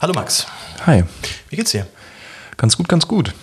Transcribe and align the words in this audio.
Hallo 0.00 0.12
Max. 0.14 0.46
Hi. 0.86 1.02
Wie 1.48 1.56
geht's 1.56 1.72
dir? 1.72 1.84
Ganz 2.56 2.76
gut, 2.76 2.88
ganz 2.88 3.08
gut. 3.08 3.34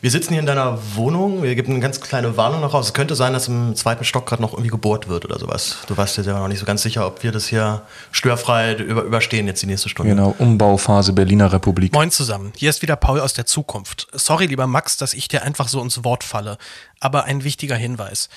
Wir 0.00 0.10
sitzen 0.10 0.30
hier 0.30 0.40
in 0.40 0.46
deiner 0.46 0.78
Wohnung. 0.94 1.42
Wir 1.42 1.54
geben 1.54 1.72
eine 1.72 1.80
ganz 1.80 2.00
kleine 2.00 2.34
Warnung 2.38 2.62
noch 2.62 2.72
raus. 2.72 2.86
Es 2.86 2.94
könnte 2.94 3.14
sein, 3.14 3.34
dass 3.34 3.46
im 3.46 3.76
zweiten 3.76 4.04
Stock 4.04 4.24
gerade 4.24 4.40
noch 4.40 4.54
irgendwie 4.54 4.70
gebohrt 4.70 5.08
wird 5.08 5.26
oder 5.26 5.38
sowas. 5.38 5.76
Du 5.86 5.98
warst 5.98 6.16
dir 6.16 6.22
selber 6.22 6.40
noch 6.40 6.48
nicht 6.48 6.60
so 6.60 6.64
ganz 6.64 6.80
sicher, 6.80 7.06
ob 7.06 7.22
wir 7.22 7.30
das 7.30 7.46
hier 7.46 7.82
störfrei 8.10 8.76
über, 8.76 9.02
überstehen 9.02 9.46
jetzt 9.46 9.60
die 9.60 9.66
nächste 9.66 9.90
Stunde. 9.90 10.14
Genau, 10.14 10.34
Umbauphase 10.38 11.12
Berliner 11.12 11.52
Republik. 11.52 11.92
Moin 11.92 12.10
zusammen. 12.10 12.54
Hier 12.56 12.70
ist 12.70 12.80
wieder 12.80 12.96
Paul 12.96 13.20
aus 13.20 13.34
der 13.34 13.44
Zukunft. 13.44 14.08
Sorry, 14.14 14.46
lieber 14.46 14.66
Max, 14.66 14.96
dass 14.96 15.12
ich 15.12 15.28
dir 15.28 15.42
einfach 15.42 15.68
so 15.68 15.82
ins 15.82 16.04
Wort 16.04 16.24
falle. 16.24 16.56
Aber 17.00 17.24
ein 17.24 17.44
wichtiger 17.44 17.76
Hinweis. 17.76 18.30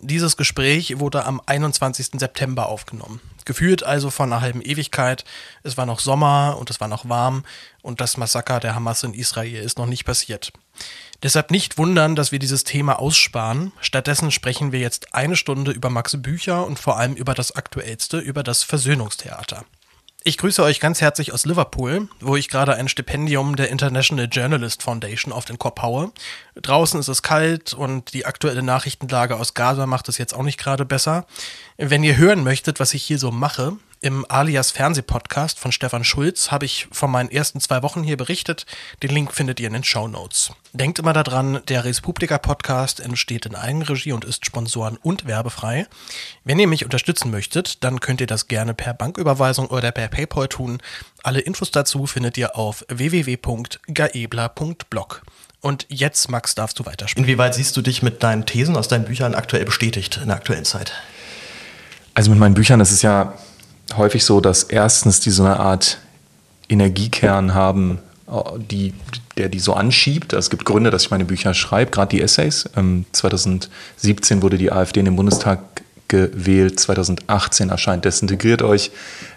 Dieses 0.00 0.36
Gespräch 0.36 1.00
wurde 1.00 1.24
am 1.24 1.40
21. 1.44 2.20
September 2.20 2.66
aufgenommen. 2.66 3.20
Gefühlt 3.44 3.82
also 3.82 4.10
von 4.10 4.32
einer 4.32 4.40
halben 4.40 4.62
Ewigkeit. 4.62 5.24
Es 5.62 5.76
war 5.76 5.86
noch 5.86 5.98
Sommer 6.00 6.56
und 6.58 6.70
es 6.70 6.80
war 6.80 6.88
noch 6.88 7.08
warm 7.08 7.44
und 7.82 8.00
das 8.00 8.16
Massaker 8.16 8.60
der 8.60 8.74
Hamas 8.74 9.02
in 9.02 9.14
Israel 9.14 9.62
ist 9.62 9.78
noch 9.78 9.86
nicht 9.86 10.04
passiert. 10.04 10.52
Deshalb 11.22 11.50
nicht 11.50 11.78
wundern, 11.78 12.14
dass 12.14 12.30
wir 12.30 12.38
dieses 12.38 12.62
Thema 12.62 13.00
aussparen. 13.00 13.72
Stattdessen 13.80 14.30
sprechen 14.30 14.70
wir 14.70 14.78
jetzt 14.78 15.14
eine 15.14 15.34
Stunde 15.34 15.72
über 15.72 15.90
Max 15.90 16.20
Bücher 16.22 16.64
und 16.64 16.78
vor 16.78 16.96
allem 16.96 17.14
über 17.14 17.34
das 17.34 17.56
Aktuellste, 17.56 18.18
über 18.18 18.44
das 18.44 18.62
Versöhnungstheater. 18.62 19.64
Ich 20.28 20.36
grüße 20.36 20.62
euch 20.62 20.78
ganz 20.78 21.00
herzlich 21.00 21.32
aus 21.32 21.46
Liverpool, 21.46 22.06
wo 22.20 22.36
ich 22.36 22.50
gerade 22.50 22.74
ein 22.74 22.88
Stipendium 22.88 23.56
der 23.56 23.70
International 23.70 24.28
Journalist 24.30 24.82
Foundation 24.82 25.32
auf 25.32 25.46
den 25.46 25.58
Kopf 25.58 25.80
haue. 25.80 26.12
Draußen 26.54 27.00
ist 27.00 27.08
es 27.08 27.22
kalt 27.22 27.72
und 27.72 28.12
die 28.12 28.26
aktuelle 28.26 28.62
Nachrichtenlage 28.62 29.36
aus 29.36 29.54
Gaza 29.54 29.86
macht 29.86 30.06
es 30.10 30.18
jetzt 30.18 30.34
auch 30.34 30.42
nicht 30.42 30.58
gerade 30.58 30.84
besser. 30.84 31.24
Wenn 31.78 32.04
ihr 32.04 32.18
hören 32.18 32.44
möchtet, 32.44 32.78
was 32.78 32.92
ich 32.92 33.04
hier 33.04 33.18
so 33.18 33.30
mache, 33.30 33.78
im 34.00 34.24
Alias 34.28 34.70
Fernsehpodcast 34.70 35.58
von 35.58 35.72
Stefan 35.72 36.04
Schulz 36.04 36.52
habe 36.52 36.64
ich 36.64 36.86
von 36.92 37.10
meinen 37.10 37.30
ersten 37.30 37.60
zwei 37.60 37.82
Wochen 37.82 38.04
hier 38.04 38.16
berichtet. 38.16 38.64
Den 39.02 39.10
Link 39.10 39.34
findet 39.34 39.58
ihr 39.58 39.66
in 39.66 39.72
den 39.72 39.82
Show 39.82 40.06
Notes. 40.06 40.52
Denkt 40.72 41.00
immer 41.00 41.12
daran, 41.12 41.60
der 41.68 41.84
Respublika 41.84 42.38
Podcast 42.38 43.00
entsteht 43.00 43.44
in 43.46 43.56
Eigenregie 43.56 44.12
und 44.12 44.24
ist 44.24 44.46
sponsoren- 44.46 44.98
und 45.02 45.26
werbefrei. 45.26 45.86
Wenn 46.44 46.58
ihr 46.58 46.66
mich 46.68 46.84
unterstützen 46.84 47.30
möchtet, 47.30 47.82
dann 47.82 48.00
könnt 48.00 48.20
ihr 48.20 48.26
das 48.28 48.46
gerne 48.46 48.74
per 48.74 48.92
Banküberweisung 48.94 49.66
oder 49.66 49.90
per 49.90 50.06
PayPal 50.08 50.46
tun. 50.48 50.80
Alle 51.22 51.40
Infos 51.40 51.70
dazu 51.70 52.06
findet 52.06 52.38
ihr 52.38 52.56
auf 52.56 52.84
www.gaebler.blog. 52.88 55.22
Und 55.60 55.86
jetzt, 55.88 56.30
Max, 56.30 56.54
darfst 56.54 56.78
du 56.78 56.86
weiterspielen. 56.86 57.26
Inwieweit 57.26 57.54
siehst 57.54 57.76
du 57.76 57.82
dich 57.82 58.02
mit 58.02 58.22
deinen 58.22 58.46
Thesen 58.46 58.76
aus 58.76 58.86
deinen 58.86 59.06
Büchern 59.06 59.34
aktuell 59.34 59.64
bestätigt 59.64 60.18
in 60.18 60.28
der 60.28 60.36
aktuellen 60.36 60.64
Zeit? 60.64 60.92
Also 62.14 62.30
mit 62.30 62.38
meinen 62.38 62.54
Büchern 62.54 62.78
ist 62.80 62.92
es 62.92 63.02
ja 63.02 63.34
häufig 63.96 64.24
so, 64.24 64.40
dass 64.40 64.64
erstens 64.64 65.20
die 65.20 65.30
so 65.30 65.44
eine 65.44 65.58
Art 65.60 65.98
Energiekern 66.68 67.54
haben, 67.54 67.98
die, 68.70 68.92
der 69.36 69.48
die 69.48 69.58
so 69.58 69.72
anschiebt. 69.72 70.34
Also 70.34 70.46
es 70.46 70.50
gibt 70.50 70.64
Gründe, 70.64 70.90
dass 70.90 71.04
ich 71.04 71.10
meine 71.10 71.24
Bücher 71.24 71.54
schreibe, 71.54 71.90
gerade 71.90 72.10
die 72.10 72.20
Essays. 72.20 72.68
2017 73.12 74.36
ähm, 74.36 74.42
wurde 74.42 74.58
die 74.58 74.70
AfD 74.70 75.00
in 75.00 75.06
den 75.06 75.16
Bundestag 75.16 75.60
gewählt, 76.08 76.80
2018 76.80 77.70
erscheint 77.70 78.04
Desintegriert 78.04 78.62
euch. 78.62 78.90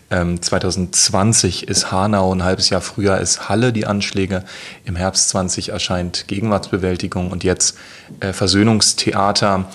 2020 0.10 1.64
ähm, 1.64 1.70
ist 1.70 1.92
Hanau, 1.92 2.34
ein 2.34 2.44
halbes 2.44 2.70
Jahr 2.70 2.82
früher 2.82 3.18
ist 3.20 3.48
Halle 3.48 3.72
die 3.72 3.86
Anschläge. 3.86 4.44
Im 4.84 4.98
Herbst 4.98 5.30
20 5.30 5.70
erscheint 5.70 6.28
Gegenwartsbewältigung 6.28 7.32
und 7.32 7.46
jetzt 7.46 7.78
äh, 8.20 8.34
Versöhnungstheater 8.34 9.68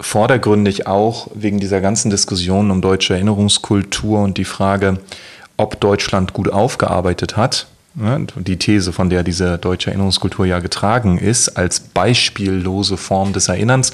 vordergründig 0.00 0.86
auch 0.86 1.28
wegen 1.34 1.58
dieser 1.58 1.80
ganzen 1.80 2.10
Diskussion 2.10 2.70
um 2.70 2.80
deutsche 2.80 3.14
Erinnerungskultur 3.14 4.20
und 4.20 4.38
die 4.38 4.44
Frage, 4.44 4.98
ob 5.56 5.80
Deutschland 5.80 6.32
gut 6.32 6.52
aufgearbeitet 6.52 7.36
hat. 7.36 7.66
Die 7.94 8.58
These, 8.58 8.92
von 8.92 9.08
der 9.08 9.22
diese 9.22 9.56
deutsche 9.56 9.88
Erinnerungskultur 9.88 10.44
ja 10.44 10.58
getragen 10.58 11.16
ist, 11.16 11.56
als 11.56 11.80
beispiellose 11.80 12.98
Form 12.98 13.32
des 13.32 13.48
Erinnerns. 13.48 13.92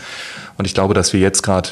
Und 0.58 0.64
ich 0.64 0.74
glaube, 0.74 0.92
dass 0.92 1.12
wir 1.12 1.20
jetzt 1.20 1.42
gerade 1.42 1.70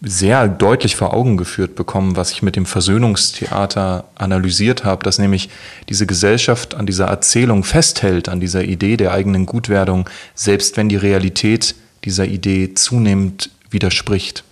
sehr 0.00 0.46
deutlich 0.46 0.94
vor 0.94 1.14
Augen 1.14 1.36
geführt 1.36 1.74
bekommen, 1.74 2.14
was 2.14 2.30
ich 2.30 2.42
mit 2.42 2.54
dem 2.54 2.66
Versöhnungstheater 2.66 4.04
analysiert 4.14 4.84
habe, 4.84 5.02
dass 5.02 5.18
nämlich 5.18 5.48
diese 5.88 6.06
Gesellschaft 6.06 6.74
an 6.74 6.86
dieser 6.86 7.06
Erzählung 7.06 7.64
festhält, 7.64 8.28
an 8.28 8.38
dieser 8.38 8.62
Idee 8.62 8.96
der 8.96 9.12
eigenen 9.12 9.44
Gutwerdung, 9.44 10.08
selbst 10.34 10.76
wenn 10.76 10.88
die 10.88 10.96
Realität 10.96 11.74
dieser 12.04 12.26
Idee 12.26 12.74
zunehmend 12.74 13.50
widerspricht. 13.74 14.44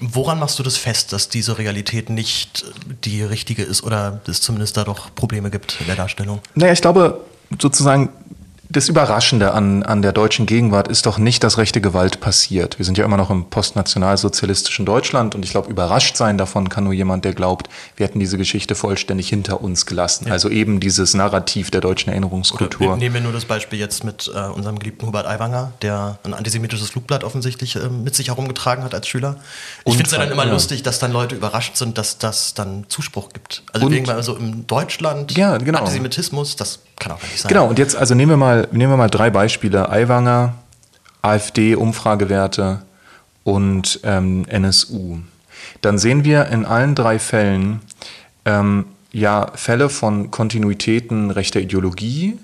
Woran 0.00 0.38
machst 0.38 0.58
du 0.58 0.62
das 0.62 0.76
fest, 0.76 1.12
dass 1.12 1.28
diese 1.28 1.58
Realität 1.58 2.10
nicht 2.10 2.64
die 3.04 3.22
richtige 3.22 3.62
ist 3.62 3.82
oder 3.82 4.20
es 4.26 4.40
zumindest 4.40 4.76
da 4.76 4.84
doch 4.84 5.14
Probleme 5.14 5.50
gibt 5.50 5.80
in 5.80 5.86
der 5.86 5.96
Darstellung? 5.96 6.40
Naja, 6.54 6.72
ich 6.72 6.80
glaube 6.80 7.24
sozusagen, 7.60 8.10
das 8.72 8.88
Überraschende 8.88 9.52
an, 9.52 9.82
an 9.82 10.00
der 10.00 10.12
deutschen 10.12 10.46
Gegenwart 10.46 10.88
ist 10.88 11.04
doch 11.04 11.18
nicht, 11.18 11.44
dass 11.44 11.58
rechte 11.58 11.82
Gewalt 11.82 12.20
passiert. 12.20 12.78
Wir 12.78 12.86
sind 12.86 12.96
ja 12.96 13.04
immer 13.04 13.18
noch 13.18 13.28
im 13.28 13.50
postnationalsozialistischen 13.50 14.86
Deutschland 14.86 15.34
und 15.34 15.44
ich 15.44 15.50
glaube, 15.50 15.70
überrascht 15.70 16.16
sein 16.16 16.38
davon 16.38 16.70
kann 16.70 16.84
nur 16.84 16.94
jemand, 16.94 17.26
der 17.26 17.34
glaubt, 17.34 17.68
wir 17.96 18.06
hätten 18.06 18.18
diese 18.18 18.38
Geschichte 18.38 18.74
vollständig 18.74 19.28
hinter 19.28 19.60
uns 19.60 19.84
gelassen. 19.84 20.26
Ja. 20.26 20.32
Also 20.32 20.48
eben 20.48 20.80
dieses 20.80 21.12
Narrativ 21.12 21.70
der 21.70 21.82
deutschen 21.82 22.10
Erinnerungskultur. 22.10 22.88
Oder 22.88 22.96
nehmen 22.96 23.14
wir 23.14 23.20
nur 23.20 23.32
das 23.32 23.44
Beispiel 23.44 23.78
jetzt 23.78 24.04
mit 24.04 24.30
äh, 24.34 24.38
unserem 24.38 24.78
geliebten 24.78 25.06
Hubert 25.06 25.26
Aiwanger, 25.26 25.72
der 25.82 26.18
ein 26.24 26.32
antisemitisches 26.32 26.88
Flugblatt 26.90 27.24
offensichtlich 27.24 27.76
äh, 27.76 27.90
mit 27.90 28.14
sich 28.14 28.28
herumgetragen 28.28 28.84
hat 28.84 28.94
als 28.94 29.06
Schüler. 29.06 29.36
Ich 29.84 29.92
finde 29.92 30.06
es 30.06 30.12
ja 30.12 30.18
dann 30.18 30.30
immer 30.30 30.46
ja. 30.46 30.52
lustig, 30.52 30.82
dass 30.82 30.98
dann 30.98 31.12
Leute 31.12 31.34
überrascht 31.34 31.76
sind, 31.76 31.98
dass 31.98 32.16
das 32.16 32.54
dann 32.54 32.86
Zuspruch 32.88 33.28
gibt. 33.34 33.64
Also 33.74 33.90
irgendwann 33.90 34.22
so 34.22 34.34
im 34.34 34.66
Deutschland 34.66 35.36
ja, 35.36 35.58
genau. 35.58 35.80
Antisemitismus, 35.80 36.56
das 36.56 36.78
kann 37.02 37.12
auch 37.12 37.22
nicht 37.22 37.38
sein. 37.38 37.48
Genau, 37.48 37.66
und 37.66 37.78
jetzt, 37.78 37.96
also 37.96 38.14
nehmen 38.14 38.30
wir 38.30 38.36
mal, 38.36 38.61
nehmen 38.70 38.92
wir 38.92 38.96
mal 38.96 39.10
drei 39.10 39.30
Beispiele. 39.30 39.88
Aiwanger, 39.90 40.54
AfD-Umfragewerte 41.22 42.82
und 43.44 44.00
ähm, 44.04 44.44
NSU. 44.48 45.18
Dann 45.80 45.98
sehen 45.98 46.24
wir 46.24 46.46
in 46.46 46.64
allen 46.64 46.94
drei 46.94 47.18
Fällen 47.18 47.80
ähm, 48.44 48.86
ja 49.12 49.50
Fälle 49.54 49.88
von 49.88 50.30
Kontinuitäten 50.30 51.30
rechter 51.30 51.60
Ideologie, 51.60 52.38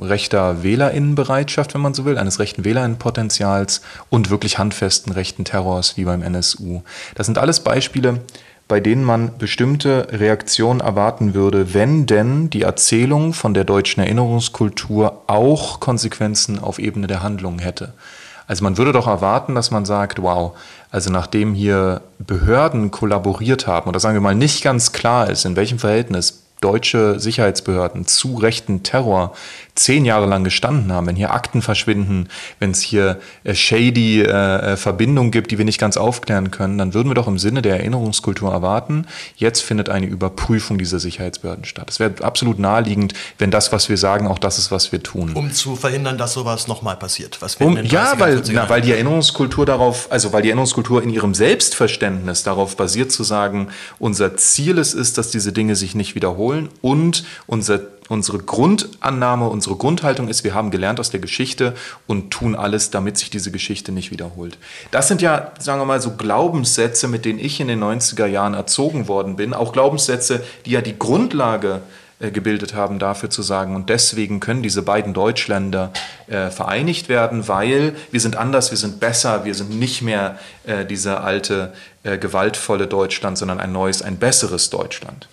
rechter 0.00 0.62
Wählerinnenbereitschaft, 0.62 1.74
wenn 1.74 1.80
man 1.80 1.94
so 1.94 2.04
will, 2.04 2.16
eines 2.16 2.38
rechten 2.38 2.64
Wählerinnenpotenzials 2.64 3.82
und 4.08 4.30
wirklich 4.30 4.58
handfesten 4.58 5.12
rechten 5.12 5.44
Terrors 5.44 5.96
wie 5.96 6.04
beim 6.04 6.22
NSU. 6.22 6.82
Das 7.14 7.26
sind 7.26 7.38
alles 7.38 7.60
Beispiele, 7.60 8.20
bei 8.68 8.80
denen 8.80 9.04
man 9.04 9.36
bestimmte 9.38 10.08
Reaktionen 10.10 10.80
erwarten 10.80 11.34
würde, 11.34 11.74
wenn 11.74 12.06
denn 12.06 12.50
die 12.50 12.62
Erzählung 12.62 13.32
von 13.34 13.54
der 13.54 13.64
deutschen 13.64 14.02
Erinnerungskultur 14.02 15.22
auch 15.26 15.80
Konsequenzen 15.80 16.58
auf 16.58 16.78
Ebene 16.78 17.06
der 17.06 17.22
Handlungen 17.22 17.58
hätte. 17.58 17.92
Also 18.46 18.64
man 18.64 18.76
würde 18.76 18.92
doch 18.92 19.06
erwarten, 19.06 19.54
dass 19.54 19.70
man 19.70 19.84
sagt, 19.84 20.20
wow, 20.22 20.56
also 20.90 21.10
nachdem 21.10 21.54
hier 21.54 22.02
Behörden 22.18 22.90
kollaboriert 22.90 23.66
haben 23.66 23.88
oder 23.88 24.00
sagen 24.00 24.14
wir 24.14 24.20
mal 24.20 24.34
nicht 24.34 24.62
ganz 24.62 24.92
klar 24.92 25.30
ist, 25.30 25.44
in 25.44 25.56
welchem 25.56 25.78
Verhältnis 25.78 26.42
deutsche 26.60 27.18
Sicherheitsbehörden 27.18 28.06
zu 28.06 28.36
rechten 28.36 28.82
Terror 28.82 29.34
zehn 29.74 30.04
Jahre 30.04 30.26
lang 30.26 30.44
gestanden 30.44 30.92
haben, 30.92 31.06
wenn 31.06 31.16
hier 31.16 31.32
Akten 31.32 31.62
verschwinden, 31.62 32.28
wenn 32.58 32.72
es 32.72 32.82
hier 32.82 33.20
äh, 33.44 33.54
shady 33.54 34.20
äh, 34.20 34.26
äh, 34.26 34.76
Verbindungen 34.76 35.30
gibt, 35.30 35.50
die 35.50 35.56
wir 35.56 35.64
nicht 35.64 35.80
ganz 35.80 35.96
aufklären 35.96 36.50
können, 36.50 36.76
dann 36.76 36.92
würden 36.92 37.08
wir 37.08 37.14
doch 37.14 37.26
im 37.26 37.38
Sinne 37.38 37.62
der 37.62 37.78
Erinnerungskultur 37.78 38.52
erwarten, 38.52 39.06
jetzt 39.36 39.62
findet 39.62 39.88
eine 39.88 40.06
Überprüfung 40.06 40.76
dieser 40.76 40.98
Sicherheitsbehörden 40.98 41.64
statt. 41.64 41.88
Es 41.88 42.00
wäre 42.00 42.12
absolut 42.20 42.58
naheliegend, 42.58 43.14
wenn 43.38 43.50
das, 43.50 43.72
was 43.72 43.88
wir 43.88 43.96
sagen, 43.96 44.26
auch 44.26 44.38
das 44.38 44.58
ist, 44.58 44.70
was 44.70 44.92
wir 44.92 45.02
tun. 45.02 45.32
Um 45.32 45.52
zu 45.52 45.74
verhindern, 45.74 46.18
dass 46.18 46.34
sowas 46.34 46.68
nochmal 46.68 46.96
passiert. 46.96 47.40
Was 47.40 47.58
wir 47.58 47.66
um, 47.66 47.82
ja, 47.82 48.14
weil, 48.18 48.42
na, 48.52 48.68
weil 48.68 48.82
die 48.82 48.92
Erinnerungskultur 48.92 49.64
darauf, 49.64 50.08
also 50.10 50.34
weil 50.34 50.42
die 50.42 50.50
Erinnerungskultur 50.50 51.02
in 51.02 51.08
ihrem 51.08 51.32
Selbstverständnis 51.34 52.42
darauf 52.42 52.76
basiert 52.76 53.10
zu 53.10 53.24
sagen, 53.24 53.68
unser 53.98 54.36
Ziel 54.36 54.76
ist, 54.76 54.92
ist, 54.92 55.16
dass 55.16 55.30
diese 55.30 55.52
Dinge 55.52 55.76
sich 55.76 55.94
nicht 55.94 56.14
wiederholen 56.14 56.68
und 56.82 57.24
unser 57.46 57.80
unsere 58.12 58.38
Grundannahme, 58.38 59.48
unsere 59.48 59.76
Grundhaltung 59.76 60.28
ist, 60.28 60.44
wir 60.44 60.54
haben 60.54 60.70
gelernt 60.70 61.00
aus 61.00 61.10
der 61.10 61.20
Geschichte 61.20 61.74
und 62.06 62.30
tun 62.30 62.54
alles, 62.54 62.90
damit 62.90 63.16
sich 63.18 63.30
diese 63.30 63.50
Geschichte 63.50 63.90
nicht 63.90 64.10
wiederholt. 64.10 64.58
Das 64.90 65.08
sind 65.08 65.22
ja, 65.22 65.52
sagen 65.58 65.80
wir 65.80 65.86
mal, 65.86 66.00
so 66.00 66.12
Glaubenssätze, 66.12 67.08
mit 67.08 67.24
denen 67.24 67.38
ich 67.38 67.58
in 67.58 67.68
den 67.68 67.82
90er 67.82 68.26
Jahren 68.26 68.54
erzogen 68.54 69.08
worden 69.08 69.36
bin. 69.36 69.54
Auch 69.54 69.72
Glaubenssätze, 69.72 70.44
die 70.66 70.72
ja 70.72 70.82
die 70.82 70.98
Grundlage 70.98 71.80
äh, 72.20 72.30
gebildet 72.30 72.74
haben, 72.74 72.98
dafür 72.98 73.30
zu 73.30 73.42
sagen, 73.42 73.74
und 73.74 73.88
deswegen 73.88 74.40
können 74.40 74.62
diese 74.62 74.82
beiden 74.82 75.14
Deutschländer 75.14 75.92
äh, 76.26 76.50
vereinigt 76.50 77.08
werden, 77.08 77.48
weil 77.48 77.96
wir 78.10 78.20
sind 78.20 78.36
anders, 78.36 78.70
wir 78.70 78.78
sind 78.78 79.00
besser, 79.00 79.44
wir 79.44 79.54
sind 79.54 79.70
nicht 79.70 80.02
mehr 80.02 80.38
äh, 80.64 80.84
dieser 80.84 81.24
alte, 81.24 81.72
äh, 82.04 82.18
gewaltvolle 82.18 82.86
Deutschland, 82.86 83.38
sondern 83.38 83.58
ein 83.58 83.72
neues, 83.72 84.02
ein 84.02 84.18
besseres 84.18 84.70
Deutschland. 84.70 85.28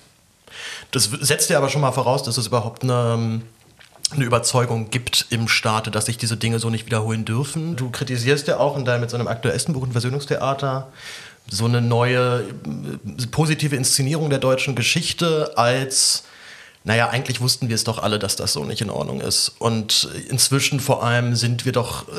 Das 0.91 1.09
setzt 1.21 1.49
ja 1.49 1.57
aber 1.57 1.69
schon 1.69 1.81
mal 1.81 1.91
voraus, 1.91 2.23
dass 2.23 2.37
es 2.37 2.47
überhaupt 2.47 2.83
eine, 2.83 3.41
eine 4.11 4.25
Überzeugung 4.25 4.89
gibt 4.89 5.27
im 5.29 5.47
Staate, 5.47 5.91
dass 5.91 6.07
sich 6.07 6.17
diese 6.17 6.37
Dinge 6.37 6.59
so 6.59 6.69
nicht 6.69 6.85
wiederholen 6.85 7.25
dürfen. 7.25 7.75
Du 7.75 7.89
kritisierst 7.89 8.47
ja 8.47 8.57
auch 8.57 8.77
in 8.77 8.85
deinem, 8.85 9.01
mit 9.01 9.09
so 9.09 9.17
einem 9.17 9.27
aktuellsten 9.27 9.73
Buch, 9.73 9.83
ein 9.83 9.91
Versöhnungstheater, 9.91 10.87
so 11.49 11.65
eine 11.65 11.81
neue 11.81 12.43
positive 13.31 13.75
Inszenierung 13.75 14.29
der 14.29 14.39
deutschen 14.39 14.75
Geschichte 14.75 15.53
als 15.55 16.23
naja, 16.85 17.09
eigentlich 17.09 17.41
wussten 17.41 17.67
wir 17.67 17.75
es 17.75 17.83
doch 17.83 18.01
alle, 18.01 18.19
dass 18.19 18.37
das 18.37 18.53
so 18.53 18.63
nicht 18.63 18.79
in 18.79 18.89
Ordnung 18.89 19.19
ist. 19.19 19.51
Und 19.59 20.07
inzwischen 20.29 20.79
vor 20.79 21.03
allem 21.03 21.35
sind 21.35 21.65
wir 21.65 21.73
doch, 21.73 22.07
äh, 22.07 22.11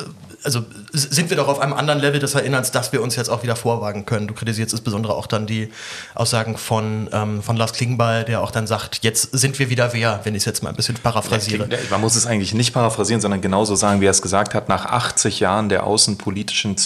also 0.43 0.63
sind 0.93 1.31
wir 1.31 1.39
doch 1.39 1.49
auf 1.49 1.61
einem 1.61 1.73
anderen 1.73 1.99
Level 1.99 2.21
des 2.21 2.35
Erinnerns, 2.35 2.71
dass 2.71 2.93
wir 2.93 3.03
uns 3.03 3.17
jetzt 3.17 3.31
auch 3.31 3.43
wieder 3.43 3.57
vorwagen 3.57 4.05
können. 4.05 4.29
Du 4.29 4.35
kritisierst 4.35 4.73
insbesondere 4.75 5.15
auch 5.15 5.27
dann 5.27 5.47
die 5.47 5.73
Aussagen 6.15 6.59
von, 6.59 7.09
ähm, 7.11 7.43
von 7.43 7.57
Lars 7.57 7.73
Klingbeil, 7.73 8.25
der 8.25 8.43
auch 8.43 8.51
dann 8.51 8.67
sagt, 8.67 9.03
jetzt 9.03 9.33
sind 9.33 9.59
wir 9.59 9.71
wieder 9.71 9.95
wer, 9.95 10.21
wenn 10.25 10.35
ich 10.35 10.43
es 10.43 10.45
jetzt 10.45 10.63
mal 10.63 10.69
ein 10.69 10.77
bisschen 10.77 10.97
paraphrasiere. 10.97 11.67
Man 11.91 12.01
muss 12.03 12.15
es 12.15 12.27
eigentlich 12.27 12.53
nicht 12.53 12.75
paraphrasieren, 12.75 13.23
sondern 13.23 13.41
genauso 13.41 13.75
sagen, 13.77 14.03
wie 14.03 14.07
er 14.07 14.11
es 14.11 14.21
gesagt 14.21 14.53
hat, 14.53 14.69
nach 14.69 14.85
80 14.85 15.41
Jahren 15.41 15.71
der 15.71 15.85
außenpolitischen 15.85 16.77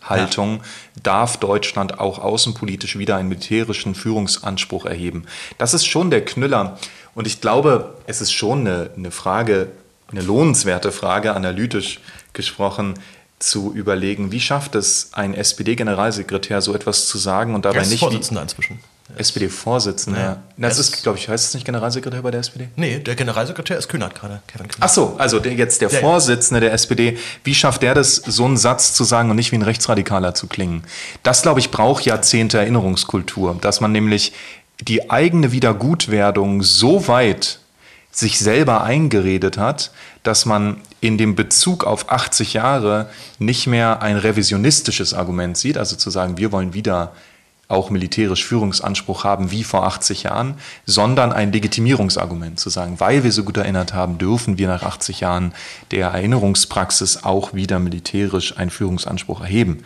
Zurückhaltung 0.00 0.56
ja. 0.56 0.62
darf 1.02 1.36
Deutschland 1.36 1.98
auch 1.98 2.18
außenpolitisch 2.18 2.98
wieder 2.98 3.16
einen 3.16 3.28
militärischen 3.28 3.94
Führungsanspruch 3.94 4.86
erheben. 4.86 5.24
Das 5.58 5.74
ist 5.74 5.86
schon 5.86 6.10
der 6.10 6.24
Knüller. 6.24 6.78
Und 7.14 7.26
ich 7.26 7.40
glaube, 7.40 7.94
es 8.06 8.20
ist 8.20 8.32
schon 8.32 8.60
eine, 8.60 8.90
eine 8.96 9.10
Frage, 9.10 9.68
eine 10.10 10.22
lohnenswerte 10.22 10.92
Frage, 10.92 11.34
analytisch 11.34 12.00
gesprochen, 12.32 12.94
zu 13.38 13.72
überlegen, 13.72 14.32
wie 14.32 14.40
schafft 14.40 14.74
es 14.74 15.10
ein 15.12 15.32
SPD-Generalsekretär, 15.32 16.60
so 16.60 16.74
etwas 16.74 17.08
zu 17.08 17.16
sagen 17.16 17.54
und 17.54 17.64
dabei 17.64 17.86
nicht. 17.86 17.98
Vorsitzender 17.98 18.42
inzwischen. 18.42 18.80
SPD-Vorsitzender. 19.16 20.20
Ja. 20.20 20.42
Das 20.56 20.78
ist, 20.78 21.02
glaube 21.02 21.18
ich, 21.18 21.28
heißt 21.28 21.48
es 21.48 21.54
nicht 21.54 21.64
Generalsekretär 21.64 22.22
bei 22.22 22.30
der 22.30 22.40
SPD? 22.40 22.68
Nee, 22.76 22.98
der 22.98 23.14
Generalsekretär 23.14 23.78
ist 23.78 23.88
Kühnert 23.88 24.14
gerade, 24.14 24.42
Kevin 24.46 24.68
Kühnert. 24.68 24.78
Ach 24.80 24.88
so, 24.88 25.16
also 25.18 25.38
der, 25.38 25.54
jetzt 25.54 25.80
der, 25.80 25.88
der 25.88 26.00
Vorsitzende 26.00 26.60
der 26.60 26.72
SPD. 26.72 27.18
Wie 27.44 27.54
schafft 27.54 27.82
der 27.82 27.94
das, 27.94 28.16
so 28.16 28.44
einen 28.44 28.56
Satz 28.56 28.94
zu 28.94 29.04
sagen 29.04 29.30
und 29.30 29.36
nicht 29.36 29.52
wie 29.52 29.56
ein 29.56 29.62
Rechtsradikaler 29.62 30.34
zu 30.34 30.46
klingen? 30.46 30.84
Das, 31.22 31.42
glaube 31.42 31.60
ich, 31.60 31.70
braucht 31.70 32.04
Jahrzehnte 32.04 32.58
Erinnerungskultur, 32.58 33.56
dass 33.60 33.80
man 33.80 33.92
nämlich 33.92 34.32
die 34.80 35.10
eigene 35.10 35.52
Wiedergutwerdung 35.52 36.62
so 36.62 37.06
weit 37.08 37.60
sich 38.10 38.38
selber 38.38 38.82
eingeredet 38.82 39.56
hat, 39.56 39.92
dass 40.22 40.44
man 40.44 40.80
in 41.00 41.16
dem 41.16 41.34
Bezug 41.34 41.84
auf 41.84 42.10
80 42.10 42.54
Jahre 42.54 43.08
nicht 43.38 43.66
mehr 43.66 44.02
ein 44.02 44.16
revisionistisches 44.16 45.14
Argument 45.14 45.56
sieht, 45.56 45.78
also 45.78 45.96
zu 45.96 46.10
sagen, 46.10 46.36
wir 46.36 46.52
wollen 46.52 46.74
wieder 46.74 47.12
auch 47.70 47.90
militärisch 47.90 48.44
Führungsanspruch 48.44 49.24
haben 49.24 49.50
wie 49.50 49.64
vor 49.64 49.86
80 49.86 50.24
Jahren, 50.24 50.54
sondern 50.86 51.32
ein 51.32 51.52
Legitimierungsargument 51.52 52.58
zu 52.58 52.70
sagen, 52.70 52.98
weil 52.98 53.24
wir 53.24 53.32
so 53.32 53.44
gut 53.44 53.56
erinnert 53.56 53.94
haben, 53.94 54.18
dürfen 54.18 54.58
wir 54.58 54.68
nach 54.68 54.82
80 54.82 55.20
Jahren 55.20 55.52
der 55.90 56.08
Erinnerungspraxis 56.08 57.24
auch 57.24 57.54
wieder 57.54 57.78
militärisch 57.78 58.56
einen 58.56 58.70
Führungsanspruch 58.70 59.40
erheben. 59.40 59.84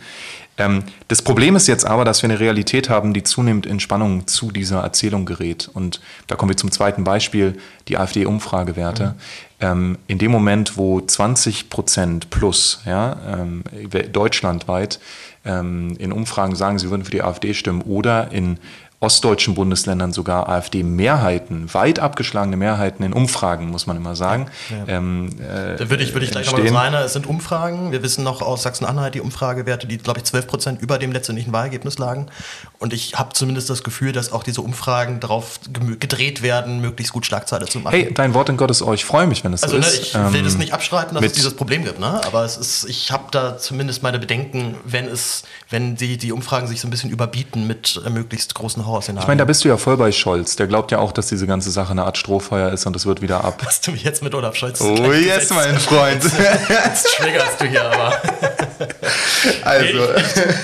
Ähm, 0.57 0.83
das 1.07 1.21
Problem 1.21 1.55
ist 1.55 1.67
jetzt 1.67 1.85
aber, 1.85 2.05
dass 2.05 2.21
wir 2.21 2.29
eine 2.29 2.39
Realität 2.39 2.89
haben, 2.89 3.13
die 3.13 3.23
zunehmend 3.23 3.65
in 3.65 3.79
Spannung 3.79 4.27
zu 4.27 4.51
dieser 4.51 4.81
Erzählung 4.81 5.25
gerät. 5.25 5.69
Und 5.73 5.99
da 6.27 6.35
kommen 6.35 6.49
wir 6.49 6.57
zum 6.57 6.71
zweiten 6.71 7.03
Beispiel, 7.03 7.57
die 7.87 7.97
AfD-Umfragewerte. 7.97 9.07
Mhm. 9.07 9.13
Ähm, 9.59 9.97
in 10.07 10.17
dem 10.17 10.31
Moment, 10.31 10.77
wo 10.77 11.01
20 11.01 11.69
Prozent 11.69 12.29
plus 12.29 12.81
ja, 12.85 13.17
ähm, 13.27 13.63
deutschlandweit 14.11 14.99
ähm, 15.45 15.95
in 15.97 16.11
Umfragen 16.11 16.55
sagen, 16.55 16.79
sie 16.79 16.89
würden 16.89 17.05
für 17.05 17.11
die 17.11 17.23
AfD 17.23 17.53
stimmen 17.53 17.81
oder 17.81 18.31
in 18.31 18.57
ostdeutschen 18.99 19.55
Bundesländern 19.55 20.13
sogar 20.13 20.49
AfD-Mehrheiten, 20.49 21.73
weit 21.73 21.99
abgeschlagene 21.99 22.57
Mehrheiten 22.57 23.03
in 23.03 23.13
Umfragen, 23.13 23.69
muss 23.69 23.87
man 23.87 23.97
immer 23.97 24.15
sagen. 24.15 24.47
Ja. 24.69 24.95
Ähm, 24.95 25.29
äh, 25.39 25.75
da 25.75 25.89
würde 25.89 26.03
ich, 26.03 26.13
würde 26.13 26.25
ich 26.25 26.31
gleich 26.31 26.51
nochmal 26.51 26.93
rein. 26.93 27.05
Es 27.05 27.13
sind 27.13 27.27
Umfragen. 27.27 27.91
Wir 27.91 28.01
wissen 28.03 28.23
noch 28.23 28.41
aus 28.41 28.63
Sachsen-Anhalt 28.63 29.15
die 29.15 29.21
Umfragewerte, 29.21 29.85
die, 29.85 29.97
glaube 29.97 30.19
ich, 30.19 30.25
12 30.25 30.47
Prozent 30.47 30.81
über 30.81 30.97
dem 30.97 31.11
letztendlichen 31.11 31.51
Wahlergebnis 31.53 31.97
lagen. 31.97 32.27
Und 32.79 32.93
ich 32.93 33.15
habe 33.15 33.33
zumindest 33.33 33.69
das 33.69 33.83
Gefühl, 33.83 34.11
dass 34.11 34.31
auch 34.31 34.43
diese 34.43 34.61
Umfragen 34.61 35.19
darauf 35.19 35.59
gedreht 35.99 36.41
werden, 36.41 36.81
möglichst 36.81 37.13
gut 37.13 37.25
Schlagzeile 37.25 37.65
zu 37.65 37.79
machen. 37.79 37.93
Hey, 37.93 38.13
dein 38.13 38.33
Wort 38.33 38.49
in 38.49 38.57
Gottes 38.57 38.81
Ohr, 38.81 38.93
ich 38.93 39.05
freue 39.05 39.27
mich, 39.27 39.43
wenn 39.43 39.53
es 39.53 39.63
also, 39.63 39.75
so 39.75 39.81
ne, 39.81 39.87
ist. 39.87 40.15
Also 40.15 40.29
ich 40.29 40.33
will 40.33 40.43
das 40.43 40.53
ähm, 40.53 40.59
nicht 40.59 40.73
abstreiten, 40.73 41.15
dass 41.15 41.25
es 41.25 41.33
dieses 41.33 41.55
Problem 41.55 41.83
gibt, 41.83 41.99
ne? 41.99 42.21
aber 42.25 42.43
es 42.45 42.57
ist, 42.57 42.85
ich 42.85 43.11
habe 43.11 43.25
da 43.31 43.57
zumindest 43.57 44.03
meine 44.03 44.19
Bedenken, 44.19 44.75
wenn 44.85 45.05
es, 45.05 45.43
wenn 45.69 45.95
die, 45.95 46.17
die 46.17 46.31
Umfragen 46.31 46.67
sich 46.67 46.81
so 46.81 46.87
ein 46.87 46.91
bisschen 46.91 47.09
überbieten 47.09 47.67
mit 47.67 48.01
äh, 48.05 48.09
möglichst 48.09 48.55
großen 48.55 48.84
Horrorszenarien. 48.85 49.23
Ich 49.23 49.27
meine, 49.27 49.39
da 49.39 49.45
bist 49.45 49.63
du 49.63 49.69
ja 49.69 49.77
voll 49.77 49.97
bei 49.97 50.11
Scholz. 50.11 50.55
Der 50.55 50.67
glaubt 50.67 50.91
ja 50.91 50.99
auch, 50.99 51.11
dass 51.11 51.27
diese 51.27 51.47
ganze 51.47 51.71
Sache 51.71 51.91
eine 51.91 52.03
Art 52.03 52.17
Strohfeuer 52.17 52.71
ist 52.71 52.85
und 52.85 52.95
es 52.95 53.05
wird 53.05 53.21
wieder 53.21 53.43
ab. 53.43 53.61
Hast 53.65 53.85
du 53.87 53.91
mich 53.91 54.03
jetzt 54.03 54.23
mit 54.23 54.33
Olaf 54.35 54.55
Scholz 54.55 54.81
Oh, 54.81 55.11
yes, 55.11 55.49
mein 55.49 55.77
Freund. 55.79 56.23
Jetzt, 56.23 56.39
jetzt 56.69 57.07
triggerst 57.17 57.61
du 57.61 57.65
hier 57.65 57.83
aber. 57.85 58.21
Also. 59.63 59.85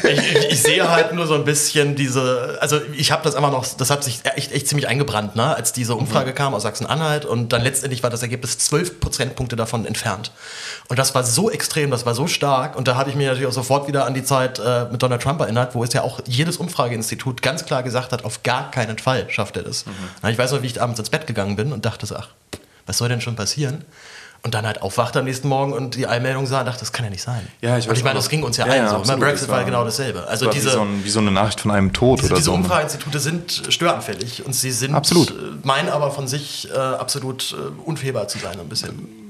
Ich, 0.04 0.10
ich, 0.10 0.36
ich, 0.36 0.52
ich, 0.52 0.62
sehe 0.62 0.90
halt 0.90 1.14
nur 1.14 1.28
so 1.28 1.36
ein 1.36 1.46
bisschen 1.46 1.96
diese, 1.96 2.58
also 2.62 2.80
ich 2.96 3.12
habe 3.12 3.24
das 3.24 3.36
einfach 3.36 3.52
noch, 3.52 3.66
das 3.66 3.90
hat 3.90 4.04
sich 4.04 4.22
echt, 4.36 4.52
echt 4.52 4.68
ziemlich 4.68 4.88
eingebrannt, 4.88 5.36
ne? 5.36 5.56
als 5.56 5.74
diese 5.74 5.96
Umfrage 5.96 6.32
mhm. 6.32 6.36
kam 6.36 6.54
aus 6.54 6.64
Sachsen-Anhalt 6.64 7.26
und 7.26 7.54
dann 7.54 7.62
letztendlich 7.62 8.04
war 8.04 8.10
das 8.10 8.22
Ergebnis 8.22 8.58
12 8.58 9.00
Prozentpunkte 9.00 9.56
davon 9.56 9.86
entfernt. 9.86 10.32
Und 10.88 11.00
das 11.00 11.16
war 11.16 11.24
so 11.24 11.50
extrem, 11.50 11.92
das 11.92 12.06
war 12.06 12.16
so 12.16 12.28
stark 12.28 12.76
und 12.76 12.88
da 12.88 12.96
habe 12.96 13.10
ich 13.10 13.16
mich 13.16 13.28
natürlich 13.28 13.48
auch 13.48 13.54
sofort 13.54 13.88
wieder 13.88 14.06
an 14.06 14.14
die 14.14 14.24
Zeit 14.24 14.60
äh, 14.60 14.86
mit 14.92 15.02
Donald 15.02 15.22
Trump 15.22 15.40
erinnert, 15.40 15.76
wo 15.76 15.84
es 15.84 15.94
ja 15.94 16.02
auch 16.02 16.20
jedes 16.26 16.58
Umfrageinstitut 16.58 17.42
ganz 17.42 17.66
klar 17.66 17.84
gesagt 17.84 18.11
hat, 18.12 18.26
auf 18.26 18.44
gar 18.44 18.72
keinen 18.72 18.98
Fall 18.98 19.30
schafft 19.30 19.58
er 19.58 19.64
das. 19.64 19.86
Mhm. 19.86 20.30
Ich 20.30 20.38
weiß 20.38 20.52
noch, 20.52 20.62
wie 20.62 20.68
ich 20.68 20.82
abends 20.82 21.00
ins 21.00 21.10
Bett 21.10 21.28
gegangen 21.28 21.56
bin 21.56 21.74
und 21.74 21.86
dachte 21.86 22.06
so, 22.06 22.16
ach, 22.16 22.30
was 22.86 22.98
soll 22.98 23.10
denn 23.10 23.22
schon 23.22 23.36
passieren? 23.36 23.86
Und 24.44 24.56
dann 24.56 24.66
halt 24.66 24.82
aufwachte 24.82 25.20
am 25.20 25.26
nächsten 25.26 25.48
Morgen 25.48 25.72
und 25.72 25.96
die 25.96 26.08
Einmeldung 26.08 26.48
sah 26.48 26.62
und 26.62 26.66
dachte, 26.66 26.80
das 26.80 26.92
kann 26.92 27.06
ja 27.06 27.12
nicht 27.12 27.22
sein. 27.22 27.48
Ja, 27.62 27.78
ich, 27.78 27.88
und 27.88 27.96
ich 27.96 28.04
meine, 28.04 28.16
das 28.16 28.28
ging 28.28 28.42
uns 28.42 28.58
ja, 28.58 28.66
ja 28.66 28.76
ja, 28.76 28.90
so. 28.90 28.96
Absolut, 28.96 29.22
Brexit 29.22 29.50
war, 29.50 29.58
war 29.58 29.66
genau 29.66 29.84
dasselbe. 29.84 30.28
Also 30.28 30.50
diese, 30.50 30.70
wie 30.70 30.74
so, 30.74 30.82
ein, 30.82 31.06
wie, 31.06 31.10
so 31.12 31.20
eine 31.20 31.30
Nachricht 31.30 31.62
von 31.62 31.70
einem 31.70 31.94
Tod 31.94 32.20
diese, 32.20 32.30
oder 32.30 32.38
diese 32.38 32.46
so. 32.46 32.52
Diese 32.54 32.64
Umfrageinstitute 32.64 33.20
sind 33.20 33.64
störanfällig 33.70 34.44
und 34.44 34.54
sie 34.54 34.72
sind, 34.72 34.96
absolut. 34.96 35.30
Äh, 35.30 35.34
meinen 35.62 35.90
aber 35.90 36.10
von 36.10 36.28
sich 36.28 36.68
äh, 36.72 36.76
absolut 36.76 37.52
äh, 37.54 37.82
unfehlbar 37.86 38.28
zu 38.30 38.40
sein 38.40 38.60
ein 38.60 38.68
bisschen. 38.68 39.21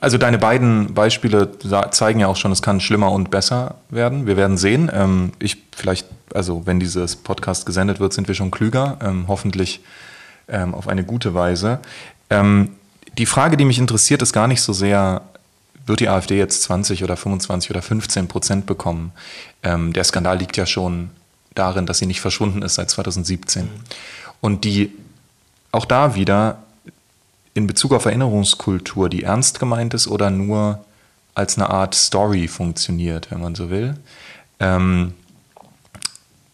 Also 0.00 0.18
deine 0.18 0.38
beiden 0.38 0.94
Beispiele 0.94 1.50
zeigen 1.90 2.20
ja 2.20 2.28
auch 2.28 2.36
schon, 2.36 2.52
es 2.52 2.62
kann 2.62 2.80
schlimmer 2.80 3.12
und 3.12 3.30
besser 3.30 3.76
werden. 3.90 4.26
Wir 4.26 4.36
werden 4.36 4.56
sehen. 4.56 4.90
Ähm, 4.92 5.32
ich 5.38 5.56
vielleicht, 5.74 6.06
also 6.34 6.66
wenn 6.66 6.80
dieses 6.80 7.16
Podcast 7.16 7.66
gesendet 7.66 8.00
wird, 8.00 8.12
sind 8.12 8.28
wir 8.28 8.34
schon 8.34 8.50
klüger, 8.50 8.98
ähm, 9.02 9.26
hoffentlich 9.28 9.80
ähm, 10.48 10.74
auf 10.74 10.88
eine 10.88 11.04
gute 11.04 11.34
Weise. 11.34 11.80
Ähm, 12.30 12.70
die 13.18 13.26
Frage, 13.26 13.56
die 13.56 13.64
mich 13.64 13.78
interessiert, 13.78 14.22
ist 14.22 14.32
gar 14.32 14.46
nicht 14.46 14.60
so 14.60 14.72
sehr, 14.72 15.22
wird 15.86 16.00
die 16.00 16.08
AfD 16.08 16.36
jetzt 16.38 16.62
20 16.62 17.02
oder 17.02 17.16
25 17.16 17.70
oder 17.70 17.82
15 17.82 18.28
Prozent 18.28 18.66
bekommen? 18.66 19.12
Ähm, 19.62 19.92
der 19.92 20.04
Skandal 20.04 20.38
liegt 20.38 20.56
ja 20.56 20.66
schon 20.66 21.10
darin, 21.54 21.86
dass 21.86 21.98
sie 21.98 22.06
nicht 22.06 22.20
verschwunden 22.20 22.62
ist 22.62 22.74
seit 22.74 22.90
2017. 22.90 23.64
Mhm. 23.64 23.68
Und 24.40 24.64
die, 24.64 24.92
auch 25.72 25.86
da 25.86 26.14
wieder, 26.14 26.58
in 27.56 27.66
Bezug 27.66 27.92
auf 27.92 28.04
Erinnerungskultur, 28.04 29.08
die 29.08 29.22
ernst 29.22 29.58
gemeint 29.58 29.94
ist 29.94 30.08
oder 30.08 30.30
nur 30.30 30.84
als 31.34 31.56
eine 31.56 31.70
Art 31.70 31.94
Story 31.94 32.48
funktioniert, 32.48 33.30
wenn 33.30 33.40
man 33.40 33.54
so 33.54 33.70
will, 33.70 33.96
ähm, 34.60 35.14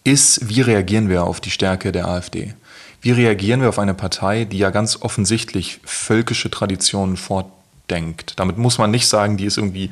ist, 0.04 0.48
wie 0.48 0.60
reagieren 0.60 1.08
wir 1.08 1.24
auf 1.24 1.40
die 1.40 1.50
Stärke 1.50 1.92
der 1.92 2.08
AfD? 2.08 2.54
Wie 3.00 3.12
reagieren 3.12 3.60
wir 3.60 3.68
auf 3.68 3.78
eine 3.78 3.94
Partei, 3.94 4.44
die 4.44 4.58
ja 4.58 4.70
ganz 4.70 5.02
offensichtlich 5.02 5.80
völkische 5.84 6.50
Traditionen 6.50 7.16
fortdenkt? 7.16 8.38
Damit 8.38 8.58
muss 8.58 8.78
man 8.78 8.90
nicht 8.90 9.08
sagen, 9.08 9.36
die 9.36 9.44
ist 9.44 9.58
irgendwie, 9.58 9.90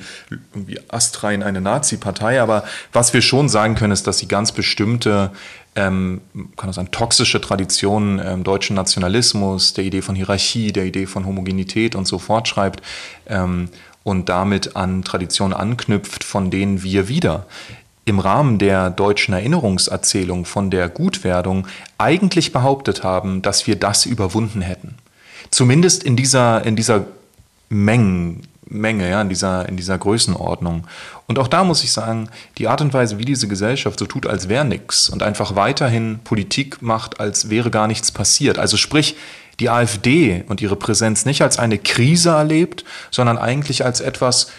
irgendwie 0.52 0.81
astrein 0.88 1.43
eine 1.43 1.61
Nazi-Partei, 1.61 2.40
aber 2.40 2.64
was 2.93 3.12
wir 3.12 3.23
schon 3.23 3.49
sagen 3.49 3.75
können, 3.75 3.93
ist, 3.93 4.07
dass 4.07 4.19
sie 4.19 4.29
ganz 4.29 4.52
bestimmte 4.52 5.31
ähm, 5.77 6.21
kann 6.57 6.69
man 6.69 6.73
sagen, 6.73 6.91
toxische 6.91 7.41
Traditionen 7.41 8.21
ähm, 8.25 8.45
deutschen 8.45 8.77
Nationalismus, 8.77 9.73
der 9.75 9.85
Idee 9.85 10.03
von 10.03 10.15
Hierarchie, 10.15 10.73
der 10.73 10.85
Idee 10.85 11.07
von 11.07 11.27
Homogenität 11.27 11.95
und 11.95 12.07
so 12.07 12.19
fortschreibt 12.19 12.83
ähm, 13.27 13.69
und 14.03 14.29
damit 14.29 14.77
an 14.77 15.03
Traditionen 15.03 15.55
anknüpft, 15.55 16.25
von 16.25 16.50
denen 16.50 16.83
wir 16.83 17.09
wieder 17.09 17.47
im 18.05 18.19
Rahmen 18.19 18.59
der 18.59 18.91
deutschen 18.91 19.35
Erinnerungserzählung 19.35 20.45
von 20.45 20.71
der 20.71 20.89
Gutwerdung 20.89 21.69
eigentlich 21.99 22.53
behauptet 22.53 23.05
haben, 23.05 23.43
dass 23.43 23.67
wir 23.67 23.77
das 23.77 24.07
überwunden 24.07 24.62
hätten. 24.62 24.97
Zumindest 25.50 26.03
in 26.03 26.17
dieser, 26.17 26.65
in 26.67 26.77
dieser 26.77 27.05
Mengen, 27.69 28.43
Menge, 28.71 29.11
ja, 29.11 29.21
in 29.21 29.29
dieser, 29.29 29.69
in 29.69 29.77
dieser 29.77 29.99
Größenordnung. 29.99 30.87
Und 31.27 31.39
auch 31.39 31.49
da 31.49 31.65
muss 31.65 31.85
ich 31.85 31.93
sagen, 31.93 32.29
die 32.57 32.69
Art 32.69 32.81
und 32.81 32.95
Weise, 32.95 33.19
wie 33.19 33.25
diese 33.25 33.49
Gesellschaft 33.49 33.99
so 33.99 34.07
tut, 34.07 34.27
als 34.27 34.49
wäre 34.49 34.65
nichts 34.65 35.11
und 35.11 35.23
einfach 35.23 35.57
weiterhin 35.57 36.21
Politik 36.25 36.81
macht, 36.81 37.21
als 37.21 37.50
wäre 37.50 37.71
gar 37.71 37.87
nichts 37.87 38.12
passiert. 38.12 38.59
Also 38.59 38.77
sprich, 38.77 39.17
die 39.59 39.69
AfD 39.69 40.45
und 40.49 40.62
ihre 40.62 40.77
Präsenz 40.77 41.27
nicht 41.27 41.43
als 41.43 41.59
eine 41.59 41.79
Krise 41.79 42.31
erlebt, 42.31 42.85
sondern 43.11 43.37
eigentlich 43.37 43.85
als 43.85 44.00
etwas, 44.00 44.50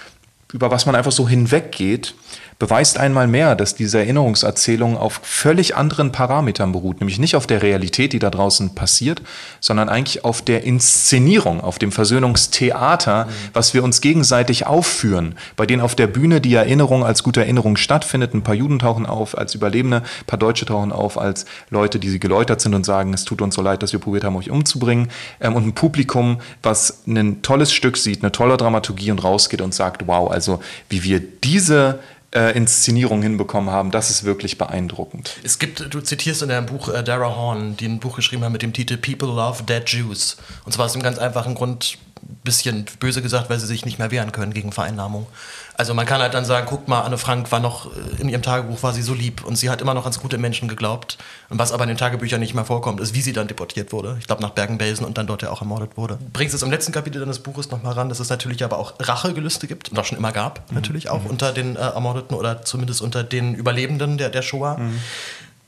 über 0.53 0.70
was 0.70 0.86
man 0.86 0.96
einfach 0.96 1.12
so 1.12 1.27
hinweggeht, 1.27 2.13
beweist 2.62 3.00
einmal 3.00 3.25
mehr, 3.25 3.56
dass 3.56 3.74
diese 3.74 3.98
Erinnerungserzählung 3.98 4.96
auf 4.96 5.20
völlig 5.24 5.75
anderen 5.75 6.12
Parametern 6.12 6.72
beruht, 6.72 7.01
nämlich 7.01 7.18
nicht 7.18 7.36
auf 7.36 7.48
der 7.48 7.63
Realität, 7.63 8.13
die 8.13 8.20
da 8.20 8.30
draußen 8.30 8.75
passiert, 8.75 9.24
sondern 9.60 9.89
eigentlich 9.89 10.24
auf 10.25 10.44
der 10.44 10.63
Inszenierung, 10.63 11.60
auf 11.62 11.80
dem 11.80 11.91
Versöhnungstheater, 11.91 13.25
mhm. 13.25 13.30
was 13.53 13.74
wir 13.74 13.84
uns 13.84 14.00
gegenseitig 14.00 14.68
aufführen, 14.68 15.34
bei 15.56 15.65
denen 15.65 15.82
auf 15.82 15.96
der 15.96 16.06
Bühne 16.06 16.39
die 16.39 16.53
Erinnerung 16.53 17.03
als 17.03 17.24
gute 17.24 17.41
Erinnerung 17.41 17.77
stattfindet. 17.77 18.36
Ein 18.36 18.44
paar 18.44 18.53
Juden 18.53 18.77
tauchen 18.77 19.08
auf 19.08 19.36
als 19.36 19.56
Überlebende, 19.56 20.03
ein 20.03 20.25
paar 20.27 20.38
Deutsche 20.38 20.68
tauchen 20.68 20.91
auf 20.91 21.18
als 21.18 21.48
Leute, 21.72 21.98
die 21.98 22.10
sie 22.10 22.20
geläutert 22.20 22.62
sind 22.62 22.75
und 22.75 22.86
sagen, 22.86 23.12
es 23.15 23.25
tut 23.25 23.41
uns 23.41 23.56
so 23.56 23.63
leid, 23.63 23.82
dass 23.82 23.91
wir 23.91 24.00
probiert 24.00 24.24
haben, 24.24 24.36
euch 24.36 24.51
umzubringen. 24.51 25.10
Ähm, 25.39 25.56
und 25.56 25.65
ein 25.65 25.74
Publikum, 25.74 26.39
was 26.62 27.01
ein 27.08 27.41
tolles 27.41 27.74
Stück 27.74 27.98
sieht, 27.98 28.22
eine 28.22 28.32
tolle 28.32 28.56
Dramaturgie 28.56 29.10
und 29.10 29.24
rausgeht 29.24 29.62
und 29.62 29.74
sagt, 29.74 30.06
wow, 30.06 30.30
also 30.30 30.62
wie 30.89 31.03
wir 31.03 31.20
diese 31.20 31.98
äh, 32.34 32.56
Inszenierung 32.56 33.22
hinbekommen 33.22 33.70
haben, 33.70 33.92
das 33.92 34.10
ist 34.10 34.24
wirklich 34.24 34.58
beeindruckend. 34.58 35.38
Es 35.44 35.60
gibt, 35.60 35.94
du 35.94 36.02
zitierst 36.02 36.42
in 36.42 36.50
deinem 36.50 36.66
Buch 36.66 36.90
äh, 36.90 37.04
Dara 37.04 37.36
Horn, 37.36 37.76
die 37.78 37.88
ein 37.88 38.00
Buch 38.00 38.16
geschrieben 38.16 38.44
hat 38.44 38.52
mit 38.52 38.62
dem 38.62 38.74
Titel 38.74 38.98
People 38.98 39.30
Love 39.30 39.64
Dead 39.64 39.84
Jews. 39.86 40.38
Und 40.66 40.72
zwar 40.72 40.86
aus 40.86 40.94
dem 40.94 41.04
ganz 41.04 41.18
einfachen 41.18 41.56
Grund, 41.56 41.98
bisschen 42.43 42.86
böse 43.00 43.21
gesagt, 43.21 43.50
weil 43.50 43.60
sie 43.60 43.67
sich 43.67 43.86
nicht 43.86 44.00
mehr 44.00 44.12
wehren 44.12 44.31
können 44.31 44.53
gegen 44.53 44.71
Vereinnahmung. 44.71 45.27
Also 45.75 45.93
man 45.93 46.05
kann 46.05 46.21
halt 46.21 46.33
dann 46.33 46.45
sagen, 46.45 46.67
guck 46.69 46.88
mal, 46.88 47.01
Anne 47.01 47.17
Frank 47.17 47.51
war 47.51 47.60
noch, 47.60 47.88
äh, 47.88 48.21
in 48.21 48.29
ihrem 48.29 48.41
Tagebuch 48.41 48.83
war 48.83 48.93
sie 48.93 49.01
so 49.01 49.13
lieb 49.13 49.43
und 49.45 49.55
sie 49.55 49.69
hat 49.69 49.81
immer 49.81 49.93
noch 49.93 50.03
ans 50.03 50.19
gute 50.19 50.38
Menschen 50.38 50.67
geglaubt. 50.67 51.17
Und 51.50 51.60
was 51.60 51.71
aber 51.71 51.83
in 51.83 51.89
den 51.89 51.98
Tagebüchern 51.98 52.39
nicht 52.39 52.53
mehr 52.53 52.65
vorkommt, 52.65 53.00
ist, 53.00 53.13
wie 53.13 53.21
sie 53.21 53.33
dann 53.33 53.48
deportiert 53.48 53.91
wurde. 53.91 54.17
Ich 54.19 54.27
glaube 54.27 54.41
nach 54.41 54.51
Bergen-Belsen 54.51 55.05
und 55.05 55.17
dann 55.17 55.27
dort 55.27 55.41
ja 55.41 55.50
auch 55.50 55.62
ermordet 55.62 55.98
wurde. 55.98 56.17
Bringst 56.33 56.53
es 56.55 56.62
im 56.62 56.71
letzten 56.71 56.91
Kapitel 56.91 57.19
deines 57.19 57.39
Buches 57.39 57.71
nochmal 57.71 57.93
ran, 57.93 58.10
dass 58.10 58.19
es 58.19 58.29
natürlich 58.29 58.63
aber 58.63 58.77
auch 58.77 58.93
Rachegelüste 59.00 59.67
gibt 59.67 59.89
und 59.89 60.00
auch 60.00 60.05
schon 60.05 60.17
immer 60.17 60.31
gab, 60.31 60.69
mhm. 60.69 60.75
natürlich 60.75 61.10
auch 61.10 61.24
mhm. 61.24 61.29
unter 61.29 61.51
den 61.51 61.75
äh, 61.75 61.79
Ermordeten 61.79 62.36
oder 62.36 62.63
zumindest 62.63 63.01
unter 63.01 63.24
den 63.24 63.53
Überlebenden 63.55 64.17
der, 64.17 64.29
der 64.29 64.41
Shoah. 64.41 64.77
Mhm. 64.77 65.00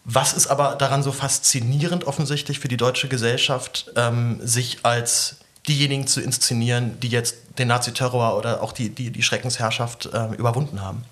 Was 0.05 0.33
ist 0.33 0.47
aber 0.47 0.75
daran 0.75 1.01
so 1.01 1.11
faszinierend 1.11 2.05
offensichtlich 2.05 2.59
für 2.59 2.67
die 2.67 2.77
deutsche 2.77 3.07
Gesellschaft, 3.07 3.91
ähm, 3.95 4.39
sich 4.43 4.79
als 4.83 5.37
diejenigen 5.67 6.08
zu 6.08 6.22
inszenieren, 6.22 7.00
die 7.00 7.10
jetzt 7.10 7.36
den 7.58 7.67
Naziterror 7.70 8.38
oder 8.38 8.62
auch 8.62 8.72
die, 8.72 8.89
die, 8.89 9.12
die 9.12 9.24
Schreckensherrschaft 9.24 10.10
äh, 10.13 10.34
überwunden 10.36 10.82
haben? 10.82 11.03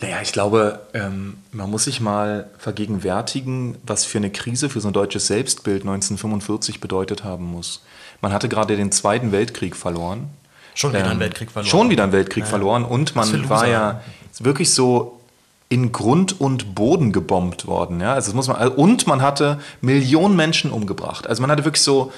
Naja, 0.00 0.18
ich 0.22 0.32
glaube, 0.32 0.80
ähm, 0.92 1.38
man 1.52 1.70
muss 1.70 1.84
sich 1.84 2.00
mal 2.00 2.50
vergegenwärtigen, 2.58 3.76
was 3.84 4.04
für 4.04 4.18
eine 4.18 4.30
Krise 4.30 4.68
für 4.68 4.80
so 4.80 4.88
ein 4.88 4.92
deutsches 4.92 5.28
Selbstbild 5.28 5.82
1945 5.82 6.80
bedeutet 6.80 7.24
haben 7.24 7.44
muss. 7.44 7.82
Man 8.20 8.32
hatte 8.32 8.48
gerade 8.48 8.76
den 8.76 8.92
Zweiten 8.92 9.32
Weltkrieg 9.32 9.76
verloren. 9.76 10.28
Schon 10.74 10.92
wieder 10.92 11.04
ähm, 11.04 11.10
einen 11.12 11.20
Weltkrieg 11.20 11.50
verloren. 11.50 11.70
Schon 11.70 11.90
wieder 11.90 12.02
einen 12.02 12.12
Weltkrieg 12.12 12.44
ja. 12.44 12.50
verloren 12.50 12.84
und 12.84 13.14
man 13.16 13.48
war 13.48 13.66
ja 13.66 14.02
wirklich 14.40 14.72
so 14.74 15.20
in 15.68 15.92
Grund 15.92 16.40
und 16.40 16.74
Boden 16.74 17.12
gebombt 17.12 17.66
worden. 17.66 18.00
Ja? 18.00 18.14
Also 18.14 18.26
das 18.26 18.34
muss 18.34 18.48
man, 18.48 18.68
und 18.68 19.06
man 19.06 19.22
hatte 19.22 19.60
Millionen 19.80 20.36
Menschen 20.36 20.70
umgebracht. 20.70 21.26
Also 21.26 21.40
man 21.40 21.50
hatte 21.50 21.64
wirklich 21.64 21.82
so 21.82 22.12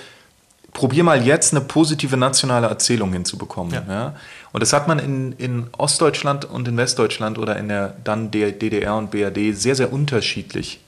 probier 0.77 1.05
mal 1.05 1.27
jetzt 1.27 1.55
eine 1.55 1.65
positive 1.65 2.19
nationale 2.19 2.67
Erzählung 2.67 3.11
hinzubekommen. 3.11 3.73
Ja. 3.73 3.83
ja. 3.89 4.17
Und 4.53 4.61
das 4.61 4.75
hat 4.75 4.87
man 4.87 4.99
in, 4.99 5.33
in 5.33 5.69
Ostdeutschland 5.79 6.45
und 6.45 6.69
in 6.69 6.77
Westdeutschland 6.77 7.39
oder 7.39 7.57
in 7.57 7.69
der 7.69 7.95
dann 8.05 8.31
DDR 8.31 8.95
und 8.95 9.11
BRD 9.11 9.57
sehr, 9.57 9.75
sehr 9.75 9.91
unterschiedlich 9.91 10.81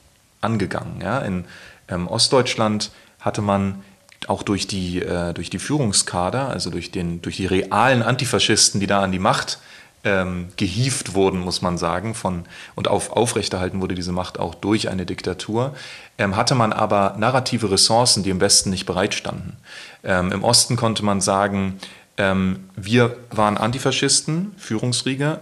angegangen. 0.43 1.01
Ja. 1.01 1.21
In 1.21 1.47
ähm, 1.89 2.07
Ostdeutschland 2.07 2.91
hatte 3.19 3.41
man 3.41 3.83
auch 4.27 4.43
durch 4.43 4.67
die, 4.67 5.01
äh, 5.01 5.33
durch 5.33 5.49
die 5.49 5.59
Führungskader, 5.59 6.49
also 6.49 6.69
durch, 6.69 6.91
den, 6.91 7.23
durch 7.23 7.39
die 7.39 7.47
realen 7.47 8.03
Antifaschisten, 8.03 8.81
die 8.81 8.87
da 8.87 9.01
an 9.01 9.11
die 9.11 9.19
Macht 9.19 9.59
ähm, 10.05 10.49
gehievt 10.57 11.15
wurden, 11.15 11.41
muss 11.41 11.63
man 11.63 11.79
sagen, 11.79 12.15
von, 12.15 12.45
und 12.75 12.89
auf, 12.89 13.13
aufrechterhalten 13.13 13.81
wurde 13.81 13.95
diese 13.95 14.13
Macht 14.13 14.39
auch 14.39 14.55
durch 14.55 14.91
eine 14.91 15.07
Diktatur, 15.07 15.75
hatte 16.19 16.55
man 16.55 16.73
aber 16.73 17.15
narrative 17.19 17.71
Ressourcen, 17.71 18.23
die 18.23 18.31
im 18.31 18.41
Westen 18.41 18.71
nicht 18.71 18.87
bereitstanden. 18.87 19.57
Ähm, 20.05 20.33
Im 20.33 20.45
Osten 20.45 20.77
konnte 20.77 21.05
man 21.05 21.21
sagen, 21.21 21.79
ähm, 22.17 22.69
wir 22.77 23.17
waren 23.31 23.57
Antifaschisten, 23.57 24.55
Führungsriege, 24.59 25.41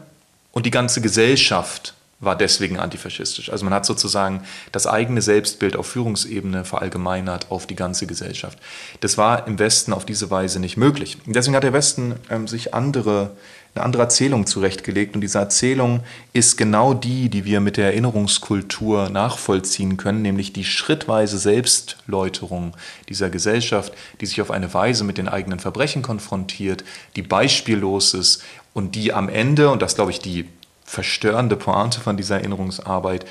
und 0.52 0.64
die 0.66 0.70
ganze 0.70 1.00
Gesellschaft 1.00 1.94
war 2.18 2.36
deswegen 2.36 2.78
antifaschistisch. 2.78 3.50
Also 3.50 3.64
man 3.64 3.74
hat 3.74 3.84
sozusagen 3.84 4.42
das 4.72 4.86
eigene 4.86 5.20
Selbstbild 5.20 5.76
auf 5.76 5.86
Führungsebene 5.86 6.64
verallgemeinert 6.64 7.50
auf 7.50 7.66
die 7.66 7.76
ganze 7.76 8.06
Gesellschaft. 8.06 8.58
Das 9.00 9.18
war 9.18 9.46
im 9.46 9.58
Westen 9.58 9.92
auf 9.92 10.06
diese 10.06 10.30
Weise 10.30 10.58
nicht 10.58 10.76
möglich. 10.76 11.18
deswegen 11.26 11.56
hat 11.56 11.62
der 11.62 11.74
Westen 11.74 12.14
ähm, 12.30 12.48
sich 12.48 12.72
andere 12.72 13.32
eine 13.76 13.84
andere 13.84 14.02
Erzählung 14.02 14.46
zurechtgelegt. 14.46 15.14
Und 15.14 15.20
diese 15.20 15.38
Erzählung 15.38 16.00
ist 16.32 16.56
genau 16.56 16.94
die, 16.94 17.28
die 17.28 17.44
wir 17.44 17.60
mit 17.60 17.76
der 17.76 17.86
Erinnerungskultur 17.86 19.10
nachvollziehen 19.10 19.96
können, 19.96 20.22
nämlich 20.22 20.52
die 20.52 20.64
schrittweise 20.64 21.38
Selbstläuterung 21.38 22.74
dieser 23.08 23.30
Gesellschaft, 23.30 23.92
die 24.20 24.26
sich 24.26 24.40
auf 24.40 24.50
eine 24.50 24.72
Weise 24.72 25.04
mit 25.04 25.18
den 25.18 25.28
eigenen 25.28 25.60
Verbrechen 25.60 26.02
konfrontiert, 26.02 26.84
die 27.14 27.22
beispiellos 27.22 28.14
ist 28.14 28.42
und 28.72 28.94
die 28.94 29.12
am 29.12 29.28
Ende, 29.28 29.70
und 29.70 29.82
das 29.82 29.94
glaube 29.94 30.10
ich 30.10 30.20
die 30.20 30.46
verstörende 30.84 31.56
Pointe 31.56 32.00
von 32.00 32.16
dieser 32.16 32.36
Erinnerungsarbeit, 32.36 33.26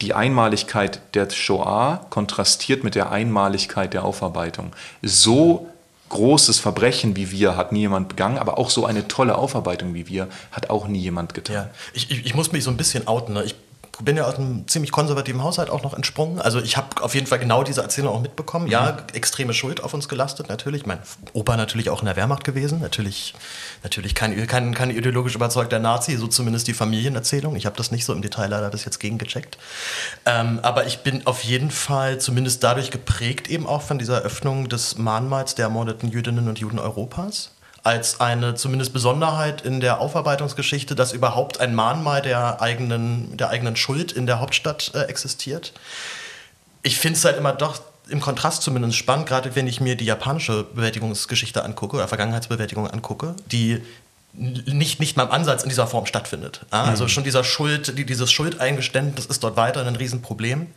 die 0.00 0.14
Einmaligkeit 0.14 1.00
der 1.14 1.28
Shoah 1.30 2.06
kontrastiert 2.10 2.84
mit 2.84 2.94
der 2.94 3.10
Einmaligkeit 3.10 3.94
der 3.94 4.04
Aufarbeitung. 4.04 4.72
So 5.02 5.68
großes 6.08 6.58
Verbrechen 6.58 7.16
wie 7.16 7.30
wir 7.30 7.56
hat 7.56 7.72
nie 7.72 7.80
jemand 7.80 8.08
begangen, 8.08 8.38
aber 8.38 8.58
auch 8.58 8.70
so 8.70 8.86
eine 8.86 9.08
tolle 9.08 9.36
Aufarbeitung 9.36 9.94
wie 9.94 10.08
wir 10.08 10.28
hat 10.50 10.70
auch 10.70 10.88
nie 10.88 11.00
jemand 11.00 11.34
getan. 11.34 11.54
Ja, 11.54 11.70
ich, 11.92 12.10
ich, 12.10 12.26
ich 12.26 12.34
muss 12.34 12.52
mich 12.52 12.64
so 12.64 12.70
ein 12.70 12.76
bisschen 12.76 13.06
outen. 13.06 13.34
Ne? 13.34 13.44
Ich 13.44 13.54
bin 14.02 14.16
ja 14.16 14.24
aus 14.24 14.36
einem 14.36 14.66
ziemlich 14.68 14.92
konservativen 14.92 15.42
Haushalt 15.42 15.70
auch 15.70 15.82
noch 15.82 15.94
entsprungen. 15.94 16.40
Also 16.40 16.60
ich 16.60 16.76
habe 16.76 17.02
auf 17.02 17.14
jeden 17.14 17.26
Fall 17.26 17.38
genau 17.38 17.64
diese 17.64 17.82
Erzählung 17.82 18.14
auch 18.14 18.20
mitbekommen. 18.20 18.66
Mhm. 18.66 18.72
Ja, 18.72 18.96
extreme 19.12 19.54
Schuld 19.54 19.82
auf 19.82 19.94
uns 19.94 20.08
gelastet, 20.08 20.48
natürlich. 20.48 20.86
Mein 20.86 20.98
Opa 21.32 21.56
natürlich 21.56 21.90
auch 21.90 22.00
in 22.00 22.06
der 22.06 22.16
Wehrmacht 22.16 22.44
gewesen. 22.44 22.80
Natürlich, 22.80 23.34
natürlich 23.82 24.14
kein, 24.14 24.46
kein, 24.46 24.74
kein 24.74 24.90
ideologisch 24.90 25.34
überzeugter 25.34 25.78
Nazi, 25.78 26.16
so 26.16 26.26
zumindest 26.26 26.68
die 26.68 26.74
Familienerzählung. 26.74 27.56
Ich 27.56 27.66
habe 27.66 27.76
das 27.76 27.90
nicht 27.90 28.04
so 28.04 28.12
im 28.12 28.22
Detail 28.22 28.48
leider 28.48 28.70
bis 28.70 28.84
jetzt 28.84 29.00
gegengecheckt. 29.00 29.58
Ähm, 30.26 30.60
aber 30.62 30.86
ich 30.86 30.98
bin 30.98 31.26
auf 31.26 31.42
jeden 31.42 31.70
Fall 31.70 32.18
zumindest 32.18 32.62
dadurch 32.62 32.90
geprägt 32.90 33.48
eben 33.48 33.66
auch 33.66 33.82
von 33.82 33.98
dieser 33.98 34.22
Öffnung 34.22 34.68
des 34.68 34.98
Mahnmals 34.98 35.54
der 35.54 35.64
ermordeten 35.64 36.10
Jüdinnen 36.10 36.48
und 36.48 36.58
Juden 36.58 36.78
Europas 36.78 37.50
als 37.82 38.20
eine 38.20 38.54
zumindest 38.54 38.92
Besonderheit 38.92 39.62
in 39.62 39.80
der 39.80 40.00
Aufarbeitungsgeschichte, 40.00 40.94
dass 40.94 41.12
überhaupt 41.12 41.60
ein 41.60 41.74
Mahnmal 41.74 42.22
der 42.22 42.60
eigenen, 42.60 43.36
der 43.36 43.50
eigenen 43.50 43.76
Schuld 43.76 44.12
in 44.12 44.26
der 44.26 44.40
Hauptstadt 44.40 44.92
äh, 44.94 45.02
existiert. 45.02 45.72
Ich 46.82 46.98
finde 46.98 47.18
es 47.18 47.24
halt 47.24 47.36
immer 47.36 47.52
doch 47.52 47.80
im 48.08 48.20
Kontrast 48.20 48.62
zumindest 48.62 48.96
spannend, 48.96 49.26
gerade 49.26 49.54
wenn 49.54 49.66
ich 49.66 49.80
mir 49.80 49.96
die 49.96 50.04
japanische 50.04 50.64
Bewältigungsgeschichte 50.64 51.62
angucke 51.62 51.96
oder 51.96 52.08
Vergangenheitsbewältigung 52.08 52.88
angucke, 52.88 53.34
die 53.50 53.82
nicht, 54.32 55.00
nicht 55.00 55.16
mal 55.16 55.24
im 55.24 55.30
Ansatz 55.30 55.62
in 55.62 55.68
dieser 55.68 55.86
Form 55.86 56.06
stattfindet. 56.06 56.64
Also 56.70 57.04
mhm. 57.04 57.08
schon 57.08 57.24
dieser 57.24 57.44
Schuld, 57.44 57.98
die, 57.98 58.04
dieses 58.06 58.30
Schuldeingeständnis 58.30 59.26
ist 59.26 59.42
dort 59.42 59.56
weiter 59.56 59.84
ein 59.84 59.96
Riesenproblem. 59.96 60.68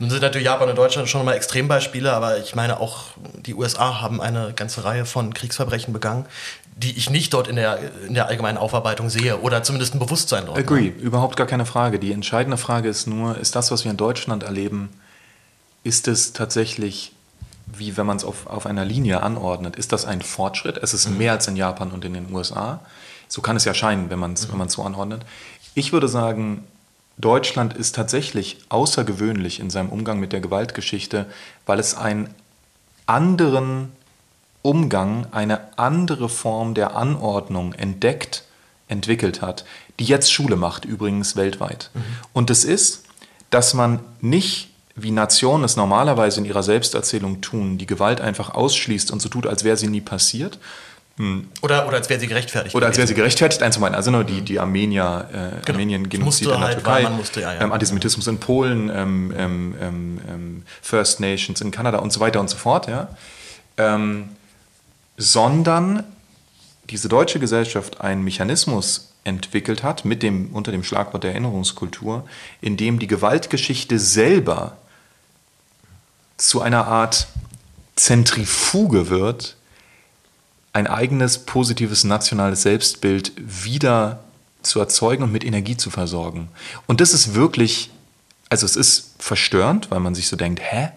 Nun 0.00 0.08
sind 0.08 0.22
natürlich 0.22 0.46
Japan 0.46 0.70
und 0.70 0.76
Deutschland 0.76 1.10
schon 1.10 1.24
mal 1.26 1.34
Extrembeispiele, 1.34 2.10
aber 2.10 2.38
ich 2.38 2.54
meine 2.54 2.80
auch 2.80 3.04
die 3.46 3.54
USA 3.54 4.00
haben 4.00 4.20
eine 4.20 4.54
ganze 4.54 4.82
Reihe 4.82 5.04
von 5.04 5.34
Kriegsverbrechen 5.34 5.92
begangen, 5.92 6.24
die 6.74 6.96
ich 6.96 7.10
nicht 7.10 7.34
dort 7.34 7.48
in 7.48 7.56
der, 7.56 7.78
in 8.08 8.14
der 8.14 8.26
allgemeinen 8.26 8.56
Aufarbeitung 8.56 9.10
sehe 9.10 9.40
oder 9.40 9.62
zumindest 9.62 9.94
ein 9.94 9.98
Bewusstsein 9.98 10.46
dort. 10.46 10.58
Agree, 10.58 10.84
ne? 10.84 10.88
überhaupt 10.88 11.36
gar 11.36 11.46
keine 11.46 11.66
Frage. 11.66 11.98
Die 11.98 12.12
entscheidende 12.12 12.56
Frage 12.56 12.88
ist 12.88 13.06
nur, 13.06 13.36
ist 13.36 13.54
das, 13.54 13.70
was 13.70 13.84
wir 13.84 13.90
in 13.90 13.98
Deutschland 13.98 14.42
erleben, 14.42 14.88
ist 15.84 16.08
es 16.08 16.32
tatsächlich 16.32 17.12
wie 17.72 17.96
wenn 17.96 18.06
man 18.06 18.16
es 18.16 18.24
auf, 18.24 18.46
auf 18.46 18.66
einer 18.66 18.84
Linie 18.84 19.22
anordnet, 19.22 19.76
ist 19.76 19.92
das 19.92 20.04
ein 20.04 20.22
Fortschritt. 20.22 20.78
Es 20.78 20.94
ist 20.94 21.08
mhm. 21.08 21.18
mehr 21.18 21.32
als 21.32 21.46
in 21.46 21.54
Japan 21.56 21.90
und 21.90 22.04
in 22.04 22.14
den 22.14 22.32
USA. 22.32 22.80
So 23.28 23.42
kann 23.42 23.56
es 23.56 23.64
ja 23.64 23.74
scheinen, 23.74 24.10
wenn 24.10 24.18
man 24.18 24.32
es 24.32 24.50
mhm. 24.50 24.68
so 24.68 24.82
anordnet. 24.82 25.24
Ich 25.74 25.92
würde 25.92 26.08
sagen, 26.08 26.64
Deutschland 27.20 27.74
ist 27.74 27.94
tatsächlich 27.94 28.58
außergewöhnlich 28.68 29.60
in 29.60 29.70
seinem 29.70 29.90
Umgang 29.90 30.20
mit 30.20 30.32
der 30.32 30.40
Gewaltgeschichte, 30.40 31.26
weil 31.66 31.78
es 31.78 31.94
einen 31.94 32.34
anderen 33.06 33.92
Umgang, 34.62 35.26
eine 35.32 35.78
andere 35.78 36.28
Form 36.28 36.74
der 36.74 36.96
Anordnung 36.96 37.72
entdeckt, 37.72 38.44
entwickelt 38.88 39.40
hat, 39.40 39.64
die 39.98 40.04
jetzt 40.04 40.32
Schule 40.32 40.56
macht, 40.56 40.84
übrigens 40.84 41.36
weltweit. 41.36 41.90
Mhm. 41.94 42.02
Und 42.32 42.50
es 42.50 42.64
ist, 42.64 43.04
dass 43.50 43.74
man 43.74 44.00
nicht, 44.20 44.70
wie 44.96 45.10
Nationen 45.10 45.64
es 45.64 45.76
normalerweise 45.76 46.40
in 46.40 46.46
ihrer 46.46 46.62
Selbsterzählung 46.62 47.40
tun, 47.40 47.78
die 47.78 47.86
Gewalt 47.86 48.20
einfach 48.20 48.50
ausschließt 48.50 49.10
und 49.10 49.20
so 49.20 49.28
tut, 49.28 49.46
als 49.46 49.64
wäre 49.64 49.76
sie 49.76 49.88
nie 49.88 50.00
passiert. 50.00 50.58
Oder, 51.60 51.86
oder 51.86 51.96
als 51.98 52.08
wäre 52.08 52.18
sie 52.18 52.28
gerechtfertigt. 52.28 52.74
Oder 52.74 52.86
als 52.86 52.96
wäre 52.96 53.06
sie 53.06 53.14
gerechtfertigt, 53.14 53.62
einzumeinen. 53.62 53.94
Also 53.94 54.10
nur 54.10 54.24
die, 54.24 54.40
die 54.40 54.58
Armenier, 54.58 55.28
äh, 55.30 55.34
genau. 55.64 55.78
Armenien-Genozid 55.78 56.46
in 56.46 56.52
der 56.52 56.60
halt, 56.60 56.74
Türkei, 56.74 57.08
musste, 57.10 57.42
ja, 57.42 57.52
ja. 57.52 57.60
Ähm, 57.60 57.72
Antisemitismus 57.72 58.26
in 58.26 58.38
Polen, 58.38 58.88
ähm, 58.88 59.34
ähm, 59.36 59.74
ähm, 59.80 60.20
ähm, 60.28 60.62
First 60.80 61.20
Nations 61.20 61.60
in 61.60 61.70
Kanada 61.70 61.98
und 61.98 62.10
so 62.12 62.20
weiter 62.20 62.40
und 62.40 62.48
so 62.48 62.56
fort. 62.56 62.88
Ja? 62.88 63.08
Ähm, 63.76 64.30
sondern 65.18 66.04
diese 66.88 67.08
deutsche 67.08 67.38
Gesellschaft 67.38 68.00
einen 68.00 68.24
Mechanismus 68.24 69.12
entwickelt 69.24 69.82
hat, 69.82 70.06
mit 70.06 70.22
dem, 70.22 70.50
unter 70.54 70.72
dem 70.72 70.82
Schlagwort 70.82 71.24
der 71.24 71.32
Erinnerungskultur, 71.32 72.24
in 72.62 72.78
dem 72.78 72.98
die 72.98 73.06
Gewaltgeschichte 73.06 73.98
selber 73.98 74.78
zu 76.38 76.62
einer 76.62 76.86
Art 76.86 77.26
Zentrifuge 77.96 79.10
wird, 79.10 79.56
ein 80.72 80.86
eigenes 80.86 81.38
positives 81.38 82.04
nationales 82.04 82.62
Selbstbild 82.62 83.32
wieder 83.36 84.20
zu 84.62 84.78
erzeugen 84.78 85.22
und 85.24 85.32
mit 85.32 85.44
Energie 85.44 85.76
zu 85.76 85.90
versorgen. 85.90 86.48
Und 86.86 87.00
das 87.00 87.12
ist 87.12 87.34
wirklich, 87.34 87.90
also 88.48 88.66
es 88.66 88.76
ist 88.76 89.14
verstörend, 89.18 89.90
weil 89.90 90.00
man 90.00 90.14
sich 90.14 90.28
so 90.28 90.36
denkt, 90.36 90.60
hä? 90.62 90.90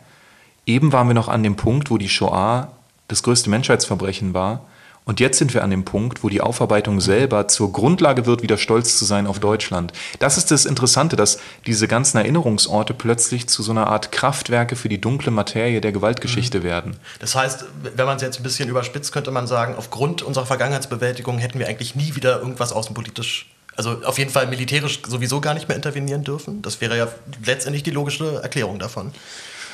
Eben 0.65 0.93
waren 0.93 1.07
wir 1.07 1.13
noch 1.13 1.27
an 1.27 1.43
dem 1.43 1.55
Punkt, 1.55 1.89
wo 1.89 1.97
die 1.97 2.09
Shoah 2.09 2.71
das 3.07 3.23
größte 3.23 3.49
Menschheitsverbrechen 3.49 4.33
war 4.33 4.61
und 5.05 5.19
jetzt 5.19 5.37
sind 5.37 5.53
wir 5.53 5.63
an 5.63 5.69
dem 5.69 5.83
Punkt, 5.83 6.23
wo 6.23 6.29
die 6.29 6.41
Aufarbeitung 6.41 7.01
selber 7.01 7.47
zur 7.47 7.71
Grundlage 7.71 8.25
wird, 8.25 8.41
wieder 8.41 8.57
stolz 8.57 8.97
zu 8.97 9.05
sein 9.05 9.27
auf 9.27 9.39
Deutschland. 9.39 9.91
Das 10.19 10.37
ist 10.37 10.51
das 10.51 10.65
Interessante, 10.65 11.15
dass 11.15 11.39
diese 11.65 11.87
ganzen 11.87 12.17
Erinnerungsorte 12.17 12.93
plötzlich 12.93 13.47
zu 13.47 13.63
so 13.63 13.71
einer 13.71 13.87
Art 13.87 14.11
Kraftwerke 14.11 14.75
für 14.75 14.89
die 14.89 15.01
dunkle 15.01 15.31
Materie 15.31 15.81
der 15.81 15.91
Gewaltgeschichte 15.91 16.59
mhm. 16.59 16.63
werden. 16.63 16.97
Das 17.19 17.35
heißt, 17.35 17.65
wenn 17.95 18.05
man 18.05 18.15
es 18.15 18.21
jetzt 18.21 18.39
ein 18.39 18.43
bisschen 18.43 18.69
überspitzt, 18.69 19.11
könnte 19.11 19.31
man 19.31 19.47
sagen, 19.47 19.75
aufgrund 19.77 20.21
unserer 20.21 20.45
Vergangenheitsbewältigung 20.45 21.37
hätten 21.37 21.59
wir 21.59 21.67
eigentlich 21.67 21.95
nie 21.95 22.15
wieder 22.15 22.39
irgendwas 22.39 22.71
außenpolitisch 22.71 23.47
also 23.75 24.03
auf 24.03 24.19
jeden 24.19 24.29
Fall 24.29 24.45
militärisch 24.45 25.01
sowieso 25.07 25.41
gar 25.41 25.55
nicht 25.55 25.67
mehr 25.67 25.75
intervenieren 25.75 26.23
dürfen. 26.23 26.61
Das 26.61 26.79
wäre 26.79 26.95
ja 26.95 27.07
letztendlich 27.43 27.81
die 27.81 27.89
logische 27.89 28.41
Erklärung 28.43 28.77
davon. 28.77 29.11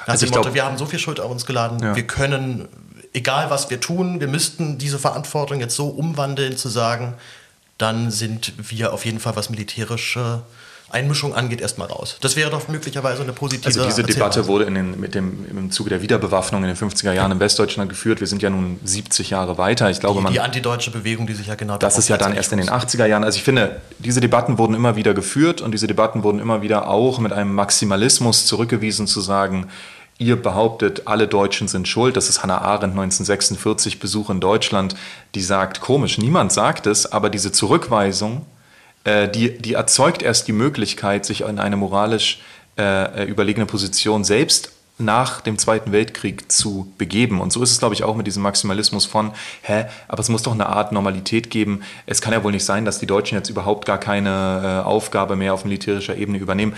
Nach 0.02 0.14
also 0.14 0.26
dem 0.26 0.30
Motto, 0.30 0.42
glaub, 0.44 0.54
wir 0.54 0.66
haben 0.66 0.78
so 0.78 0.86
viel 0.86 1.00
Schuld 1.00 1.20
auf 1.20 1.30
uns 1.30 1.46
geladen, 1.46 1.80
ja. 1.84 1.96
wir 1.96 2.08
können 2.08 2.70
egal 3.14 3.50
was 3.50 3.70
wir 3.70 3.80
tun, 3.80 4.20
wir 4.20 4.28
müssten 4.28 4.78
diese 4.78 5.00
Verantwortung 5.00 5.60
jetzt 5.60 5.76
so 5.76 5.88
umwandeln, 5.88 6.58
zu 6.58 6.70
sagen, 6.70 7.16
dann 7.78 8.12
sind 8.12 8.54
wir 8.58 8.94
auf 8.94 9.06
jeden 9.06 9.20
Fall, 9.20 9.36
was 9.36 9.50
militärische 9.50 10.42
Einmischung 10.92 11.36
angeht, 11.36 11.62
erstmal 11.62 11.88
raus. 11.88 12.18
Das 12.22 12.36
wäre 12.36 12.50
doch 12.50 12.68
möglicherweise 12.68 13.22
eine 13.22 13.32
positive 13.32 13.68
Also 13.68 13.86
diese 13.86 14.04
Debatte 14.04 14.48
wurde 14.48 14.66
in 14.66 14.76
den, 14.76 15.00
mit 15.00 15.14
dem, 15.14 15.46
im 15.50 15.72
Zuge 15.72 15.92
der 15.92 16.02
Wiederbewaffnung 16.02 16.64
in 16.64 16.68
den 16.68 16.76
50er 16.76 17.12
Jahren 17.14 17.32
in 17.32 17.40
Westdeutschland 17.40 17.90
geführt. 17.90 18.20
Wir 18.20 18.28
sind 18.28 18.42
ja 18.42 18.50
nun 18.50 18.80
70 18.84 19.30
Jahre 19.30 19.58
weiter. 19.58 19.90
Ich 19.90 20.00
glaube, 20.00 20.20
die, 20.20 20.24
man, 20.24 20.34
die 20.34 20.40
antideutsche 20.40 20.92
Bewegung, 20.92 21.28
die 21.28 21.34
sich 21.34 21.48
ja 21.48 21.56
genau 21.56 21.78
Das 21.78 21.98
ist 21.98 22.10
ja 22.10 22.18
dann 22.18 22.36
erst 22.36 22.52
in 22.54 22.58
den 22.58 22.70
80er 22.70 23.06
Jahren. 23.06 23.24
Also 23.24 23.38
ich 23.38 23.44
finde, 23.44 23.82
diese 24.00 24.20
Debatten 24.20 24.58
wurden 24.58 24.74
immer 24.74 24.96
wieder 24.96 25.14
geführt 25.14 25.62
und 25.62 25.72
diese 25.72 25.86
Debatten 25.86 26.24
wurden 26.24 26.40
immer 26.40 26.62
wieder 26.62 26.88
auch 26.88 27.20
mit 27.20 27.34
einem 27.34 27.54
Maximalismus 27.54 28.48
zurückgewiesen, 28.48 29.06
zu 29.06 29.22
sagen, 29.22 29.68
ihr 30.20 30.36
behauptet, 30.36 31.04
alle 31.06 31.28
Deutschen 31.28 31.68
sind 31.68 31.88
schuld. 31.88 32.16
Das 32.16 32.30
ist 32.30 32.44
Hannah 32.44 32.60
Arendt 32.60 32.94
1946 32.94 34.00
Besuch 34.00 34.30
in 34.30 34.40
Deutschland, 34.40 34.96
die 35.34 35.42
sagt, 35.42 35.82
komisch, 35.82 36.18
niemand 36.18 36.52
sagt 36.52 36.86
es, 36.86 37.12
aber 37.12 37.30
diese 37.30 37.52
Zurückweisung, 37.52 38.46
äh, 39.06 39.30
die, 39.30 39.58
die 39.58 39.74
erzeugt 39.74 40.22
erst 40.22 40.48
die 40.48 40.52
Möglichkeit, 40.52 41.26
sich 41.26 41.42
in 41.42 41.58
eine 41.58 41.78
moralisch 41.78 42.42
äh, 42.78 43.24
überlegene 43.26 43.66
Position 43.66 44.26
selbst 44.26 44.74
nach 44.98 45.40
dem 45.40 45.58
Zweiten 45.58 45.94
Weltkrieg 45.94 46.52
zu 46.52 46.92
begeben. 46.98 47.40
Und 47.40 47.54
so 47.54 47.64
ist 47.64 47.72
es, 47.72 47.80
glaube 47.80 47.96
ich, 47.96 48.04
auch 48.04 48.18
mit 48.18 48.28
diesem 48.28 48.44
Maximalismus 48.44 49.06
von, 49.06 49.32
hä, 49.62 49.86
aber 50.10 50.20
es 50.20 50.28
muss 50.28 50.44
doch 50.44 50.52
eine 50.52 50.66
Art 50.66 50.92
Normalität 50.92 51.50
geben. 51.50 51.84
Es 52.06 52.20
kann 52.20 52.34
ja 52.34 52.44
wohl 52.44 52.52
nicht 52.52 52.66
sein, 52.66 52.84
dass 52.84 53.00
die 53.00 53.06
Deutschen 53.06 53.38
jetzt 53.38 53.50
überhaupt 53.50 53.86
gar 53.86 53.98
keine 53.98 54.82
äh, 54.84 54.86
Aufgabe 54.86 55.38
mehr 55.38 55.54
auf 55.54 55.64
militärischer 55.64 56.18
Ebene 56.18 56.38
übernehmen. 56.38 56.74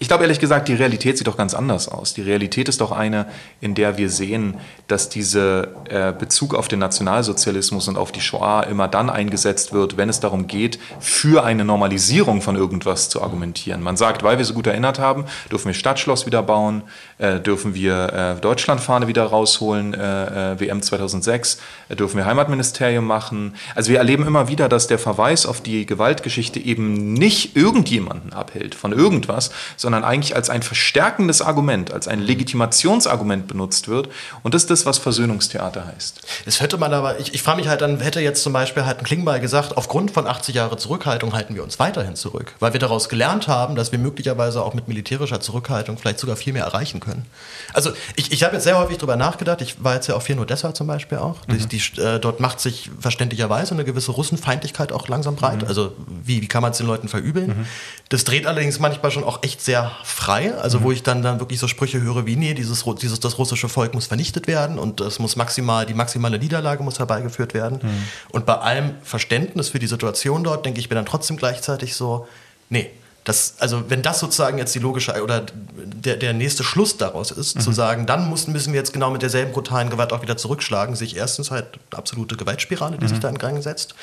Ich 0.00 0.06
glaube 0.06 0.22
ehrlich 0.22 0.38
gesagt, 0.38 0.68
die 0.68 0.74
Realität 0.74 1.18
sieht 1.18 1.26
doch 1.26 1.36
ganz 1.36 1.54
anders 1.54 1.88
aus. 1.88 2.14
Die 2.14 2.22
Realität 2.22 2.68
ist 2.68 2.80
doch 2.80 2.92
eine, 2.92 3.26
in 3.60 3.74
der 3.74 3.98
wir 3.98 4.10
sehen, 4.10 4.54
dass 4.86 5.08
dieser 5.08 5.68
äh, 5.90 6.12
Bezug 6.16 6.54
auf 6.54 6.68
den 6.68 6.78
Nationalsozialismus 6.78 7.88
und 7.88 7.98
auf 7.98 8.12
die 8.12 8.20
Shoah 8.20 8.62
immer 8.62 8.86
dann 8.86 9.10
eingesetzt 9.10 9.72
wird, 9.72 9.96
wenn 9.96 10.08
es 10.08 10.20
darum 10.20 10.46
geht, 10.46 10.78
für 11.00 11.42
eine 11.42 11.64
Normalisierung 11.64 12.42
von 12.42 12.54
irgendwas 12.54 13.08
zu 13.08 13.22
argumentieren. 13.22 13.82
Man 13.82 13.96
sagt, 13.96 14.22
weil 14.22 14.38
wir 14.38 14.44
so 14.44 14.54
gut 14.54 14.68
erinnert 14.68 15.00
haben, 15.00 15.24
dürfen 15.50 15.66
wir 15.66 15.74
Stadtschloss 15.74 16.26
wieder 16.26 16.44
bauen, 16.44 16.82
äh, 17.18 17.40
dürfen 17.40 17.74
wir 17.74 18.36
äh, 18.36 18.40
Deutschlandfahne 18.40 19.08
wieder 19.08 19.24
rausholen, 19.24 19.88
WM 19.88 20.82
2006, 20.82 21.58
äh, 21.88 21.96
dürfen 21.96 22.18
wir 22.18 22.26
Heimatministerium 22.26 23.04
machen. 23.04 23.54
Also 23.74 23.90
wir 23.90 23.98
erleben 23.98 24.26
immer 24.26 24.48
wieder, 24.48 24.68
dass 24.68 24.86
der 24.86 24.98
Verweis 24.98 25.44
auf 25.44 25.60
die 25.60 25.86
Gewaltgeschichte 25.86 26.60
eben 26.60 27.14
nicht 27.14 27.56
irgendjemanden 27.56 28.32
abhält 28.32 28.74
von 28.74 28.92
irgendwas, 28.92 29.50
sondern 29.76 29.87
sondern 29.88 30.04
eigentlich 30.04 30.36
als 30.36 30.50
ein 30.50 30.62
verstärkendes 30.62 31.40
Argument, 31.40 31.94
als 31.94 32.08
ein 32.08 32.20
Legitimationsargument 32.20 33.48
benutzt 33.48 33.88
wird. 33.88 34.10
Und 34.42 34.52
das 34.52 34.64
ist 34.64 34.70
das, 34.70 34.84
was 34.84 34.98
Versöhnungstheater 34.98 35.86
heißt. 35.86 36.20
Das 36.44 36.60
hätte 36.60 36.76
man 36.76 36.92
aber, 36.92 37.18
ich, 37.20 37.32
ich 37.32 37.42
frage 37.42 37.56
mich 37.56 37.68
halt 37.68 37.80
dann, 37.80 37.98
hätte 38.00 38.20
jetzt 38.20 38.42
zum 38.42 38.52
Beispiel 38.52 38.84
halt 38.84 38.98
ein 38.98 39.04
Klingbeil 39.04 39.40
gesagt, 39.40 39.78
aufgrund 39.78 40.10
von 40.10 40.26
80 40.26 40.54
Jahre 40.54 40.76
Zurückhaltung 40.76 41.32
halten 41.32 41.54
wir 41.54 41.62
uns 41.62 41.78
weiterhin 41.78 42.16
zurück, 42.16 42.52
weil 42.60 42.74
wir 42.74 42.80
daraus 42.80 43.08
gelernt 43.08 43.48
haben, 43.48 43.76
dass 43.76 43.90
wir 43.90 43.98
möglicherweise 43.98 44.62
auch 44.62 44.74
mit 44.74 44.88
militärischer 44.88 45.40
Zurückhaltung 45.40 45.96
vielleicht 45.96 46.18
sogar 46.18 46.36
viel 46.36 46.52
mehr 46.52 46.64
erreichen 46.64 47.00
können. 47.00 47.24
Also 47.72 47.92
ich, 48.14 48.30
ich 48.30 48.44
habe 48.44 48.56
jetzt 48.56 48.64
sehr 48.64 48.78
häufig 48.78 48.98
darüber 48.98 49.16
nachgedacht, 49.16 49.62
ich 49.62 49.82
war 49.82 49.94
jetzt 49.94 50.06
ja 50.06 50.16
auf 50.16 50.24
Vier 50.24 50.38
Odessa 50.38 50.74
zum 50.74 50.86
Beispiel 50.86 51.16
auch, 51.16 51.46
mhm. 51.46 51.66
die, 51.66 51.78
die, 51.78 52.02
äh, 52.02 52.20
dort 52.20 52.40
macht 52.40 52.60
sich 52.60 52.90
verständlicherweise 53.00 53.72
eine 53.72 53.84
gewisse 53.84 54.10
Russenfeindlichkeit 54.10 54.92
auch 54.92 55.08
langsam 55.08 55.34
breit, 55.34 55.62
mhm. 55.62 55.68
also 55.68 55.94
wie, 56.24 56.42
wie 56.42 56.46
kann 56.46 56.60
man 56.60 56.72
es 56.72 56.76
den 56.76 56.86
Leuten 56.86 57.08
verübeln? 57.08 57.60
Mhm. 57.60 57.66
Das 58.10 58.24
dreht 58.24 58.46
allerdings 58.46 58.78
manchmal 58.80 59.10
schon 59.10 59.24
auch 59.24 59.42
echt 59.42 59.62
sehr 59.62 59.77
sehr 59.78 59.92
frei, 60.04 60.54
also 60.54 60.80
mhm. 60.80 60.84
wo 60.84 60.92
ich 60.92 61.02
dann, 61.02 61.22
dann 61.22 61.40
wirklich 61.40 61.58
so 61.58 61.68
Sprüche 61.68 62.00
höre 62.00 62.26
wie, 62.26 62.36
nee, 62.36 62.54
dieses, 62.54 62.84
dieses, 63.00 63.20
das 63.20 63.38
russische 63.38 63.68
Volk 63.68 63.94
muss 63.94 64.06
vernichtet 64.06 64.46
werden 64.46 64.78
und 64.78 65.00
es 65.00 65.18
muss 65.18 65.36
maximal, 65.36 65.86
die 65.86 65.94
maximale 65.94 66.38
Niederlage 66.38 66.82
muss 66.82 66.98
herbeigeführt 66.98 67.54
werden. 67.54 67.80
Mhm. 67.82 68.04
Und 68.30 68.46
bei 68.46 68.54
allem 68.54 68.94
Verständnis 69.02 69.68
für 69.68 69.78
die 69.78 69.86
Situation 69.86 70.44
dort, 70.44 70.66
denke 70.66 70.80
ich 70.80 70.88
mir 70.88 70.96
dann 70.96 71.06
trotzdem 71.06 71.36
gleichzeitig 71.36 71.94
so, 71.94 72.26
nee, 72.68 72.90
das, 73.28 73.54
also 73.58 73.90
wenn 73.90 74.00
das 74.00 74.20
sozusagen 74.20 74.56
jetzt 74.56 74.74
die 74.74 74.78
logische 74.78 75.22
oder 75.22 75.44
der, 75.76 76.16
der 76.16 76.32
nächste 76.32 76.64
Schluss 76.64 76.96
daraus 76.96 77.30
ist, 77.30 77.56
mhm. 77.56 77.60
zu 77.60 77.72
sagen, 77.72 78.06
dann 78.06 78.30
müssen, 78.30 78.52
müssen 78.52 78.72
wir 78.72 78.80
jetzt 78.80 78.92
genau 78.92 79.10
mit 79.10 79.20
derselben 79.20 79.52
brutalen 79.52 79.90
Gewalt 79.90 80.12
auch 80.12 80.22
wieder 80.22 80.38
zurückschlagen, 80.38 80.96
sich 80.96 81.16
erstens 81.16 81.50
halt 81.50 81.66
eine 81.90 81.98
absolute 81.98 82.36
Gewaltspirale, 82.36 82.96
die 82.96 83.04
mhm. 83.04 83.08
sich 83.08 83.20
da 83.20 83.28
in 83.28 83.36
Gang 83.36 83.62
setzt. 83.62 83.94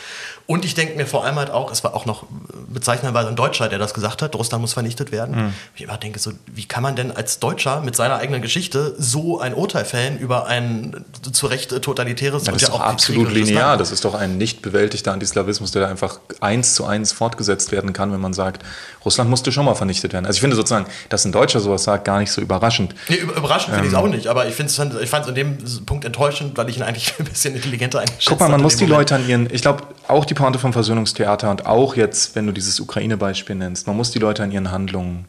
Und 0.45 0.63
ich 0.63 0.75
denke 0.75 0.95
mir 0.95 1.07
vor 1.07 1.25
allem 1.25 1.37
halt 1.37 1.49
auch, 1.49 1.71
es 1.71 1.83
war 1.83 1.95
auch 1.95 2.05
noch 2.05 2.25
bezeichnenderweise 2.67 3.29
ein 3.29 3.35
Deutscher, 3.35 3.67
der 3.67 3.79
das 3.79 3.95
gesagt 3.95 4.21
hat, 4.21 4.35
Russland 4.35 4.61
muss 4.61 4.73
vernichtet 4.73 5.11
werden. 5.11 5.35
Mhm. 5.35 5.53
Ich 5.75 5.81
immer 5.81 5.97
denke 5.97 6.19
so, 6.19 6.31
wie 6.45 6.65
kann 6.65 6.83
man 6.83 6.95
denn 6.95 7.11
als 7.11 7.39
Deutscher 7.39 7.81
mit 7.81 7.95
seiner 7.95 8.17
eigenen 8.17 8.43
Geschichte 8.43 8.95
so 8.99 9.39
ein 9.39 9.55
Urteil 9.55 9.85
fällen 9.85 10.19
über 10.19 10.45
ein 10.45 11.03
zu 11.31 11.47
Recht 11.47 11.69
totalitäres 11.81 12.43
das 12.43 12.53
und 12.53 12.61
ja 12.61 12.69
auch 12.69 12.79
absolut 12.79 13.31
linear. 13.31 13.69
Land? 13.69 13.81
Das 13.81 13.91
ist 13.91 14.05
doch 14.05 14.13
ein 14.13 14.37
nicht 14.37 14.61
bewältigter 14.61 15.13
Antislawismus, 15.13 15.71
der 15.71 15.81
da 15.81 15.87
einfach 15.87 16.19
eins 16.41 16.75
zu 16.75 16.85
eins 16.85 17.11
fortgesetzt 17.11 17.71
werden 17.71 17.91
kann, 17.91 18.11
wenn 18.11 18.21
man 18.21 18.33
sagt, 18.33 18.63
Russland 19.03 19.14
musste 19.23 19.51
schon 19.51 19.65
mal 19.65 19.75
vernichtet 19.75 20.13
werden. 20.13 20.25
Also 20.25 20.37
ich 20.37 20.41
finde 20.41 20.55
sozusagen, 20.55 20.85
dass 21.09 21.25
ein 21.25 21.31
Deutscher 21.31 21.59
sowas 21.59 21.83
sagt, 21.83 22.05
gar 22.05 22.19
nicht 22.19 22.31
so 22.31 22.41
überraschend. 22.41 22.95
Nee, 23.09 23.15
überraschend 23.15 23.75
finde 23.75 23.79
ähm, 23.79 23.85
ich 23.85 23.91
es 23.91 23.97
auch 23.97 24.07
nicht, 24.07 24.27
aber 24.27 24.45
ich, 24.45 24.59
ich 24.59 25.09
fand 25.09 25.23
es 25.23 25.29
in 25.29 25.35
dem 25.35 25.57
Punkt 25.85 26.05
enttäuschend, 26.05 26.57
weil 26.57 26.69
ich 26.69 26.77
ihn 26.77 26.83
eigentlich 26.83 27.13
ein 27.19 27.25
bisschen 27.25 27.55
intelligenter 27.55 27.99
einschätze. 27.99 28.29
Guck 28.29 28.39
mal, 28.39 28.49
man 28.49 28.61
muss 28.61 28.77
die 28.77 28.83
Moment. 28.83 29.11
Leute 29.11 29.15
an 29.15 29.27
ihren, 29.27 29.53
ich 29.53 29.61
glaube, 29.61 29.83
auch 30.07 30.25
die 30.25 30.33
Pointe 30.33 30.59
vom 30.59 30.73
Versöhnungstheater 30.73 31.49
und 31.49 31.65
auch 31.65 31.95
jetzt, 31.95 32.35
wenn 32.35 32.45
du 32.45 32.51
dieses 32.51 32.79
Ukraine-Beispiel 32.79 33.55
nennst, 33.55 33.87
man 33.87 33.95
muss 33.95 34.11
die 34.11 34.19
Leute 34.19 34.43
an 34.43 34.51
ihren 34.51 34.71
Handlungen 34.71 35.25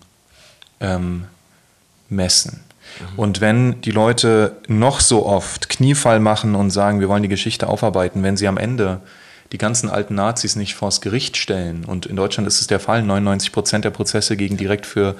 ähm, 0.80 1.26
messen. 2.08 2.60
Mhm. 2.98 3.18
Und 3.18 3.40
wenn 3.40 3.80
die 3.80 3.90
Leute 3.90 4.56
noch 4.68 5.00
so 5.00 5.26
oft 5.26 5.68
Kniefall 5.68 6.20
machen 6.20 6.54
und 6.54 6.70
sagen, 6.70 7.00
wir 7.00 7.08
wollen 7.08 7.22
die 7.22 7.28
Geschichte 7.28 7.68
aufarbeiten, 7.68 8.22
wenn 8.22 8.36
sie 8.36 8.48
am 8.48 8.58
Ende 8.58 9.00
die 9.52 9.58
ganzen 9.58 9.88
alten 9.88 10.14
Nazis 10.14 10.56
nicht 10.56 10.74
vors 10.74 11.00
Gericht 11.00 11.36
stellen. 11.36 11.84
Und 11.84 12.06
in 12.06 12.16
Deutschland 12.16 12.46
ist 12.46 12.60
es 12.60 12.66
der 12.66 12.80
Fall. 12.80 13.02
99 13.02 13.52
Prozent 13.52 13.84
der 13.84 13.90
Prozesse 13.90 14.36
gegen 14.36 14.56
direkt 14.56 14.86
für 14.86 15.16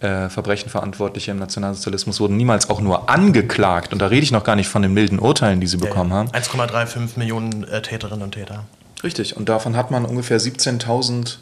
äh, 0.00 0.28
Verbrechen 0.28 0.70
Verantwortliche 0.70 1.30
im 1.30 1.38
Nationalsozialismus 1.38 2.20
wurden 2.20 2.36
niemals 2.36 2.70
auch 2.70 2.80
nur 2.80 3.10
angeklagt. 3.10 3.92
Und 3.92 4.00
da 4.00 4.06
rede 4.06 4.22
ich 4.22 4.32
noch 4.32 4.44
gar 4.44 4.56
nicht 4.56 4.68
von 4.68 4.82
den 4.82 4.94
milden 4.94 5.18
Urteilen, 5.18 5.60
die 5.60 5.66
sie 5.66 5.76
bekommen 5.76 6.12
haben. 6.12 6.30
1,35 6.30 7.18
Millionen 7.18 7.64
äh, 7.64 7.82
Täterinnen 7.82 8.22
und 8.22 8.32
Täter. 8.32 8.64
Richtig. 9.02 9.36
Und 9.36 9.48
davon 9.48 9.76
hat 9.76 9.90
man 9.90 10.04
ungefähr 10.04 10.40
17.000 10.40 11.36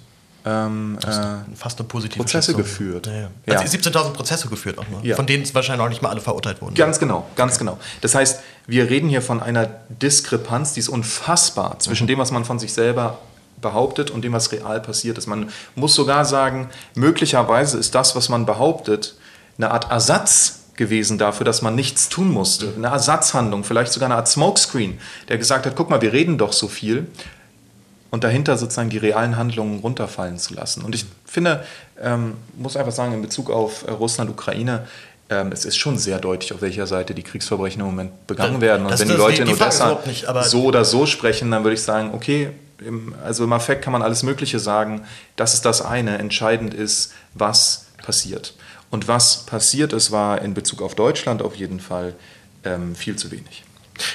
ähm, 0.48 0.98
äh, 1.02 1.56
fast 1.56 1.78
eine 1.78 1.88
positive 1.88 2.18
Prozesse 2.18 2.52
Schätzung. 2.52 2.62
geführt. 2.62 3.06
Ja, 3.06 3.28
ja. 3.46 3.58
Also 3.58 3.76
17.000 3.76 4.12
Prozesse 4.12 4.48
geführt 4.48 4.78
auch 4.78 4.84
ja. 5.02 5.14
von 5.14 5.26
denen 5.26 5.44
wahrscheinlich 5.54 5.84
auch 5.84 5.90
nicht 5.90 6.02
mal 6.02 6.08
alle 6.08 6.20
verurteilt 6.20 6.62
wurden. 6.62 6.74
Ganz 6.74 6.98
genau, 6.98 7.26
ganz 7.37 7.54
okay. 7.54 7.64
genau. 7.64 7.78
Das 8.00 8.14
heißt, 8.14 8.40
wir 8.66 8.88
reden 8.88 9.08
hier 9.08 9.22
von 9.22 9.42
einer 9.42 9.68
Diskrepanz, 9.88 10.72
die 10.72 10.80
ist 10.80 10.88
unfassbar 10.88 11.78
zwischen 11.80 12.04
mhm. 12.04 12.08
dem, 12.08 12.18
was 12.18 12.30
man 12.30 12.44
von 12.44 12.58
sich 12.58 12.72
selber 12.72 13.18
behauptet 13.61 14.11
und 14.11 14.22
dem, 14.22 14.32
was 14.32 14.50
real 14.52 14.80
passiert 14.80 15.18
ist. 15.18 15.26
Man 15.26 15.50
muss 15.74 15.94
sogar 15.94 16.24
sagen, 16.24 16.68
möglicherweise 16.94 17.76
ist 17.76 17.94
das, 17.94 18.16
was 18.16 18.28
man 18.28 18.46
behauptet, 18.46 19.16
eine 19.58 19.70
Art 19.72 19.90
Ersatz 19.90 20.61
gewesen 20.76 21.18
dafür, 21.18 21.44
dass 21.44 21.61
man 21.61 21.74
nichts 21.74 22.08
tun 22.08 22.30
musste. 22.30 22.66
Mhm. 22.66 22.84
Eine 22.84 22.94
Ersatzhandlung, 22.94 23.64
vielleicht 23.64 23.92
sogar 23.92 24.06
eine 24.06 24.16
Art 24.16 24.28
Smokescreen, 24.28 24.98
der 25.28 25.37
gesagt 25.37 25.66
hat, 25.66 25.76
guck 25.76 25.90
mal, 25.90 26.00
wir 26.00 26.12
reden 26.12 26.38
doch 26.38 26.52
so 26.52 26.68
viel 26.68 27.08
und 28.10 28.24
dahinter 28.24 28.56
sozusagen 28.56 28.90
die 28.90 28.98
realen 28.98 29.36
Handlungen 29.36 29.80
runterfallen 29.80 30.38
zu 30.38 30.54
lassen. 30.54 30.82
Und 30.84 30.94
ich 30.94 31.06
finde, 31.24 31.64
ähm, 32.00 32.34
muss 32.56 32.76
einfach 32.76 32.92
sagen, 32.92 33.12
in 33.14 33.22
Bezug 33.22 33.50
auf 33.50 33.86
äh, 33.86 33.90
Russland, 33.90 34.30
Ukraine, 34.30 34.86
ähm, 35.30 35.52
es 35.52 35.64
ist 35.64 35.76
schon 35.76 35.98
sehr 35.98 36.18
deutlich, 36.18 36.52
auf 36.54 36.62
welcher 36.62 36.86
Seite 36.86 37.14
die 37.14 37.22
Kriegsverbrechen 37.22 37.80
im 37.80 37.86
Moment 37.86 38.26
begangen 38.26 38.60
werden. 38.60 38.84
Und 38.84 38.92
das, 38.92 39.00
wenn 39.00 39.08
die 39.08 39.14
Leute 39.14 39.44
die, 39.44 39.50
in 39.50 39.56
Odessa 39.56 39.98
nicht, 40.06 40.26
so 40.44 40.64
oder 40.64 40.84
so 40.84 41.04
sprechen, 41.04 41.50
dann 41.50 41.64
würde 41.64 41.74
ich 41.74 41.82
sagen, 41.82 42.12
okay, 42.14 42.50
im, 42.84 43.14
also 43.24 43.44
im 43.44 43.52
Affekt 43.52 43.82
kann 43.82 43.92
man 43.92 44.02
alles 44.02 44.22
Mögliche 44.22 44.58
sagen. 44.58 45.04
Das 45.36 45.54
ist 45.54 45.64
das 45.64 45.82
eine. 45.82 46.18
Entscheidend 46.18 46.72
ist, 46.72 47.12
was 47.34 47.86
passiert. 48.02 48.54
Und 48.90 49.06
was 49.06 49.44
passiert 49.44 49.92
ist, 49.92 50.12
war 50.12 50.40
in 50.40 50.54
Bezug 50.54 50.80
auf 50.80 50.94
Deutschland 50.94 51.42
auf 51.42 51.56
jeden 51.56 51.80
Fall 51.80 52.14
ähm, 52.64 52.94
viel 52.94 53.16
zu 53.16 53.30
wenig. 53.30 53.64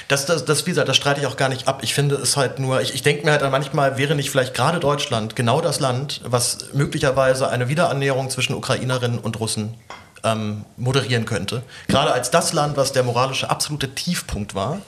Das, 0.08 0.26
das, 0.26 0.44
das, 0.44 0.66
wie 0.66 0.70
gesagt, 0.70 0.88
das 0.88 0.96
streite 0.96 1.20
ich 1.20 1.26
auch 1.26 1.36
gar 1.36 1.48
nicht 1.48 1.68
ab. 1.68 1.80
Ich 1.82 1.94
finde 1.94 2.16
es 2.16 2.36
halt 2.36 2.58
nur, 2.58 2.80
ich, 2.80 2.94
ich 2.94 3.02
denke 3.02 3.24
mir 3.24 3.32
halt 3.32 3.42
manchmal, 3.50 3.96
wäre 3.98 4.14
nicht 4.14 4.30
vielleicht 4.30 4.54
gerade 4.54 4.80
Deutschland 4.80 5.36
genau 5.36 5.60
das 5.60 5.80
Land, 5.80 6.20
was 6.24 6.72
möglicherweise 6.72 7.48
eine 7.48 7.68
Wiederannäherung 7.68 8.30
zwischen 8.30 8.54
Ukrainerinnen 8.54 9.18
und 9.18 9.38
Russen 9.40 9.74
ähm, 10.24 10.64
moderieren 10.76 11.26
könnte. 11.26 11.62
Gerade 11.88 12.12
als 12.12 12.30
das 12.30 12.52
Land, 12.52 12.76
was 12.76 12.92
der 12.92 13.02
moralische 13.02 13.50
absolute 13.50 13.94
Tiefpunkt 13.94 14.54
war. 14.54 14.80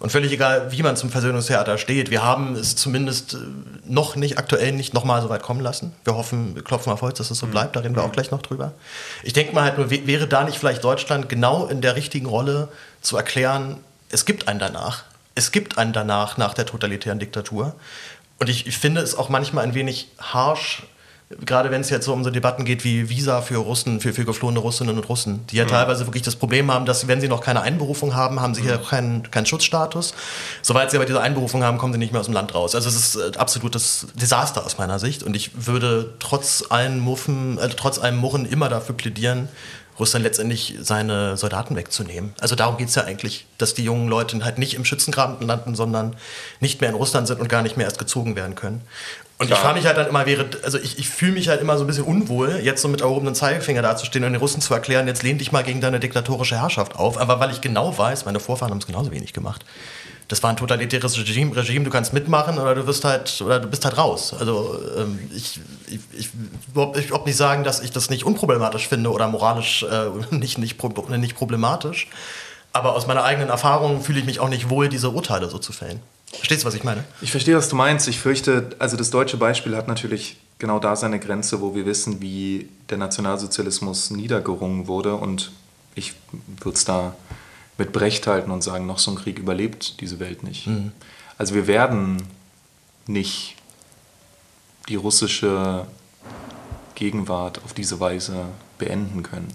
Und 0.00 0.10
völlig 0.10 0.32
egal, 0.32 0.70
wie 0.70 0.82
man 0.82 0.96
zum 0.96 1.08
Versöhnungstheater 1.08 1.78
steht, 1.78 2.10
wir 2.10 2.22
haben 2.22 2.56
es 2.56 2.76
zumindest 2.76 3.34
äh, 3.34 3.38
noch 3.86 4.16
nicht, 4.16 4.38
aktuell 4.38 4.72
nicht 4.72 4.92
nochmal 4.92 5.22
so 5.22 5.30
weit 5.30 5.42
kommen 5.42 5.60
lassen. 5.60 5.94
Wir 6.04 6.14
hoffen, 6.14 6.54
wir 6.54 6.62
klopfen 6.62 6.92
auf 6.92 7.00
Holz, 7.00 7.18
dass 7.18 7.30
es 7.30 7.38
so 7.38 7.46
mhm. 7.46 7.52
bleibt, 7.52 7.76
da 7.76 7.80
reden 7.80 7.96
wir 7.96 8.04
auch 8.04 8.12
gleich 8.12 8.30
noch 8.30 8.42
drüber. 8.42 8.74
Ich 9.22 9.32
denke 9.32 9.54
mal 9.54 9.64
halt 9.64 9.78
nur, 9.78 9.90
wäre 9.90 10.26
da 10.26 10.44
nicht 10.44 10.58
vielleicht 10.58 10.84
Deutschland 10.84 11.28
genau 11.28 11.66
in 11.66 11.80
der 11.80 11.96
richtigen 11.96 12.26
Rolle 12.26 12.68
zu 13.00 13.16
erklären, 13.16 13.78
es 14.14 14.24
gibt 14.24 14.48
einen 14.48 14.60
danach. 14.60 15.04
Es 15.34 15.50
gibt 15.50 15.76
einen 15.76 15.92
danach, 15.92 16.38
nach 16.38 16.54
der 16.54 16.66
totalitären 16.66 17.18
Diktatur. 17.18 17.74
Und 18.38 18.48
ich, 18.48 18.66
ich 18.66 18.78
finde 18.78 19.00
es 19.00 19.16
auch 19.16 19.28
manchmal 19.28 19.64
ein 19.64 19.74
wenig 19.74 20.08
harsh, 20.18 20.84
gerade 21.44 21.70
wenn 21.70 21.80
es 21.80 21.90
jetzt 21.90 22.04
so 22.04 22.12
um 22.12 22.22
so 22.22 22.30
Debatten 22.30 22.64
geht 22.64 22.84
wie 22.84 23.08
Visa 23.08 23.40
für 23.40 23.56
Russen, 23.56 24.00
für, 24.00 24.12
für 24.12 24.24
geflohene 24.24 24.60
Russinnen 24.60 24.96
und 24.96 25.08
Russen, 25.08 25.46
die 25.48 25.56
ja 25.56 25.64
mhm. 25.64 25.68
teilweise 25.68 26.06
wirklich 26.06 26.22
das 26.22 26.36
Problem 26.36 26.70
haben, 26.70 26.86
dass 26.86 27.08
wenn 27.08 27.20
sie 27.20 27.28
noch 27.28 27.40
keine 27.40 27.62
Einberufung 27.62 28.14
haben, 28.14 28.40
haben 28.40 28.54
sie 28.54 28.62
hier 28.62 28.78
mhm. 28.78 28.84
keinen, 28.84 29.30
keinen 29.30 29.46
Schutzstatus. 29.46 30.14
Soweit 30.62 30.90
sie 30.90 30.96
aber 30.96 31.06
diese 31.06 31.20
Einberufung 31.20 31.64
haben, 31.64 31.78
kommen 31.78 31.92
sie 31.92 31.98
nicht 31.98 32.12
mehr 32.12 32.20
aus 32.20 32.26
dem 32.26 32.34
Land 32.34 32.54
raus. 32.54 32.74
Also 32.74 32.88
es 32.88 32.94
ist 32.94 33.16
äh, 33.16 33.36
absolutes 33.38 34.06
Desaster 34.14 34.64
aus 34.64 34.78
meiner 34.78 34.98
Sicht 34.98 35.22
und 35.22 35.34
ich 35.34 35.66
würde 35.66 36.14
trotz 36.20 36.64
allen 36.68 37.00
Muffen, 37.00 37.58
äh, 37.58 37.68
trotz 37.70 37.98
allem 37.98 38.16
Murren 38.16 38.44
immer 38.44 38.68
dafür 38.68 38.94
plädieren, 38.94 39.48
Russland 39.98 40.24
letztendlich 40.24 40.74
seine 40.80 41.36
Soldaten 41.36 41.76
wegzunehmen. 41.76 42.34
Also 42.40 42.56
darum 42.56 42.76
geht 42.76 42.88
es 42.88 42.94
ja 42.94 43.04
eigentlich, 43.04 43.46
dass 43.58 43.74
die 43.74 43.84
jungen 43.84 44.08
Leute 44.08 44.44
halt 44.44 44.58
nicht 44.58 44.74
im 44.74 44.84
Schützengraben 44.84 45.46
landen, 45.46 45.74
sondern 45.74 46.16
nicht 46.60 46.80
mehr 46.80 46.90
in 46.90 46.96
Russland 46.96 47.28
sind 47.28 47.40
und 47.40 47.48
gar 47.48 47.62
nicht 47.62 47.76
mehr 47.76 47.86
erst 47.86 47.98
gezogen 47.98 48.36
werden 48.36 48.54
können. 48.54 48.82
Und 49.38 49.48
Klar. 49.48 49.58
ich 49.58 49.64
frage 49.64 49.78
mich 49.78 49.86
halt 49.86 49.96
dann 49.96 50.06
immer, 50.06 50.26
wäre, 50.26 50.46
also 50.62 50.78
ich, 50.78 50.98
ich 50.98 51.08
fühle 51.08 51.32
mich 51.32 51.48
halt 51.48 51.60
immer 51.60 51.76
so 51.76 51.84
ein 51.84 51.86
bisschen 51.88 52.04
unwohl, 52.04 52.60
jetzt 52.62 52.82
so 52.82 52.88
mit 52.88 53.00
erhobenen 53.00 53.34
Zeigefinger 53.34 53.82
dazustehen 53.82 54.24
und 54.24 54.32
den 54.32 54.40
Russen 54.40 54.60
zu 54.60 54.72
erklären, 54.74 55.08
jetzt 55.08 55.24
lehn 55.24 55.38
dich 55.38 55.50
mal 55.50 55.64
gegen 55.64 55.80
deine 55.80 55.98
diktatorische 55.98 56.60
Herrschaft 56.60 56.94
auf. 56.94 57.18
Aber 57.18 57.40
weil 57.40 57.50
ich 57.50 57.60
genau 57.60 57.96
weiß, 57.96 58.26
meine 58.26 58.38
Vorfahren 58.38 58.70
haben 58.70 58.78
es 58.78 58.86
genauso 58.86 59.10
wenig 59.10 59.32
gemacht. 59.32 59.64
Das 60.28 60.42
war 60.42 60.50
ein 60.50 60.56
totalitäres 60.56 61.18
Regime, 61.18 61.54
Regime, 61.54 61.84
du 61.84 61.90
kannst 61.90 62.12
mitmachen 62.12 62.58
oder 62.58 62.74
du 62.74 62.86
wirst 62.86 63.04
halt, 63.04 63.40
oder 63.44 63.60
du 63.60 63.68
bist 63.68 63.84
halt 63.84 63.98
raus. 63.98 64.34
Also 64.38 64.80
ähm, 64.96 65.18
ich, 65.34 65.60
ich, 65.86 66.00
ich 66.18 66.30
überhaupt 66.72 67.26
nicht 67.26 67.36
sagen, 67.36 67.62
dass 67.62 67.80
ich 67.80 67.90
das 67.90 68.08
nicht 68.10 68.24
unproblematisch 68.24 68.88
finde 68.88 69.10
oder 69.10 69.28
moralisch 69.28 69.82
äh, 69.82 70.08
nicht, 70.34 70.58
nicht, 70.58 70.82
nicht 70.82 71.36
problematisch. 71.36 72.08
Aber 72.72 72.96
aus 72.96 73.06
meiner 73.06 73.22
eigenen 73.22 73.50
Erfahrung 73.50 74.02
fühle 74.02 74.18
ich 74.18 74.24
mich 74.24 74.40
auch 74.40 74.48
nicht 74.48 74.68
wohl, 74.68 74.88
diese 74.88 75.10
Urteile 75.10 75.48
so 75.48 75.58
zu 75.58 75.72
fällen. 75.72 76.00
Verstehst 76.32 76.64
du, 76.64 76.66
was 76.66 76.74
ich 76.74 76.82
meine? 76.82 77.04
Ich 77.20 77.30
verstehe, 77.30 77.56
was 77.56 77.68
du 77.68 77.76
meinst. 77.76 78.08
Ich 78.08 78.18
fürchte, 78.18 78.70
also 78.78 78.96
das 78.96 79.10
deutsche 79.10 79.36
Beispiel 79.36 79.76
hat 79.76 79.86
natürlich 79.86 80.38
genau 80.58 80.80
da 80.80 80.96
seine 80.96 81.20
Grenze, 81.20 81.60
wo 81.60 81.74
wir 81.74 81.86
wissen, 81.86 82.20
wie 82.20 82.68
der 82.90 82.98
Nationalsozialismus 82.98 84.10
niedergerungen 84.10 84.88
wurde. 84.88 85.14
Und 85.14 85.52
ich 85.94 86.14
würde 86.62 86.76
es 86.76 86.84
da 86.84 87.14
mit 87.78 87.92
Brecht 87.92 88.26
halten 88.26 88.50
und 88.50 88.62
sagen, 88.62 88.86
noch 88.86 88.98
so 88.98 89.10
ein 89.10 89.16
Krieg 89.16 89.38
überlebt 89.38 90.00
diese 90.00 90.20
Welt 90.20 90.42
nicht. 90.42 90.66
Mhm. 90.66 90.92
Also 91.38 91.54
wir 91.54 91.66
werden 91.66 92.22
nicht 93.06 93.56
die 94.88 94.96
russische 94.96 95.86
Gegenwart 96.94 97.60
auf 97.64 97.72
diese 97.72 97.98
Weise 98.00 98.46
beenden 98.78 99.22
können. 99.22 99.48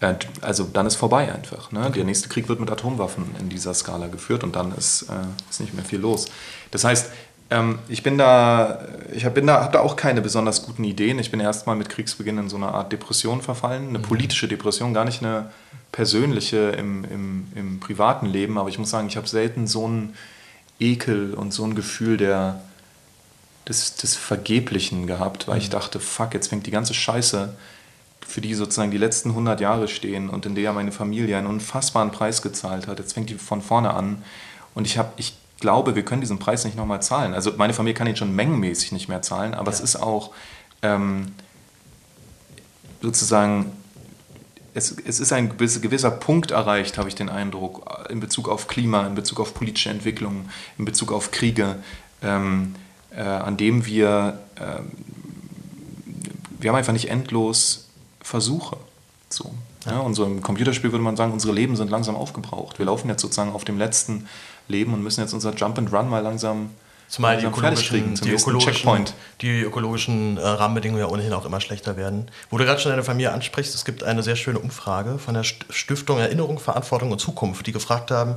Äh, 0.00 0.14
also 0.40 0.64
dann 0.64 0.86
ist 0.86 0.96
vorbei 0.96 1.32
einfach. 1.32 1.72
Ne? 1.72 1.80
Okay. 1.80 1.92
Der 1.94 2.04
nächste 2.04 2.28
Krieg 2.28 2.48
wird 2.48 2.60
mit 2.60 2.70
Atomwaffen 2.70 3.34
in 3.38 3.48
dieser 3.48 3.74
Skala 3.74 4.08
geführt 4.08 4.44
und 4.44 4.54
dann 4.54 4.72
ist, 4.76 5.02
äh, 5.02 5.50
ist 5.50 5.60
nicht 5.60 5.74
mehr 5.74 5.84
viel 5.84 6.00
los. 6.00 6.26
Das 6.70 6.84
heißt, 6.84 7.10
ähm, 7.50 7.78
ich 7.88 8.02
bin 8.02 8.18
da, 8.18 8.86
ich 9.12 9.24
hab, 9.24 9.34
da, 9.34 9.60
habe 9.62 9.72
da 9.72 9.80
auch 9.80 9.96
keine 9.96 10.20
besonders 10.20 10.64
guten 10.64 10.84
Ideen. 10.84 11.18
Ich 11.18 11.30
bin 11.30 11.40
erstmal 11.40 11.76
mit 11.76 11.88
Kriegsbeginn 11.88 12.38
in 12.38 12.48
so 12.48 12.56
eine 12.56 12.68
Art 12.68 12.92
Depression 12.92 13.42
verfallen, 13.42 13.88
eine 13.88 13.98
mhm. 13.98 14.02
politische 14.02 14.48
Depression, 14.48 14.94
gar 14.94 15.04
nicht 15.04 15.22
eine 15.22 15.50
persönliche 15.92 16.70
im, 16.70 17.04
im, 17.04 17.46
im 17.54 17.80
privaten 17.80 18.26
Leben, 18.26 18.58
aber 18.58 18.68
ich 18.68 18.78
muss 18.78 18.90
sagen, 18.90 19.08
ich 19.08 19.16
habe 19.16 19.28
selten 19.28 19.66
so 19.66 19.84
einen 19.84 20.14
Ekel 20.80 21.34
und 21.34 21.52
so 21.52 21.64
ein 21.64 21.74
Gefühl 21.74 22.16
der, 22.16 22.62
des, 23.68 23.96
des 23.96 24.16
Vergeblichen 24.16 25.06
gehabt, 25.06 25.46
weil 25.46 25.56
mhm. 25.56 25.62
ich 25.62 25.70
dachte, 25.70 26.00
fuck, 26.00 26.34
jetzt 26.34 26.48
fängt 26.48 26.66
die 26.66 26.70
ganze 26.70 26.94
Scheiße 26.94 27.54
für 28.26 28.40
die 28.40 28.54
sozusagen 28.54 28.90
die 28.90 28.98
letzten 28.98 29.30
100 29.30 29.60
Jahre 29.60 29.88
stehen 29.88 30.30
und 30.30 30.46
in 30.46 30.54
der 30.54 30.72
meine 30.72 30.92
Familie 30.92 31.36
einen 31.36 31.46
unfassbaren 31.46 32.10
Preis 32.10 32.40
gezahlt 32.40 32.86
hat. 32.86 32.98
Jetzt 32.98 33.12
fängt 33.12 33.30
die 33.30 33.34
von 33.34 33.60
vorne 33.60 33.92
an 33.92 34.22
und 34.74 34.86
ich, 34.86 34.96
hab, 34.96 35.18
ich 35.18 35.36
glaube, 35.60 35.94
wir 35.94 36.04
können 36.04 36.20
diesen 36.20 36.38
Preis 36.38 36.64
nicht 36.64 36.76
nochmal 36.76 37.02
zahlen. 37.02 37.34
Also 37.34 37.52
meine 37.56 37.74
Familie 37.74 37.94
kann 37.94 38.06
ihn 38.06 38.16
schon 38.16 38.34
mengenmäßig 38.34 38.92
nicht 38.92 39.08
mehr 39.08 39.22
zahlen, 39.22 39.54
aber 39.54 39.70
ja. 39.70 39.76
es 39.76 39.80
ist 39.80 39.96
auch 39.96 40.30
ähm, 40.82 41.32
sozusagen, 43.02 43.72
es, 44.74 44.92
es 44.92 45.20
ist 45.20 45.32
ein 45.32 45.56
gewisser 45.58 46.10
Punkt 46.10 46.50
erreicht, 46.50 46.98
habe 46.98 47.08
ich 47.08 47.14
den 47.14 47.28
Eindruck, 47.28 48.06
in 48.08 48.20
Bezug 48.20 48.48
auf 48.48 48.68
Klima, 48.68 49.06
in 49.06 49.14
Bezug 49.14 49.40
auf 49.40 49.54
politische 49.54 49.90
Entwicklungen, 49.90 50.48
in 50.78 50.84
Bezug 50.84 51.12
auf 51.12 51.30
Kriege, 51.30 51.76
ähm, 52.22 52.74
äh, 53.10 53.22
an 53.22 53.56
dem 53.56 53.84
wir, 53.86 54.40
äh, 54.56 54.80
wir 56.58 56.70
haben 56.70 56.76
einfach 56.76 56.92
nicht 56.92 57.10
endlos 57.10 57.88
Versuche. 58.20 58.76
So. 59.28 59.52
Ja, 59.86 59.98
und 59.98 60.14
so 60.14 60.24
im 60.24 60.42
Computerspiel 60.42 60.92
würde 60.92 61.02
man 61.02 61.16
sagen, 61.16 61.32
unsere 61.32 61.52
Leben 61.52 61.76
sind 61.76 61.90
langsam 61.90 62.14
aufgebraucht. 62.14 62.78
Wir 62.78 62.86
laufen 62.86 63.08
jetzt 63.08 63.20
sozusagen 63.20 63.52
auf 63.52 63.64
dem 63.64 63.78
letzten 63.78 64.28
Leben 64.68 64.94
und 64.94 65.02
müssen 65.02 65.20
jetzt 65.20 65.32
unser 65.32 65.54
Jump 65.54 65.76
and 65.78 65.92
Run 65.92 66.08
mal 66.08 66.20
langsam 66.20 66.70
Zumal 67.12 67.36
die 67.36 67.44
ökologischen, 67.44 68.14
die 68.14 68.30
ökologischen, 68.30 69.04
die 69.42 69.60
ökologischen 69.60 70.38
äh, 70.38 70.40
Rahmenbedingungen 70.40 71.04
ja 71.04 71.10
ohnehin 71.10 71.34
auch 71.34 71.44
immer 71.44 71.60
schlechter 71.60 71.98
werden. 71.98 72.30
Wo 72.48 72.56
du 72.56 72.64
gerade 72.64 72.80
schon 72.80 72.88
deine 72.88 73.02
Familie 73.02 73.32
ansprichst, 73.32 73.74
es 73.74 73.84
gibt 73.84 74.02
eine 74.02 74.22
sehr 74.22 74.34
schöne 74.34 74.58
Umfrage 74.58 75.18
von 75.18 75.34
der 75.34 75.44
Stiftung 75.44 76.18
Erinnerung, 76.20 76.58
Verantwortung 76.58 77.12
und 77.12 77.18
Zukunft, 77.18 77.66
die 77.66 77.72
gefragt 77.72 78.10
haben, 78.10 78.36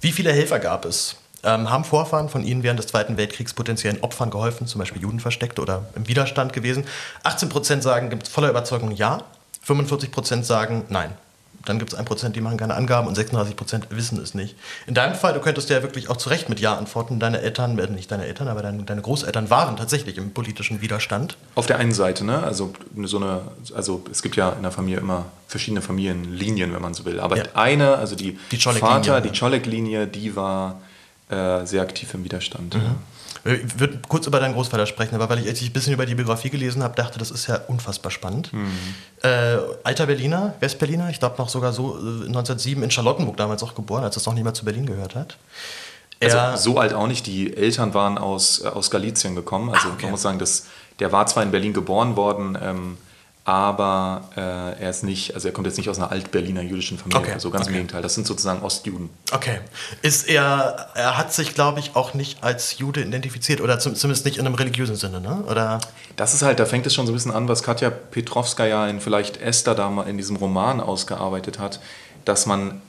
wie 0.00 0.12
viele 0.12 0.32
Helfer 0.32 0.60
gab 0.60 0.86
es? 0.86 1.16
Ähm, 1.42 1.68
haben 1.68 1.84
Vorfahren 1.84 2.30
von 2.30 2.42
ihnen 2.42 2.62
während 2.62 2.78
des 2.78 2.86
Zweiten 2.86 3.18
Weltkriegs 3.18 3.52
potenziellen 3.52 4.00
Opfern 4.00 4.30
geholfen, 4.30 4.66
zum 4.66 4.78
Beispiel 4.78 5.02
Juden 5.02 5.20
versteckt 5.20 5.58
oder 5.58 5.84
im 5.94 6.08
Widerstand 6.08 6.54
gewesen? 6.54 6.86
18 7.22 7.50
Prozent 7.50 7.82
sagen, 7.82 8.08
gibt 8.08 8.22
es 8.22 8.28
voller 8.30 8.48
Überzeugung 8.48 8.92
ja, 8.92 9.24
45 9.60 10.10
Prozent 10.10 10.46
sagen 10.46 10.86
nein. 10.88 11.10
Dann 11.66 11.78
gibt 11.78 11.92
es 11.92 11.98
ein 11.98 12.04
Prozent, 12.04 12.36
die 12.36 12.40
machen 12.40 12.56
keine 12.56 12.74
Angaben 12.74 13.06
und 13.06 13.14
36 13.14 13.56
Prozent 13.56 13.86
wissen 13.90 14.20
es 14.20 14.34
nicht. 14.34 14.56
In 14.86 14.94
deinem 14.94 15.14
Fall, 15.14 15.34
du 15.34 15.40
könntest 15.40 15.68
ja 15.68 15.82
wirklich 15.82 16.08
auch 16.08 16.16
zu 16.16 16.28
Recht 16.30 16.48
mit 16.48 16.60
Ja 16.60 16.76
antworten. 16.76 17.18
Deine 17.20 17.40
Eltern, 17.40 17.78
äh, 17.78 17.86
nicht 17.88 18.10
deine 18.10 18.24
Eltern, 18.26 18.48
aber 18.48 18.62
deine, 18.62 18.84
deine, 18.84 19.02
Großeltern 19.02 19.50
waren 19.50 19.76
tatsächlich 19.76 20.16
im 20.16 20.32
politischen 20.32 20.80
Widerstand. 20.80 21.36
Auf 21.54 21.66
der 21.66 21.78
einen 21.78 21.92
Seite, 21.92 22.24
ne? 22.24 22.42
Also 22.42 22.72
so 23.04 23.18
eine, 23.18 23.42
also 23.74 24.02
es 24.10 24.22
gibt 24.22 24.36
ja 24.36 24.50
in 24.50 24.62
der 24.62 24.72
Familie 24.72 25.00
immer 25.00 25.26
verschiedene 25.48 25.82
Familienlinien, 25.82 26.72
wenn 26.72 26.82
man 26.82 26.94
so 26.94 27.04
will. 27.04 27.20
Aber 27.20 27.36
ja. 27.36 27.44
eine, 27.54 27.96
also 27.96 28.16
die, 28.16 28.38
die 28.50 28.56
Vater, 28.58 29.20
die 29.20 29.32
Czolek-Linie, 29.32 30.06
die 30.06 30.34
war 30.34 30.80
äh, 31.28 31.64
sehr 31.66 31.82
aktiv 31.82 32.14
im 32.14 32.24
Widerstand. 32.24 32.74
Mhm. 32.74 32.96
Ich 33.46 33.78
würde 33.78 34.00
kurz 34.08 34.26
über 34.26 34.40
deinen 34.40 34.54
Großvater 34.54 34.86
sprechen, 34.86 35.14
aber 35.14 35.28
weil 35.28 35.38
ich, 35.40 35.48
als 35.48 35.60
ich 35.60 35.70
ein 35.70 35.72
bisschen 35.72 35.92
über 35.92 36.06
die 36.06 36.14
Biografie 36.14 36.50
gelesen 36.50 36.82
habe, 36.82 36.94
dachte, 36.94 37.18
das 37.18 37.30
ist 37.30 37.46
ja 37.46 37.60
unfassbar 37.68 38.10
spannend. 38.10 38.52
Mhm. 38.52 38.66
Äh, 39.22 39.56
alter 39.84 40.06
Berliner, 40.06 40.54
Westberliner, 40.60 41.10
ich 41.10 41.18
glaube 41.18 41.36
noch 41.38 41.48
sogar 41.48 41.72
so 41.72 41.96
äh, 41.96 42.26
1907 42.26 42.82
in 42.82 42.90
Charlottenburg 42.90 43.36
damals 43.36 43.62
auch 43.62 43.74
geboren, 43.74 44.04
als 44.04 44.16
es 44.16 44.26
noch 44.26 44.34
nicht 44.34 44.44
mal 44.44 44.54
zu 44.54 44.64
Berlin 44.64 44.86
gehört 44.86 45.14
hat. 45.14 45.36
Also 46.20 46.56
so 46.56 46.78
alt 46.78 46.94
auch 46.94 47.06
nicht. 47.06 47.26
Die 47.26 47.54
Eltern 47.56 47.94
waren 47.94 48.18
aus, 48.18 48.62
äh, 48.64 48.68
aus 48.68 48.90
Galizien 48.90 49.34
gekommen. 49.34 49.70
Also 49.70 49.88
ah, 49.88 49.92
okay. 49.92 50.04
man 50.04 50.12
muss 50.12 50.22
sagen, 50.22 50.38
dass, 50.38 50.66
der 50.98 51.12
war 51.12 51.26
zwar 51.26 51.42
in 51.42 51.50
Berlin 51.50 51.72
geboren 51.72 52.16
worden, 52.16 52.58
ähm, 52.60 52.98
aber 53.46 54.28
äh, 54.36 54.82
er 54.82 54.90
ist 54.90 55.04
nicht, 55.04 55.36
also 55.36 55.46
er 55.46 55.54
kommt 55.54 55.68
jetzt 55.68 55.76
nicht 55.76 55.88
aus 55.88 55.98
einer 55.98 56.10
Alt-Berliner 56.10 56.62
jüdischen 56.62 56.98
Familie, 56.98 57.20
okay. 57.20 57.32
also 57.32 57.52
ganz 57.52 57.66
okay. 57.66 57.70
im 57.70 57.74
Gegenteil. 57.76 58.02
Das 58.02 58.16
sind 58.16 58.26
sozusagen 58.26 58.60
Ostjuden. 58.60 59.08
Okay. 59.30 59.60
Ist 60.02 60.28
er, 60.28 60.88
er 60.94 61.16
hat 61.16 61.32
sich, 61.32 61.54
glaube 61.54 61.78
ich, 61.78 61.94
auch 61.94 62.12
nicht 62.12 62.42
als 62.42 62.78
Jude 62.78 63.02
identifiziert 63.02 63.60
oder 63.60 63.78
zumindest 63.78 64.24
nicht 64.24 64.38
in 64.38 64.46
einem 64.46 64.56
religiösen 64.56 64.96
Sinne, 64.96 65.20
ne? 65.20 65.44
Oder? 65.48 65.78
Das 66.16 66.34
ist 66.34 66.42
halt, 66.42 66.58
da 66.58 66.66
fängt 66.66 66.86
es 66.86 66.94
schon 66.94 67.06
so 67.06 67.12
ein 67.12 67.14
bisschen 67.14 67.30
an, 67.30 67.46
was 67.46 67.62
Katja 67.62 67.88
Petrovskaya 67.90 68.88
in 68.88 69.00
vielleicht 69.00 69.40
Esther 69.40 69.76
da 69.76 69.90
mal 69.90 70.08
in 70.08 70.16
diesem 70.16 70.34
Roman 70.34 70.80
ausgearbeitet 70.80 71.60
hat, 71.60 71.78
dass 72.24 72.46
man 72.46 72.82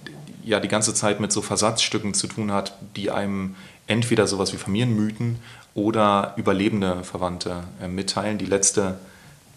ja 0.43 0.59
die 0.59 0.69
ganze 0.69 0.95
Zeit 0.95 1.19
mit 1.19 1.31
so 1.31 1.43
Versatzstücken 1.43 2.15
zu 2.15 2.25
tun 2.25 2.51
hat, 2.51 2.73
die 2.95 3.11
einem 3.11 3.55
entweder 3.85 4.25
sowas 4.25 4.53
wie 4.53 4.57
Familienmythen 4.57 5.37
oder 5.75 6.33
überlebende 6.35 7.03
Verwandte 7.03 7.63
äh, 7.79 7.87
mitteilen. 7.87 8.39
Die 8.39 8.45
letzte 8.45 8.97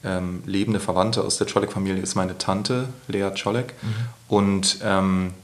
ähm, 0.04 0.42
lebende 0.46 0.80
Verwandte 0.80 1.22
aus 1.22 1.38
der 1.38 1.46
Czolek-Familie 1.46 2.02
ist 2.02 2.14
meine 2.14 2.38
Tante, 2.38 2.88
Lea 3.08 3.30
Czolek. 3.34 3.74
Mhm. 3.82 3.94
Und 4.28 4.78
ähm, 4.82 5.34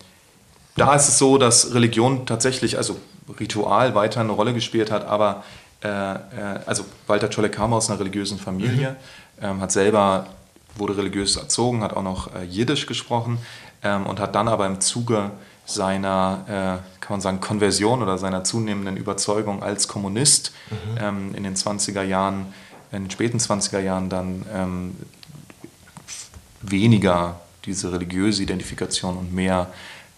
da 0.77 0.95
ist 0.95 1.09
es 1.09 1.19
so, 1.19 1.38
dass 1.38 1.75
Religion 1.75 2.27
tatsächlich, 2.27 2.77
also 2.77 2.97
Ritual 3.40 3.95
weiter 3.95 4.21
eine 4.21 4.33
Rolle 4.33 4.55
gespielt 4.55 4.90
hat, 4.90 5.07
aber 5.07 5.42
äh, 5.83 5.88
äh, 5.88 6.19
also 6.66 6.85
Walter 7.07 7.29
Czolek 7.29 7.53
kam 7.53 7.73
aus 7.73 7.90
einer 7.90 7.99
religiösen 7.99 8.38
Familie, 8.38 8.97
mhm. 9.40 9.45
ähm, 9.45 9.61
hat 9.61 9.73
selber, 9.73 10.27
wurde 10.77 10.97
religiös 10.97 11.37
erzogen, 11.37 11.83
hat 11.83 11.95
auch 11.95 12.03
noch 12.03 12.35
äh, 12.35 12.45
Jiddisch 12.45 12.87
gesprochen 12.87 13.38
ähm, 13.83 14.07
und 14.07 14.21
hat 14.21 14.35
dann 14.35 14.49
aber 14.49 14.66
im 14.66 14.81
Zuge 14.81 15.31
seiner, 15.66 16.45
äh, 16.47 17.01
kann 17.01 17.14
man 17.14 17.21
sagen, 17.21 17.40
Konversion 17.40 18.03
oder 18.03 18.19
seiner 18.19 18.45
zunehmenden 18.45 18.97
Überzeugung 18.97 19.62
als 19.62 19.88
Kommunist 19.88 20.53
mhm. 20.71 20.99
ähm, 21.01 21.35
in 21.35 21.42
den 21.42 21.57
20er 21.57 22.03
Jahren, 22.03 22.55
in 22.97 23.05
den 23.05 23.11
späten 23.11 23.39
20er 23.39 23.79
Jahren 23.81 24.09
dann 24.09 24.45
ähm, 24.53 24.97
weniger 26.63 27.41
diese 27.65 27.93
religiöse 27.93 28.43
Identifikation 28.43 29.17
und 29.17 29.35
mehr 29.35 29.69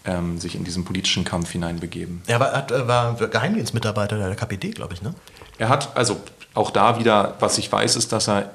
ähm, 0.05 0.39
sich 0.39 0.55
in 0.55 0.63
diesen 0.63 0.85
politischen 0.85 1.25
Kampf 1.25 1.51
hineinbegeben. 1.51 2.21
Er 2.27 2.39
war, 2.39 2.53
hat, 2.53 2.71
war 2.87 3.15
Geheimdienstmitarbeiter 3.15 4.17
der 4.17 4.35
KPD, 4.35 4.71
glaube 4.71 4.93
ich, 4.93 5.01
ne? 5.01 5.13
Er 5.57 5.69
hat, 5.69 5.95
also 5.95 6.17
auch 6.53 6.71
da 6.71 6.99
wieder, 6.99 7.35
was 7.39 7.57
ich 7.57 7.71
weiß, 7.71 7.95
ist, 7.95 8.11
dass 8.11 8.29
er 8.29 8.51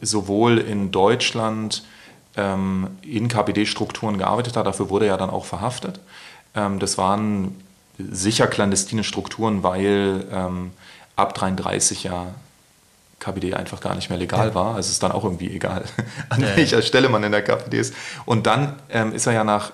sowohl 0.00 0.58
in 0.58 0.90
Deutschland 0.90 1.84
ähm, 2.36 2.88
in 3.02 3.28
KPD-Strukturen 3.28 4.18
gearbeitet 4.18 4.56
hat, 4.56 4.66
dafür 4.66 4.90
wurde 4.90 5.06
er 5.06 5.16
dann 5.16 5.30
auch 5.30 5.44
verhaftet. 5.44 6.00
Ähm, 6.54 6.78
das 6.78 6.98
waren 6.98 7.56
sicher 7.98 8.46
clandestine 8.46 9.04
Strukturen, 9.04 9.62
weil 9.62 10.26
ähm, 10.30 10.72
ab 11.14 11.34
33 11.34 12.04
ja 12.04 12.26
KPD 13.26 13.54
einfach 13.54 13.80
gar 13.80 13.94
nicht 13.94 14.08
mehr 14.08 14.18
legal 14.18 14.48
ja. 14.48 14.54
war. 14.54 14.76
Also 14.76 14.90
ist 14.90 15.02
dann 15.02 15.12
auch 15.12 15.24
irgendwie 15.24 15.54
egal, 15.54 15.84
an 16.28 16.40
ja, 16.40 16.56
welcher 16.56 16.82
Stelle 16.82 17.08
man 17.08 17.22
in 17.24 17.32
der 17.32 17.42
KPD 17.42 17.78
ist. 17.78 17.94
Und 18.24 18.46
dann 18.46 18.74
ähm, 18.90 19.12
ist 19.12 19.26
er 19.26 19.32
ja 19.32 19.44
nach 19.44 19.72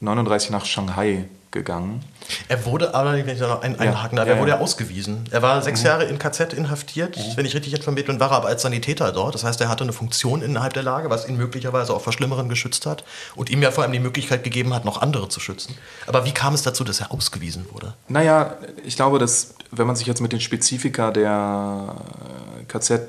39 0.00 0.50
nach 0.50 0.64
Shanghai 0.64 1.26
gegangen. 1.50 2.04
Er 2.48 2.64
wurde 2.64 2.94
aber, 2.94 3.14
wenn 3.14 3.28
ich 3.28 3.38
da 3.40 3.48
noch 3.48 3.62
ein, 3.62 3.78
einhaken 3.78 4.16
darf, 4.16 4.28
ja, 4.28 4.34
er 4.34 4.40
wurde 4.40 4.52
ja 4.52 4.60
ausgewiesen. 4.60 5.24
Er 5.32 5.42
war 5.42 5.60
sechs 5.62 5.80
mhm. 5.80 5.86
Jahre 5.86 6.04
in 6.04 6.18
KZ 6.18 6.52
inhaftiert, 6.52 7.16
mhm. 7.16 7.36
wenn 7.36 7.44
ich 7.44 7.54
richtig 7.54 7.74
informiert 7.74 8.06
bin, 8.06 8.20
war 8.20 8.30
er 8.30 8.36
aber 8.36 8.48
als 8.48 8.62
Sanitäter 8.62 9.10
dort. 9.10 9.34
Das 9.34 9.42
heißt, 9.42 9.60
er 9.60 9.68
hatte 9.68 9.82
eine 9.82 9.92
Funktion 9.92 10.42
innerhalb 10.42 10.72
der 10.74 10.84
Lage, 10.84 11.10
was 11.10 11.28
ihn 11.28 11.36
möglicherweise 11.36 11.92
auch 11.92 12.00
vor 12.00 12.12
Schlimmeren 12.12 12.48
geschützt 12.48 12.86
hat 12.86 13.04
und 13.34 13.50
ihm 13.50 13.62
ja 13.62 13.72
vor 13.72 13.82
allem 13.82 13.92
die 13.92 13.98
Möglichkeit 13.98 14.44
gegeben 14.44 14.72
hat, 14.74 14.84
noch 14.84 15.02
andere 15.02 15.28
zu 15.28 15.40
schützen. 15.40 15.76
Aber 16.06 16.24
wie 16.24 16.32
kam 16.32 16.54
es 16.54 16.62
dazu, 16.62 16.84
dass 16.84 17.00
er 17.00 17.10
ausgewiesen 17.10 17.66
wurde? 17.72 17.94
Naja, 18.08 18.56
ich 18.84 18.94
glaube, 18.94 19.18
dass, 19.18 19.54
wenn 19.72 19.88
man 19.88 19.96
sich 19.96 20.06
jetzt 20.06 20.20
mit 20.20 20.32
den 20.32 20.40
Spezifika 20.40 21.10
der 21.10 21.96
KZ 22.70 23.02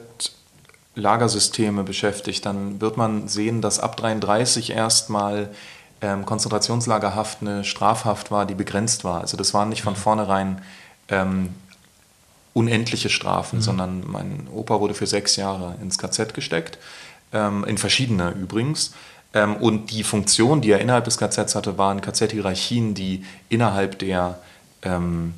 Lagersysteme 0.95 1.83
beschäftigt, 1.83 2.45
dann 2.45 2.81
wird 2.81 2.97
man 2.97 3.29
sehen, 3.29 3.61
dass 3.61 3.79
ab 3.79 3.95
33 3.95 4.71
erstmal 4.71 5.49
ähm, 6.01 6.25
Konzentrationslagerhaft 6.25 7.41
eine 7.41 7.63
Strafhaft 7.63 8.29
war, 8.31 8.45
die 8.45 8.55
begrenzt 8.55 9.03
war. 9.03 9.21
Also 9.21 9.37
das 9.37 9.53
waren 9.53 9.69
nicht 9.69 9.83
von 9.83 9.93
mhm. 9.93 9.97
vornherein 9.97 10.61
ähm, 11.07 11.55
unendliche 12.53 13.09
Strafen, 13.09 13.59
mhm. 13.59 13.61
sondern 13.61 14.03
mein 14.05 14.47
Opa 14.53 14.79
wurde 14.79 14.93
für 14.93 15.07
sechs 15.07 15.37
Jahre 15.37 15.75
ins 15.81 15.97
KZ 15.97 16.33
gesteckt, 16.33 16.77
ähm, 17.31 17.63
in 17.63 17.77
verschiedene 17.77 18.31
übrigens. 18.31 18.93
Ähm, 19.33 19.55
und 19.55 19.91
die 19.91 20.03
Funktion, 20.03 20.59
die 20.59 20.71
er 20.71 20.79
innerhalb 20.79 21.05
des 21.05 21.17
KZs 21.17 21.55
hatte, 21.55 21.77
waren 21.77 22.01
KZ-Hierarchien, 22.01 22.93
die 22.93 23.23
innerhalb 23.47 23.99
der, 23.99 24.39
ähm, 24.81 25.35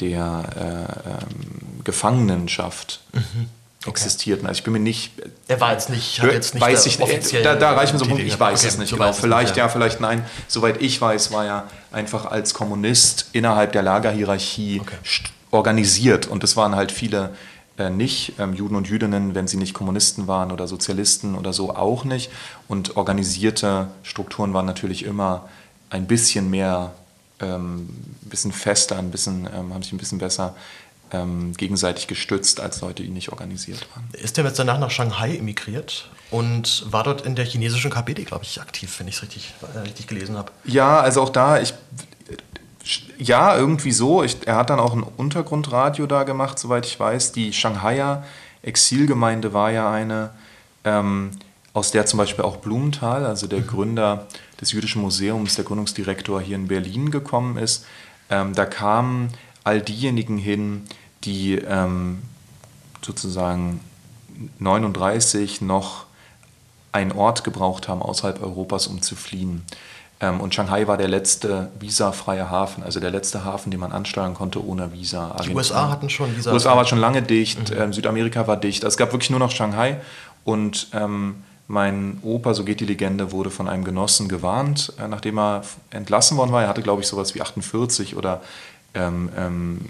der 0.00 0.44
äh, 0.56 1.08
ähm, 1.10 1.84
Gefangenenschaft 1.84 3.02
mhm. 3.12 3.50
Existierten. 3.88 4.46
Also 4.46 4.58
ich 4.58 4.64
bin 4.64 4.72
mir 4.72 4.80
nicht. 4.80 5.12
Er 5.48 5.60
war 5.60 5.72
jetzt 5.72 5.90
nicht, 5.90 6.20
hat 6.20 6.32
jetzt 6.32 6.54
nicht 6.54 6.62
weiß 6.62 6.86
ich, 6.86 7.00
offiziell. 7.00 7.42
Da, 7.42 7.54
da 7.54 7.72
reicht 7.72 7.92
mir 7.92 7.98
so 7.98 8.04
ein 8.04 8.10
Punkt, 8.10 8.24
ich 8.24 8.38
weiß 8.38 8.60
okay, 8.60 8.68
es 8.68 8.78
nicht 8.78 8.90
genau. 8.90 9.12
Vielleicht 9.12 9.48
nicht, 9.48 9.56
ja. 9.56 9.64
ja, 9.64 9.68
vielleicht 9.68 10.00
nein. 10.00 10.24
Soweit 10.48 10.80
ich 10.82 11.00
weiß, 11.00 11.32
war 11.32 11.44
er 11.44 11.64
einfach 11.92 12.26
als 12.26 12.54
Kommunist 12.54 13.30
innerhalb 13.32 13.72
der 13.72 13.82
Lagerhierarchie 13.82 14.80
okay. 14.80 14.96
organisiert. 15.50 16.26
Und 16.26 16.44
es 16.44 16.56
waren 16.56 16.76
halt 16.76 16.92
viele 16.92 17.30
äh, 17.78 17.90
nicht, 17.90 18.32
ähm, 18.38 18.54
Juden 18.54 18.74
und 18.74 18.88
Jüdinnen, 18.88 19.34
wenn 19.34 19.46
sie 19.46 19.58
nicht 19.58 19.74
Kommunisten 19.74 20.26
waren 20.26 20.50
oder 20.50 20.66
Sozialisten 20.66 21.34
oder 21.34 21.52
so 21.52 21.74
auch 21.74 22.04
nicht. 22.04 22.30
Und 22.68 22.96
organisierte 22.96 23.88
Strukturen 24.02 24.54
waren 24.54 24.66
natürlich 24.66 25.04
immer 25.04 25.48
ein 25.90 26.06
bisschen 26.06 26.48
mehr, 26.48 26.92
ähm, 27.40 27.88
ein 28.24 28.28
bisschen 28.30 28.52
fester, 28.52 28.98
ein 28.98 29.10
bisschen, 29.10 29.48
ähm, 29.54 29.74
haben 29.74 29.82
sich 29.82 29.92
ein 29.92 29.98
bisschen 29.98 30.18
besser 30.18 30.54
ähm, 31.12 31.52
gegenseitig 31.54 32.06
gestützt, 32.06 32.60
als 32.60 32.80
Leute, 32.80 33.02
die 33.02 33.08
nicht 33.08 33.30
organisiert 33.30 33.86
waren. 33.94 34.08
Ist 34.12 34.38
er 34.38 34.44
jetzt 34.44 34.58
danach 34.58 34.78
nach 34.78 34.90
Shanghai 34.90 35.36
emigriert 35.36 36.10
und 36.30 36.86
war 36.90 37.04
dort 37.04 37.24
in 37.24 37.36
der 37.36 37.44
chinesischen 37.44 37.90
KPD, 37.90 38.24
glaube 38.24 38.44
ich, 38.44 38.60
aktiv, 38.60 38.98
wenn 38.98 39.08
ich 39.08 39.16
es 39.16 39.22
richtig, 39.22 39.54
äh, 39.74 39.78
richtig 39.80 40.06
gelesen 40.06 40.36
habe? 40.36 40.52
Ja, 40.64 41.00
also 41.00 41.22
auch 41.22 41.30
da, 41.30 41.60
ich, 41.60 41.74
ja, 43.18 43.56
irgendwie 43.56 43.92
so. 43.92 44.22
Ich, 44.22 44.46
er 44.46 44.56
hat 44.56 44.70
dann 44.70 44.80
auch 44.80 44.94
ein 44.94 45.02
Untergrundradio 45.02 46.06
da 46.06 46.24
gemacht, 46.24 46.58
soweit 46.58 46.86
ich 46.86 46.98
weiß. 46.98 47.32
Die 47.32 47.52
Shanghaier 47.52 48.24
Exilgemeinde 48.62 49.52
war 49.52 49.70
ja 49.70 49.90
eine, 49.90 50.30
ähm, 50.84 51.30
aus 51.72 51.90
der 51.90 52.06
zum 52.06 52.18
Beispiel 52.18 52.44
auch 52.44 52.56
Blumenthal, 52.56 53.24
also 53.24 53.46
der 53.46 53.60
mhm. 53.60 53.66
Gründer 53.66 54.26
des 54.60 54.72
Jüdischen 54.72 55.02
Museums, 55.02 55.54
der 55.54 55.64
Gründungsdirektor 55.64 56.40
hier 56.40 56.56
in 56.56 56.68
Berlin 56.68 57.10
gekommen 57.10 57.58
ist. 57.58 57.84
Ähm, 58.28 58.54
da 58.54 58.66
kamen 58.66 59.30
all 59.66 59.80
diejenigen 59.80 60.38
hin, 60.38 60.84
die 61.24 61.56
ähm, 61.56 62.22
sozusagen 63.04 63.80
39 64.60 65.60
noch 65.60 66.06
einen 66.92 67.12
Ort 67.12 67.42
gebraucht 67.42 67.88
haben 67.88 68.00
außerhalb 68.00 68.40
Europas, 68.42 68.86
um 68.86 69.02
zu 69.02 69.16
fliehen. 69.16 69.64
Ähm, 70.20 70.40
und 70.40 70.54
Shanghai 70.54 70.86
war 70.86 70.96
der 70.96 71.08
letzte 71.08 71.70
visafreie 71.80 72.48
Hafen, 72.48 72.84
also 72.84 73.00
der 73.00 73.10
letzte 73.10 73.44
Hafen, 73.44 73.70
den 73.72 73.80
man 73.80 73.90
ansteuern 73.92 74.34
konnte 74.34 74.64
ohne 74.64 74.92
Visa. 74.92 75.36
Die 75.44 75.54
USA 75.54 75.90
hatten 75.90 76.08
schon 76.08 76.34
Visa. 76.36 76.50
Die 76.50 76.54
USA 76.54 76.76
war 76.76 76.86
schon 76.86 77.00
lange 77.00 77.20
dicht, 77.22 77.70
mhm. 77.70 77.76
ähm, 77.76 77.92
Südamerika 77.92 78.46
war 78.46 78.56
dicht. 78.56 78.84
Also 78.84 78.94
es 78.94 78.96
gab 78.96 79.12
wirklich 79.12 79.30
nur 79.30 79.40
noch 79.40 79.50
Shanghai 79.50 80.00
und 80.44 80.88
ähm, 80.92 81.42
mein 81.68 82.18
Opa, 82.22 82.54
so 82.54 82.62
geht 82.62 82.78
die 82.78 82.86
Legende, 82.86 83.32
wurde 83.32 83.50
von 83.50 83.68
einem 83.68 83.82
Genossen 83.82 84.28
gewarnt, 84.28 84.92
äh, 85.00 85.08
nachdem 85.08 85.38
er 85.38 85.62
entlassen 85.90 86.36
worden 86.36 86.52
war. 86.52 86.62
Er 86.62 86.68
hatte, 86.68 86.82
glaube 86.82 87.02
ich, 87.02 87.08
sowas 87.08 87.34
wie 87.34 87.42
48 87.42 88.16
oder 88.16 88.40
ähm, 88.96 89.30
ähm, 89.36 89.80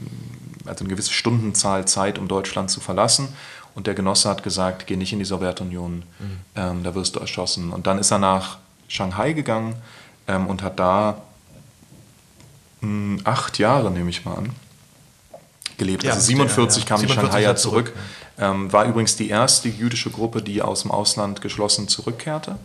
also 0.67 0.85
eine 0.85 0.91
gewisse 0.91 1.13
Stundenzahl 1.13 1.87
Zeit, 1.87 2.19
um 2.19 2.29
Deutschland 2.29 2.71
zu 2.71 2.81
verlassen. 2.81 3.29
Und 3.75 3.87
der 3.87 3.95
Genosse 3.95 4.29
hat 4.29 4.43
gesagt, 4.43 4.87
geh 4.87 4.97
nicht 4.97 5.13
in 5.13 5.19
die 5.19 5.25
Sowjetunion, 5.25 6.03
mhm. 6.19 6.39
ähm, 6.57 6.83
da 6.83 6.95
wirst 6.95 7.15
du 7.17 7.21
erschossen. 7.21 7.73
Und 7.73 7.87
dann 7.87 7.99
ist 7.99 8.11
er 8.11 8.19
nach 8.19 8.59
Shanghai 8.89 9.33
gegangen 9.33 9.77
ähm, 10.27 10.47
und 10.47 10.63
hat 10.63 10.79
da 10.79 11.23
mh, 12.81 12.89
hm, 12.89 13.21
acht 13.25 13.59
Jahre, 13.59 13.91
nehme 13.91 14.11
ich 14.11 14.25
mal 14.25 14.35
an, 14.35 14.51
gelebt. 15.77 16.05
Ja, 16.05 16.13
also 16.13 16.25
47 16.25 16.85
ja, 16.85 16.85
ja. 16.85 16.89
kam 16.89 17.01
47 17.01 17.07
die 17.07 17.15
Shanghaier 17.15 17.57
zurück. 17.57 17.89
zurück. 17.89 17.99
Ähm, 18.39 18.73
war 18.73 18.85
übrigens 18.85 19.17
die 19.17 19.29
erste 19.29 19.69
jüdische 19.69 20.11
Gruppe, 20.11 20.43
die 20.43 20.63
aus 20.63 20.83
dem 20.83 20.91
Ausland 20.91 21.41
geschlossen 21.41 21.89
zurückkehrte. 21.89 22.57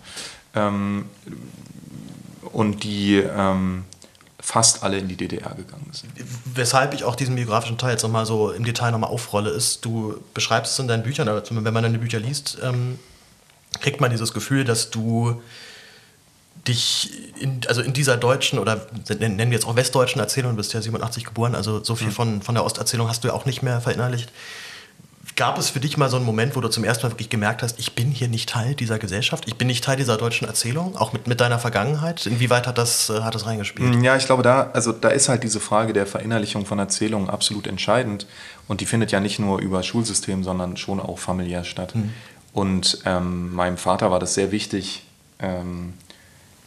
Ähm, 0.55 1.05
und 2.51 2.83
die 2.83 3.15
ähm, 3.15 3.85
fast 4.41 4.83
alle 4.83 4.97
in 4.97 5.07
die 5.07 5.15
DDR 5.15 5.53
gegangen 5.55 5.89
sind. 5.91 6.11
Weshalb 6.45 6.93
ich 6.93 7.03
auch 7.03 7.15
diesen 7.15 7.35
biografischen 7.35 7.77
Teil 7.77 7.91
jetzt 7.91 8.03
nochmal 8.03 8.25
so 8.25 8.51
im 8.51 8.65
Detail 8.65 8.91
nochmal 8.91 9.11
aufrolle, 9.11 9.51
ist, 9.51 9.85
du 9.85 10.21
beschreibst 10.33 10.73
es 10.73 10.79
in 10.79 10.87
deinen 10.87 11.03
Büchern, 11.03 11.29
aber 11.29 11.43
wenn 11.49 11.73
man 11.73 11.83
deine 11.83 11.99
Bücher 11.99 12.19
liest, 12.19 12.57
ähm, 12.63 12.99
kriegt 13.79 14.01
man 14.01 14.09
dieses 14.09 14.33
Gefühl, 14.33 14.65
dass 14.65 14.89
du 14.89 15.41
dich 16.67 17.11
in, 17.39 17.61
also 17.67 17.81
in 17.81 17.93
dieser 17.93 18.17
deutschen 18.17 18.59
oder 18.59 18.87
nennen 19.07 19.37
wir 19.37 19.51
jetzt 19.51 19.65
auch 19.65 19.75
westdeutschen 19.75 20.19
Erzählung, 20.19 20.51
du 20.51 20.57
bist 20.57 20.73
ja 20.73 20.81
87 20.81 21.23
geboren, 21.23 21.55
also 21.55 21.83
so 21.83 21.95
viel 21.95 22.07
mhm. 22.07 22.11
von, 22.11 22.41
von 22.41 22.55
der 22.55 22.65
Osterzählung 22.65 23.07
hast 23.07 23.23
du 23.23 23.29
ja 23.29 23.33
auch 23.33 23.45
nicht 23.45 23.61
mehr 23.61 23.79
verinnerlicht 23.81 24.31
Gab 25.35 25.57
es 25.57 25.69
für 25.69 25.79
dich 25.79 25.97
mal 25.97 26.09
so 26.09 26.17
einen 26.17 26.25
Moment, 26.25 26.55
wo 26.55 26.61
du 26.61 26.67
zum 26.67 26.83
ersten 26.83 27.05
Mal 27.05 27.11
wirklich 27.11 27.29
gemerkt 27.29 27.63
hast, 27.63 27.79
ich 27.79 27.93
bin 27.93 28.11
hier 28.11 28.27
nicht 28.27 28.49
Teil 28.49 28.75
dieser 28.75 28.99
Gesellschaft, 28.99 29.45
ich 29.47 29.55
bin 29.55 29.67
nicht 29.67 29.83
Teil 29.83 29.97
dieser 29.97 30.17
deutschen 30.17 30.47
Erzählung, 30.47 30.95
auch 30.97 31.13
mit, 31.13 31.27
mit 31.27 31.39
deiner 31.39 31.59
Vergangenheit? 31.59 32.25
Inwieweit 32.25 32.67
hat 32.67 32.77
das, 32.77 33.09
äh, 33.09 33.21
hat 33.21 33.33
das 33.35 33.45
reingespielt? 33.45 34.03
Ja, 34.03 34.15
ich 34.15 34.25
glaube, 34.25 34.43
da, 34.43 34.69
also 34.73 34.91
da 34.91 35.09
ist 35.09 35.29
halt 35.29 35.43
diese 35.43 35.59
Frage 35.59 35.93
der 35.93 36.05
Verinnerlichung 36.05 36.65
von 36.65 36.79
Erzählungen 36.79 37.29
absolut 37.29 37.67
entscheidend. 37.67 38.27
Und 38.67 38.81
die 38.81 38.85
findet 38.85 39.11
ja 39.11 39.19
nicht 39.19 39.39
nur 39.39 39.59
über 39.59 39.83
Schulsystem, 39.83 40.43
sondern 40.43 40.77
schon 40.77 40.99
auch 40.99 41.19
familiär 41.19 41.63
statt. 41.63 41.95
Mhm. 41.95 42.13
Und 42.53 42.99
ähm, 43.05 43.53
meinem 43.53 43.77
Vater 43.77 44.11
war 44.11 44.19
das 44.19 44.33
sehr 44.33 44.51
wichtig, 44.51 45.03
ähm, 45.39 45.93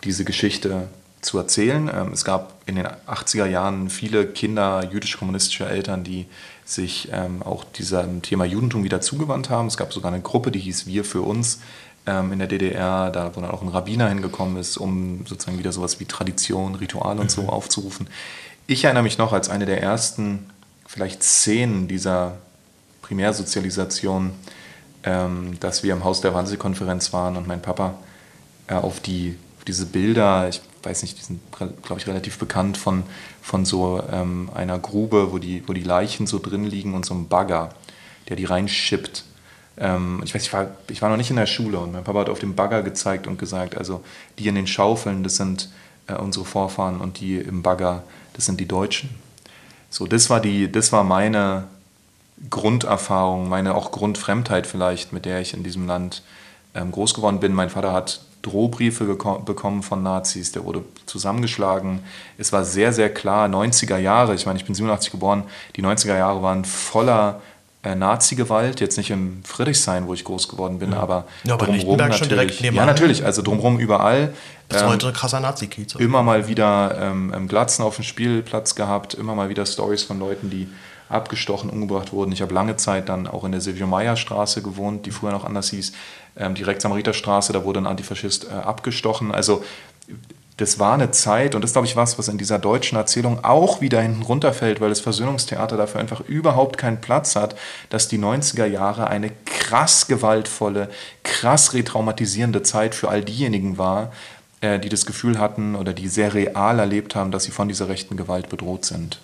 diese 0.05 0.25
Geschichte 0.25 0.89
zu 1.21 1.39
erzählen. 1.39 1.91
Ähm, 1.93 2.13
es 2.13 2.25
gab 2.25 2.55
in 2.67 2.77
den 2.77 2.87
80er 2.87 3.47
Jahren 3.47 3.91
viele 3.91 4.27
Kinder 4.27 4.89
jüdisch-kommunistischer 4.91 5.69
Eltern, 5.69 6.05
die 6.05 6.27
sich 6.65 7.09
ähm, 7.13 7.43
auch 7.43 7.65
diesem 7.65 8.23
Thema 8.23 8.45
Judentum 8.45 8.85
wieder 8.85 9.01
zugewandt 9.01 9.51
haben. 9.51 9.69
Es 9.69 9.77
gab 9.77 9.93
sogar 9.93 10.13
eine 10.13 10.23
Gruppe, 10.23 10.51
die 10.51 10.61
hieß 10.61 10.87
Wir 10.87 11.05
für 11.05 11.23
uns 11.23 11.61
ähm, 12.07 12.33
in 12.33 12.39
der 12.39 12.49
DDR, 12.49 13.11
da 13.11 13.35
wo 13.35 13.41
dann 13.41 13.51
auch 13.51 13.63
ein 13.63 13.69
Rabbiner 13.69 14.09
hingekommen 14.09 14.57
ist, 14.57 14.77
um 14.77 15.27
sozusagen 15.27 15.59
wieder 15.59 15.73
sowas 15.73 16.01
wie 16.01 16.07
Tradition, 16.07 16.75
Ritual 16.75 17.19
und 17.19 17.31
so 17.31 17.43
mhm. 17.43 17.51
aufzurufen. 17.51 18.09
Ich 18.67 18.85
erinnere 18.85 19.03
mich 19.03 19.19
noch 19.19 19.33
als 19.33 19.49
eine 19.49 19.67
der 19.67 19.83
ersten 19.83 20.47
vielleicht 20.87 21.23
Szenen 21.23 21.89
dieser 21.89 22.37
Primärsozialisation, 23.03 24.33
ähm, 25.03 25.59
dass 25.61 25.83
wir 25.83 25.93
im 25.93 26.05
Haus 26.05 26.21
der 26.23 26.35
Wannsee-Konferenz 26.35 27.13
waren 27.13 27.37
und 27.37 27.47
mein 27.47 27.61
Papa 27.61 27.95
äh, 28.69 28.75
auf, 28.75 29.01
die, 29.01 29.37
auf 29.59 29.65
diese 29.65 29.87
Bilder, 29.87 30.49
ich 30.49 30.63
weiß 30.83 31.03
nicht, 31.03 31.19
die 31.19 31.25
sind, 31.25 31.41
glaube 31.53 32.01
ich, 32.01 32.07
relativ 32.07 32.39
bekannt 32.39 32.79
von, 32.79 33.03
von 33.45 33.67
so 33.67 34.03
ähm, 34.11 34.49
einer 34.55 34.79
Grube, 34.79 35.31
wo 35.31 35.37
die, 35.37 35.63
wo 35.67 35.75
die 35.75 35.83
Leichen 35.83 36.27
so 36.27 36.39
drin 36.39 36.65
liegen 36.65 36.95
und 36.95 37.05
so 37.05 37.13
einem 37.13 37.29
Bagger, 37.29 37.75
der 38.31 38.37
die 38.37 38.47
reinschippt. 38.47 39.25
Ähm, 39.77 40.23
ich 40.25 40.35
weiß, 40.35 40.45
ich 40.45 40.53
war, 40.55 40.69
ich 40.89 41.03
war 41.03 41.11
noch 41.11 41.19
nicht 41.19 41.29
in 41.29 41.37
der 41.37 41.45
Schule 41.45 41.79
und 41.79 41.93
mein 41.93 42.05
Papa 42.05 42.21
hat 42.21 42.31
auf 42.31 42.39
dem 42.39 42.55
Bagger 42.55 42.83
gezeigt 42.83 43.27
und 43.27 43.39
gesagt, 43.39 43.77
also 43.77 44.03
die 44.39 44.49
in 44.49 44.55
den 44.55 44.67
Schaufeln, 44.67 45.23
das 45.23 45.37
sind 45.37 45.69
äh, 46.07 46.15
unsere 46.15 46.47
Vorfahren 46.47 47.03
und 47.03 47.21
die 47.21 47.37
im 47.37 47.63
Bagger, 47.63 48.03
das 48.33 48.47
sind 48.47 48.61
die 48.61 48.67
Deutschen. 48.67 49.11
So, 49.91 50.07
das 50.07 50.31
war 50.31 50.41
die, 50.41 50.73
das 50.73 50.91
war 50.91 51.05
meine 51.05 51.65
Grunderfahrung, 52.49 53.51
meine 53.51 53.75
auch 53.75 53.91
Grundfremdheit 53.91 54.67
vielleicht, 54.67 55.13
mit 55.13 55.27
der 55.27 55.43
ich 55.43 55.53
in 55.53 55.63
diesem 55.63 55.87
Land 55.87 56.23
ähm, 56.75 56.93
groß 56.93 57.13
geworden 57.13 57.41
bin. 57.41 57.53
Mein 57.53 57.69
Vater 57.69 57.93
hat 57.93 58.23
Drohbriefe 58.45 59.05
bekommen 59.05 59.83
von 59.83 60.03
Nazis, 60.03 60.53
der 60.53 60.65
wurde 60.65 60.85
zusammengeschlagen. 61.07 62.01
Es 62.39 62.53
war 62.53 62.65
sehr, 62.65 62.93
sehr 62.93 63.13
klar, 63.13 63.49
90er 63.49 63.99
Jahre, 63.99 64.35
ich 64.35 64.47
meine, 64.47 64.59
ich 64.59 64.65
bin 64.65 64.75
87 64.75 65.11
geboren, 65.11 65.45
die 65.77 65.83
90er 65.83 66.17
Jahre 66.17 66.43
waren 66.43 66.65
voller 66.65 67.41
äh, 67.83 67.95
Nazi-Gewalt, 67.95 68.81
jetzt 68.81 68.97
nicht 68.97 69.11
im 69.11 69.43
Friedrichshain, 69.45 70.07
wo 70.07 70.15
ich 70.15 70.25
groß 70.25 70.49
geworden 70.49 70.79
bin, 70.79 70.93
ja. 70.93 70.99
aber 70.99 71.25
ja, 71.45 71.55
aber 71.55 71.67
drumherum 71.67 71.97
natürlich. 71.97 72.19
Schon 72.19 72.29
direkt 72.29 72.61
ja, 72.61 72.87
natürlich, 72.87 73.25
also 73.25 73.43
drumherum 73.43 73.79
überall. 73.79 74.33
Bis 74.69 74.83
ähm, 74.83 74.89
heute 74.89 75.13
krasser 75.13 75.41
Nazi-Kiez. 75.41 75.95
Immer 75.97 76.23
mal 76.23 76.49
wieder 76.49 76.97
ähm, 77.01 77.49
Glatzen 77.49 77.85
auf 77.85 77.97
dem 77.97 78.05
Spielplatz 78.05 78.75
gehabt, 78.75 79.15
immer 79.15 79.35
mal 79.35 79.49
wieder 79.49 79.67
Stories 79.67 80.03
von 80.03 80.19
Leuten, 80.19 80.51
die 80.51 80.69
abgestochen, 81.09 81.71
umgebracht 81.71 82.13
wurden. 82.13 82.33
Ich 82.33 82.43
habe 82.43 82.55
lange 82.55 82.77
Zeit 82.77 83.09
dann 83.09 83.27
auch 83.27 83.45
in 83.45 83.53
der 83.53 83.61
Silvio-Meyer-Straße 83.61 84.63
gewohnt, 84.63 85.07
die 85.07 85.11
früher 85.11 85.33
noch 85.33 85.45
anders 85.45 85.71
hieß, 85.71 85.93
ähm, 86.37 86.55
direkt 86.55 86.83
Samariterstraße, 86.83 87.53
da 87.53 87.65
wurde 87.65 87.81
ein 87.81 87.87
Antifaschist 87.87 88.49
äh, 88.51 88.55
abgestochen. 88.55 89.33
Also 89.33 89.63
das 90.57 90.79
war 90.79 90.95
eine 90.95 91.11
Zeit, 91.11 91.55
und 91.55 91.63
das 91.63 91.73
glaube 91.73 91.87
ich 91.87 91.97
was, 91.97 92.17
was 92.19 92.29
in 92.29 92.39
dieser 92.39 92.61
deutschen 92.61 92.97
Erzählung 92.97 93.45
auch 93.45 93.81
wieder 93.81 94.01
hinten 94.01 94.23
runterfällt, 94.23 94.81
weil 94.81 94.89
das 94.89 95.01
Versöhnungstheater 95.01 95.77
dafür 95.77 96.01
einfach 96.01 96.21
überhaupt 96.21 96.79
keinen 96.79 97.01
Platz 97.01 97.35
hat, 97.35 97.57
dass 97.91 98.07
die 98.07 98.19
90er 98.19 98.67
Jahre 98.67 99.09
eine 99.09 99.33
krass 99.47 100.07
gewaltvolle, 100.07 100.91
krass 101.25 101.75
retraumatisierende 101.75 102.63
Zeit 102.63 102.95
für 102.95 103.09
all 103.09 103.25
diejenigen 103.25 103.79
war, 103.79 104.13
äh, 104.61 104.79
die 104.79 104.89
das 104.89 105.07
Gefühl 105.07 105.39
hatten 105.39 105.75
oder 105.75 105.93
die 105.93 106.07
sehr 106.07 106.35
real 106.35 106.79
erlebt 106.79 107.17
haben, 107.17 107.33
dass 107.33 107.45
sie 107.45 107.51
von 107.51 107.67
dieser 107.67 107.89
rechten 107.89 108.17
Gewalt 108.17 108.49
bedroht 108.49 108.85
sind. 108.85 109.19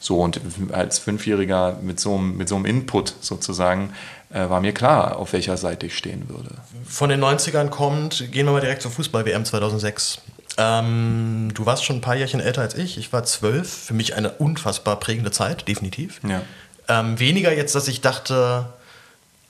So, 0.00 0.18
und 0.20 0.40
als 0.72 0.98
Fünfjähriger 0.98 1.76
mit 1.82 2.00
so, 2.00 2.16
einem, 2.16 2.36
mit 2.36 2.48
so 2.48 2.56
einem 2.56 2.64
Input 2.64 3.14
sozusagen 3.20 3.92
äh, 4.32 4.48
war 4.48 4.60
mir 4.60 4.72
klar, 4.72 5.16
auf 5.16 5.34
welcher 5.34 5.58
Seite 5.58 5.86
ich 5.86 5.96
stehen 5.96 6.28
würde. 6.30 6.50
Von 6.86 7.10
den 7.10 7.22
90ern 7.22 7.68
kommt, 7.68 8.32
gehen 8.32 8.46
wir 8.46 8.52
mal 8.52 8.60
direkt 8.60 8.80
zur 8.80 8.90
Fußball-WM 8.90 9.44
2006. 9.44 10.22
Ähm, 10.56 11.50
du 11.52 11.66
warst 11.66 11.84
schon 11.84 11.96
ein 11.96 12.00
paar 12.00 12.16
Jährchen 12.16 12.40
älter 12.40 12.62
als 12.62 12.74
ich. 12.74 12.96
Ich 12.96 13.12
war 13.12 13.24
zwölf. 13.24 13.70
Für 13.70 13.94
mich 13.94 14.14
eine 14.14 14.30
unfassbar 14.30 14.96
prägende 14.96 15.30
Zeit, 15.30 15.68
definitiv. 15.68 16.20
Ja. 16.26 16.40
Ähm, 16.88 17.18
weniger 17.18 17.52
jetzt, 17.52 17.74
dass 17.74 17.86
ich 17.86 18.00
dachte, 18.00 18.66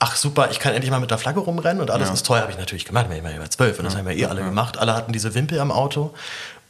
ach 0.00 0.16
super, 0.16 0.48
ich 0.50 0.58
kann 0.58 0.74
endlich 0.74 0.90
mal 0.90 1.00
mit 1.00 1.12
der 1.12 1.18
Flagge 1.18 1.40
rumrennen 1.40 1.80
und 1.80 1.90
alles 1.90 2.08
ja. 2.08 2.14
ist 2.14 2.26
toll, 2.26 2.40
habe 2.40 2.50
ich 2.50 2.58
natürlich 2.58 2.84
gemacht, 2.84 3.06
ich 3.10 3.22
war 3.22 3.50
zwölf 3.50 3.78
und 3.78 3.84
das 3.84 3.96
haben 3.96 4.06
wir 4.06 4.16
eh 4.16 4.26
alle 4.26 4.42
gemacht. 4.42 4.78
Alle 4.78 4.94
hatten 4.94 5.12
diese 5.12 5.34
Wimpel 5.34 5.60
am 5.60 5.70
Auto 5.70 6.12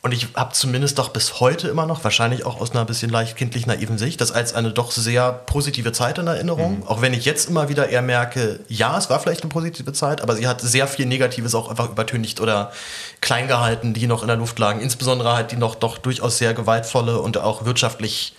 und 0.03 0.13
ich 0.13 0.29
habe 0.35 0.55
zumindest 0.55 0.99
doch 0.99 1.11
bis 1.11 1.41
heute 1.41 1.69
immer 1.69 1.85
noch, 1.85 2.03
wahrscheinlich 2.05 2.47
auch 2.47 2.59
aus 2.59 2.71
einer 2.71 2.87
bisschen 2.87 3.11
leicht 3.11 3.37
kindlich 3.37 3.67
naiven 3.67 3.99
Sicht, 3.99 4.21
das 4.21 4.33
als 4.33 4.55
eine 4.55 4.73
doch 4.73 4.93
sehr 4.93 5.31
positive 5.31 5.93
Zeit 5.93 6.17
in 6.17 6.27
Erinnerung. 6.27 6.79
Mhm. 6.79 6.87
Auch 6.87 7.03
wenn 7.03 7.13
ich 7.13 7.27
jetzt 7.27 7.51
immer 7.51 7.69
wieder 7.69 7.91
eher 7.91 8.01
merke, 8.01 8.61
ja, 8.69 8.97
es 8.97 9.11
war 9.11 9.21
vielleicht 9.21 9.43
eine 9.43 9.51
positive 9.51 9.93
Zeit, 9.93 10.23
aber 10.23 10.37
sie 10.37 10.49
hat 10.49 10.63
sehr 10.63 10.87
viel 10.87 11.05
Negatives 11.05 11.55
auch 11.55 11.69
einfach 11.69 11.91
übertönigt 11.91 12.41
oder 12.41 12.73
klein 13.21 13.47
gehalten, 13.47 13.93
die 13.93 14.07
noch 14.07 14.23
in 14.23 14.29
der 14.29 14.39
Luft 14.39 14.59
lagen. 14.59 14.81
Insbesondere 14.81 15.35
halt 15.35 15.53
die 15.53 15.57
noch 15.57 15.75
doch 15.75 15.99
durchaus 15.99 16.39
sehr 16.39 16.55
gewaltvolle 16.55 17.21
und 17.21 17.37
auch 17.37 17.67
wirtschaftlich 17.67 18.35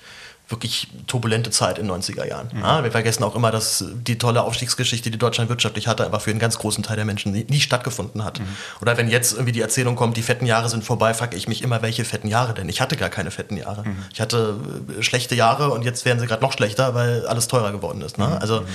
wirklich 0.51 0.87
turbulente 1.07 1.49
Zeit 1.51 1.77
in 1.77 1.87
den 1.87 1.95
90er 1.95 2.27
Jahren. 2.27 2.49
Mhm. 2.53 2.61
Ja, 2.61 2.83
wir 2.83 2.91
vergessen 2.91 3.23
auch 3.23 3.35
immer, 3.35 3.51
dass 3.51 3.83
die 3.93 4.17
tolle 4.17 4.43
Aufstiegsgeschichte, 4.43 5.11
die 5.11 5.17
Deutschland 5.17 5.49
wirtschaftlich 5.49 5.87
hatte, 5.87 6.05
einfach 6.05 6.21
für 6.21 6.31
einen 6.31 6.39
ganz 6.39 6.57
großen 6.57 6.83
Teil 6.83 6.97
der 6.97 7.05
Menschen 7.05 7.31
nie, 7.31 7.45
nie 7.49 7.59
stattgefunden 7.59 8.23
hat. 8.23 8.39
Mhm. 8.39 8.47
Oder 8.81 8.97
wenn 8.97 9.09
jetzt 9.09 9.33
irgendwie 9.33 9.51
die 9.51 9.61
Erzählung 9.61 9.95
kommt, 9.95 10.17
die 10.17 10.21
fetten 10.21 10.45
Jahre 10.45 10.69
sind 10.69 10.83
vorbei, 10.83 11.13
frage 11.13 11.37
ich 11.37 11.47
mich 11.47 11.61
immer, 11.61 11.81
welche 11.81 12.05
fetten 12.05 12.27
Jahre 12.27 12.53
denn? 12.53 12.69
Ich 12.69 12.81
hatte 12.81 12.97
gar 12.97 13.09
keine 13.09 13.31
fetten 13.31 13.57
Jahre. 13.57 13.83
Mhm. 13.83 14.05
Ich 14.13 14.21
hatte 14.21 14.59
äh, 14.97 15.01
schlechte 15.03 15.35
Jahre 15.35 15.71
und 15.71 15.83
jetzt 15.83 16.05
werden 16.05 16.19
sie 16.19 16.27
gerade 16.27 16.41
noch 16.41 16.53
schlechter, 16.53 16.93
weil 16.93 17.25
alles 17.27 17.47
teurer 17.47 17.71
geworden 17.71 18.01
ist. 18.01 18.17
Ne? 18.17 18.27
Mhm. 18.27 18.33
Also 18.33 18.61
mhm 18.61 18.67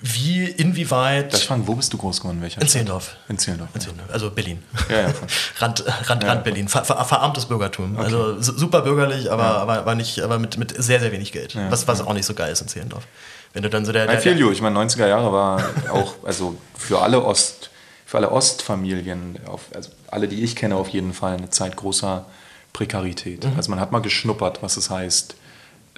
wie, 0.00 0.44
inwieweit. 0.44 1.34
Ich 1.34 1.46
fragen, 1.46 1.66
wo 1.66 1.74
bist 1.74 1.92
du 1.92 1.96
groß 1.96 2.20
geworden? 2.20 2.42
Welcher 2.42 2.60
in 2.60 2.68
Zehlendorf. 2.68 3.16
In 3.28 3.38
Zehlendorf. 3.38 3.70
In 3.74 3.80
Zehlendorf. 3.80 4.10
Also 4.10 4.30
Berlin. 4.30 4.62
Ja, 4.90 5.00
ja, 5.00 5.14
Rand, 5.58 5.84
Rand, 6.08 6.22
ja, 6.22 6.28
Rand 6.28 6.44
Berlin. 6.44 6.68
Ver, 6.68 6.84
ver, 6.84 7.02
verarmtes 7.04 7.46
Bürgertum. 7.46 7.96
Okay. 7.96 8.04
Also 8.04 8.40
super 8.40 8.82
bürgerlich, 8.82 9.30
aber, 9.30 9.42
ja. 9.42 9.56
aber, 9.56 9.78
aber, 9.78 9.94
nicht, 9.94 10.20
aber 10.20 10.38
mit, 10.38 10.58
mit 10.58 10.82
sehr, 10.82 11.00
sehr 11.00 11.12
wenig 11.12 11.32
Geld. 11.32 11.54
Ja, 11.54 11.70
was 11.70 11.88
was 11.88 12.00
auch 12.02 12.12
nicht 12.12 12.26
so 12.26 12.34
geil 12.34 12.52
ist 12.52 12.60
in 12.60 12.68
Zehlendorf. 12.68 13.04
Wenn 13.54 13.62
du 13.62 13.70
dann 13.70 13.86
so 13.86 13.92
der. 13.92 14.06
der, 14.06 14.20
der 14.20 14.50
ich 14.50 14.60
meine, 14.60 14.78
90er 14.78 15.06
Jahre 15.06 15.32
war 15.32 15.64
auch, 15.90 16.14
also 16.24 16.56
für 16.76 17.00
alle 17.00 17.24
Ost, 17.24 17.70
für 18.04 18.18
alle 18.18 18.30
Ostfamilien, 18.30 19.38
auf, 19.46 19.62
also 19.74 19.90
alle, 20.08 20.28
die 20.28 20.44
ich 20.44 20.56
kenne, 20.56 20.76
auf 20.76 20.88
jeden 20.88 21.14
Fall 21.14 21.38
eine 21.38 21.48
Zeit 21.48 21.74
großer 21.74 22.26
Prekarität. 22.74 23.44
Mhm. 23.46 23.56
Also 23.56 23.70
man 23.70 23.80
hat 23.80 23.92
mal 23.92 24.00
geschnuppert, 24.00 24.62
was 24.62 24.76
es 24.76 24.90
heißt 24.90 25.36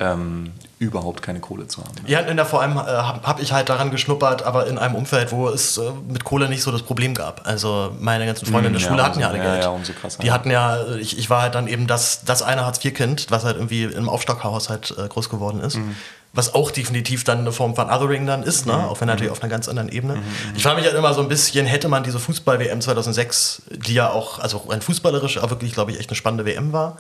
ähm, 0.01 0.53
überhaupt 0.79 1.23
keine 1.23 1.41
Kohle 1.41 1.67
zu 1.67 1.83
haben. 1.83 1.95
Ja, 2.07 2.21
in 2.21 2.37
der, 2.37 2.47
vor 2.47 2.63
allem 2.63 2.77
äh, 2.77 2.81
habe 2.81 3.27
hab 3.27 3.41
ich 3.41 3.53
halt 3.53 3.69
daran 3.69 3.91
geschnuppert, 3.91 4.43
aber 4.45 4.67
in 4.67 4.79
einem 4.79 4.95
Umfeld, 4.95 5.33
wo 5.33 5.49
es 5.49 5.79
äh, 5.79 5.91
mit 6.09 6.25
Kohle 6.25 6.49
nicht 6.49 6.63
so 6.63 6.71
das 6.71 6.83
Problem 6.83 7.15
gab. 7.15 7.47
Also 7.47 7.95
meine 7.99 8.27
ganzen 8.27 8.47
Freunde 8.47 8.69
in 8.69 8.75
der 8.75 8.83
mm, 8.83 8.85
Schule 8.85 8.99
ja, 8.99 9.05
hatten 9.05 9.21
ja 9.21 9.29
alle 9.29 9.41
Geld. 9.41 9.65
Ja, 9.65 9.71
umso 9.71 9.93
krasser. 9.93 10.23
Die 10.23 10.31
hatten 10.31 10.51
ja, 10.51 10.95
ich, 10.97 11.19
ich 11.19 11.31
war 11.31 11.43
halt 11.43 11.55
dann 11.55 11.67
eben 11.67 11.87
das, 11.87 12.25
das 12.25 12.43
eine 12.43 12.65
Hartz-IV-Kind, 12.65 13.27
was 13.31 13.45
halt 13.45 13.57
irgendwie 13.57 13.85
im 13.85 14.09
Aufstockhaushalt 14.09 14.95
äh, 14.97 15.09
groß 15.09 15.29
geworden 15.29 15.61
ist. 15.61 15.77
Mhm 15.77 15.97
was 16.33 16.55
auch 16.55 16.71
definitiv 16.71 17.25
dann 17.25 17.39
eine 17.39 17.53
Form 17.53 17.75
von 17.75 17.89
Othering 17.89 18.27
dann 18.27 18.43
ist, 18.43 18.67
ne? 18.67 18.75
Mhm. 18.75 18.85
auch 18.85 19.01
wenn 19.01 19.09
natürlich 19.09 19.31
mhm. 19.31 19.37
auf 19.37 19.43
einer 19.43 19.51
ganz 19.51 19.69
anderen 19.69 19.89
Ebene. 19.89 20.17
Mhm. 20.17 20.23
Ich 20.55 20.63
frage 20.63 20.77
mich 20.77 20.85
halt 20.85 20.95
immer 20.95 21.15
so 21.15 21.23
ein 21.23 21.29
bisschen, 21.29 21.67
hätte 21.67 21.89
man 21.89 22.03
diese 22.03 22.19
Fußball-WM 22.19 22.81
2006, 22.81 23.63
die 23.71 23.95
ja 23.95 24.11
auch, 24.11 24.39
also 24.39 24.69
ein 24.69 24.83
fußballerisch, 24.83 25.39
aber 25.39 25.51
wirklich, 25.51 25.73
glaube 25.73 25.93
ich, 25.93 25.99
echt 25.99 26.11
eine 26.11 26.17
spannende 26.17 26.45
WM 26.45 26.73
war, 26.73 26.99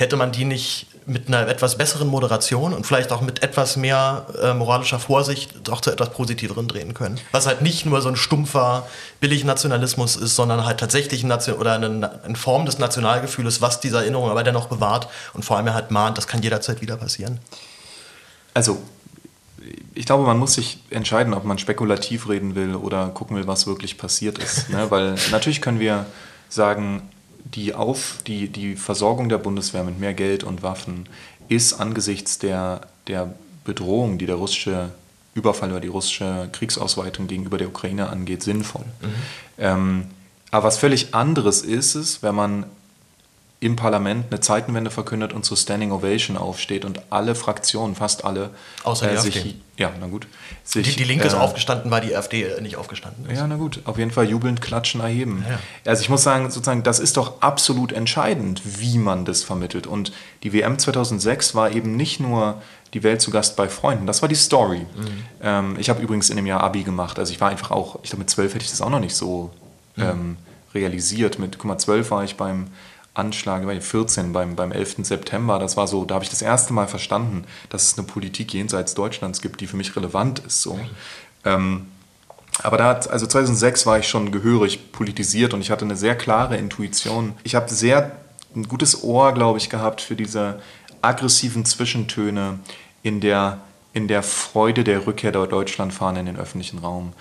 hätte 0.00 0.16
man 0.16 0.32
die 0.32 0.44
nicht 0.44 0.86
mit 1.06 1.28
einer 1.28 1.48
etwas 1.48 1.76
besseren 1.76 2.08
Moderation 2.08 2.72
und 2.72 2.86
vielleicht 2.86 3.12
auch 3.12 3.20
mit 3.20 3.42
etwas 3.42 3.76
mehr 3.76 4.26
äh, 4.42 4.54
moralischer 4.54 4.98
Vorsicht 4.98 5.68
auch 5.70 5.80
zu 5.80 5.90
etwas 5.90 6.10
Positiveren 6.10 6.68
drehen 6.68 6.94
können. 6.94 7.18
Was 7.32 7.46
halt 7.46 7.62
nicht 7.62 7.86
nur 7.86 8.00
so 8.00 8.08
ein 8.08 8.16
stumpfer 8.16 8.86
Billig-Nationalismus 9.20 10.16
ist, 10.16 10.36
sondern 10.36 10.64
halt 10.64 10.80
tatsächlich 10.80 11.24
ein 11.24 11.32
oder 11.58 11.74
eine, 11.74 12.22
eine 12.24 12.36
Form 12.36 12.66
des 12.66 12.78
Nationalgefühls, 12.78 13.60
was 13.60 13.80
diese 13.80 13.98
Erinnerung 13.98 14.30
aber 14.30 14.42
dennoch 14.42 14.68
bewahrt 14.68 15.08
und 15.34 15.44
vor 15.44 15.56
allem 15.56 15.72
halt 15.72 15.90
mahnt, 15.90 16.16
das 16.18 16.26
kann 16.26 16.42
jederzeit 16.42 16.80
wieder 16.80 16.96
passieren. 16.96 17.38
Also 18.54 18.80
ich 19.94 20.06
glaube, 20.06 20.24
man 20.24 20.38
muss 20.38 20.54
sich 20.54 20.78
entscheiden, 20.90 21.34
ob 21.34 21.44
man 21.44 21.58
spekulativ 21.58 22.28
reden 22.28 22.54
will 22.54 22.74
oder 22.74 23.08
gucken 23.08 23.36
will, 23.36 23.46
was 23.46 23.66
wirklich 23.66 23.98
passiert 23.98 24.38
ist. 24.38 24.70
ne? 24.70 24.90
Weil 24.90 25.16
natürlich 25.30 25.60
können 25.60 25.78
wir 25.80 26.06
sagen, 26.48 27.10
die, 27.54 27.74
Auf, 27.74 28.18
die, 28.26 28.48
die 28.48 28.76
Versorgung 28.76 29.28
der 29.28 29.38
Bundeswehr 29.38 29.84
mit 29.84 29.98
mehr 29.98 30.14
Geld 30.14 30.44
und 30.44 30.62
Waffen 30.62 31.08
ist 31.48 31.74
angesichts 31.74 32.38
der, 32.38 32.82
der 33.06 33.34
Bedrohung, 33.64 34.18
die 34.18 34.26
der 34.26 34.36
russische 34.36 34.90
Überfall 35.34 35.70
oder 35.70 35.80
die 35.80 35.88
russische 35.88 36.48
Kriegsausweitung 36.52 37.26
gegenüber 37.26 37.58
der 37.58 37.68
Ukraine 37.68 38.08
angeht, 38.08 38.42
sinnvoll. 38.42 38.84
Mhm. 39.00 39.08
Ähm, 39.58 40.06
aber 40.50 40.66
was 40.66 40.78
völlig 40.78 41.14
anderes 41.14 41.62
ist 41.62 41.94
es, 41.94 42.22
wenn 42.22 42.34
man 42.34 42.66
im 43.62 43.76
Parlament 43.76 44.26
eine 44.30 44.40
Zeitenwende 44.40 44.90
verkündet 44.90 45.34
und 45.34 45.44
zur 45.44 45.54
Standing 45.54 45.92
Ovation 45.92 46.38
aufsteht 46.38 46.86
und 46.86 47.02
alle 47.10 47.34
Fraktionen, 47.34 47.94
fast 47.94 48.24
alle, 48.24 48.50
Außer 48.84 49.10
äh, 49.10 49.14
die 49.14 49.20
sich, 49.20 49.56
ja, 49.76 49.92
na 50.00 50.06
gut, 50.06 50.26
sich, 50.64 50.88
die, 50.88 50.96
die, 50.96 51.04
Linke 51.04 51.24
äh, 51.24 51.26
ist 51.26 51.34
aufgestanden, 51.34 51.90
weil 51.90 52.00
die 52.00 52.16
AfD 52.16 52.46
nicht 52.62 52.76
aufgestanden 52.76 53.26
ist. 53.26 53.36
Ja, 53.36 53.46
na 53.46 53.56
gut, 53.56 53.82
auf 53.84 53.98
jeden 53.98 54.12
Fall 54.12 54.30
jubelnd 54.30 54.62
klatschen, 54.62 55.02
erheben. 55.02 55.44
Ja. 55.46 55.58
Also 55.84 56.00
ich 56.00 56.08
muss 56.08 56.22
sagen, 56.22 56.50
sozusagen, 56.50 56.82
das 56.82 56.98
ist 56.98 57.18
doch 57.18 57.42
absolut 57.42 57.92
entscheidend, 57.92 58.62
wie 58.64 58.96
man 58.96 59.26
das 59.26 59.42
vermittelt. 59.42 59.86
Und 59.86 60.10
die 60.42 60.54
WM 60.54 60.78
2006 60.78 61.54
war 61.54 61.70
eben 61.70 61.96
nicht 61.96 62.18
nur 62.18 62.62
die 62.94 63.02
Welt 63.02 63.20
zu 63.20 63.30
Gast 63.30 63.56
bei 63.56 63.68
Freunden. 63.68 64.06
Das 64.06 64.22
war 64.22 64.28
die 64.30 64.36
Story. 64.36 64.80
Mhm. 64.80 65.24
Ähm, 65.42 65.76
ich 65.78 65.90
habe 65.90 66.00
übrigens 66.00 66.30
in 66.30 66.36
dem 66.36 66.46
Jahr 66.46 66.62
Abi 66.62 66.82
gemacht. 66.82 67.18
Also 67.18 67.30
ich 67.30 67.40
war 67.42 67.50
einfach 67.50 67.72
auch, 67.72 67.98
ich 68.02 68.08
glaube 68.08 68.20
mit 68.20 68.30
zwölf 68.30 68.54
hätte 68.54 68.64
ich 68.64 68.70
das 68.70 68.80
auch 68.80 68.88
noch 68.88 69.00
nicht 69.00 69.14
so 69.14 69.50
mhm. 69.96 70.02
ähm, 70.02 70.36
realisiert. 70.74 71.38
Mit, 71.38 71.58
guck 71.58 71.66
mal, 71.66 71.78
zwölf 71.78 72.10
war 72.10 72.24
ich 72.24 72.36
beim 72.36 72.68
Anschlag, 73.14 73.64
14 73.82 74.32
beim, 74.32 74.56
beim 74.56 74.72
11. 74.72 74.96
September, 75.02 75.58
das 75.58 75.76
war 75.76 75.86
so, 75.86 76.04
da 76.04 76.14
habe 76.14 76.24
ich 76.24 76.30
das 76.30 76.42
erste 76.42 76.72
Mal 76.72 76.86
verstanden, 76.86 77.44
dass 77.68 77.84
es 77.84 77.98
eine 77.98 78.06
Politik 78.06 78.54
jenseits 78.54 78.94
Deutschlands 78.94 79.40
gibt, 79.40 79.60
die 79.60 79.66
für 79.66 79.76
mich 79.76 79.96
relevant 79.96 80.38
ist. 80.40 80.62
So. 80.62 80.78
Ähm, 81.44 81.88
aber 82.62 82.76
da 82.76 82.88
hat, 82.88 83.10
also 83.10 83.26
2006 83.26 83.86
war 83.86 83.98
ich 83.98 84.08
schon 84.08 84.30
gehörig 84.32 84.92
politisiert 84.92 85.54
und 85.54 85.60
ich 85.60 85.70
hatte 85.70 85.84
eine 85.84 85.96
sehr 85.96 86.16
klare 86.16 86.56
Intuition. 86.56 87.34
Ich 87.42 87.54
habe 87.54 87.68
sehr 87.68 88.12
ein 88.54 88.68
gutes 88.68 89.02
Ohr, 89.02 89.32
glaube 89.32 89.58
ich, 89.58 89.70
gehabt 89.70 90.00
für 90.00 90.16
diese 90.16 90.60
aggressiven 91.02 91.64
Zwischentöne 91.64 92.58
in 93.02 93.20
der, 93.20 93.60
in 93.92 94.08
der 94.08 94.22
Freude 94.22 94.84
der 94.84 95.06
Rückkehr 95.06 95.32
der 95.32 95.46
Deutschlandfahne 95.46 96.20
in 96.20 96.26
den 96.26 96.36
öffentlichen 96.36 96.78
Raum. 96.78 97.12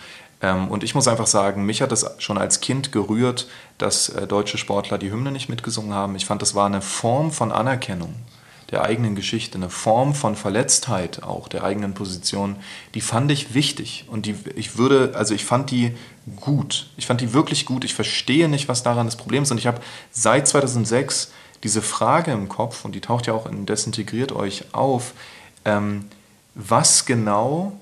Ähm, 0.42 0.70
und 0.70 0.84
ich 0.84 0.96
muss 0.96 1.08
einfach 1.08 1.28
sagen, 1.28 1.66
mich 1.66 1.82
hat 1.82 1.92
das 1.92 2.16
schon 2.20 2.38
als 2.38 2.62
Kind 2.62 2.92
gerührt, 2.92 3.48
dass 3.78 4.10
äh, 4.10 4.28
deutsche 4.28 4.58
Sportler 4.58 4.98
die 4.98 5.12
Hymne 5.12 5.32
nicht 5.32 5.50
mitgesungen 5.50 5.94
haben. 5.94 6.16
Ich 6.16 6.26
fand, 6.26 6.42
das 6.42 6.56
war 6.56 6.66
eine 6.66 6.82
Form 6.82 7.32
von 7.32 7.52
Anerkennung 7.52 8.14
der 8.72 8.84
eigenen 8.84 9.16
Geschichte, 9.16 9.58
eine 9.58 9.70
Form 9.70 10.14
von 10.14 10.36
Verletztheit 10.36 11.24
auch 11.24 11.48
der 11.48 11.64
eigenen 11.64 11.94
Position, 11.94 12.58
die 12.94 13.02
fand 13.02 13.32
ich 13.32 13.54
wichtig 13.54 14.06
und 14.08 14.26
die 14.26 14.36
ich 14.56 14.78
würde, 14.78 15.14
also 15.16 15.34
ich 15.34 15.44
fand 15.44 15.72
die 15.72 15.96
gut. 16.36 16.90
Ich 16.98 17.08
fand 17.08 17.22
die 17.22 17.34
wirklich 17.34 17.66
gut. 17.66 17.84
Ich 17.84 17.96
verstehe 17.96 18.48
nicht, 18.48 18.68
was 18.68 18.84
daran 18.84 19.08
das 19.08 19.16
Problem 19.16 19.44
ist 19.44 19.52
und 19.52 19.58
ich 19.58 19.68
habe 19.68 19.82
seit 20.12 20.48
2006 20.48 21.32
diese 21.64 21.82
Frage 21.82 22.32
im 22.32 22.48
Kopf 22.48 22.86
und 22.86 22.94
die 22.94 23.02
taucht 23.02 23.28
ja 23.28 23.34
auch 23.34 23.48
in 23.48 23.66
Desintegriert 23.66 24.32
euch 24.32 24.66
auf, 24.72 25.14
ähm, 25.66 26.06
was 26.54 27.06
genau 27.06 27.74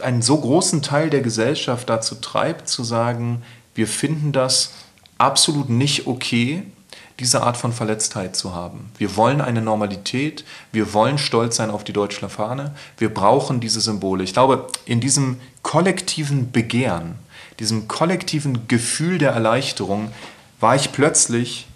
einen 0.00 0.22
so 0.22 0.38
großen 0.38 0.82
Teil 0.82 1.10
der 1.10 1.20
Gesellschaft 1.20 1.88
dazu 1.88 2.16
treibt, 2.16 2.68
zu 2.68 2.84
sagen, 2.84 3.42
wir 3.74 3.86
finden 3.86 4.32
das 4.32 4.72
absolut 5.18 5.68
nicht 5.68 6.06
okay, 6.06 6.64
diese 7.20 7.42
Art 7.42 7.56
von 7.56 7.72
Verletztheit 7.72 8.34
zu 8.34 8.54
haben. 8.54 8.90
Wir 8.98 9.16
wollen 9.16 9.40
eine 9.40 9.62
Normalität, 9.62 10.44
wir 10.72 10.92
wollen 10.92 11.18
stolz 11.18 11.56
sein 11.56 11.70
auf 11.70 11.84
die 11.84 11.92
deutsche 11.92 12.28
Fahne, 12.28 12.74
wir 12.98 13.12
brauchen 13.12 13.60
diese 13.60 13.80
Symbole. 13.80 14.24
Ich 14.24 14.32
glaube, 14.32 14.66
in 14.84 15.00
diesem 15.00 15.40
kollektiven 15.62 16.50
Begehren, 16.50 17.16
diesem 17.60 17.86
kollektiven 17.86 18.66
Gefühl 18.66 19.18
der 19.18 19.30
Erleichterung, 19.30 20.10
war 20.58 20.74
ich 20.74 20.92
plötzlich 20.92 21.66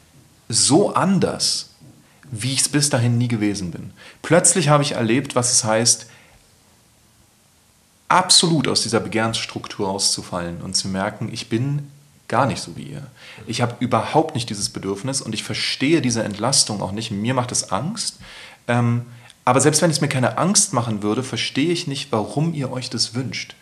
so 0.48 0.94
anders, 0.94 1.70
wie 2.30 2.52
ich 2.52 2.60
es 2.60 2.68
bis 2.68 2.90
dahin 2.90 3.16
nie 3.16 3.28
gewesen 3.28 3.70
bin. 3.70 3.92
Plötzlich 4.22 4.68
habe 4.68 4.82
ich 4.82 4.92
erlebt, 4.92 5.36
was 5.36 5.52
es 5.52 5.64
heißt, 5.64 6.06
absolut 8.08 8.68
aus 8.68 8.82
dieser 8.82 9.00
Begehrensstruktur 9.00 9.88
auszufallen 9.88 10.60
und 10.62 10.74
zu 10.74 10.88
merken, 10.88 11.30
ich 11.32 11.48
bin 11.48 11.90
gar 12.28 12.46
nicht 12.46 12.60
so 12.60 12.76
wie 12.76 12.82
ihr. 12.82 13.06
Ich 13.46 13.62
habe 13.62 13.76
überhaupt 13.80 14.34
nicht 14.34 14.50
dieses 14.50 14.68
Bedürfnis 14.68 15.20
und 15.20 15.34
ich 15.34 15.42
verstehe 15.42 16.02
diese 16.02 16.22
Entlastung 16.22 16.82
auch 16.82 16.92
nicht. 16.92 17.10
Mir 17.10 17.34
macht 17.34 17.52
es 17.52 17.72
Angst. 17.72 18.18
Ähm, 18.66 19.06
aber 19.44 19.60
selbst 19.60 19.80
wenn 19.80 19.90
es 19.90 20.02
mir 20.02 20.08
keine 20.08 20.36
Angst 20.36 20.74
machen 20.74 21.02
würde, 21.02 21.22
verstehe 21.22 21.72
ich 21.72 21.86
nicht, 21.86 22.12
warum 22.12 22.52
ihr 22.52 22.70
euch 22.70 22.90
das 22.90 23.14
wünscht. 23.14 23.56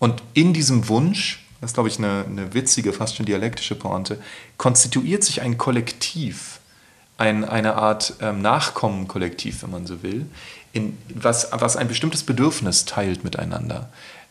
Und 0.00 0.22
in 0.34 0.52
diesem 0.52 0.88
Wunsch, 0.88 1.46
das 1.60 1.70
ist, 1.70 1.74
glaube 1.74 1.88
ich, 1.88 1.98
eine, 1.98 2.24
eine 2.26 2.52
witzige, 2.52 2.92
fast 2.92 3.16
schon 3.16 3.26
dialektische 3.26 3.76
Pointe, 3.76 4.20
konstituiert 4.56 5.22
sich 5.22 5.40
ein 5.40 5.56
Kollektiv, 5.56 6.58
ein, 7.16 7.44
eine 7.44 7.76
Art 7.76 8.14
ähm, 8.20 8.42
Nachkommenkollektiv, 8.42 9.62
wenn 9.62 9.70
man 9.70 9.86
so 9.86 10.02
will, 10.02 10.26
in, 10.72 10.96
was, 11.14 11.48
was 11.52 11.76
ein 11.76 11.88
bestimmtes 11.88 12.22
Bedürfnis 12.22 12.84
teilt 12.84 13.24
miteinander. 13.24 13.88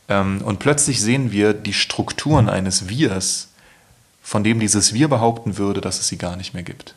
Ähm, 0.08 0.42
und 0.44 0.60
plötzlich 0.60 1.02
sehen 1.02 1.32
wir 1.32 1.54
die 1.54 1.74
Strukturen 1.74 2.50
eines 2.50 2.90
Wirs 2.90 3.50
von 4.22 4.44
dem 4.44 4.60
dieses 4.60 4.94
Wir 4.94 5.08
behaupten 5.08 5.58
würde, 5.58 5.82
dass 5.82 6.00
es 6.00 6.08
sie 6.08 6.18
gar 6.18 6.36
nicht 6.36 6.54
mehr 6.54 6.64
gibt. 6.64 6.94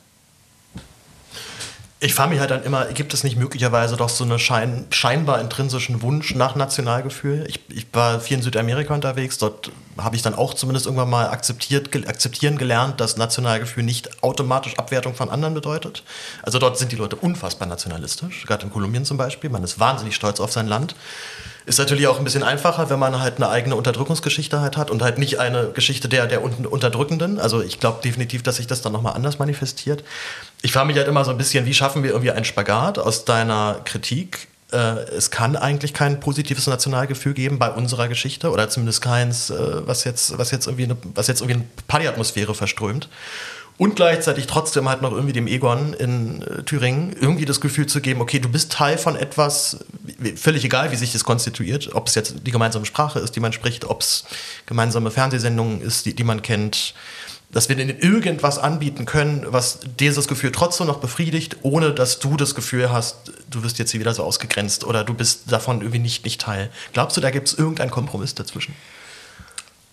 Ich 2.04 2.14
frage 2.14 2.30
mich 2.30 2.40
halt 2.40 2.50
dann 2.50 2.64
immer, 2.64 2.86
gibt 2.86 3.14
es 3.14 3.22
nicht 3.22 3.36
möglicherweise 3.36 3.96
doch 3.96 4.08
so 4.08 4.24
einen 4.24 4.40
schein, 4.40 4.86
scheinbar 4.90 5.40
intrinsischen 5.40 6.02
Wunsch 6.02 6.34
nach 6.34 6.56
Nationalgefühl? 6.56 7.44
Ich, 7.48 7.60
ich, 7.68 7.86
war 7.92 8.18
viel 8.18 8.38
in 8.38 8.42
Südamerika 8.42 8.92
unterwegs, 8.92 9.38
dort 9.38 9.70
habe 9.96 10.16
ich 10.16 10.22
dann 10.22 10.34
auch 10.34 10.54
zumindest 10.54 10.86
irgendwann 10.86 11.10
mal 11.10 11.28
akzeptiert, 11.28 11.94
akzeptieren 12.08 12.58
gelernt, 12.58 13.00
dass 13.00 13.18
Nationalgefühl 13.18 13.84
nicht 13.84 14.24
automatisch 14.24 14.76
Abwertung 14.80 15.14
von 15.14 15.30
anderen 15.30 15.54
bedeutet. 15.54 16.02
Also 16.42 16.58
dort 16.58 16.76
sind 16.76 16.90
die 16.90 16.96
Leute 16.96 17.14
unfassbar 17.14 17.68
nationalistisch, 17.68 18.46
gerade 18.46 18.64
in 18.64 18.72
Kolumbien 18.72 19.04
zum 19.04 19.16
Beispiel. 19.16 19.48
Man 19.48 19.62
ist 19.62 19.78
wahnsinnig 19.78 20.16
stolz 20.16 20.40
auf 20.40 20.50
sein 20.50 20.66
Land. 20.66 20.96
Ist 21.64 21.78
natürlich 21.78 22.08
auch 22.08 22.18
ein 22.18 22.24
bisschen 22.24 22.42
einfacher, 22.42 22.90
wenn 22.90 22.98
man 22.98 23.20
halt 23.20 23.36
eine 23.36 23.48
eigene 23.48 23.76
Unterdrückungsgeschichte 23.76 24.60
halt 24.60 24.76
hat 24.76 24.90
und 24.90 25.02
halt 25.02 25.18
nicht 25.18 25.38
eine 25.38 25.68
Geschichte 25.68 26.08
der, 26.08 26.26
der 26.26 26.42
Unterdrückenden. 26.42 27.38
Also 27.38 27.62
ich 27.62 27.78
glaube 27.78 28.00
definitiv, 28.02 28.42
dass 28.42 28.56
sich 28.56 28.66
das 28.66 28.82
dann 28.82 28.92
nochmal 28.92 29.14
anders 29.14 29.38
manifestiert. 29.38 30.02
Ich 30.62 30.72
frage 30.72 30.86
mich 30.88 30.96
halt 30.96 31.08
immer 31.08 31.24
so 31.24 31.30
ein 31.30 31.38
bisschen, 31.38 31.64
wie 31.66 31.74
schaffen 31.74 32.02
wir 32.02 32.10
irgendwie 32.10 32.32
einen 32.32 32.44
Spagat 32.44 32.98
aus 32.98 33.24
deiner 33.24 33.80
Kritik? 33.84 34.48
Äh, 34.72 34.76
es 35.16 35.30
kann 35.30 35.54
eigentlich 35.54 35.94
kein 35.94 36.18
positives 36.18 36.66
Nationalgefühl 36.66 37.34
geben 37.34 37.58
bei 37.58 37.70
unserer 37.70 38.08
Geschichte 38.08 38.50
oder 38.50 38.68
zumindest 38.68 39.02
keins, 39.02 39.50
äh, 39.50 39.86
was, 39.86 40.04
jetzt, 40.04 40.36
was, 40.38 40.50
jetzt 40.50 40.66
irgendwie 40.66 40.84
eine, 40.84 40.96
was 41.14 41.28
jetzt 41.28 41.42
irgendwie 41.42 41.60
eine 41.60 41.64
Partyatmosphäre 41.86 42.54
verströmt 42.54 43.08
und 43.82 43.96
gleichzeitig 43.96 44.46
trotzdem 44.46 44.88
halt 44.88 45.02
noch 45.02 45.10
irgendwie 45.10 45.32
dem 45.32 45.48
Egon 45.48 45.92
in 45.92 46.42
äh, 46.42 46.62
Thüringen 46.62 47.16
irgendwie 47.20 47.46
das 47.46 47.60
Gefühl 47.60 47.86
zu 47.86 48.00
geben, 48.00 48.20
okay, 48.20 48.38
du 48.38 48.48
bist 48.48 48.70
Teil 48.70 48.96
von 48.96 49.16
etwas, 49.16 49.84
völlig 50.36 50.64
egal, 50.64 50.92
wie 50.92 50.96
sich 50.96 51.12
das 51.12 51.24
konstituiert, 51.24 51.92
ob 51.92 52.06
es 52.06 52.14
jetzt 52.14 52.46
die 52.46 52.52
gemeinsame 52.52 52.86
Sprache 52.86 53.18
ist, 53.18 53.34
die 53.34 53.40
man 53.40 53.52
spricht, 53.52 53.84
ob 53.84 54.02
es 54.02 54.24
gemeinsame 54.66 55.10
Fernsehsendungen 55.10 55.80
ist, 55.80 56.06
die, 56.06 56.14
die 56.14 56.22
man 56.22 56.42
kennt, 56.42 56.94
dass 57.50 57.68
wir 57.68 57.74
denen 57.74 57.98
irgendwas 57.98 58.56
anbieten 58.56 59.04
können, 59.04 59.46
was 59.48 59.80
dieses 59.98 60.28
Gefühl 60.28 60.52
trotzdem 60.52 60.86
noch 60.86 60.98
befriedigt, 60.98 61.56
ohne 61.62 61.92
dass 61.92 62.20
du 62.20 62.36
das 62.36 62.54
Gefühl 62.54 62.92
hast, 62.92 63.32
du 63.50 63.64
wirst 63.64 63.80
jetzt 63.80 63.90
hier 63.90 63.98
wieder 63.98 64.14
so 64.14 64.22
ausgegrenzt 64.22 64.84
oder 64.84 65.02
du 65.02 65.12
bist 65.12 65.50
davon 65.50 65.80
irgendwie 65.80 65.98
nicht, 65.98 66.24
nicht 66.24 66.40
Teil. 66.40 66.70
Glaubst 66.92 67.16
du, 67.16 67.20
da 67.20 67.32
gibt 67.32 67.48
es 67.48 67.58
irgendeinen 67.58 67.90
Kompromiss 67.90 68.36
dazwischen? 68.36 68.76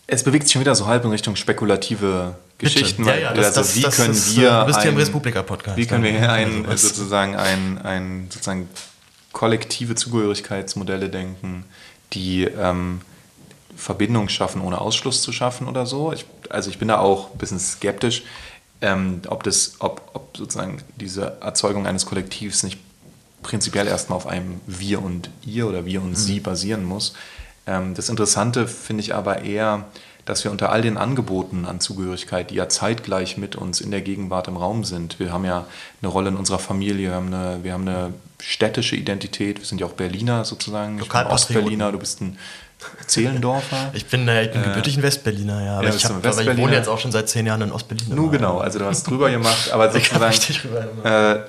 Es 0.06 0.24
bewegt 0.24 0.44
sich 0.44 0.54
schon 0.54 0.62
wieder 0.62 0.76
so 0.76 0.86
halb 0.86 1.04
in 1.06 1.10
Richtung 1.10 1.36
spekulative 1.36 2.36
Geschichten. 2.60 3.06
Ja, 3.06 3.16
ja, 3.16 3.34
das, 3.34 3.58
also 3.58 3.76
wie 3.76 3.82
das, 3.82 3.96
können 3.96 4.10
das, 4.10 4.36
wir 4.36 4.60
du 4.60 4.66
bist 4.68 4.82
hier 4.82 4.92
im 4.92 4.98
Republika-Podcast. 4.98 5.78
Wie 5.78 5.88
können 5.88 6.04
wir 6.04 6.12
hier 6.12 6.32
ein, 6.32 6.66
also 6.66 6.88
sozusagen 6.90 7.36
ein, 7.36 7.80
ein 7.82 8.28
sozusagen 8.30 8.70
kollektive 9.32 9.96
Zugehörigkeitsmodelle 9.96 11.10
denken, 11.10 11.66
die 12.14 12.44
ähm, 12.44 13.02
Verbindung 13.76 14.28
schaffen, 14.30 14.62
ohne 14.62 14.82
Ausschluss 14.82 15.22
zu 15.22 15.32
schaffen 15.32 15.68
oder 15.68 15.86
so. 15.86 16.12
Ich, 16.12 16.26
also 16.50 16.70
ich 16.70 16.78
bin 16.78 16.90
da 16.90 17.00
auch 17.00 17.32
ein 17.32 17.38
bisschen 17.38 17.60
skeptisch, 17.60 18.24
ähm, 18.82 19.22
ob, 19.28 19.44
das, 19.44 19.76
ob, 19.80 20.10
ob 20.14 20.38
sozusagen 20.38 20.82
diese 20.98 21.38
Erzeugung 21.42 21.88
eines 21.88 22.06
Kollektivs 22.06 22.64
nicht 22.64 22.80
prinzipiell 23.42 23.88
erstmal 23.88 24.18
auf 24.18 24.28
einem 24.28 24.60
Wir 24.68 25.02
und 25.02 25.30
Ihr 25.46 25.68
oder 25.68 25.86
Wir 25.86 26.02
und 26.02 26.10
mhm. 26.10 26.16
Sie 26.16 26.40
basieren 26.42 26.84
muss. 26.84 27.14
Ähm, 27.66 27.94
das 27.94 28.10
Interessante 28.10 28.68
finde 28.68 29.02
ich 29.02 29.16
aber 29.16 29.44
eher, 29.44 29.86
dass 30.30 30.44
wir 30.44 30.52
unter 30.52 30.72
all 30.72 30.84
den 30.84 30.96
Angeboten 30.96 31.66
an 31.66 31.80
Zugehörigkeit, 31.80 32.52
die 32.52 32.56
ja 32.56 32.70
zeitgleich 32.70 33.38
mit 33.38 33.56
uns 33.56 33.82
in 33.82 33.90
der 33.90 34.02
Gegenwart 34.02 34.48
im 34.48 34.58
Raum 34.58 34.84
sind, 34.84 35.20
wir 35.20 35.34
haben 35.34 35.44
ja 35.44 35.66
eine 36.02 36.12
Rolle 36.12 36.30
in 36.30 36.38
unserer 36.38 36.60
Familie, 36.60 37.10
wir 37.10 37.16
haben 37.16 37.34
eine, 37.34 37.64
wir 37.64 37.74
haben 37.74 37.88
eine 37.88 38.14
städtische 38.40 38.96
Identität, 38.96 39.58
wir 39.58 39.66
sind 39.66 39.82
ja 39.82 39.88
auch 39.88 39.94
Berliner 39.94 40.46
sozusagen, 40.46 41.00
ich 41.00 41.10
bin 41.10 41.26
Ostberliner, 41.26 41.92
du 41.92 41.98
bist 41.98 42.22
ein 42.22 42.38
Zehlendorfer. 43.08 43.90
Ich 43.94 44.06
bin, 44.06 44.28
äh, 44.28 44.46
ich 44.46 44.52
bin 44.52 44.62
gebürtig 44.62 44.98
ein 44.98 45.04
Westberliner, 45.04 45.66
ja. 45.66 45.78
Aber, 45.80 45.88
ja, 45.88 45.96
ich 45.96 46.06
hab, 46.06 46.24
aber 46.24 46.42
ich 46.42 46.58
wohne 46.58 46.74
jetzt 46.74 46.88
auch 46.88 47.00
schon 47.00 47.12
seit 47.12 47.28
zehn 47.28 47.48
Jahren 47.48 47.64
in 47.64 47.72
Ostberlin. 47.72 48.16
Nur 48.16 48.30
genau, 48.30 48.60
also 48.60 48.78
du 48.78 48.86
hast 48.86 49.08
drüber 49.10 49.32
gemacht, 49.32 49.72
aber 49.72 49.92
sozusagen. 49.92 51.04
Äh, 51.04 51.40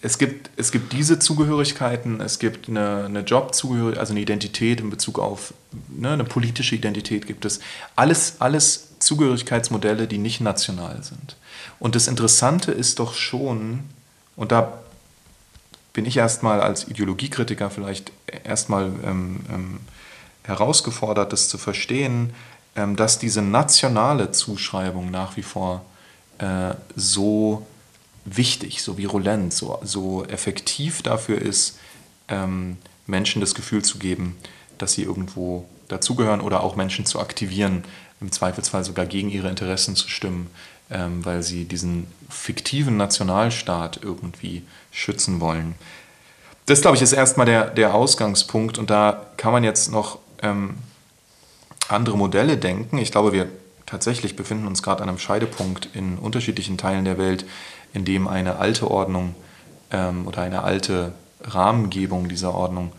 es 0.00 0.18
gibt, 0.18 0.50
es 0.56 0.70
gibt 0.70 0.92
diese 0.92 1.18
Zugehörigkeiten, 1.18 2.20
es 2.20 2.38
gibt 2.38 2.68
eine, 2.68 3.06
eine 3.06 3.20
Jobzugehörigkeit, 3.20 3.98
also 3.98 4.12
eine 4.12 4.20
Identität 4.20 4.80
in 4.80 4.90
Bezug 4.90 5.18
auf 5.18 5.54
ne, 5.88 6.10
eine 6.10 6.24
politische 6.24 6.76
Identität 6.76 7.26
gibt 7.26 7.44
es. 7.44 7.58
Alles, 7.96 8.36
alles 8.38 8.98
Zugehörigkeitsmodelle, 9.00 10.06
die 10.06 10.18
nicht 10.18 10.40
national 10.40 11.02
sind. 11.02 11.36
Und 11.80 11.94
das 11.96 12.06
Interessante 12.06 12.70
ist 12.70 13.00
doch 13.00 13.14
schon, 13.14 13.80
und 14.36 14.52
da 14.52 14.78
bin 15.92 16.06
ich 16.06 16.16
erstmal 16.16 16.60
als 16.60 16.86
Ideologiekritiker 16.86 17.70
vielleicht 17.70 18.12
erstmal 18.44 18.92
ähm, 19.04 19.40
ähm, 19.52 19.80
herausgefordert, 20.44 21.32
das 21.32 21.48
zu 21.48 21.58
verstehen, 21.58 22.34
ähm, 22.76 22.94
dass 22.94 23.18
diese 23.18 23.42
nationale 23.42 24.30
Zuschreibung 24.30 25.10
nach 25.10 25.36
wie 25.36 25.42
vor 25.42 25.84
äh, 26.38 26.74
so 26.94 27.66
wichtig, 28.36 28.82
so 28.82 28.98
virulent, 28.98 29.52
so, 29.52 29.78
so 29.82 30.24
effektiv 30.24 31.02
dafür 31.02 31.40
ist, 31.40 31.78
ähm, 32.28 32.76
Menschen 33.06 33.40
das 33.40 33.54
Gefühl 33.54 33.82
zu 33.82 33.98
geben, 33.98 34.36
dass 34.78 34.92
sie 34.92 35.02
irgendwo 35.02 35.66
dazugehören 35.88 36.40
oder 36.40 36.62
auch 36.62 36.76
Menschen 36.76 37.06
zu 37.06 37.20
aktivieren, 37.20 37.84
im 38.20 38.32
Zweifelsfall 38.32 38.84
sogar 38.84 39.06
gegen 39.06 39.30
ihre 39.30 39.48
Interessen 39.48 39.96
zu 39.96 40.08
stimmen, 40.08 40.48
ähm, 40.90 41.24
weil 41.24 41.42
sie 41.42 41.64
diesen 41.64 42.06
fiktiven 42.28 42.96
Nationalstaat 42.96 44.00
irgendwie 44.02 44.62
schützen 44.90 45.40
wollen. 45.40 45.74
Das, 46.66 46.82
glaube 46.82 46.96
ich, 46.96 47.02
ist 47.02 47.12
erstmal 47.12 47.46
der, 47.46 47.70
der 47.70 47.94
Ausgangspunkt 47.94 48.76
und 48.76 48.90
da 48.90 49.26
kann 49.36 49.52
man 49.52 49.64
jetzt 49.64 49.90
noch 49.90 50.18
ähm, 50.42 50.76
andere 51.88 52.18
Modelle 52.18 52.58
denken. 52.58 52.98
Ich 52.98 53.10
glaube, 53.10 53.32
wir 53.32 53.48
tatsächlich 53.86 54.36
befinden 54.36 54.66
uns 54.66 54.82
gerade 54.82 55.02
an 55.02 55.08
einem 55.08 55.18
Scheidepunkt 55.18 55.88
in 55.94 56.18
unterschiedlichen 56.18 56.76
Teilen 56.76 57.06
der 57.06 57.16
Welt, 57.16 57.46
in 57.92 58.04
dem 58.04 58.28
eine 58.28 58.56
alte 58.56 58.90
Ordnung 58.90 59.34
ähm, 59.90 60.26
oder 60.26 60.42
eine 60.42 60.62
alte 60.62 61.12
Rahmengebung 61.42 62.28
dieser 62.28 62.54
Ordnung 62.54 62.92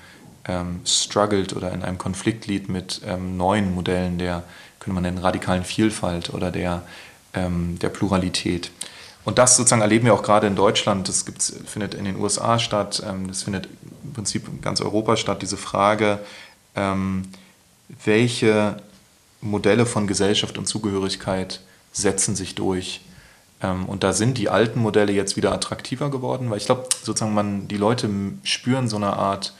ähm, 0.46 0.82
struggelt 0.86 1.56
oder 1.56 1.72
in 1.72 1.84
einem 1.84 1.98
Konflikt 1.98 2.48
liegt 2.48 2.70
mit 2.70 3.02
ähm, 3.06 3.38
neuen 3.38 3.74
Modellen 3.74 4.18
der, 4.18 4.44
könnte 4.80 4.94
man 4.96 5.04
nennen, 5.04 5.18
radikalen 5.18 5.64
Vielfalt 5.64 6.34
oder 6.34 6.52
der, 6.52 6.82
ähm, 7.34 7.78
der 7.80 7.90
Pluralität. 7.90 8.72
Und 9.26 9.38
das 9.38 9.58
sozusagen 9.58 9.82
erleben 9.82 10.06
wir 10.06 10.14
auch 10.14 10.24
gerade 10.24 10.48
in 10.48 10.56
Deutschland. 10.56 11.08
Das 11.08 11.26
gibt's, 11.26 11.54
findet 11.66 11.94
in 11.94 12.06
den 12.06 12.16
USA 12.16 12.58
statt, 12.58 13.04
ähm, 13.08 13.28
das 13.28 13.44
findet 13.44 13.68
im 14.04 14.14
Prinzip 14.14 14.48
in 14.48 14.62
ganz 14.62 14.82
Europa 14.82 15.18
statt. 15.18 15.42
Diese 15.42 15.58
Frage, 15.58 16.20
ähm, 16.76 17.28
welche 18.06 18.78
Modelle 19.42 19.86
von 19.86 20.08
Gesellschaft 20.08 20.58
und 20.58 20.68
Zugehörigkeit 20.68 21.62
setzen 21.92 22.36
sich 22.36 22.56
durch. 22.56 23.02
Ähm, 23.62 23.86
und 23.86 24.04
da 24.04 24.14
sind 24.14 24.38
die 24.38 24.50
alten 24.50 24.80
Modelle 24.80 25.12
jetzt 25.12 25.38
wieder 25.38 25.52
attraktiver 25.52 26.10
geworden, 26.10 26.50
weil 26.50 26.58
ich 26.58 26.66
glaube, 26.66 26.88
sozusagen 27.04 27.34
man, 27.34 27.68
die 27.68 27.78
Leute 27.78 28.10
spüren 28.44 28.88
so 28.88 28.96
eine 28.96 29.14
Art 29.14 29.54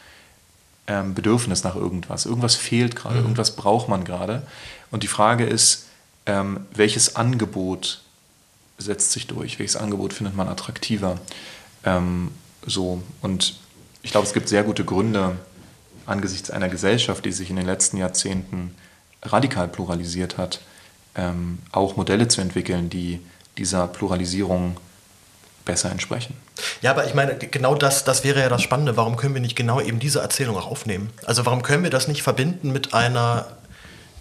ähm, 0.88 1.14
Bedürfnis 1.14 1.64
nach 1.64 1.76
irgendwas. 1.76 2.26
Irgendwas 2.26 2.56
fehlt 2.56 2.96
gerade, 2.96 3.16
mhm. 3.16 3.24
irgendwas 3.24 3.56
braucht 3.56 3.90
man 3.90 4.04
gerade. 4.04 4.44
Und 4.92 5.04
die 5.04 5.08
Frage 5.08 5.46
ist, 5.46 5.86
ähm, 6.26 6.66
welches 6.74 7.16
Angebot 7.16 8.02
setzt 8.78 9.12
sich 9.12 9.28
durch? 9.28 9.60
Welches 9.60 9.76
Angebot 9.76 10.14
findet 10.14 10.36
man 10.36 10.48
attraktiver? 10.48 11.20
Ähm, 11.84 12.32
so, 12.66 13.02
und 13.22 13.60
ich 14.02 14.12
glaube, 14.12 14.28
es 14.28 14.34
gibt 14.34 14.50
sehr 14.50 14.64
gute 14.64 14.86
Gründe 14.86 15.38
angesichts 16.06 16.50
einer 16.50 16.70
Gesellschaft, 16.70 17.26
die 17.26 17.32
sich 17.32 17.50
in 17.50 17.56
den 17.56 17.66
letzten 17.66 17.98
Jahrzehnten 17.98 18.74
radikal 19.22 19.68
pluralisiert 19.68 20.38
hat, 20.38 20.62
ähm, 21.16 21.60
auch 21.72 21.98
Modelle 21.98 22.28
zu 22.28 22.42
entwickeln, 22.42 22.90
die 22.90 23.20
dieser 23.60 23.88
Pluralisierung 23.88 24.78
besser 25.66 25.92
entsprechen. 25.92 26.36
Ja, 26.82 26.92
aber 26.92 27.06
ich 27.06 27.14
meine, 27.14 27.36
genau 27.36 27.76
das, 27.76 28.04
das 28.04 28.24
wäre 28.24 28.40
ja 28.40 28.50
das 28.50 28.62
Spannende. 28.62 28.98
Warum 28.98 29.18
können 29.18 29.36
wir 29.36 29.42
nicht 29.42 29.56
genau 29.56 29.80
eben 29.80 30.00
diese 30.00 30.20
Erzählung 30.20 30.58
auch 30.58 30.66
aufnehmen? 30.66 31.12
Also 31.26 31.46
warum 31.46 31.62
können 31.62 31.84
wir 31.84 31.92
das 31.92 32.08
nicht 32.08 32.24
verbinden 32.24 32.72
mit 32.72 32.94
einer 32.94 33.46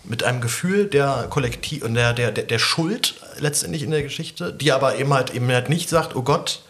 mit 0.04 0.24
einem 0.24 0.40
Gefühl 0.40 0.86
der 0.86 1.26
Kollektiv 1.28 1.84
und 1.84 1.92
der, 1.92 2.14
der, 2.14 2.30
der 2.30 2.58
Schuld 2.58 3.16
letztendlich 3.40 3.82
in 3.82 3.90
der 3.90 4.02
Geschichte, 4.02 4.54
die 4.54 4.72
aber 4.72 4.96
eben 4.96 5.12
halt 5.12 5.34
eben 5.34 5.50
halt 5.50 5.68
nicht 5.68 5.90
sagt, 5.90 6.16
oh 6.16 6.22
Gott, 6.22 6.62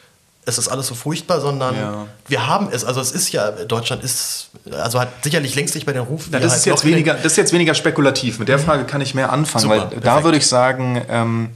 es 0.45 0.59
ist 0.59 0.67
alles 0.67 0.89
so 0.89 0.95
furchtbar, 0.97 1.41
sondern 1.41 1.77
ja. 1.77 2.07
wir 2.27 2.47
haben 2.49 2.69
es. 2.73 2.85
Also 2.85 3.01
es 3.01 3.13
ist 3.13 3.31
ja, 3.31 3.51
Deutschland 3.51 4.03
ist, 4.03 4.51
also 4.73 4.99
hat 4.99 5.09
sicherlich 5.23 5.55
längst 5.55 5.75
nicht 5.75 5.87
bei 5.87 5.93
den 5.93 6.03
Rufen. 6.03 6.33
Ja, 6.33 6.41
das, 6.41 6.57
ist 6.57 6.67
halt 6.67 6.77
jetzt 6.77 6.85
weniger, 6.85 7.15
das 7.15 7.27
ist 7.27 7.37
jetzt 7.37 7.53
weniger 7.53 7.75
spekulativ. 7.75 8.39
Mit 8.41 8.49
der 8.49 8.59
mhm. 8.59 8.63
Frage 8.63 8.85
kann 8.85 9.01
ich 9.01 9.15
mehr 9.15 9.31
anfangen, 9.31 9.63
Super, 9.63 9.75
weil 9.75 9.83
perfekt. 9.83 10.07
da 10.07 10.25
würde 10.25 10.39
ich 10.39 10.47
sagen, 10.47 11.05
ähm, 11.09 11.51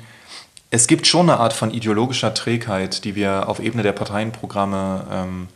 es 0.75 0.87
gibt 0.87 1.07
schon 1.07 1.29
eine 1.29 1.39
Art 1.39 1.53
von 1.53 1.71
ideologischer 1.71 2.33
Trägheit, 2.33 3.05
die 3.05 3.15
wir 3.15 3.47
auf 3.47 3.61
Ebene 3.61 3.83
der 3.83 3.93
Parteienprogramme 3.93 5.07
ähm, 5.13 5.49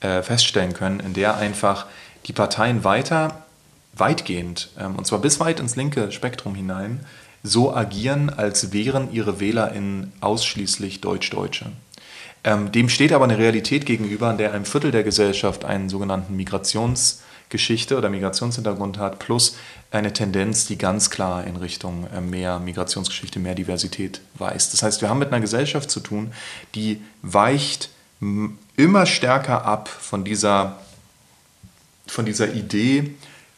äh, 0.00 0.22
feststellen 0.22 0.72
können, 0.72 0.98
in 0.98 1.12
der 1.12 1.36
einfach 1.36 1.84
die 2.24 2.32
Parteien 2.32 2.82
weiter, 2.82 3.44
weitgehend, 3.92 4.70
ähm, 4.80 4.96
und 4.96 5.06
zwar 5.06 5.18
bis 5.18 5.38
weit 5.40 5.60
ins 5.60 5.76
linke 5.76 6.10
Spektrum 6.10 6.54
hinein, 6.54 7.00
so 7.42 7.76
agieren, 7.76 8.30
als 8.30 8.72
wären 8.72 9.12
ihre 9.12 9.40
WählerInnen 9.40 10.14
ausschließlich 10.22 11.02
Deutsch-Deutsche. 11.02 11.66
Ähm, 12.42 12.72
dem 12.72 12.88
steht 12.88 13.12
aber 13.12 13.24
eine 13.24 13.36
Realität 13.36 13.84
gegenüber, 13.84 14.30
in 14.30 14.38
der 14.38 14.54
ein 14.54 14.64
Viertel 14.64 14.90
der 14.90 15.02
Gesellschaft 15.02 15.66
einen 15.66 15.90
sogenannten 15.90 16.34
Migrationsgeschichte 17.52 17.98
oder 17.98 18.08
Migrationshintergrund 18.08 18.98
hat, 18.98 19.18
plus 19.18 19.56
eine 19.90 20.12
Tendenz, 20.12 20.66
die 20.66 20.78
ganz 20.78 21.10
klar 21.10 21.46
in 21.46 21.56
Richtung 21.56 22.06
äh, 22.14 22.20
mehr 22.20 22.58
Migrationsgeschichte, 22.58 23.38
mehr 23.38 23.54
Diversität 23.54 24.20
weist. 24.38 24.72
Das 24.72 24.82
heißt, 24.82 25.02
wir 25.02 25.10
haben 25.10 25.18
mit 25.18 25.28
einer 25.28 25.40
Gesellschaft 25.40 25.90
zu 25.90 26.00
tun, 26.00 26.32
die 26.74 27.02
weicht 27.22 27.90
immer 28.76 29.04
stärker 29.04 29.64
ab 29.64 29.88
von 29.88 30.24
dieser, 30.24 30.78
von 32.06 32.24
dieser 32.24 32.54
Idee 32.54 33.14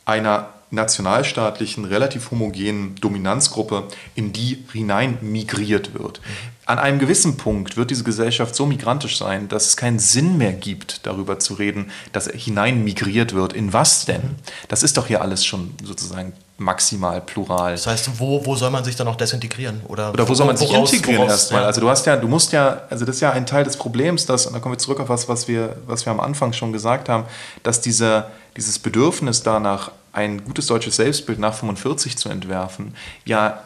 einer 0.07 0.49
nationalstaatlichen, 0.71 1.85
relativ 1.85 2.31
homogenen 2.31 2.95
Dominanzgruppe, 2.97 3.85
in 4.15 4.33
die 4.33 4.65
hinein 4.73 5.19
migriert 5.21 5.95
wird. 5.95 6.21
An 6.67 6.79
einem 6.79 6.99
gewissen 6.99 7.37
Punkt 7.37 7.77
wird 7.77 7.91
diese 7.91 8.05
Gesellschaft 8.05 8.55
so 8.55 8.65
migrantisch 8.65 9.19
sein, 9.19 9.49
dass 9.49 9.67
es 9.67 9.77
keinen 9.77 9.99
Sinn 9.99 10.39
mehr 10.39 10.53
gibt, 10.53 11.07
darüber 11.07 11.39
zu 11.39 11.55
reden, 11.55 11.91
dass 12.13 12.27
hinein 12.29 12.85
migriert 12.85 13.35
wird. 13.35 13.53
In 13.53 13.73
was 13.73 14.07
denn? 14.07 14.37
Das 14.69 14.83
ist 14.83 14.97
doch 14.97 15.07
hier 15.07 15.21
alles 15.21 15.45
schon 15.45 15.75
sozusagen 15.83 16.33
maximal 16.57 17.21
plural. 17.21 17.73
Das 17.73 17.87
heißt, 17.87 18.19
wo, 18.19 18.47
wo 18.47 18.55
soll 18.55 18.71
man 18.71 18.85
sich 18.85 18.97
dann 18.97 19.07
noch 19.07 19.17
desintegrieren? 19.17 19.83
Oder, 19.89 20.13
Oder 20.13 20.27
wo 20.29 20.35
soll 20.35 20.47
man 20.47 20.57
sich 20.57 20.69
woraus, 20.71 20.93
integrieren 20.93 21.23
woraus, 21.23 21.33
erstmal? 21.33 21.63
Ja. 21.63 21.67
Also 21.67 21.81
du 21.81 21.89
hast 21.89 22.07
ja, 22.07 22.17
du 22.17 22.29
musst 22.29 22.53
ja, 22.53 22.83
also 22.89 23.05
das 23.05 23.17
ist 23.17 23.21
ja 23.21 23.33
ein 23.33 23.45
Teil 23.45 23.65
des 23.65 23.77
Problems, 23.77 24.25
dass, 24.25 24.47
und 24.47 24.55
da 24.55 24.61
kommen 24.61 24.75
wir 24.75 24.79
zurück 24.79 25.01
auf 25.01 25.09
was, 25.09 25.29
was 25.29 25.49
wir, 25.49 25.77
was 25.87 26.07
wir 26.07 26.13
am 26.13 26.21
Anfang 26.21 26.53
schon 26.53 26.73
gesagt 26.73 27.09
haben, 27.09 27.25
dass 27.63 27.81
diese, 27.81 28.27
dieses 28.57 28.79
Bedürfnis 28.79 29.43
danach, 29.43 29.91
ein 30.13 30.45
gutes 30.45 30.69
deutsches 30.69 30.97
Selbstbild 30.97 31.41
nach 31.41 31.55
45 31.55 32.17
zu 32.17 32.29
entwerfen, 32.29 32.95
ja 33.25 33.65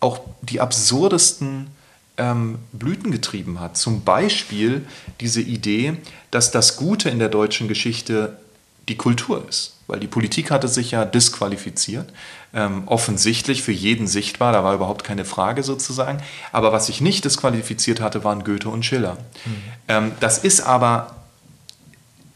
auch 0.00 0.20
die 0.42 0.60
absurdesten 0.60 1.68
ähm, 2.16 2.58
Blüten 2.72 3.10
getrieben 3.10 3.60
hat. 3.60 3.76
Zum 3.76 4.02
Beispiel 4.02 4.86
diese 5.20 5.40
Idee, 5.40 5.96
dass 6.30 6.50
das 6.50 6.76
Gute 6.76 7.10
in 7.10 7.18
der 7.18 7.28
deutschen 7.28 7.68
Geschichte 7.68 8.38
die 8.88 8.96
Kultur 8.96 9.46
ist. 9.48 9.74
Weil 9.86 10.00
die 10.00 10.06
Politik 10.06 10.50
hatte 10.50 10.68
sich 10.68 10.92
ja 10.92 11.04
disqualifiziert, 11.04 12.10
ähm, 12.54 12.84
offensichtlich 12.86 13.62
für 13.62 13.72
jeden 13.72 14.06
sichtbar, 14.06 14.52
da 14.52 14.64
war 14.64 14.74
überhaupt 14.74 15.04
keine 15.04 15.24
Frage 15.24 15.62
sozusagen. 15.62 16.22
Aber 16.52 16.72
was 16.72 16.86
sich 16.86 17.00
nicht 17.00 17.24
disqualifiziert 17.24 18.00
hatte, 18.00 18.24
waren 18.24 18.44
Goethe 18.44 18.68
und 18.68 18.84
Schiller. 18.84 19.18
Mhm. 19.44 19.62
Ähm, 19.88 20.12
das 20.20 20.38
ist 20.38 20.60
aber 20.62 21.16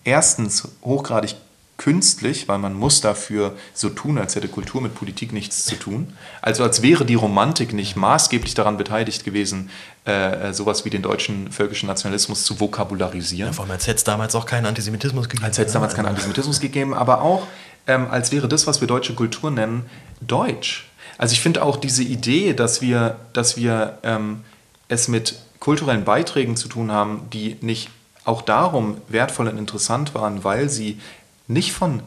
erstens 0.05 0.68
hochgradig 0.83 1.37
künstlich, 1.79 2.49
weil 2.49 2.59
man 2.59 2.74
muss 2.74 3.01
dafür 3.01 3.57
so 3.72 3.89
tun, 3.89 4.18
als 4.18 4.37
hätte 4.37 4.49
Kultur 4.49 4.83
mit 4.83 4.95
Politik 4.95 5.33
nichts 5.33 5.64
zu 5.64 5.76
tun. 5.76 6.12
Also 6.43 6.64
als 6.64 6.83
wäre 6.83 7.07
die 7.07 7.14
Romantik 7.14 7.72
nicht 7.72 7.97
maßgeblich 7.97 8.55
daran 8.55 8.76
beteiligt 8.76 9.24
gewesen, 9.24 9.70
äh, 10.05 10.53
sowas 10.53 10.85
wie 10.85 10.91
den 10.91 11.03
deutschen 11.03 11.51
völkischen 11.53 11.87
Nationalismus 11.87 12.45
zu 12.45 12.61
vokabularisieren. 12.61 13.51
Ja, 13.51 13.53
vor 13.53 13.64
allem 13.64 13.72
als 13.72 13.87
hätte 13.87 13.99
es 13.99 14.05
damals 14.05 14.35
auch 14.35 14.45
keinen 14.45 14.66
Antisemitismus 14.66 15.29
gegeben. 15.29 15.47
Als 15.47 15.57
hätte 15.57 15.68
es 15.68 15.72
damals 15.72 15.95
keinen 15.95 16.07
Antisemitismus 16.07 16.61
gegeben, 16.61 16.95
aber 16.95 17.22
auch 17.22 17.47
ähm, 17.87 18.09
als 18.11 18.33
wäre 18.33 18.49
das, 18.49 18.66
was 18.66 18.81
wir 18.81 18.89
deutsche 18.89 19.14
Kultur 19.14 19.51
nennen, 19.51 19.87
deutsch. 20.20 20.91
Also 21.16 21.33
ich 21.33 21.41
finde 21.41 21.62
auch 21.62 21.76
diese 21.76 22.03
Idee, 22.03 22.55
dass 22.55 22.83
wir, 22.83 23.16
dass 23.33 23.57
wir 23.57 23.99
ähm, 24.03 24.45
es 24.89 25.09
mit 25.09 25.39
kulturellen 25.61 26.05
Beiträgen 26.05 26.57
zu 26.57 26.68
tun 26.68 26.91
haben, 26.91 27.29
die 27.33 27.57
nicht 27.61 27.89
auch 28.24 28.43
darum 28.43 28.99
wertvoll 29.09 29.49
und 29.49 29.59
interessant 29.59 30.14
waren, 30.14 30.45
weil 30.45 30.68
sie 30.68 31.01
nicht 31.49 31.72
von 31.72 32.03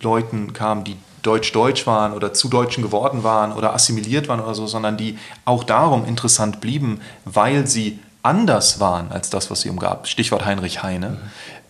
Leuten 0.00 0.52
kam, 0.52 0.84
die 0.84 0.96
deutsch-deutsch 1.22 1.86
waren 1.86 2.12
oder 2.12 2.34
zu 2.34 2.48
Deutschen 2.48 2.82
geworden 2.82 3.24
waren 3.24 3.52
oder 3.52 3.74
assimiliert 3.74 4.28
waren 4.28 4.40
oder 4.40 4.54
so, 4.54 4.66
sondern 4.66 4.96
die 4.96 5.18
auch 5.44 5.64
darum 5.64 6.04
interessant 6.04 6.60
blieben, 6.60 7.00
weil 7.24 7.66
sie 7.66 7.98
anders 8.22 8.80
waren 8.80 9.10
als 9.10 9.30
das, 9.30 9.50
was 9.50 9.62
sie 9.62 9.70
umgab. 9.70 10.06
Stichwort 10.08 10.44
Heinrich 10.44 10.82
Heine. 10.82 11.10
Mhm. 11.10 11.16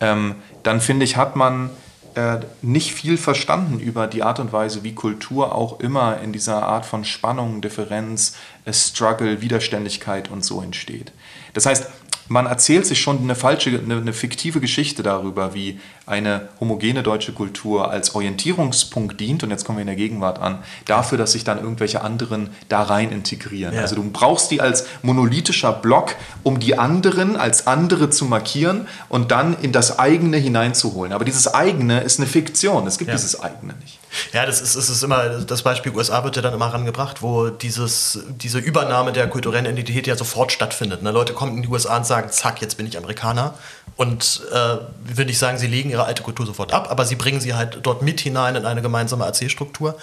Ähm, 0.01 0.35
dann 0.63 0.81
finde 0.81 1.05
ich, 1.05 1.17
hat 1.17 1.37
man 1.37 1.71
äh, 2.17 2.39
nicht 2.63 2.95
viel 2.95 3.19
verstanden 3.19 3.79
über 3.79 4.07
die 4.07 4.23
Art 4.23 4.41
und 4.41 4.53
Weise, 4.53 4.83
wie 4.83 4.95
Kultur 4.95 5.55
auch 5.55 5.81
immer 5.81 6.21
in 6.21 6.33
dieser 6.33 6.63
Art 6.63 6.87
von 6.87 7.05
Spannung, 7.05 7.61
Differenz, 7.61 8.37
äh, 8.65 8.73
Struggle, 8.73 9.43
Widerständigkeit 9.43 10.31
und 10.31 10.45
so 10.45 10.63
entsteht. 10.63 11.13
Das 11.53 11.67
heißt, 11.67 11.89
man 12.29 12.47
erzählt 12.47 12.87
sich 12.87 13.01
schon 13.01 13.19
eine 13.19 13.35
falsche, 13.35 13.71
eine, 13.71 13.99
eine, 13.99 14.13
fiktive 14.13 14.61
Geschichte 14.61 15.03
darüber, 15.03 15.55
wie 15.55 15.79
eine 16.07 16.49
homogene 16.61 17.03
deutsche 17.03 17.33
Kultur 17.33 17.91
als 17.91 18.15
Orientierungspunkt 18.15 19.21
dient, 19.21 19.43
und 19.43 19.51
jetzt 19.51 19.65
kommen 19.65 19.79
wir 19.79 19.83
in 19.83 19.89
der 19.89 19.97
Gegenwart 19.97 20.39
an, 20.39 20.61
dafür, 20.85 21.19
dass 21.19 21.33
sich 21.33 21.43
dann 21.43 21.59
irgendwelche 21.59 22.01
anderen 22.01 22.51
da 22.69 22.83
rein 22.83 23.11
integrieren. 23.11 23.75
Ja. 23.75 23.81
Also 23.81 23.97
du 23.97 24.09
brauchst 24.11 24.53
die 24.53 24.61
als 24.61 24.87
monolithischer 25.03 25.73
Block, 25.73 26.15
um 26.45 26.61
die 26.61 26.79
anderen 26.79 27.37
als 27.37 27.67
andere 27.67 28.09
zu 28.11 28.25
markieren 28.25 28.87
und 29.09 29.33
dann 29.33 29.57
in 29.61 29.73
das 29.73 29.99
eigene 29.99 30.37
hineinzuholen. 30.37 31.13
Aber 31.13 31.25
dieses 31.25 31.53
eigene 31.53 32.01
ist 32.01 32.21
eine 32.21 32.29
Fiktion. 32.29 32.87
Es 32.87 32.99
gibt 32.99 33.09
ja. 33.09 33.17
dieses 33.17 33.41
eigene 33.41 33.75
nicht. 33.83 33.99
Ja, 34.33 34.47
das 34.47 34.61
ist, 34.61 34.77
das 34.77 34.89
ist 34.89 35.03
immer, 35.03 35.41
das 35.41 35.63
Beispiel 35.63 35.93
USA 35.93 36.23
wird 36.25 36.37
ja 36.37 36.43
dann 36.43 36.55
immer 36.55 36.67
rangebracht, 36.67 37.21
wo 37.23 37.49
dieses, 37.49 38.21
diese 38.29 38.59
Übernahme 38.59 39.13
der 39.13 39.29
kulturellen 39.29 39.67
Identität 39.67 40.07
ja 40.07 40.17
sofort 40.17 40.53
stattfindet. 40.53 41.03
Ne? 41.03 41.11
Leute 41.11 41.33
kommen 41.33 41.57
in 41.57 41.63
die 41.63 41.69
USA 41.69 41.97
und 41.97 42.07
sagen, 42.07 42.31
zack, 42.31 42.61
jetzt 42.61 42.77
bin 42.77 42.87
ich 42.87 42.97
Amerikaner. 42.97 43.55
Und 43.97 44.43
äh, 44.53 44.77
will 45.17 45.25
nicht 45.25 45.39
sagen, 45.39 45.57
sie 45.57 45.67
legen 45.67 45.91
ihre 45.97 46.05
alte 46.05 46.23
Kultur 46.23 46.47
sofort 46.47 46.73
ab, 46.73 46.89
aber 46.91 47.05
sie 47.05 47.17
bringen 47.17 47.41
sie 47.41 47.55
halt 47.55 47.81
dort 47.83 48.03
mit 48.03 48.21
hinein 48.21 48.55
in 48.55 48.67
eine 48.67 48.83
gemeinsame 48.83 49.25
Erzählstruktur, 49.25 49.97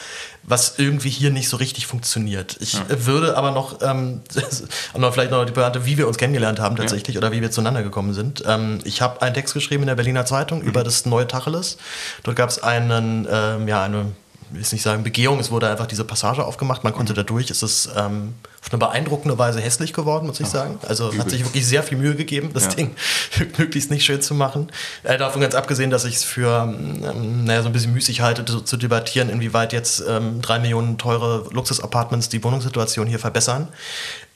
was 0.43 0.75
irgendwie 0.77 1.09
hier 1.09 1.31
nicht 1.31 1.47
so 1.47 1.57
richtig 1.57 1.87
funktioniert. 1.87 2.57
Ich 2.59 2.73
ja. 2.73 2.81
würde 2.89 3.37
aber 3.37 3.51
noch, 3.51 3.81
ähm, 3.81 4.21
vielleicht 5.11 5.31
noch 5.31 5.45
die 5.45 5.51
Pointe, 5.51 5.85
wie 5.85 5.97
wir 5.97 6.07
uns 6.07 6.17
kennengelernt 6.17 6.59
haben 6.59 6.75
tatsächlich 6.75 7.15
ja. 7.15 7.19
oder 7.19 7.31
wie 7.31 7.41
wir 7.41 7.51
zueinander 7.51 7.83
gekommen 7.83 8.13
sind. 8.13 8.43
Ähm, 8.45 8.79
ich 8.83 9.01
habe 9.01 9.21
einen 9.21 9.33
Text 9.33 9.53
geschrieben 9.53 9.83
in 9.83 9.87
der 9.87 9.95
Berliner 9.95 10.25
Zeitung 10.25 10.59
mhm. 10.59 10.67
über 10.67 10.83
das 10.83 11.05
neue 11.05 11.27
Tacheles. 11.27 11.77
Dort 12.23 12.35
gab 12.35 12.49
es 12.49 12.61
einen, 12.61 13.27
ähm, 13.31 13.67
ja, 13.67 13.83
eine 13.83 14.07
will 14.53 14.61
jetzt 14.61 14.73
nicht 14.73 14.81
sagen 14.81 15.03
Begehung, 15.03 15.39
es 15.39 15.51
wurde 15.51 15.69
einfach 15.69 15.87
diese 15.87 16.03
Passage 16.03 16.45
aufgemacht, 16.45 16.83
man 16.83 16.93
konnte 16.93 17.13
mhm. 17.13 17.17
da 17.17 17.23
durch. 17.23 17.49
Es 17.49 17.63
ist 17.63 17.89
ähm, 17.97 18.33
auf 18.61 18.71
eine 18.71 18.79
beeindruckende 18.79 19.37
Weise 19.37 19.59
hässlich 19.59 19.93
geworden, 19.93 20.27
muss 20.27 20.39
ich 20.39 20.47
Ach, 20.47 20.51
sagen. 20.51 20.79
Also 20.87 21.09
übel. 21.09 21.19
hat 21.19 21.29
sich 21.29 21.43
wirklich 21.43 21.65
sehr 21.67 21.83
viel 21.83 21.97
Mühe 21.97 22.15
gegeben, 22.15 22.51
das 22.53 22.65
ja. 22.65 22.69
Ding 22.71 22.95
möglichst 23.57 23.91
nicht 23.91 24.05
schön 24.05 24.21
zu 24.21 24.35
machen. 24.35 24.71
Äh, 25.03 25.17
davon 25.17 25.41
ganz 25.41 25.55
abgesehen, 25.55 25.89
dass 25.89 26.05
ich 26.05 26.15
es 26.15 26.23
für 26.23 26.73
ähm, 26.73 27.45
naja, 27.45 27.61
so 27.61 27.69
ein 27.69 27.73
bisschen 27.73 27.93
müßig 27.93 28.21
halte, 28.21 28.45
zu, 28.45 28.61
zu 28.61 28.77
debattieren, 28.77 29.29
inwieweit 29.29 29.73
jetzt 29.73 30.03
ähm, 30.07 30.41
drei 30.41 30.59
Millionen 30.59 30.97
teure 30.97 31.49
Luxus-Apartments 31.51 32.29
die 32.29 32.43
Wohnungssituation 32.43 33.07
hier 33.07 33.19
verbessern 33.19 33.67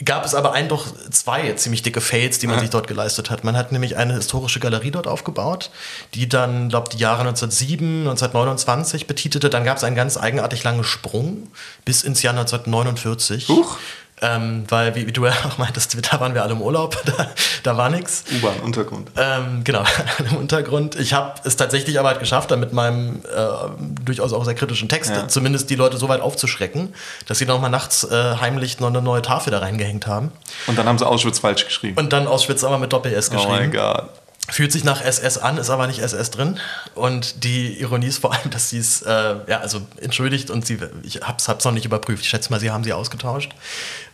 gab 0.03 0.25
es 0.25 0.33
aber 0.33 0.53
ein 0.53 0.67
doch 0.67 0.87
zwei 1.11 1.51
ziemlich 1.53 1.83
dicke 1.83 2.01
Fails, 2.01 2.39
die 2.39 2.47
man 2.47 2.57
ja. 2.57 2.61
sich 2.61 2.69
dort 2.71 2.87
geleistet 2.87 3.29
hat. 3.29 3.43
Man 3.43 3.55
hat 3.55 3.71
nämlich 3.71 3.97
eine 3.97 4.15
historische 4.15 4.59
Galerie 4.59 4.91
dort 4.91 5.07
aufgebaut, 5.07 5.69
die 6.15 6.27
dann, 6.27 6.69
glaube 6.69 6.89
die 6.91 6.97
Jahre 6.97 7.21
1907, 7.21 7.99
1929 7.99 9.05
betitelte. 9.05 9.49
Dann 9.49 9.63
gab 9.63 9.77
es 9.77 9.83
einen 9.83 9.95
ganz 9.95 10.07
ganz 10.07 10.15
eigenartig 10.15 10.63
langen 10.63 10.85
Sprung 10.85 11.51
bis 11.83 12.03
ins 12.03 12.21
Jahr 12.21 12.33
1949. 12.33 13.49
Huch. 13.49 13.77
Ähm, 14.19 14.63
weil, 14.67 14.95
wie, 14.95 15.05
wie, 15.05 15.11
du 15.11 15.25
ja 15.25 15.31
auch 15.47 15.59
meintest, 15.59 15.95
da 16.11 16.19
waren 16.19 16.33
wir 16.33 16.41
alle 16.41 16.53
im 16.53 16.61
Urlaub, 16.61 16.97
da, 17.05 17.27
da 17.61 17.77
war 17.77 17.89
nichts. 17.89 18.23
U-Bahn, 18.35 18.59
Untergrund. 18.61 19.11
Ähm, 19.15 19.63
genau, 19.63 19.83
im 20.19 20.37
Untergrund. 20.37 20.95
Ich 20.95 21.13
habe 21.13 21.35
es 21.43 21.55
tatsächlich 21.55 21.99
aber 21.99 22.09
halt 22.09 22.19
geschafft, 22.19 22.49
dann 22.49 22.59
mit 22.59 22.73
meinem 22.73 23.17
äh, 23.17 24.01
durchaus 24.03 24.33
auch 24.33 24.43
sehr 24.43 24.55
kritischen 24.55 24.89
Text 24.89 25.11
ja. 25.11 25.27
zumindest 25.27 25.69
die 25.69 25.75
Leute 25.75 25.97
so 25.97 26.09
weit 26.09 26.21
aufzuschrecken, 26.21 26.95
dass 27.27 27.37
sie 27.37 27.45
nochmal 27.45 27.69
nachts 27.69 28.05
äh, 28.05 28.35
heimlich 28.41 28.79
noch 28.79 28.87
eine 28.87 29.01
neue 29.01 29.21
Tafel 29.21 29.51
da 29.51 29.59
reingehängt 29.59 30.07
haben. 30.07 30.31
Und 30.65 30.79
dann 30.79 30.87
haben 30.87 30.97
sie 30.97 31.05
Auschwitz 31.05 31.39
falsch 31.39 31.65
geschrieben. 31.65 31.97
Und 31.97 32.11
dann 32.11 32.27
Auschwitz 32.27 32.63
aber 32.63 32.79
mit 32.79 32.91
Doppel-S 32.93 33.29
geschrieben. 33.29 33.51
Oh 33.51 33.55
mein 33.55 33.71
Gott. 33.71 34.09
Fühlt 34.49 34.71
sich 34.71 34.85
nach 34.85 35.01
SS 35.01 35.37
an, 35.37 35.57
ist 35.57 35.69
aber 35.69 35.87
nicht 35.87 35.99
SS 35.99 36.31
drin. 36.31 36.57
Und 36.95 37.43
die 37.43 37.81
Ironie 37.81 38.07
ist 38.07 38.19
vor 38.19 38.33
allem, 38.33 38.49
dass 38.49 38.69
sie 38.69 38.77
es, 38.77 39.01
äh, 39.01 39.35
ja, 39.45 39.59
also 39.59 39.81
entschuldigt 39.99 40.49
und 40.49 40.65
sie, 40.65 40.79
ich 41.03 41.17
hab's, 41.21 41.49
hab's 41.49 41.65
noch 41.65 41.73
nicht 41.73 41.85
überprüft. 41.85 42.23
Ich 42.23 42.29
schätze 42.29 42.49
mal, 42.49 42.59
sie 42.59 42.71
haben 42.71 42.85
sie 42.85 42.93
ausgetauscht. 42.93 43.51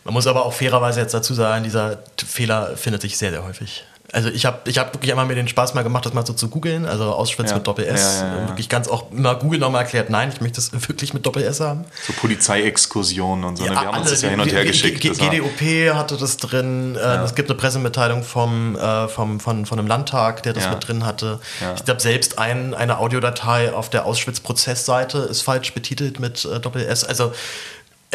Man 0.04 0.14
muss 0.14 0.26
aber 0.26 0.44
auch 0.44 0.52
fairerweise 0.52 1.00
jetzt 1.00 1.14
dazu 1.14 1.34
sagen, 1.34 1.64
dieser 1.64 1.98
Fehler 2.16 2.76
findet 2.76 3.02
sich 3.02 3.16
sehr, 3.16 3.30
sehr 3.30 3.44
häufig. 3.44 3.84
Also 4.12 4.28
ich 4.28 4.46
habe 4.46 4.70
ich 4.70 4.78
hab 4.78 4.94
wirklich 4.94 5.10
einmal 5.10 5.26
mir 5.26 5.34
den 5.34 5.48
Spaß 5.48 5.74
mal 5.74 5.82
gemacht, 5.82 6.06
das 6.06 6.12
mal 6.12 6.24
so 6.24 6.34
zu 6.34 6.48
googeln, 6.48 6.86
also 6.86 7.12
Auschwitz 7.12 7.50
ja. 7.50 7.56
mit 7.56 7.66
Doppel-S. 7.66 8.20
Ja, 8.20 8.42
ja, 8.42 8.48
wirklich 8.48 8.68
ganz 8.68 8.86
auch 8.86 9.10
immer 9.10 9.34
Google 9.34 9.58
nochmal 9.58 9.82
erklärt, 9.82 10.08
nein, 10.08 10.30
ich 10.32 10.40
möchte 10.40 10.56
das 10.56 10.72
wirklich 10.88 11.14
mit 11.14 11.26
Doppel-S 11.26 11.58
haben. 11.58 11.84
So 12.06 12.12
Polizeiexkursionen 12.12 13.44
und 13.44 13.56
so, 13.56 13.64
ne? 13.64 13.70
wir 13.70 13.76
haben 13.76 13.88
alle, 13.88 14.02
uns 14.02 14.10
das 14.10 14.22
ja 14.22 14.28
hin 14.28 14.38
und 14.38 14.52
her 14.52 14.64
geschickt. 14.64 15.00
G 15.00 15.08
GDOP 15.08 15.94
hatte 15.96 16.16
das 16.16 16.36
drin, 16.36 16.94
äh, 16.94 17.24
es 17.24 17.34
gibt 17.34 17.50
eine 17.50 17.58
Pressemitteilung 17.58 18.22
vom, 18.22 18.76
äh, 18.76 19.08
vom, 19.08 19.40
von, 19.40 19.66
von 19.66 19.78
einem 19.80 19.88
Landtag, 19.88 20.44
der 20.44 20.52
das 20.52 20.68
mit 20.68 20.86
drin 20.86 21.04
hatte. 21.04 21.40
Ich 21.74 21.84
glaube, 21.84 22.00
selbst 22.00 22.38
ein, 22.38 22.72
eine 22.72 22.98
Audiodatei 22.98 23.72
auf 23.72 23.90
der 23.90 24.04
Auschwitz-Prozessseite 24.04 25.18
ist 25.18 25.42
falsch 25.42 25.74
betitelt 25.74 26.20
mit 26.20 26.44
äh, 26.44 26.60
Doppel-S. 26.60 27.02
Also 27.02 27.32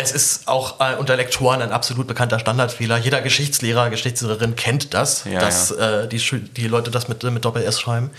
es 0.01 0.11
ist 0.11 0.47
auch 0.47 0.79
äh, 0.79 0.95
unter 0.95 1.15
Lektoren 1.15 1.61
ein 1.61 1.71
absolut 1.71 2.07
bekannter 2.07 2.39
Standardfehler. 2.39 2.97
Jeder 2.97 3.21
Geschichtslehrer, 3.21 3.89
Geschichtslehrerin 3.89 4.55
kennt 4.55 4.93
das, 4.93 5.25
ja, 5.25 5.39
dass 5.39 5.69
ja. 5.69 6.01
Äh, 6.01 6.07
die, 6.07 6.19
die 6.55 6.67
Leute 6.67 6.91
das 6.91 7.07
mit, 7.07 7.23
mit 7.23 7.45
Doppel-S 7.45 7.79
schreiben 7.79 8.11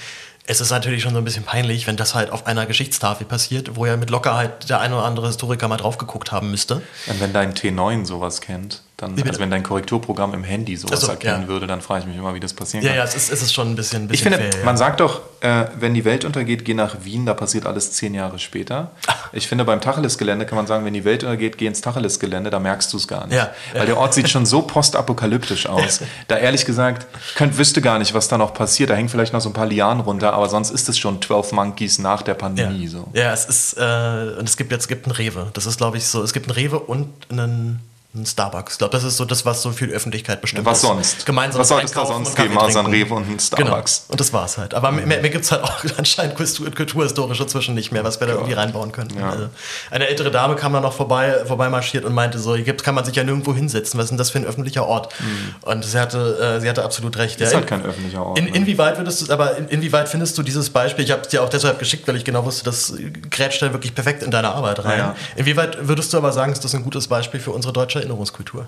es 0.50 0.60
ist 0.60 0.70
natürlich 0.70 1.02
schon 1.02 1.12
so 1.12 1.18
ein 1.18 1.24
bisschen 1.24 1.44
peinlich, 1.44 1.86
wenn 1.86 1.96
das 1.96 2.16
halt 2.16 2.30
auf 2.30 2.46
einer 2.46 2.66
Geschichtstafel 2.66 3.24
passiert, 3.24 3.76
wo 3.76 3.86
ja 3.86 3.96
mit 3.96 4.10
Lockerheit 4.10 4.68
der 4.68 4.80
eine 4.80 4.96
oder 4.96 5.04
andere 5.04 5.28
Historiker 5.28 5.68
mal 5.68 5.76
drauf 5.76 5.96
geguckt 5.96 6.32
haben 6.32 6.50
müsste. 6.50 6.82
Und 7.06 7.20
wenn 7.20 7.32
dein 7.32 7.54
T9 7.54 8.04
sowas 8.04 8.40
kennt, 8.40 8.82
dann, 9.00 9.20
also 9.22 9.40
wenn 9.40 9.50
dein 9.50 9.62
Korrekturprogramm 9.62 10.34
im 10.34 10.44
Handy 10.44 10.76
sowas 10.76 11.00
also, 11.00 11.12
erkennen 11.12 11.42
ja. 11.42 11.48
würde, 11.48 11.66
dann 11.66 11.80
frage 11.80 12.00
ich 12.00 12.06
mich 12.06 12.16
immer, 12.16 12.34
wie 12.34 12.40
das 12.40 12.52
passieren 12.52 12.84
ja, 12.84 12.90
kann. 12.90 12.98
Ja, 12.98 13.04
es 13.04 13.14
ist, 13.14 13.32
es 13.32 13.42
ist 13.42 13.54
schon 13.54 13.70
ein 13.70 13.76
bisschen, 13.76 14.02
ein 14.02 14.08
bisschen 14.08 14.32
Ich 14.32 14.38
finde, 14.38 14.52
fair, 14.52 14.64
man 14.64 14.76
sagt 14.76 15.00
doch, 15.00 15.22
äh, 15.40 15.66
wenn 15.78 15.94
die 15.94 16.04
Welt 16.04 16.24
untergeht, 16.24 16.64
geh 16.64 16.74
nach 16.74 16.96
Wien, 17.02 17.24
da 17.24 17.34
passiert 17.34 17.66
alles 17.66 17.92
zehn 17.92 18.14
Jahre 18.14 18.38
später. 18.38 18.90
Ich 19.32 19.48
finde, 19.48 19.64
beim 19.64 19.80
Tacheles-Gelände 19.80 20.44
kann 20.44 20.56
man 20.56 20.66
sagen, 20.66 20.84
wenn 20.84 20.92
die 20.92 21.04
Welt 21.04 21.24
untergeht, 21.24 21.56
geh 21.56 21.66
ins 21.66 21.80
Tacheles-Gelände, 21.80 22.50
da 22.50 22.58
merkst 22.58 22.92
du 22.92 22.98
es 22.98 23.08
gar 23.08 23.26
nicht. 23.26 23.36
Ja, 23.36 23.50
Weil 23.72 23.86
der 23.86 23.96
Ort 23.96 24.12
sieht 24.12 24.28
schon 24.28 24.44
so 24.44 24.62
postapokalyptisch 24.62 25.66
aus. 25.66 26.00
da 26.28 26.36
ehrlich 26.36 26.66
gesagt, 26.66 27.06
könnt, 27.36 27.56
wüsste 27.56 27.80
gar 27.80 27.98
nicht, 27.98 28.12
was 28.12 28.28
da 28.28 28.36
noch 28.36 28.52
passiert. 28.52 28.90
Da 28.90 28.94
hängen 28.94 29.08
vielleicht 29.08 29.32
noch 29.32 29.40
so 29.40 29.48
ein 29.48 29.54
paar 29.54 29.66
Lianen 29.66 30.02
runter, 30.02 30.34
aber 30.34 30.48
sonst 30.48 30.70
ist 30.70 30.88
es 30.88 30.98
schon 30.98 31.22
12 31.22 31.52
Monkeys 31.52 31.98
nach 31.98 32.22
der 32.22 32.34
Pandemie. 32.34 32.84
Ja, 32.84 32.90
so. 32.90 33.08
ja 33.14 33.32
es 33.32 33.46
ist, 33.46 33.74
äh, 33.78 34.38
und 34.38 34.48
es 34.48 34.56
gibt 34.56 34.72
jetzt 34.72 34.88
gibt 34.88 35.06
einen 35.06 35.14
Rewe. 35.14 35.50
Das 35.54 35.64
ist, 35.64 35.78
glaube 35.78 35.96
ich, 35.96 36.06
so, 36.06 36.22
es 36.22 36.32
gibt 36.32 36.48
einen 36.48 36.56
Rewe 36.56 36.78
und 36.78 37.08
einen 37.30 37.80
ein 38.12 38.26
Starbucks. 38.26 38.72
Ich 38.72 38.78
glaube, 38.78 38.90
das 38.90 39.04
ist 39.04 39.16
so 39.18 39.24
das, 39.24 39.46
was 39.46 39.62
so 39.62 39.70
viel 39.70 39.90
Öffentlichkeit 39.90 40.40
bestimmt 40.40 40.66
Was 40.66 40.80
sonst? 40.80 41.24
Gemeinsam 41.26 41.60
was 41.60 41.68
soll 41.68 41.80
es 41.84 41.92
da 41.92 42.04
sonst 42.04 42.34
geben, 42.34 42.58
außer 42.58 42.80
ein 42.80 42.86
Rewe 42.86 43.14
und 43.14 43.30
ein 43.30 43.38
Starbucks? 43.38 44.02
Genau. 44.02 44.12
Und 44.12 44.20
das 44.20 44.32
war's 44.32 44.58
halt. 44.58 44.74
Aber 44.74 44.90
mhm. 44.90 45.06
mehr, 45.06 45.20
mehr 45.20 45.30
gibt 45.30 45.44
es 45.44 45.52
halt 45.52 45.62
auch 45.62 45.84
anscheinend 45.96 46.34
kulturhistorische 46.34 47.46
zwischen 47.46 47.76
nicht 47.76 47.92
mehr, 47.92 48.02
was 48.02 48.18
wir 48.18 48.26
da 48.26 48.32
irgendwie 48.32 48.54
reinbauen 48.54 48.90
könnten. 48.90 49.20
Ja. 49.20 49.30
Also 49.30 49.48
eine 49.92 50.08
ältere 50.08 50.32
Dame 50.32 50.56
kam 50.56 50.72
da 50.72 50.80
noch 50.80 50.92
vorbei, 50.92 51.44
vorbei 51.46 51.68
marschiert 51.68 52.04
und 52.04 52.12
meinte 52.12 52.40
so, 52.40 52.56
hier 52.56 52.76
kann 52.76 52.96
man 52.96 53.04
sich 53.04 53.14
ja 53.14 53.22
nirgendwo 53.22 53.54
hinsetzen. 53.54 53.96
Was 53.96 54.06
ist 54.06 54.10
denn 54.10 54.18
das 54.18 54.30
für 54.30 54.40
ein 54.40 54.44
öffentlicher 54.44 54.86
Ort? 54.86 55.14
Mhm. 55.20 55.54
Und 55.62 55.84
sie 55.84 56.00
hatte, 56.00 56.56
äh, 56.56 56.60
sie 56.60 56.68
hatte 56.68 56.82
absolut 56.82 57.16
recht. 57.16 57.40
Das 57.40 57.48
ist 57.48 57.52
ja, 57.52 57.58
halt 57.60 57.68
kein 57.68 57.84
öffentlicher 57.84 58.26
Ort. 58.26 58.40
In, 58.40 58.46
ne? 58.46 58.56
inwieweit 58.56 58.98
würdest 58.98 59.28
du, 59.28 59.32
aber 59.32 59.56
in, 59.56 59.68
inwieweit 59.68 60.08
findest 60.08 60.36
du 60.36 60.42
dieses 60.42 60.70
Beispiel, 60.70 61.04
ich 61.04 61.12
habe 61.12 61.22
es 61.22 61.28
dir 61.28 61.44
auch 61.44 61.48
deshalb 61.48 61.78
geschickt, 61.78 62.08
weil 62.08 62.16
ich 62.16 62.24
genau 62.24 62.44
wusste, 62.44 62.64
das 62.64 62.92
grätscht 63.30 63.62
da 63.62 63.72
wirklich 63.72 63.94
perfekt 63.94 64.24
in 64.24 64.32
deine 64.32 64.48
Arbeit 64.48 64.84
rein. 64.84 64.98
Ja. 64.98 65.16
Inwieweit 65.36 65.86
würdest 65.86 66.12
du 66.12 66.16
aber 66.16 66.32
sagen, 66.32 66.50
ist 66.50 66.64
das 66.64 66.74
ein 66.74 66.82
gutes 66.82 67.06
Beispiel 67.06 67.38
für 67.38 67.52
unsere 67.52 67.72
deutsche 67.72 67.99
Erinnerungskultur? 68.00 68.66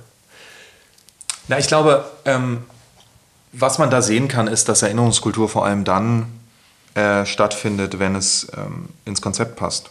Na, 1.49 1.59
ich 1.59 1.67
glaube, 1.67 2.05
ähm, 2.25 2.65
was 3.53 3.79
man 3.79 3.91
da 3.91 4.01
sehen 4.01 4.29
kann, 4.29 4.47
ist, 4.47 4.69
dass 4.69 4.83
Erinnerungskultur 4.83 5.49
vor 5.49 5.67
allem 5.67 5.85
dann 5.85 6.27
äh, 6.95 7.27
stattfindet, 7.27 7.99
wenn 7.99 8.15
es 8.15 8.47
ähm, 8.57 8.89
ins 9.05 9.21
Konzept 9.21 9.57
passt. 9.57 9.91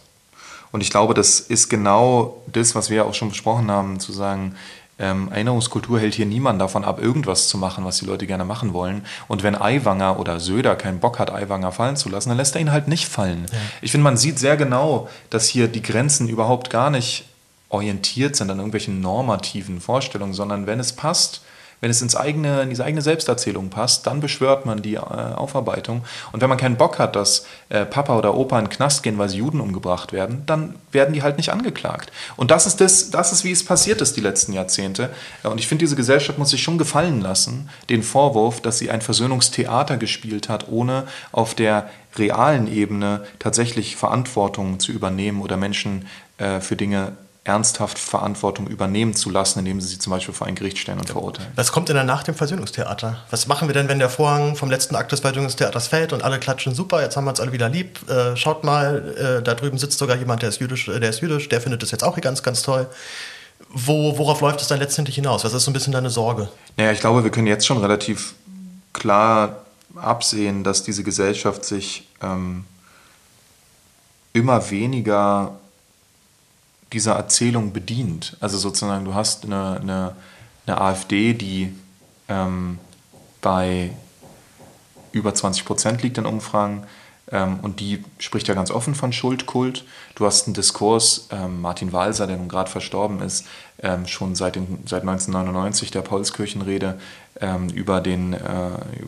Und 0.72 0.82
ich 0.82 0.90
glaube, 0.90 1.14
das 1.14 1.40
ist 1.40 1.70
genau 1.70 2.42
das, 2.48 2.76
was 2.76 2.90
wir 2.90 3.06
auch 3.06 3.14
schon 3.14 3.30
besprochen 3.30 3.70
haben, 3.70 4.00
zu 4.00 4.14
sagen, 4.14 4.56
ähm, 5.02 5.30
Erinnerungskultur 5.32 6.00
hält 6.00 6.14
hier 6.14 6.28
niemand 6.28 6.62
davon 6.62 6.86
ab, 6.86 7.02
irgendwas 7.02 7.48
zu 7.48 7.58
machen, 7.58 7.84
was 7.86 7.98
die 7.98 8.06
Leute 8.06 8.28
gerne 8.28 8.46
machen 8.46 8.72
wollen. 8.74 9.04
Und 9.28 9.42
wenn 9.42 9.60
Aiwanger 9.60 10.20
oder 10.20 10.40
Söder 10.40 10.76
keinen 10.76 11.00
Bock 11.00 11.18
hat, 11.18 11.32
Aiwanger 11.32 11.72
fallen 11.72 11.98
zu 11.98 12.08
lassen, 12.08 12.30
dann 12.30 12.38
lässt 12.38 12.56
er 12.56 12.62
ihn 12.62 12.72
halt 12.72 12.88
nicht 12.88 13.08
fallen. 13.08 13.48
Ja. 13.52 13.58
Ich 13.82 13.92
finde, 13.92 14.04
man 14.04 14.16
sieht 14.16 14.38
sehr 14.38 14.58
genau, 14.58 15.10
dass 15.32 15.48
hier 15.48 15.68
die 15.68 15.82
Grenzen 15.82 16.30
überhaupt 16.30 16.70
gar 16.70 16.92
nicht 16.92 17.26
orientiert 17.72 18.36
sind 18.36 18.52
an 18.52 18.58
irgendwelchen 18.58 19.00
normativen 19.02 19.80
Vorstellungen, 19.80 20.34
sondern 20.34 20.68
wenn 20.68 20.80
es 20.80 20.94
passt, 20.94 21.42
wenn 21.82 21.90
es 21.90 22.02
ins 22.02 22.16
eigene, 22.16 22.62
in 22.62 22.70
diese 22.70 22.86
eigene 22.86 23.02
Selbsterzählung 23.02 23.70
passt, 23.70 24.06
dann 24.06 24.20
beschwört 24.20 24.68
man 24.68 24.84
die 24.84 24.96
äh, 24.96 25.00
Aufarbeitung. 25.00 26.04
Und 26.32 26.42
wenn 26.42 26.50
man 26.50 26.60
keinen 26.60 26.78
Bock 26.78 27.00
hat, 27.00 27.16
dass 27.16 27.48
äh, 27.70 27.86
Papa 27.86 28.18
oder 28.18 28.36
Opa 28.36 28.60
in 28.60 28.66
den 28.66 28.72
Knast 28.72 29.02
gehen, 29.02 29.18
weil 29.18 29.30
sie 29.30 29.40
Juden 29.40 29.60
umgebracht 29.60 30.14
werden, 30.14 30.44
dann 30.46 30.76
werden 30.92 31.14
die 31.14 31.24
halt 31.24 31.38
nicht 31.38 31.52
angeklagt. 31.52 32.12
Und 32.38 32.52
das 32.52 32.68
ist, 32.68 32.82
das, 32.82 33.10
das 33.10 33.32
ist 33.32 33.44
wie 33.44 33.52
es 33.52 33.66
passiert 33.66 34.00
ist 34.02 34.16
die 34.16 34.22
letzten 34.22 34.54
Jahrzehnte. 34.54 35.10
Und 35.42 35.60
ich 35.60 35.68
finde, 35.68 35.84
diese 35.84 35.96
Gesellschaft 35.96 36.38
muss 36.38 36.52
sich 36.52 36.62
schon 36.62 36.78
gefallen 36.78 37.20
lassen, 37.20 37.70
den 37.90 38.04
Vorwurf, 38.04 38.62
dass 38.62 38.78
sie 38.78 38.92
ein 38.92 39.02
Versöhnungstheater 39.02 39.98
gespielt 39.98 40.50
hat, 40.50 40.70
ohne 40.70 41.08
auf 41.32 41.56
der 41.56 41.90
realen 42.16 42.72
Ebene 42.72 43.26
tatsächlich 43.40 43.96
Verantwortung 43.96 44.80
zu 44.80 44.92
übernehmen 44.92 45.42
oder 45.42 45.58
Menschen 45.58 46.08
äh, 46.38 46.60
für 46.60 46.76
Dinge 46.76 47.14
ernsthaft 47.44 47.98
Verantwortung 47.98 48.68
übernehmen 48.68 49.16
zu 49.16 49.32
lassen, 49.32 49.60
indem 49.60 49.82
sie 49.82 49.88
sie 49.88 50.00
zum 50.00 50.12
Beispiel 50.12 50.34
vor 50.34 50.46
ein 50.46 50.54
Gericht 50.54 50.78
stellen 50.78 51.00
und 51.00 51.10
verurteilen. 51.10 51.52
Was 51.56 51.72
kommt 51.72 51.90
denn 51.90 51.96
dann 51.96 52.06
nach 52.06 52.22
dem 52.22 52.36
Versöhnungstheater? 52.36 53.24
Was 53.32 53.48
machen 53.48 53.68
wir 53.68 53.74
denn, 53.74 53.88
wenn 53.88 53.98
der 53.98 54.10
Vorhang 54.10 54.56
vom 54.56 54.70
letzten 54.70 54.96
Akt 54.96 55.12
des 55.12 55.22
Versöhnungstheaters 55.22 55.88
fällt 55.88 56.14
und 56.14 56.24
alle 56.24 56.40
klatschen, 56.40 56.76
super, 56.76 57.02
jetzt 57.02 57.18
haben 57.18 57.26
wir 57.26 57.32
uns 57.32 57.40
alle 57.40 57.52
wieder 57.52 57.68
lieb, 57.68 58.08
äh, 58.08 58.36
schaut 58.36 58.64
mal, 58.64 59.40
äh, 59.40 59.44
da 59.44 59.56
drüben 59.56 59.80
sitzt 59.80 59.98
sogar 59.98 60.18
jemand, 60.18 60.44
der 60.44 60.50
ist 60.50 60.60
jüdisch, 60.60 60.88
äh, 60.88 61.00
der 61.00 61.10
ist 61.10 61.22
jüdisch, 61.22 61.50
der 61.50 61.62
findet 61.62 61.82
das 61.82 61.90
jetzt 61.90 62.04
auch 62.04 62.14
hier 62.14 62.22
ganz, 62.22 62.44
ganz 62.44 62.62
toll. 62.62 62.88
Wo, 63.70 64.18
worauf 64.20 64.42
läuft 64.42 64.62
es 64.62 64.68
dann 64.68 64.80
letztendlich 64.80 65.16
hinaus? 65.16 65.44
Was 65.44 65.54
ist 65.54 65.66
so 65.66 65.72
ein 65.72 65.74
bisschen 65.74 65.94
deine 65.94 66.12
Sorge? 66.12 66.50
Naja, 66.78 66.92
ich 66.92 67.00
glaube, 67.00 67.24
wir 67.24 67.32
können 67.32 67.48
jetzt 67.48 67.66
schon 67.66 67.80
relativ 67.80 68.36
klar 68.94 69.64
absehen, 69.96 70.64
dass 70.64 70.84
diese 70.84 71.04
Gesellschaft 71.04 71.66
sich 71.66 72.08
ähm, 72.22 72.66
immer 74.34 74.70
weniger 74.70 75.60
dieser 76.94 77.14
Erzählung 77.14 77.74
bedient. 77.74 78.38
Also 78.40 78.58
sozusagen, 78.58 79.06
du 79.06 79.14
hast 79.14 79.46
eine, 79.46 79.80
eine, 79.82 80.16
eine 80.66 80.82
AfD, 80.82 81.34
die 81.34 81.74
ähm, 82.28 82.80
bei 83.42 83.92
über 85.12 85.34
20 85.34 85.66
Prozent 85.66 86.04
liegt 86.04 86.18
in 86.18 86.26
Umfragen 86.26 86.84
ähm, 87.32 87.60
und 87.62 87.80
die 87.80 88.04
spricht 88.20 88.48
ja 88.48 88.54
ganz 88.54 88.72
offen 88.72 88.96
von 88.96 89.14
Schuldkult. 89.14 89.86
Du 90.16 90.26
hast 90.26 90.48
einen 90.48 90.54
Diskurs, 90.54 91.28
ähm, 91.32 91.62
Martin 91.62 91.94
Walser, 91.94 92.28
der 92.28 92.38
nun 92.38 92.50
gerade 92.50 92.70
verstorben 92.70 93.22
ist, 93.22 93.46
ähm, 93.82 94.06
schon 94.06 94.36
seit, 94.36 94.56
den, 94.56 94.84
seit 94.86 95.02
1999 95.02 95.92
der 95.92 96.02
Paulskirchenrede 96.02 97.00
ähm, 97.40 97.70
über, 97.70 98.02
den, 98.02 98.34
äh, 98.34 98.40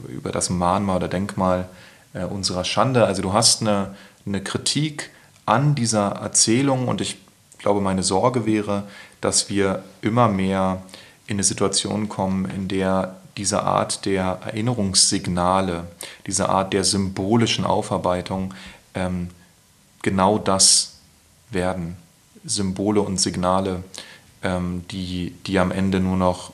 über 0.08 0.32
das 0.32 0.50
Mahnmal 0.50 0.98
oder 0.98 1.08
Denkmal 1.10 1.68
äh, 2.14 2.24
unserer 2.24 2.64
Schande. 2.64 3.06
Also 3.06 3.22
du 3.22 3.34
hast 3.34 3.62
eine, 3.62 3.96
eine 4.26 4.42
Kritik 4.42 5.12
an 5.46 5.76
dieser 5.76 6.08
Erzählung 6.12 6.88
und 6.88 7.02
ich 7.02 7.18
ich 7.18 7.23
glaube, 7.64 7.82
meine 7.82 8.04
Sorge 8.04 8.46
wäre, 8.46 8.84
dass 9.22 9.50
wir 9.50 9.84
immer 10.02 10.28
mehr 10.28 10.84
in 11.26 11.38
eine 11.38 11.44
Situation 11.44 12.10
kommen, 12.10 12.46
in 12.46 12.68
der 12.68 13.16
diese 13.38 13.64
Art 13.64 14.06
der 14.06 14.40
Erinnerungssignale, 14.46 15.88
diese 16.28 16.50
Art 16.50 16.74
der 16.74 16.84
symbolischen 16.84 17.66
Aufarbeitung 17.66 18.54
ähm, 18.94 19.30
genau 20.04 20.38
das 20.38 21.00
werden. 21.50 21.98
Symbole 22.46 23.02
und 23.02 23.20
Signale, 23.20 23.84
ähm, 24.44 24.84
die, 24.92 25.34
die 25.48 25.58
am 25.58 25.72
Ende 25.72 26.00
nur 26.00 26.18
noch 26.18 26.52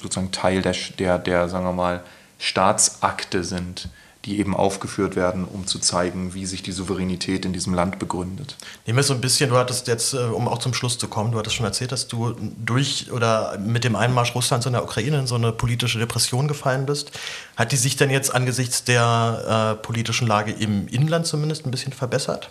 sozusagen 0.00 0.32
Teil 0.32 0.62
der, 0.62 0.74
der, 0.98 1.18
der, 1.18 1.48
sagen 1.48 1.64
wir 1.64 1.72
mal, 1.72 2.02
Staatsakte 2.38 3.42
sind, 3.42 3.88
die 4.28 4.38
eben 4.38 4.54
aufgeführt 4.54 5.16
werden, 5.16 5.46
um 5.46 5.66
zu 5.66 5.78
zeigen, 5.78 6.34
wie 6.34 6.44
sich 6.44 6.62
die 6.62 6.72
Souveränität 6.72 7.46
in 7.46 7.54
diesem 7.54 7.72
Land 7.72 7.98
begründet. 7.98 8.56
Nehmen 8.86 8.98
wir 8.98 9.02
so 9.02 9.14
ein 9.14 9.22
bisschen, 9.22 9.48
du 9.48 9.56
hattest 9.56 9.88
jetzt, 9.88 10.12
äh, 10.12 10.18
um 10.18 10.48
auch 10.48 10.58
zum 10.58 10.74
Schluss 10.74 10.98
zu 10.98 11.08
kommen, 11.08 11.32
du 11.32 11.38
hattest 11.38 11.56
schon 11.56 11.64
erzählt, 11.64 11.92
dass 11.92 12.08
du 12.08 12.36
durch 12.64 13.10
oder 13.10 13.58
mit 13.58 13.84
dem 13.84 13.96
Einmarsch 13.96 14.34
Russlands 14.34 14.66
in 14.66 14.74
der 14.74 14.84
Ukraine 14.84 15.20
in 15.20 15.26
so 15.26 15.36
eine 15.36 15.50
politische 15.52 15.98
Depression 15.98 16.46
gefallen 16.46 16.84
bist. 16.84 17.10
Hat 17.56 17.72
die 17.72 17.76
sich 17.76 17.96
denn 17.96 18.10
jetzt 18.10 18.34
angesichts 18.34 18.84
der 18.84 19.76
äh, 19.78 19.82
politischen 19.82 20.28
Lage 20.28 20.52
im 20.52 20.88
Inland 20.88 21.26
zumindest 21.26 21.64
ein 21.64 21.70
bisschen 21.70 21.94
verbessert? 21.94 22.50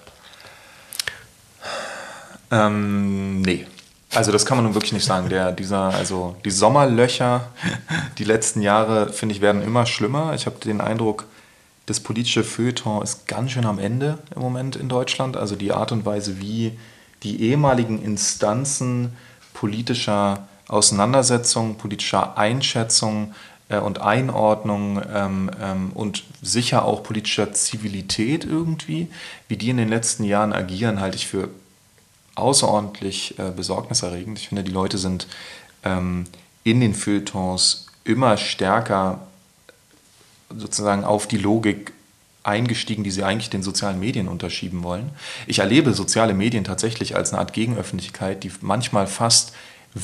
Ähm, 2.49 3.41
nee. 3.41 3.67
Also 4.15 4.31
das 4.31 4.45
kann 4.45 4.57
man 4.57 4.65
nun 4.65 4.73
wirklich 4.73 4.93
nicht 4.93 5.05
sagen. 5.05 5.29
Der, 5.29 5.51
dieser, 5.51 5.93
also 5.93 6.37
die 6.43 6.49
Sommerlöcher, 6.49 7.49
die 8.17 8.23
letzten 8.23 8.61
Jahre, 8.61 9.13
finde 9.13 9.35
ich, 9.35 9.41
werden 9.41 9.61
immer 9.61 9.85
schlimmer. 9.85 10.33
Ich 10.33 10.47
habe 10.47 10.57
den 10.63 10.81
Eindruck, 10.81 11.25
das 11.87 12.01
politische 12.01 12.43
Feuilleton 12.43 13.01
ist 13.01 13.27
ganz 13.27 13.51
schön 13.51 13.65
am 13.65 13.79
Ende 13.79 14.19
im 14.35 14.41
Moment 14.41 14.75
in 14.75 14.89
Deutschland. 14.89 15.37
Also 15.37 15.55
die 15.55 15.71
Art 15.71 15.91
und 15.91 16.05
Weise, 16.05 16.39
wie 16.39 16.77
die 17.23 17.41
ehemaligen 17.41 18.03
Instanzen 18.03 19.13
politischer 19.53 20.47
Auseinandersetzung, 20.67 21.77
politischer 21.77 22.37
Einschätzung 22.37 23.33
äh, 23.69 23.79
und 23.79 24.01
Einordnung 24.01 25.01
ähm, 25.11 25.49
ähm, 25.61 25.91
und 25.93 26.25
sicher 26.41 26.83
auch 26.83 27.03
politischer 27.03 27.53
Zivilität 27.53 28.43
irgendwie, 28.43 29.07
wie 29.47 29.55
die 29.55 29.69
in 29.69 29.77
den 29.77 29.87
letzten 29.87 30.25
Jahren 30.25 30.51
agieren, 30.51 30.99
halte 30.99 31.15
ich 31.15 31.25
für 31.25 31.49
außerordentlich 32.35 33.39
äh, 33.39 33.51
besorgniserregend. 33.55 34.37
Ich 34.39 34.49
finde, 34.49 34.65
die 34.65 34.71
Leute 34.71 34.97
sind 34.97 35.27
ähm, 35.85 36.25
in 36.65 36.81
den 36.81 36.93
Feuilletons 36.93 37.87
immer 38.03 38.35
stärker 38.35 39.21
sozusagen 40.55 41.03
auf 41.03 41.27
die 41.27 41.37
Logik 41.37 41.93
eingestiegen, 42.43 43.03
die 43.03 43.11
sie 43.11 43.23
eigentlich 43.23 43.49
den 43.49 43.63
sozialen 43.63 43.99
Medien 43.99 44.27
unterschieben 44.27 44.83
wollen. 44.83 45.09
Ich 45.47 45.59
erlebe 45.59 45.93
soziale 45.93 46.33
Medien 46.33 46.63
tatsächlich 46.63 47.15
als 47.15 47.31
eine 47.31 47.39
Art 47.39 47.53
Gegenöffentlichkeit, 47.53 48.43
die 48.43 48.51
manchmal 48.61 49.07
fast 49.07 49.53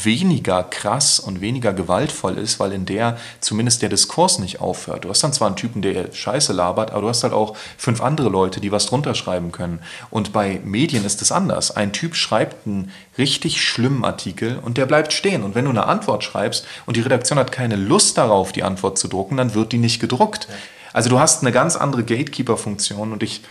weniger 0.04 0.64
krass 0.64 1.20
und 1.20 1.41
weniger 1.41 1.74
gewaltvoll 1.74 2.38
ist, 2.38 2.60
weil 2.60 2.72
in 2.72 2.86
der 2.86 3.18
zumindest 3.39 3.82
der 3.82 3.89
Diskurs 3.89 4.39
nicht 4.39 4.62
aufhört. 4.62 5.06
Du 5.06 5.10
hast 5.10 5.24
dann 5.24 5.34
zwar 5.34 5.48
einen 5.48 5.56
Typen, 5.56 5.82
der 5.82 6.12
Scheiße 6.14 6.54
labert, 6.54 6.91
aber 6.91 7.02
du 7.02 7.10
hast 7.10 7.24
halt 7.24 7.34
auch 7.34 7.56
fünf 7.78 8.02
andere 8.02 8.30
Leute, 8.30 8.62
die 8.62 8.72
was 8.72 8.86
drunter 8.86 9.16
schreiben 9.16 9.52
können. 9.52 9.80
Und 10.10 10.34
bei 10.34 10.60
Medien 10.64 11.06
ist 11.06 11.22
es 11.22 11.32
anders. 11.32 11.76
Ein 11.76 11.94
Typ 11.94 12.16
schreibt 12.16 12.66
einen 12.68 12.91
richtig 13.18 13.62
schlimmen 13.62 14.06
Artikel 14.06 14.60
und 14.62 14.78
der 14.78 14.86
bleibt 14.86 15.14
stehen. 15.14 15.44
Und 15.44 15.56
wenn 15.56 15.66
du 15.66 15.72
eine 15.72 15.86
Antwort 15.86 16.24
schreibst 16.24 16.66
und 16.86 16.98
die 16.98 17.02
Redaktion 17.02 17.39
hat 17.39 17.52
keine 17.52 17.76
Lust 17.76 18.18
darauf, 18.18 18.52
die 18.52 18.64
Antwort 18.64 18.98
zu 18.98 19.08
drucken, 19.08 19.38
dann 19.38 19.54
wird 19.54 19.72
die 19.72 19.78
nicht 19.78 20.00
gedruckt. 20.00 20.48
Also 20.94 21.10
du 21.10 21.20
hast 21.20 21.41
eine 21.41 21.52
ganz 21.52 21.76
andere 21.76 22.04
Gatekeeper-Funktion 22.04 23.12
und 23.12 23.24
ich 23.24 23.41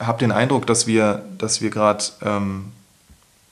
habe 0.00 0.18
den 0.18 0.32
Eindruck, 0.32 0.66
dass 0.66 0.86
wir, 0.86 1.24
dass 1.38 1.60
wir 1.60 1.70
gerade 1.70 2.04
ähm, 2.22 2.72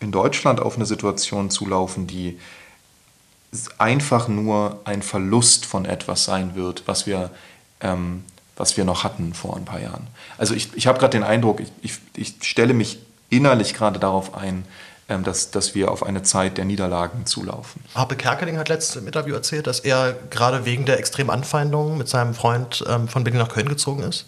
in 0.01 0.13
Deutschland 0.13 0.61
auf 0.61 0.77
eine 0.77 0.87
Situation 0.87 1.51
zulaufen, 1.51 2.07
die 2.07 2.39
einfach 3.79 4.29
nur 4.29 4.81
ein 4.85 5.03
Verlust 5.03 5.67
von 5.67 5.85
etwas 5.85 6.25
sein 6.25 6.55
wird, 6.55 6.85
was 6.87 7.07
wir, 7.07 7.31
ähm, 7.81 8.25
was 8.57 8.77
wir 8.77 8.85
noch 8.85 9.05
hatten 9.05 9.35
vor 9.35 9.57
ein 9.57 9.65
paar 9.65 9.81
Jahren. 9.81 10.07
Also 10.39 10.55
ich, 10.55 10.75
ich 10.75 10.87
habe 10.87 10.99
gerade 10.99 11.13
den 11.13 11.25
Eindruck, 11.25 11.61
ich, 11.61 11.71
ich, 11.83 11.99
ich 12.17 12.35
stelle 12.43 12.75
mich 12.75 12.99
innerlich 13.29 13.75
gerade 13.75 13.99
darauf 13.99 14.35
ein, 14.35 14.65
ähm, 15.09 15.25
dass, 15.25 15.51
dass 15.51 15.75
wir 15.75 15.91
auf 15.91 16.05
eine 16.05 16.23
Zeit 16.23 16.57
der 16.57 16.65
Niederlagen 16.65 17.27
zulaufen. 17.27 17.83
Harpe 17.97 18.15
Kerkeling 18.15 18.59
hat 18.59 18.69
letztens 18.69 19.03
im 19.03 19.07
Interview 19.07 19.35
erzählt, 19.35 19.67
dass 19.67 19.81
er 19.81 20.15
gerade 20.31 20.65
wegen 20.65 20.85
der 20.85 20.99
extremen 20.99 21.31
Anfeindungen 21.31 21.99
mit 21.99 22.09
seinem 22.09 22.33
Freund 22.33 22.85
ähm, 22.89 23.09
von 23.09 23.25
Berlin 23.25 23.41
nach 23.41 23.49
Köln 23.49 23.69
gezogen 23.69 24.05
ist. 24.05 24.27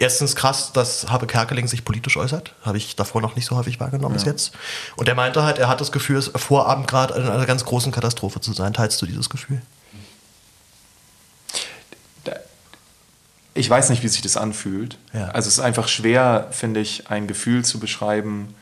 Erstens 0.00 0.34
krass, 0.34 0.72
dass 0.72 1.10
Harpe 1.10 1.26
Kerkeling 1.26 1.68
sich 1.68 1.84
politisch 1.84 2.16
äußert. 2.16 2.54
Habe 2.62 2.78
ich 2.78 2.96
davor 2.96 3.20
noch 3.20 3.36
nicht 3.36 3.44
so 3.44 3.54
häufig 3.54 3.80
wahrgenommen 3.80 4.14
ja. 4.14 4.18
bis 4.18 4.24
jetzt. 4.24 4.52
Und 4.96 5.06
er 5.10 5.14
meinte 5.14 5.42
halt, 5.42 5.58
er 5.58 5.68
hat 5.68 5.82
das 5.82 5.92
Gefühl, 5.92 6.16
es 6.16 6.30
Vorabend 6.34 6.88
gerade 6.88 7.12
in 7.14 7.28
einer 7.28 7.44
ganz 7.44 7.66
großen 7.66 7.92
Katastrophe 7.92 8.40
zu 8.40 8.54
sein. 8.54 8.72
Teilst 8.72 9.00
du 9.02 9.04
dieses 9.04 9.28
Gefühl? 9.28 9.60
Ich 13.52 13.68
weiß 13.68 13.90
nicht, 13.90 14.02
wie 14.02 14.08
sich 14.08 14.22
das 14.22 14.38
anfühlt. 14.38 14.96
Ja. 15.12 15.26
Also 15.26 15.48
es 15.48 15.58
ist 15.58 15.60
einfach 15.60 15.86
schwer, 15.86 16.48
finde 16.50 16.80
ich, 16.80 17.10
ein 17.10 17.26
Gefühl 17.26 17.62
zu 17.62 17.78
beschreiben, 17.78 18.54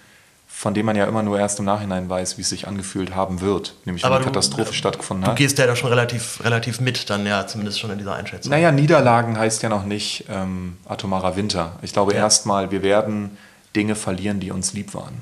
von 0.59 0.75
dem 0.75 0.87
man 0.87 0.97
ja 0.97 1.05
immer 1.05 1.23
nur 1.23 1.39
erst 1.39 1.61
im 1.61 1.67
Nachhinein 1.67 2.11
weiß, 2.11 2.37
wie 2.37 2.43
es 2.43 2.49
sich 2.49 2.67
angefühlt 2.67 3.15
haben 3.15 3.41
wird, 3.41 3.75
nämlich 3.85 4.03
wenn 4.03 4.11
eine 4.11 4.25
Katastrophe 4.25 4.75
stattgefunden 4.75 5.25
hat. 5.25 5.39
Du 5.39 5.41
gehst 5.41 5.57
ja 5.57 5.69
da 5.69 5.77
schon 5.77 5.89
relativ, 5.89 6.43
relativ 6.43 6.81
mit, 6.81 7.09
dann 7.11 7.25
ja, 7.27 7.47
zumindest 7.47 7.79
schon 7.79 7.93
in 7.93 7.99
dieser 7.99 8.17
Einschätzung. 8.17 8.51
Naja, 8.51 8.73
Niederlagen 8.73 9.39
heißt 9.39 9.63
ja 9.63 9.69
noch 9.69 9.85
nicht 9.85 10.25
ähm, 10.29 10.77
atomarer 10.85 11.37
Winter. 11.37 11.79
Ich 11.83 11.93
glaube 11.93 12.13
ja. 12.13 12.19
erstmal, 12.19 12.73
wir 12.73 12.83
werden 12.83 13.39
Dinge 13.77 13.95
verlieren, 13.95 14.41
die 14.41 14.51
uns 14.51 14.73
lieb 14.73 14.95
waren. 14.95 15.21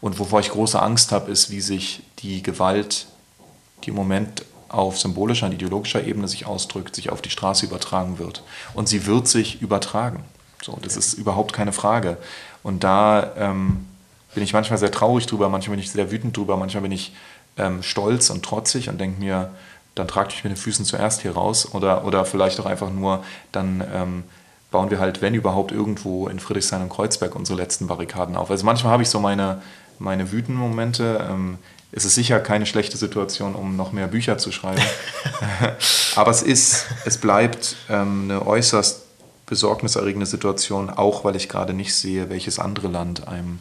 Und 0.00 0.18
wovor 0.18 0.40
ich 0.40 0.48
große 0.48 0.80
Angst 0.80 1.12
habe, 1.12 1.30
ist, 1.30 1.50
wie 1.50 1.60
sich 1.60 2.02
die 2.20 2.42
Gewalt, 2.42 3.08
die 3.84 3.90
im 3.90 3.96
Moment 3.96 4.42
auf 4.70 4.98
symbolischer 4.98 5.48
und 5.48 5.52
ideologischer 5.52 6.02
Ebene 6.02 6.28
sich 6.28 6.46
ausdrückt, 6.46 6.96
sich 6.96 7.10
auf 7.12 7.20
die 7.20 7.28
Straße 7.28 7.66
übertragen 7.66 8.18
wird. 8.18 8.42
Und 8.72 8.88
sie 8.88 9.04
wird 9.04 9.28
sich 9.28 9.60
übertragen. 9.60 10.24
So, 10.62 10.78
das 10.80 10.96
ist 10.96 11.12
überhaupt 11.12 11.52
keine 11.52 11.74
Frage. 11.74 12.16
Und 12.62 12.84
da 12.84 13.32
ähm, 13.36 13.84
bin 14.34 14.42
ich 14.42 14.52
manchmal 14.52 14.78
sehr 14.78 14.90
traurig 14.90 15.26
drüber, 15.26 15.48
manchmal 15.48 15.76
bin 15.76 15.84
ich 15.84 15.90
sehr 15.90 16.10
wütend 16.10 16.36
drüber, 16.36 16.56
manchmal 16.56 16.82
bin 16.82 16.92
ich 16.92 17.14
ähm, 17.56 17.82
stolz 17.82 18.30
und 18.30 18.44
trotzig 18.44 18.88
und 18.88 19.00
denke 19.00 19.20
mir, 19.20 19.50
dann 19.94 20.08
trag 20.08 20.28
dich 20.28 20.44
mit 20.44 20.52
den 20.52 20.56
Füßen 20.56 20.84
zuerst 20.84 21.22
hier 21.22 21.32
raus 21.32 21.74
oder, 21.74 22.04
oder 22.04 22.24
vielleicht 22.24 22.60
auch 22.60 22.66
einfach 22.66 22.90
nur, 22.90 23.24
dann 23.52 23.82
ähm, 23.92 24.24
bauen 24.70 24.90
wir 24.90 25.00
halt, 25.00 25.22
wenn 25.22 25.34
überhaupt, 25.34 25.72
irgendwo 25.72 26.28
in 26.28 26.38
Friedrichshain 26.38 26.82
und 26.82 26.88
Kreuzberg 26.88 27.34
unsere 27.34 27.58
letzten 27.58 27.86
Barrikaden 27.86 28.36
auf. 28.36 28.50
Also 28.50 28.64
manchmal 28.64 28.92
habe 28.92 29.02
ich 29.02 29.08
so 29.08 29.18
meine, 29.18 29.62
meine 29.98 30.30
wütenden 30.30 30.56
Momente. 30.56 31.26
Ähm, 31.28 31.58
es 31.90 32.04
ist 32.04 32.14
sicher 32.14 32.38
keine 32.40 32.66
schlechte 32.66 32.98
Situation, 32.98 33.54
um 33.54 33.76
noch 33.76 33.92
mehr 33.92 34.08
Bücher 34.08 34.36
zu 34.36 34.52
schreiben. 34.52 34.82
Aber 36.16 36.30
es 36.30 36.42
ist, 36.42 36.86
es 37.06 37.16
bleibt 37.18 37.76
ähm, 37.88 38.24
eine 38.24 38.46
äußerst 38.46 39.04
besorgniserregende 39.46 40.26
Situation, 40.26 40.90
auch 40.90 41.24
weil 41.24 41.34
ich 41.34 41.48
gerade 41.48 41.72
nicht 41.72 41.94
sehe, 41.94 42.28
welches 42.28 42.58
andere 42.58 42.88
Land 42.88 43.26
einem 43.26 43.60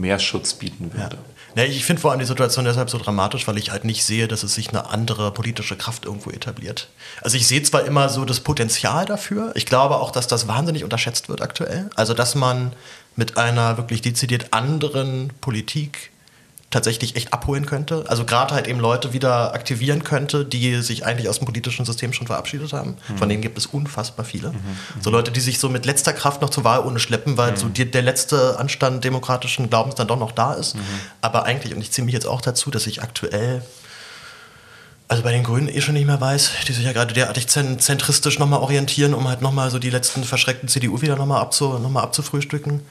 mehr 0.00 0.18
Schutz 0.18 0.54
bieten 0.54 0.92
würde. 0.92 1.16
Ja. 1.16 1.38
Ja, 1.56 1.64
ich 1.64 1.84
finde 1.84 2.00
vor 2.00 2.12
allem 2.12 2.20
die 2.20 2.26
Situation 2.26 2.64
deshalb 2.66 2.88
so 2.88 2.98
dramatisch, 2.98 3.48
weil 3.48 3.58
ich 3.58 3.72
halt 3.72 3.84
nicht 3.84 4.04
sehe, 4.04 4.28
dass 4.28 4.44
es 4.44 4.54
sich 4.54 4.68
eine 4.68 4.90
andere 4.90 5.32
politische 5.32 5.76
Kraft 5.76 6.04
irgendwo 6.04 6.30
etabliert. 6.30 6.88
Also 7.20 7.36
ich 7.36 7.48
sehe 7.48 7.62
zwar 7.62 7.84
immer 7.84 8.08
so 8.08 8.24
das 8.24 8.40
Potenzial 8.40 9.06
dafür, 9.06 9.50
ich 9.56 9.66
glaube 9.66 9.96
auch, 9.96 10.12
dass 10.12 10.28
das 10.28 10.46
wahnsinnig 10.46 10.84
unterschätzt 10.84 11.28
wird 11.28 11.42
aktuell. 11.42 11.90
Also 11.96 12.14
dass 12.14 12.34
man 12.34 12.72
mit 13.16 13.38
einer 13.38 13.76
wirklich 13.76 14.02
dezidiert 14.02 14.52
anderen 14.52 15.32
Politik 15.40 16.12
tatsächlich 16.70 17.16
echt 17.16 17.32
abholen 17.32 17.64
könnte. 17.64 18.04
Also 18.08 18.24
gerade 18.24 18.54
halt 18.54 18.66
eben 18.66 18.78
Leute 18.78 19.14
wieder 19.14 19.54
aktivieren 19.54 20.04
könnte, 20.04 20.44
die 20.44 20.82
sich 20.82 21.06
eigentlich 21.06 21.28
aus 21.28 21.38
dem 21.38 21.46
politischen 21.46 21.86
System 21.86 22.12
schon 22.12 22.26
verabschiedet 22.26 22.74
haben. 22.74 22.96
Mhm. 23.08 23.18
Von 23.18 23.28
denen 23.28 23.40
gibt 23.40 23.56
es 23.56 23.66
unfassbar 23.66 24.26
viele. 24.26 24.48
Mhm. 24.48 24.56
mhm. 24.56 25.00
So 25.00 25.10
Leute, 25.10 25.30
die 25.30 25.40
sich 25.40 25.58
so 25.58 25.70
mit 25.70 25.86
letzter 25.86 26.12
Kraft 26.12 26.42
noch 26.42 26.50
zur 26.50 26.64
Wahl 26.64 26.80
ohne 26.80 26.98
schleppen, 26.98 27.38
weil 27.38 27.52
mhm. 27.52 27.56
so 27.56 27.68
die, 27.68 27.90
der 27.90 28.02
letzte 28.02 28.58
Anstand 28.58 29.02
demokratischen 29.02 29.70
Glaubens 29.70 29.94
dann 29.94 30.08
doch 30.08 30.18
noch 30.18 30.32
da 30.32 30.52
ist. 30.54 30.74
Mhm. 30.74 30.80
Aber 31.22 31.44
eigentlich, 31.44 31.74
und 31.74 31.80
ich 31.80 31.90
ziehe 31.90 32.04
mich 32.04 32.14
jetzt 32.14 32.26
auch 32.26 32.42
dazu, 32.42 32.70
dass 32.70 32.86
ich 32.86 33.02
aktuell 33.02 33.62
also 35.10 35.22
bei 35.22 35.32
den 35.32 35.42
Grünen 35.42 35.68
eh 35.68 35.80
schon 35.80 35.94
nicht 35.94 36.04
mehr 36.04 36.20
weiß, 36.20 36.50
die 36.68 36.72
sich 36.74 36.84
ja 36.84 36.92
gerade 36.92 37.14
derartig 37.14 37.46
zentristisch 37.48 38.38
nochmal 38.38 38.60
orientieren, 38.60 39.14
um 39.14 39.26
halt 39.26 39.40
nochmal 39.40 39.70
so 39.70 39.78
die 39.78 39.88
letzten 39.88 40.22
verschreckten 40.22 40.68
CDU 40.68 41.00
wieder 41.00 41.16
nochmal 41.16 41.40
abzu, 41.40 41.78
noch 41.78 41.94
abzufrühstücken 41.94 42.82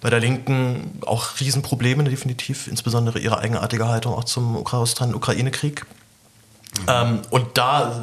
bei 0.00 0.10
der 0.10 0.20
Linken 0.20 0.98
auch 1.06 1.40
Riesenprobleme, 1.40 2.04
definitiv, 2.04 2.68
insbesondere 2.68 3.18
ihre 3.18 3.38
eigenartige 3.38 3.88
Haltung 3.88 4.14
auch 4.14 4.24
zum 4.24 4.56
Ukraine-Krieg. 4.56 5.84
Mhm. 5.84 6.86
Ähm, 6.88 7.22
und 7.30 7.58
da 7.58 8.00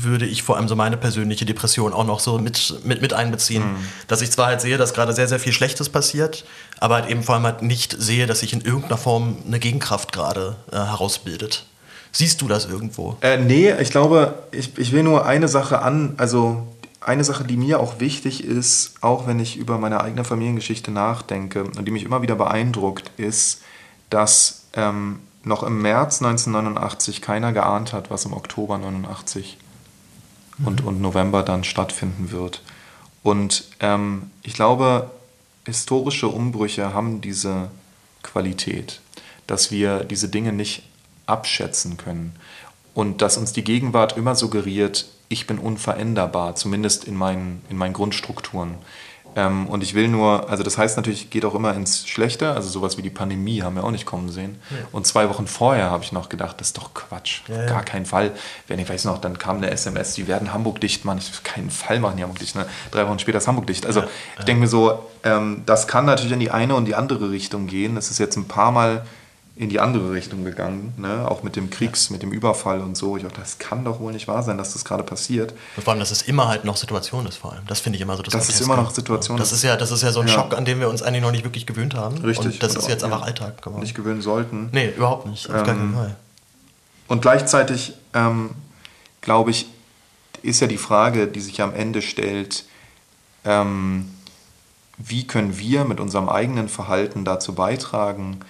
würde 0.00 0.26
ich 0.26 0.42
vor 0.42 0.56
allem 0.56 0.68
so 0.68 0.76
meine 0.76 0.96
persönliche 0.96 1.44
Depression 1.44 1.92
auch 1.92 2.04
noch 2.04 2.20
so 2.20 2.38
mit, 2.38 2.74
mit, 2.84 3.02
mit 3.02 3.12
einbeziehen. 3.12 3.64
Mhm. 3.64 3.76
Dass 4.08 4.22
ich 4.22 4.30
zwar 4.30 4.46
halt 4.46 4.60
sehe, 4.60 4.78
dass 4.78 4.94
gerade 4.94 5.12
sehr, 5.12 5.28
sehr 5.28 5.40
viel 5.40 5.52
Schlechtes 5.52 5.88
passiert, 5.88 6.44
aber 6.78 6.96
halt 6.96 7.10
eben 7.10 7.22
vor 7.22 7.34
allem 7.34 7.44
halt 7.44 7.62
nicht 7.62 7.96
sehe, 7.98 8.26
dass 8.26 8.40
sich 8.40 8.52
in 8.52 8.60
irgendeiner 8.60 8.98
Form 8.98 9.38
eine 9.46 9.58
Gegenkraft 9.58 10.12
gerade 10.12 10.56
äh, 10.70 10.76
herausbildet. 10.76 11.64
Siehst 12.12 12.40
du 12.40 12.48
das 12.48 12.64
irgendwo? 12.64 13.18
Äh, 13.20 13.36
nee, 13.36 13.74
ich 13.78 13.90
glaube, 13.90 14.42
ich, 14.50 14.78
ich 14.78 14.92
will 14.92 15.02
nur 15.02 15.26
eine 15.26 15.48
Sache 15.48 15.82
an, 15.82 16.14
also 16.16 16.66
eine 17.00 17.24
Sache, 17.24 17.44
die 17.44 17.56
mir 17.56 17.80
auch 17.80 18.00
wichtig 18.00 18.42
ist, 18.42 18.94
auch 19.00 19.26
wenn 19.26 19.38
ich 19.38 19.56
über 19.56 19.78
meine 19.78 20.00
eigene 20.00 20.24
Familiengeschichte 20.24 20.90
nachdenke 20.90 21.64
und 21.64 21.86
die 21.86 21.92
mich 21.92 22.04
immer 22.04 22.22
wieder 22.22 22.36
beeindruckt, 22.36 23.10
ist, 23.16 23.62
dass 24.10 24.66
ähm, 24.74 25.20
noch 25.44 25.62
im 25.62 25.80
März 25.80 26.20
1989 26.22 27.22
keiner 27.22 27.52
geahnt 27.52 27.92
hat, 27.92 28.10
was 28.10 28.24
im 28.24 28.32
Oktober 28.32 28.78
89 28.78 29.56
mhm. 30.58 30.66
und, 30.66 30.84
und 30.84 31.00
November 31.00 31.42
dann 31.42 31.64
stattfinden 31.64 32.30
wird. 32.30 32.62
Und 33.22 33.64
ähm, 33.80 34.30
ich 34.42 34.54
glaube, 34.54 35.10
historische 35.64 36.28
Umbrüche 36.28 36.94
haben 36.94 37.20
diese 37.20 37.70
Qualität, 38.22 39.00
dass 39.46 39.70
wir 39.70 40.04
diese 40.04 40.28
Dinge 40.28 40.52
nicht 40.52 40.82
abschätzen 41.26 41.96
können 41.96 42.36
und 42.94 43.22
dass 43.22 43.36
uns 43.36 43.52
die 43.52 43.64
Gegenwart 43.64 44.16
immer 44.16 44.34
suggeriert, 44.34 45.06
ich 45.28 45.46
bin 45.46 45.58
unveränderbar, 45.58 46.54
zumindest 46.54 47.04
in 47.04 47.16
meinen, 47.16 47.62
in 47.68 47.76
meinen 47.76 47.92
Grundstrukturen. 47.92 48.76
Ähm, 49.36 49.66
und 49.66 49.82
ich 49.82 49.94
will 49.94 50.08
nur, 50.08 50.48
also 50.48 50.62
das 50.62 50.78
heißt 50.78 50.96
natürlich, 50.96 51.28
geht 51.28 51.44
auch 51.44 51.54
immer 51.54 51.74
ins 51.74 52.08
Schlechte, 52.08 52.54
also 52.54 52.70
sowas 52.70 52.96
wie 52.96 53.02
die 53.02 53.10
Pandemie 53.10 53.62
haben 53.62 53.76
wir 53.76 53.84
auch 53.84 53.90
nicht 53.90 54.06
kommen 54.06 54.30
sehen. 54.30 54.58
Ja. 54.70 54.76
Und 54.92 55.06
zwei 55.06 55.28
Wochen 55.28 55.46
vorher 55.46 55.90
habe 55.90 56.02
ich 56.02 56.10
noch 56.10 56.30
gedacht, 56.30 56.58
das 56.58 56.68
ist 56.68 56.78
doch 56.78 56.94
Quatsch, 56.94 57.42
ja, 57.48 57.56
ja. 57.56 57.66
gar 57.66 57.84
keinen 57.84 58.06
Fall. 58.06 58.32
Wenn 58.66 58.78
ich 58.78 58.88
weiß 58.88 59.04
noch, 59.04 59.18
dann 59.18 59.36
kam 59.36 59.58
eine 59.58 59.70
SMS, 59.70 60.14
die 60.14 60.26
werden 60.26 60.54
Hamburg 60.54 60.80
dicht 60.80 61.04
machen. 61.04 61.18
Ich 61.18 61.42
keinen 61.42 61.70
Fall 61.70 62.00
machen 62.00 62.16
die 62.16 62.22
Hamburg 62.22 62.38
dicht. 62.38 62.56
Ne? 62.56 62.66
Drei 62.90 63.06
Wochen 63.06 63.18
später 63.18 63.36
ist 63.36 63.46
Hamburg 63.46 63.66
dicht. 63.66 63.84
Also 63.84 64.04
ich 64.38 64.44
denke 64.46 64.60
mir 64.62 64.68
so, 64.68 65.06
ähm, 65.22 65.64
das 65.66 65.86
kann 65.86 66.06
natürlich 66.06 66.32
in 66.32 66.40
die 66.40 66.50
eine 66.50 66.74
und 66.74 66.86
die 66.86 66.94
andere 66.94 67.30
Richtung 67.30 67.66
gehen. 67.66 67.94
Das 67.94 68.10
ist 68.10 68.18
jetzt 68.18 68.36
ein 68.36 68.48
paar 68.48 68.72
Mal 68.72 69.04
in 69.58 69.70
die 69.70 69.80
andere 69.80 70.12
Richtung 70.12 70.44
gegangen, 70.44 70.92
ne? 70.98 71.26
auch 71.26 71.42
mit 71.42 71.56
dem 71.56 71.70
Kriegs, 71.70 72.08
ja. 72.08 72.12
mit 72.12 72.22
dem 72.22 72.30
Überfall 72.30 72.82
und 72.82 72.94
so. 72.94 73.16
Ich 73.16 73.22
dachte, 73.22 73.40
das 73.40 73.56
kann 73.56 73.86
doch 73.86 74.00
wohl 74.00 74.12
nicht 74.12 74.28
wahr 74.28 74.42
sein, 74.42 74.58
dass 74.58 74.74
das 74.74 74.84
gerade 74.84 75.02
passiert. 75.02 75.54
Und 75.76 75.82
vor 75.82 75.92
allem, 75.92 76.00
dass 76.00 76.10
es 76.10 76.22
immer 76.22 76.48
halt 76.48 76.66
noch 76.66 76.76
Situation 76.76 77.26
ist, 77.26 77.36
vor 77.36 77.54
allem. 77.54 77.62
Das 77.66 77.80
finde 77.80 77.96
ich 77.96 78.02
immer 78.02 78.16
so 78.18 78.22
das 78.22 78.32
Das 78.32 78.50
ist 78.50 78.60
immer 78.60 78.76
noch 78.76 78.90
Situation. 78.90 79.38
Das 79.38 79.52
ist 79.52 79.62
ja, 79.62 79.76
das 79.76 79.90
ist 79.90 80.02
ja 80.02 80.12
so 80.12 80.20
ein 80.20 80.28
ja. 80.28 80.34
Schock, 80.34 80.54
an 80.54 80.66
dem 80.66 80.78
wir 80.78 80.90
uns 80.90 81.02
eigentlich 81.02 81.22
noch 81.22 81.30
nicht 81.30 81.44
wirklich 81.44 81.64
gewöhnt 81.64 81.94
haben. 81.94 82.18
Richtig. 82.18 82.54
Und 82.54 82.62
das 82.62 82.72
und 82.72 82.80
ist 82.80 82.88
jetzt 82.88 83.02
einfach 83.02 83.22
Alltag 83.22 83.62
geworden. 83.62 83.80
Nicht 83.80 83.94
gewöhnen 83.94 84.20
sollten. 84.20 84.68
Nee, 84.72 84.90
überhaupt 84.90 85.26
nicht. 85.26 85.48
Auf 85.48 85.56
ähm, 85.56 85.64
keinen 85.64 85.94
Fall. 85.94 86.16
Und 87.08 87.22
gleichzeitig, 87.22 87.94
ähm, 88.12 88.50
glaube 89.22 89.52
ich, 89.52 89.66
ist 90.42 90.60
ja 90.60 90.66
die 90.66 90.76
Frage, 90.76 91.28
die 91.28 91.40
sich 91.40 91.62
am 91.62 91.74
Ende 91.74 92.02
stellt, 92.02 92.64
ähm, 93.46 94.10
wie 94.98 95.26
können 95.26 95.58
wir 95.58 95.84
mit 95.86 95.98
unserem 95.98 96.28
eigenen 96.28 96.68
Verhalten 96.68 97.24
dazu 97.24 97.54
beitragen, 97.54 98.40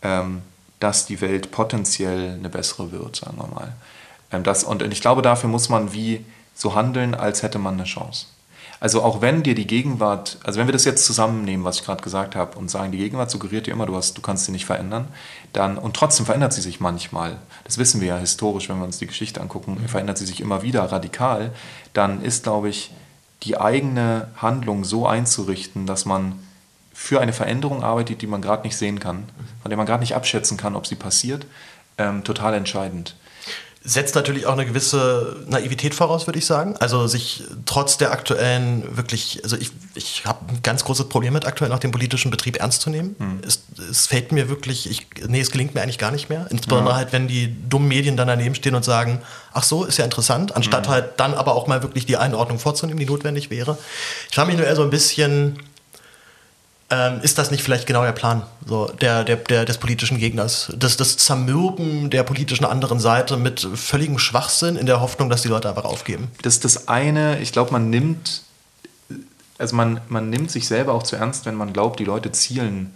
ähm, 0.00 0.40
dass 0.84 1.06
die 1.06 1.22
Welt 1.22 1.50
potenziell 1.50 2.34
eine 2.34 2.50
bessere 2.50 2.92
wird, 2.92 3.16
sagen 3.16 3.38
wir 3.38 3.46
mal. 3.46 3.72
Ähm, 4.30 4.42
das, 4.42 4.64
und 4.64 4.82
ich 4.82 5.00
glaube, 5.00 5.22
dafür 5.22 5.48
muss 5.48 5.70
man 5.70 5.94
wie 5.94 6.22
so 6.54 6.74
handeln, 6.74 7.14
als 7.14 7.42
hätte 7.42 7.58
man 7.58 7.74
eine 7.74 7.84
Chance. 7.84 8.26
Also 8.80 9.02
auch 9.02 9.22
wenn 9.22 9.42
dir 9.42 9.54
die 9.54 9.66
Gegenwart, 9.66 10.36
also 10.44 10.60
wenn 10.60 10.68
wir 10.68 10.74
das 10.74 10.84
jetzt 10.84 11.06
zusammennehmen, 11.06 11.64
was 11.64 11.76
ich 11.76 11.86
gerade 11.86 12.02
gesagt 12.02 12.36
habe, 12.36 12.58
und 12.58 12.70
sagen, 12.70 12.92
die 12.92 12.98
Gegenwart 12.98 13.30
suggeriert 13.30 13.66
dir 13.66 13.70
immer, 13.70 13.86
du, 13.86 13.96
hast, 13.96 14.18
du 14.18 14.20
kannst 14.20 14.44
sie 14.44 14.52
nicht 14.52 14.66
verändern, 14.66 15.08
dann, 15.54 15.78
und 15.78 15.96
trotzdem 15.96 16.26
verändert 16.26 16.52
sie 16.52 16.60
sich 16.60 16.80
manchmal, 16.80 17.38
das 17.64 17.78
wissen 17.78 18.02
wir 18.02 18.08
ja 18.08 18.18
historisch, 18.18 18.68
wenn 18.68 18.76
wir 18.76 18.84
uns 18.84 18.98
die 18.98 19.06
Geschichte 19.06 19.40
angucken, 19.40 19.78
mhm. 19.80 19.88
verändert 19.88 20.18
sie 20.18 20.26
sich 20.26 20.42
immer 20.42 20.60
wieder 20.60 20.84
radikal, 20.84 21.50
dann 21.94 22.20
ist, 22.20 22.42
glaube 22.42 22.68
ich, 22.68 22.90
die 23.42 23.56
eigene 23.58 24.28
Handlung 24.36 24.84
so 24.84 25.06
einzurichten, 25.06 25.86
dass 25.86 26.04
man 26.04 26.38
für 26.94 27.20
eine 27.20 27.32
Veränderung 27.32 27.82
arbeitet, 27.82 28.22
die 28.22 28.26
man 28.26 28.40
gerade 28.40 28.62
nicht 28.62 28.76
sehen 28.76 29.00
kann, 29.00 29.24
von 29.60 29.68
der 29.68 29.76
man 29.76 29.84
gerade 29.84 30.00
nicht 30.00 30.14
abschätzen 30.14 30.56
kann, 30.56 30.76
ob 30.76 30.86
sie 30.86 30.94
passiert, 30.94 31.44
ähm, 31.98 32.24
total 32.24 32.54
entscheidend. 32.54 33.16
Setzt 33.86 34.14
natürlich 34.14 34.46
auch 34.46 34.54
eine 34.54 34.64
gewisse 34.64 35.44
Naivität 35.46 35.94
voraus, 35.94 36.26
würde 36.26 36.38
ich 36.38 36.46
sagen. 36.46 36.74
Also 36.78 37.06
sich 37.06 37.42
trotz 37.66 37.98
der 37.98 38.12
aktuellen 38.12 38.96
wirklich, 38.96 39.40
also 39.42 39.58
ich, 39.58 39.72
ich 39.94 40.24
habe 40.24 40.38
ein 40.48 40.62
ganz 40.62 40.84
großes 40.84 41.10
Problem 41.10 41.34
mit 41.34 41.44
aktuell 41.44 41.68
noch 41.68 41.80
den 41.80 41.90
politischen 41.90 42.30
Betrieb 42.30 42.56
ernst 42.56 42.80
zu 42.80 42.88
nehmen. 42.88 43.14
Hm. 43.18 43.40
Es, 43.46 43.64
es 43.90 44.06
fällt 44.06 44.32
mir 44.32 44.48
wirklich, 44.48 44.88
ich, 44.88 45.06
nee, 45.26 45.40
es 45.40 45.50
gelingt 45.50 45.74
mir 45.74 45.82
eigentlich 45.82 45.98
gar 45.98 46.12
nicht 46.12 46.30
mehr. 46.30 46.46
Insbesondere 46.48 46.94
ja. 46.94 46.96
halt, 46.96 47.12
wenn 47.12 47.28
die 47.28 47.54
dummen 47.68 47.88
Medien 47.88 48.16
dann 48.16 48.28
daneben 48.28 48.54
stehen 48.54 48.74
und 48.74 48.86
sagen, 48.86 49.20
ach 49.52 49.64
so, 49.64 49.84
ist 49.84 49.98
ja 49.98 50.06
interessant, 50.06 50.56
anstatt 50.56 50.86
hm. 50.86 50.92
halt 50.92 51.04
dann 51.18 51.34
aber 51.34 51.54
auch 51.54 51.66
mal 51.66 51.82
wirklich 51.82 52.06
die 52.06 52.16
Einordnung 52.16 52.58
vorzunehmen, 52.58 52.98
die 52.98 53.06
notwendig 53.06 53.50
wäre. 53.50 53.76
Ich 54.30 54.38
habe 54.38 54.46
mich 54.46 54.56
nur 54.56 54.66
eher 54.66 54.76
so 54.76 54.82
ein 54.82 54.90
bisschen 54.90 55.58
ähm, 56.94 57.20
ist 57.22 57.38
das 57.38 57.50
nicht 57.50 57.62
vielleicht 57.62 57.86
genau 57.86 58.04
der 58.04 58.12
Plan 58.12 58.42
so, 58.66 58.86
der, 58.86 59.24
der, 59.24 59.36
der, 59.36 59.64
des 59.64 59.78
politischen 59.78 60.18
Gegners? 60.18 60.72
Das, 60.76 60.96
das 60.96 61.16
Zermürben 61.16 62.10
der 62.10 62.22
politischen 62.22 62.64
anderen 62.64 63.00
Seite 63.00 63.36
mit 63.36 63.68
völligem 63.74 64.18
Schwachsinn 64.18 64.76
in 64.76 64.86
der 64.86 65.00
Hoffnung, 65.00 65.28
dass 65.28 65.42
die 65.42 65.48
Leute 65.48 65.68
einfach 65.68 65.84
aufgeben? 65.84 66.28
Das 66.42 66.54
ist 66.54 66.64
das 66.64 66.88
eine, 66.88 67.40
ich 67.40 67.52
glaube, 67.52 67.72
man 67.72 67.90
nimmt, 67.90 68.42
also 69.58 69.74
man, 69.74 70.00
man 70.08 70.30
nimmt 70.30 70.50
sich 70.50 70.68
selber 70.68 70.92
auch 70.94 71.02
zu 71.02 71.16
ernst, 71.16 71.46
wenn 71.46 71.56
man 71.56 71.72
glaubt, 71.72 71.98
die 71.98 72.04
Leute 72.04 72.30
zielen 72.30 72.94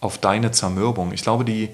auf 0.00 0.18
deine 0.18 0.52
Zermürbung. 0.52 1.12
Ich 1.12 1.22
glaube, 1.22 1.44
die, 1.44 1.70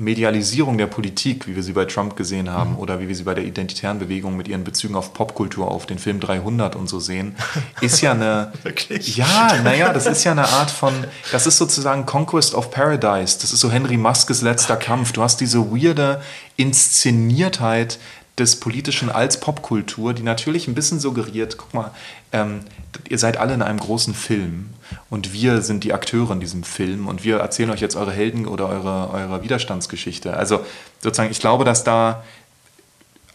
Medialisierung 0.00 0.78
der 0.78 0.86
Politik, 0.86 1.48
wie 1.48 1.56
wir 1.56 1.62
sie 1.64 1.72
bei 1.72 1.84
Trump 1.84 2.14
gesehen 2.14 2.50
haben, 2.50 2.72
mhm. 2.72 2.78
oder 2.78 3.00
wie 3.00 3.08
wir 3.08 3.16
sie 3.16 3.24
bei 3.24 3.34
der 3.34 3.44
identitären 3.44 3.98
Bewegung 3.98 4.36
mit 4.36 4.46
ihren 4.46 4.62
Bezügen 4.62 4.94
auf 4.94 5.12
Popkultur, 5.12 5.68
auf 5.70 5.86
den 5.86 5.98
Film 5.98 6.20
300 6.20 6.76
und 6.76 6.88
so 6.88 7.00
sehen, 7.00 7.34
ist 7.80 8.00
ja 8.00 8.12
eine. 8.12 8.52
Wirklich? 8.62 9.16
Ja, 9.16 9.60
naja, 9.64 9.92
das 9.92 10.06
ist 10.06 10.22
ja 10.22 10.32
eine 10.32 10.48
Art 10.48 10.70
von. 10.70 10.92
Das 11.32 11.46
ist 11.46 11.58
sozusagen 11.58 12.06
Conquest 12.06 12.54
of 12.54 12.70
Paradise. 12.70 13.38
Das 13.40 13.52
ist 13.52 13.60
so 13.60 13.72
Henry 13.72 13.96
Muskes 13.96 14.40
letzter. 14.40 14.76
Kampf. 14.76 15.12
Du 15.12 15.22
hast 15.22 15.40
diese 15.40 15.72
weirde 15.72 16.22
Inszeniertheit 16.56 17.98
des 18.38 18.60
Politischen 18.60 19.10
als 19.10 19.40
Popkultur, 19.40 20.14
die 20.14 20.22
natürlich 20.22 20.68
ein 20.68 20.74
bisschen 20.74 21.00
suggeriert, 21.00 21.56
guck 21.58 21.74
mal, 21.74 21.90
ähm, 22.32 22.60
ihr 23.08 23.18
seid 23.18 23.36
alle 23.36 23.54
in 23.54 23.62
einem 23.62 23.80
großen 23.80 24.14
Film 24.14 24.70
und 25.10 25.32
wir 25.32 25.62
sind 25.62 25.84
die 25.84 25.92
Akteure 25.92 26.32
in 26.32 26.40
diesem 26.40 26.62
Film 26.62 27.06
und 27.06 27.24
wir 27.24 27.38
erzählen 27.38 27.70
euch 27.70 27.80
jetzt 27.80 27.96
eure 27.96 28.12
Helden 28.12 28.46
oder 28.46 28.68
eure, 28.68 29.10
eure 29.10 29.42
Widerstandsgeschichte. 29.42 30.36
Also 30.36 30.64
sozusagen, 31.00 31.30
ich 31.30 31.40
glaube, 31.40 31.64
dass 31.64 31.84
da 31.84 32.22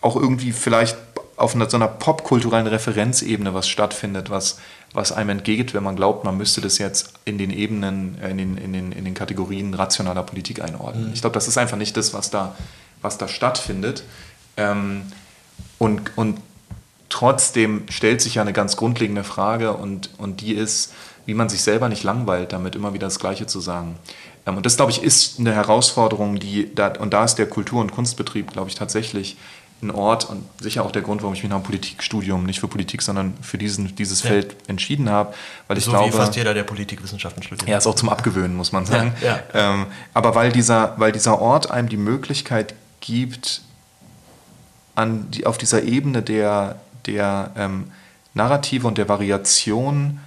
auch 0.02 0.16
irgendwie 0.16 0.52
vielleicht 0.52 0.98
auf 1.36 1.56
einer, 1.56 1.70
so 1.70 1.78
einer 1.78 1.88
popkulturellen 1.88 2.68
Referenzebene 2.68 3.54
was 3.54 3.68
stattfindet, 3.68 4.30
was, 4.30 4.60
was 4.94 5.12
einem 5.12 5.30
entgeht, 5.30 5.74
wenn 5.74 5.84
man 5.84 5.96
glaubt, 5.96 6.24
man 6.24 6.38
müsste 6.38 6.62
das 6.62 6.78
jetzt 6.78 7.14
in 7.26 7.38
den 7.38 7.50
Ebenen, 7.50 8.18
äh, 8.22 8.30
in 8.30 8.38
den, 8.38 8.58
in 8.58 8.74
den, 8.74 8.92
in 8.92 9.06
den 9.06 9.14
Kategorien 9.14 9.74
rationaler 9.74 10.24
Politik 10.24 10.62
einordnen. 10.62 11.08
Mhm. 11.08 11.14
Ich 11.14 11.22
glaube, 11.22 11.34
das 11.34 11.48
ist 11.48 11.58
einfach 11.58 11.78
nicht 11.78 11.98
das, 11.98 12.14
was 12.14 12.30
da, 12.30 12.56
was 13.02 13.18
da 13.18 13.28
stattfindet. 13.28 14.04
Ähm, 14.58 15.04
und, 15.80 16.18
und 16.18 16.40
trotzdem 17.10 17.84
stellt 17.90 18.22
sich 18.22 18.36
ja 18.36 18.42
eine 18.42 18.54
ganz 18.54 18.78
grundlegende 18.78 19.24
Frage 19.24 19.74
und, 19.74 20.10
und 20.18 20.42
die 20.42 20.54
ist, 20.54 20.94
wie 21.26 21.34
man 21.34 21.50
sich 21.50 21.62
selber 21.62 21.90
nicht 21.90 22.04
langweilt, 22.04 22.54
damit 22.54 22.76
immer 22.76 22.94
wieder 22.94 23.08
das 23.08 23.20
Gleiche 23.20 23.46
zu 23.46 23.60
sagen. 23.60 23.96
Ähm, 24.46 24.58
und 24.58 24.66
das, 24.66 24.78
glaube 24.78 24.92
ich, 24.92 25.04
ist 25.04 25.40
eine 25.40 25.54
Herausforderung, 25.54 26.40
die, 26.40 26.74
da, 26.74 26.94
und 27.00 27.14
da 27.14 27.24
ist 27.24 27.36
der 27.36 27.48
Kultur- 27.48 27.82
und 27.82 27.92
Kunstbetrieb, 27.92 28.52
glaube 28.52 28.70
ich, 28.70 28.76
tatsächlich 28.76 29.38
ein 29.82 29.92
Ort 29.92 30.30
und 30.30 30.44
sicher 30.62 30.84
auch 30.86 30.92
der 30.92 31.02
Grund, 31.02 31.22
warum 31.22 31.34
ich 31.34 31.44
mich 31.44 31.50
nach 31.50 31.58
einem 31.58 31.66
Politikstudium 31.66 32.46
nicht 32.46 32.62
für 32.62 32.68
Politik, 32.68 33.02
sondern 33.02 33.34
für 33.42 33.58
diesen, 33.58 33.96
dieses 33.96 34.24
ja. 34.24 34.30
Feld 34.30 34.56
entschieden 34.68 35.10
habe. 35.10 35.34
Weil 35.68 35.78
ich 35.78 35.84
so 35.84 35.92
glaube, 35.92 36.08
wie 36.08 36.16
fast 36.16 36.36
jeder, 36.36 36.54
der 36.54 36.64
Politikwissenschaften 36.64 37.44
studiert. 37.44 37.68
Ja, 37.68 37.78
ist 37.78 37.88
auch 37.88 37.96
zum 37.96 38.10
Abgewöhnen, 38.10 38.56
muss 38.56 38.72
man 38.72 38.86
sagen. 38.86 39.14
Ja, 39.22 39.40
ja. 39.54 39.74
Ähm, 39.74 39.88
aber 40.14 40.36
weil 40.36 40.52
dieser, 40.52 40.94
weil 40.98 41.12
dieser 41.12 41.40
Ort 41.40 41.70
einem 41.70 41.90
die 41.90 41.98
Möglichkeit 41.98 42.74
gibt, 43.02 43.62
an 44.96 45.30
die, 45.32 45.46
auf 45.46 45.58
dieser 45.58 45.84
Ebene 45.84 46.22
der, 46.22 46.78
der 47.06 47.52
ähm, 47.58 47.86
Narrative 48.34 48.88
und 48.88 48.98
der 48.98 49.10
Variation 49.10 50.20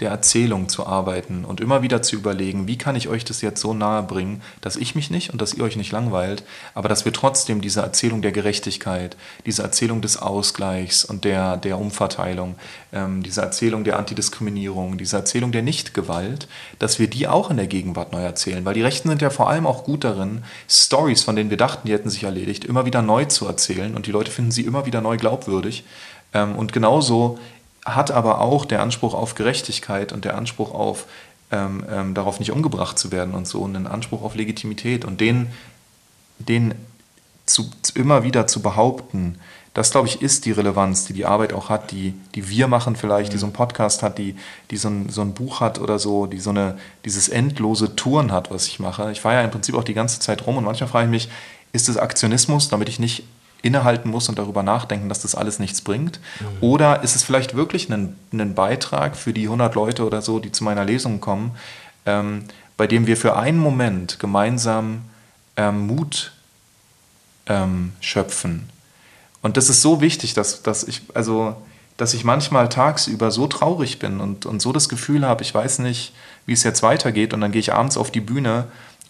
der 0.00 0.10
Erzählung 0.10 0.68
zu 0.68 0.86
arbeiten 0.86 1.44
und 1.44 1.60
immer 1.60 1.82
wieder 1.82 2.02
zu 2.02 2.16
überlegen, 2.16 2.66
wie 2.66 2.78
kann 2.78 2.96
ich 2.96 3.08
euch 3.08 3.24
das 3.24 3.42
jetzt 3.42 3.60
so 3.60 3.74
nahe 3.74 4.02
bringen, 4.02 4.42
dass 4.60 4.76
ich 4.76 4.94
mich 4.94 5.10
nicht 5.10 5.30
und 5.30 5.40
dass 5.40 5.54
ihr 5.54 5.62
euch 5.62 5.76
nicht 5.76 5.92
langweilt, 5.92 6.42
aber 6.74 6.88
dass 6.88 7.04
wir 7.04 7.12
trotzdem 7.12 7.60
diese 7.60 7.82
Erzählung 7.82 8.22
der 8.22 8.32
Gerechtigkeit, 8.32 9.16
diese 9.44 9.62
Erzählung 9.62 10.00
des 10.00 10.16
Ausgleichs 10.16 11.04
und 11.04 11.24
der, 11.24 11.58
der 11.58 11.78
Umverteilung, 11.78 12.54
ähm, 12.92 13.22
diese 13.22 13.42
Erzählung 13.42 13.84
der 13.84 13.98
Antidiskriminierung, 13.98 14.96
diese 14.96 15.16
Erzählung 15.16 15.52
der 15.52 15.62
Nichtgewalt, 15.62 16.48
dass 16.78 16.98
wir 16.98 17.08
die 17.08 17.28
auch 17.28 17.50
in 17.50 17.58
der 17.58 17.66
Gegenwart 17.66 18.12
neu 18.12 18.22
erzählen, 18.22 18.64
weil 18.64 18.74
die 18.74 18.82
Rechten 18.82 19.08
sind 19.10 19.22
ja 19.22 19.30
vor 19.30 19.50
allem 19.50 19.66
auch 19.66 19.84
gut 19.84 20.04
darin, 20.04 20.44
Stories, 20.68 21.22
von 21.22 21.36
denen 21.36 21.50
wir 21.50 21.58
dachten, 21.58 21.86
die 21.86 21.92
hätten 21.92 22.10
sich 22.10 22.24
erledigt, 22.24 22.64
immer 22.64 22.86
wieder 22.86 23.02
neu 23.02 23.26
zu 23.26 23.46
erzählen 23.46 23.94
und 23.94 24.06
die 24.06 24.12
Leute 24.12 24.30
finden 24.30 24.50
sie 24.50 24.64
immer 24.64 24.86
wieder 24.86 25.02
neu 25.02 25.18
glaubwürdig. 25.18 25.84
Ähm, 26.32 26.56
und 26.56 26.72
genauso 26.72 27.38
hat 27.84 28.10
aber 28.10 28.40
auch 28.40 28.64
der 28.64 28.82
Anspruch 28.82 29.14
auf 29.14 29.34
Gerechtigkeit 29.34 30.12
und 30.12 30.24
der 30.24 30.36
Anspruch 30.36 30.72
auf 30.72 31.06
ähm, 31.50 31.84
ähm, 31.90 32.14
darauf 32.14 32.38
nicht 32.38 32.52
umgebracht 32.52 32.98
zu 32.98 33.10
werden 33.10 33.34
und 33.34 33.46
so 33.46 33.64
einen 33.64 33.86
Anspruch 33.86 34.22
auf 34.22 34.34
Legitimität 34.34 35.04
und 35.04 35.20
den, 35.20 35.50
den 36.38 36.74
zu, 37.46 37.70
immer 37.94 38.22
wieder 38.22 38.46
zu 38.46 38.62
behaupten, 38.62 39.38
das 39.74 39.92
glaube 39.92 40.08
ich 40.08 40.20
ist 40.20 40.46
die 40.46 40.52
Relevanz, 40.52 41.04
die 41.04 41.12
die 41.12 41.26
Arbeit 41.26 41.52
auch 41.52 41.68
hat, 41.68 41.90
die, 41.92 42.14
die 42.34 42.48
wir 42.48 42.66
machen 42.66 42.96
vielleicht, 42.96 43.30
mhm. 43.30 43.32
die 43.32 43.38
so 43.38 43.46
ein 43.46 43.52
Podcast 43.52 44.02
hat, 44.02 44.18
die, 44.18 44.36
die 44.70 44.76
so, 44.76 44.88
ein, 44.88 45.08
so 45.08 45.20
ein 45.22 45.32
Buch 45.34 45.60
hat 45.60 45.78
oder 45.78 45.98
so, 45.98 46.26
die 46.26 46.40
so 46.40 46.50
eine, 46.50 46.78
dieses 47.04 47.28
endlose 47.28 47.94
Touren 47.96 48.32
hat, 48.32 48.50
was 48.50 48.66
ich 48.66 48.80
mache. 48.80 49.10
Ich 49.12 49.20
fahre 49.20 49.36
ja 49.36 49.42
im 49.42 49.50
Prinzip 49.50 49.74
auch 49.74 49.84
die 49.84 49.94
ganze 49.94 50.20
Zeit 50.20 50.46
rum 50.46 50.56
und 50.56 50.64
manchmal 50.64 50.88
frage 50.88 51.06
ich 51.06 51.10
mich, 51.10 51.28
ist 51.72 51.88
es 51.88 51.96
Aktionismus, 51.96 52.68
damit 52.68 52.88
ich 52.88 52.98
nicht 52.98 53.24
innehalten 53.62 54.10
muss 54.10 54.28
und 54.28 54.38
darüber 54.38 54.62
nachdenken, 54.62 55.08
dass 55.08 55.20
das 55.20 55.34
alles 55.34 55.58
nichts 55.58 55.80
bringt? 55.80 56.20
Mhm. 56.40 56.46
Oder 56.60 57.02
ist 57.02 57.16
es 57.16 57.22
vielleicht 57.22 57.54
wirklich 57.54 57.90
ein, 57.90 58.16
ein, 58.32 58.54
Beitrag 58.54 59.16
für 59.16 59.32
die 59.32 59.44
100 59.44 59.74
Leute 59.74 60.06
oder 60.06 60.22
so, 60.22 60.38
die 60.38 60.52
zu 60.52 60.64
meiner 60.64 60.84
Lesung 60.84 61.20
kommen, 61.20 61.52
ähm, 62.06 62.44
bei 62.76 62.86
dem 62.86 63.06
wir 63.06 63.16
für 63.16 63.36
einen 63.36 63.58
Moment 63.58 64.18
gemeinsam 64.18 65.02
ähm, 65.56 65.86
Mut 65.86 66.32
ähm, 67.46 67.92
schöpfen? 68.00 68.68
Und 69.42 69.56
das 69.56 69.68
ist 69.68 69.82
so 69.82 70.00
wichtig, 70.00 70.34
dass, 70.34 70.62
dass 70.62 70.84
ich, 70.84 71.02
also, 71.14 71.56
dass 71.96 72.14
ich 72.14 72.24
manchmal 72.24 72.68
tagsüber 72.68 73.30
so 73.30 73.46
traurig 73.46 73.98
bin 73.98 74.20
und, 74.20 74.46
und 74.46 74.60
so 74.60 74.72
das 74.72 74.88
Gefühl 74.88 75.26
habe, 75.26 75.42
ich 75.42 75.54
weiß 75.54 75.80
nicht, 75.80 76.12
wie 76.46 76.52
es 76.52 76.62
jetzt 76.62 76.82
weitergeht. 76.82 77.32
Und 77.32 77.40
dann 77.40 77.52
gehe 77.52 77.60
ich 77.60 77.72
abends 77.72 77.96
auf 77.96 78.10
die 78.10 78.20
Bühne 78.20 78.66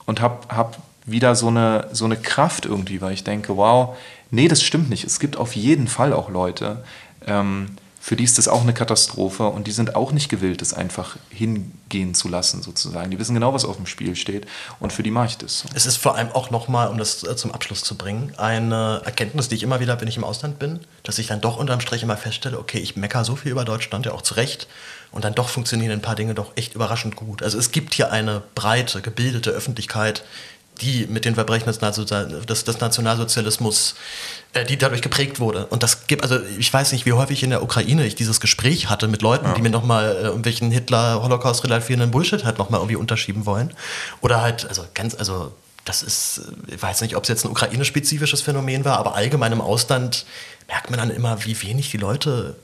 und 0.07 0.21
habe 0.21 0.55
hab 0.55 0.79
wieder 1.07 1.35
so 1.35 1.49
eine, 1.49 1.89
so 1.93 2.05
eine 2.05 2.17
Kraft 2.17 2.67
irgendwie, 2.67 3.01
weil 3.01 3.13
ich 3.13 3.25
denke, 3.25 3.57
wow, 3.57 3.97
nee, 4.31 4.49
das 4.49 4.63
stimmt 4.63 4.91
nicht. 4.91 5.05
Es 5.05 5.21
gibt 5.21 5.37
auf 5.37 5.57
jeden 5.57 5.89
Fall 5.89 6.13
auch 6.13 6.29
Leute, 6.29 6.85
ähm, 7.27 7.77
für 8.03 8.17
die 8.17 8.25
ist 8.25 8.39
das 8.39 8.49
auch 8.49 8.63
eine 8.63 8.73
Katastrophe 8.73 9.45
und 9.45 9.67
die 9.67 9.73
sind 9.73 9.95
auch 9.95 10.11
nicht 10.11 10.31
gewillt, 10.31 10.63
das 10.63 10.73
einfach 10.73 11.17
hingehen 11.29 12.15
zu 12.15 12.29
lassen, 12.29 12.63
sozusagen. 12.63 13.11
Die 13.11 13.19
wissen 13.19 13.35
genau, 13.35 13.53
was 13.53 13.67
auf 13.67 13.77
dem 13.77 13.85
Spiel 13.85 14.17
steht 14.17 14.47
und 14.81 14.91
für 14.91 15.03
die 15.03 15.11
mache 15.11 15.27
ich 15.27 15.37
das. 15.37 15.65
Es 15.75 15.85
ist 15.85 15.99
vor 15.99 16.17
allem 16.17 16.33
auch 16.33 16.51
nochmal, 16.51 16.89
um 16.89 16.97
das 16.97 17.23
äh, 17.25 17.37
zum 17.37 17.53
Abschluss 17.53 17.85
zu 17.85 17.99
bringen, 17.99 18.33
eine 18.39 19.03
Erkenntnis, 19.05 19.49
die 19.49 19.57
ich 19.57 19.63
immer 19.63 19.81
wieder, 19.81 20.01
wenn 20.01 20.09
ich 20.09 20.17
im 20.17 20.25
Ausland 20.25 20.59
bin, 20.59 20.81
dass 21.03 21.19
ich 21.19 21.27
dann 21.27 21.43
doch 21.43 21.59
unterm 21.59 21.81
Strich 21.81 22.03
immer 22.03 22.17
feststelle, 22.17 22.59
okay, 22.59 22.79
ich 22.79 22.97
meckere 22.97 23.25
so 23.25 23.37
viel 23.37 23.53
über 23.53 23.67
Deutschland, 23.67 24.07
ja 24.07 24.13
auch 24.13 24.23
zu 24.23 24.33
Recht, 24.33 24.67
und 25.13 25.25
dann 25.25 25.35
doch 25.35 25.49
funktionieren 25.49 25.93
ein 25.93 26.03
paar 26.03 26.15
Dinge 26.15 26.35
doch 26.35 26.53
echt 26.57 26.75
überraschend 26.75 27.17
gut. 27.17 27.43
Also 27.43 27.59
es 27.59 27.71
gibt 27.71 27.95
hier 27.95 28.13
eine 28.13 28.43
breite, 28.55 29.03
gebildete 29.03 29.51
Öffentlichkeit, 29.51 30.25
die 30.81 31.07
mit 31.07 31.25
den 31.25 31.35
Verbrechen 31.35 31.67
des, 31.67 31.79
des, 31.79 32.65
des 32.65 32.81
Nationalsozialismus, 32.81 33.95
äh, 34.53 34.65
die 34.65 34.77
dadurch 34.77 35.03
geprägt 35.03 35.41
wurde. 35.41 35.67
Und 35.67 35.83
das 35.83 36.07
gibt, 36.07 36.23
also 36.23 36.39
ich 36.59 36.73
weiß 36.73 36.93
nicht, 36.93 37.07
wie 37.07 37.13
häufig 37.13 37.43
in 37.43 37.51
der 37.51 37.63
Ukraine 37.63 38.07
ich 38.07 38.15
dieses 38.15 38.41
Gespräch 38.41 38.89
hatte 38.89 39.09
mit 39.09 39.23
Leuten, 39.23 39.47
ja. 39.47 39.55
die 39.55 39.63
mir 39.63 39.71
nochmal 39.71 40.17
äh, 40.17 40.23
irgendwelchen 40.23 40.71
Hitler-Holocaust 40.71 41.65
relativierenden 41.65 42.11
Bullshit 42.11 42.45
halt 42.45 42.59
nochmal 42.59 42.81
irgendwie 42.81 42.97
unterschieben 42.97 43.47
wollen. 43.47 43.73
Oder 44.21 44.43
halt, 44.43 44.67
also 44.69 44.85
ganz, 44.95 45.15
also 45.15 45.53
das 45.85 46.03
ist, 46.03 46.43
ich 46.67 46.81
weiß 46.81 47.01
nicht, 47.03 47.17
ob 47.17 47.25
es 47.25 47.29
jetzt 47.29 47.45
ein 47.45 47.51
ukraine-spezifisches 47.51 48.43
Phänomen 48.43 48.85
war, 48.85 48.99
aber 48.99 49.15
allgemein 49.15 49.53
im 49.53 49.61
Ausland 49.61 50.25
merkt 50.69 50.91
man 50.91 50.99
dann 50.99 51.11
immer, 51.11 51.45
wie 51.45 51.61
wenig 51.63 51.91
die 51.91 51.97
Leute 51.97 52.57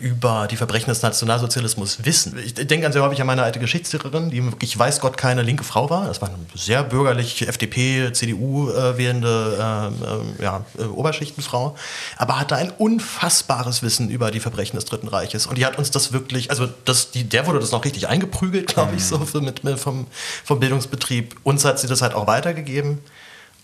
über 0.00 0.48
die 0.50 0.56
Verbrechen 0.56 0.88
des 0.88 1.02
Nationalsozialismus 1.02 2.04
wissen. 2.04 2.36
Ich 2.44 2.54
denke 2.54 2.80
ganz 2.80 2.94
sehr 2.94 3.02
häufig 3.02 3.20
an 3.20 3.26
meine 3.28 3.44
alte 3.44 3.60
Geschichtslehrerin, 3.60 4.30
die 4.30 4.42
wirklich 4.44 4.76
weiß 4.76 5.00
Gott 5.00 5.16
keine 5.16 5.42
linke 5.42 5.62
Frau 5.62 5.88
war. 5.90 6.06
Das 6.06 6.20
war 6.20 6.28
eine 6.28 6.38
sehr 6.54 6.82
bürgerlich 6.82 7.46
FDP, 7.46 8.12
CDU 8.12 8.70
äh, 8.70 8.98
wählende 8.98 9.56
äh, 9.58 10.40
äh, 10.40 10.44
ja, 10.44 10.64
äh, 10.78 10.84
Oberschichtenfrau, 10.84 11.76
aber 12.16 12.38
hatte 12.38 12.56
ein 12.56 12.70
unfassbares 12.70 13.82
Wissen 13.82 14.10
über 14.10 14.30
die 14.30 14.40
Verbrechen 14.40 14.76
des 14.76 14.86
Dritten 14.86 15.08
Reiches. 15.08 15.46
Und 15.46 15.56
die 15.56 15.66
hat 15.66 15.78
uns 15.78 15.90
das 15.90 16.12
wirklich, 16.12 16.50
also 16.50 16.68
das, 16.84 17.10
die, 17.10 17.24
der 17.24 17.46
wurde 17.46 17.60
das 17.60 17.70
noch 17.70 17.84
richtig 17.84 18.08
eingeprügelt, 18.08 18.66
glaube 18.66 18.96
ich, 18.96 19.04
so 19.04 19.18
für, 19.20 19.40
mit, 19.40 19.64
mit, 19.64 19.78
vom, 19.78 20.06
vom 20.44 20.60
Bildungsbetrieb. 20.60 21.36
Uns 21.44 21.64
hat 21.64 21.78
sie 21.78 21.86
das 21.86 22.02
halt 22.02 22.14
auch 22.14 22.26
weitergegeben. 22.26 22.98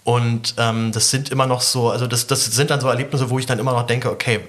Und 0.05 0.55
ähm, 0.59 0.93
das 0.93 1.11
sind 1.11 1.31
immer 1.31 1.47
noch 1.47 1.61
so, 1.61 1.91
also 1.91 2.07
das, 2.07 2.29
das 2.29 2.45
sind 2.45 2.71
dann 2.71 2.81
so 2.81 2.89
Erlebnisse, 2.89 3.29
wo 3.29 3.41
ich 3.41 3.47
dann 3.47 3.59
immer 3.59 3.73
noch 3.73 3.87
denke, 3.87 4.09
okay, 4.11 4.41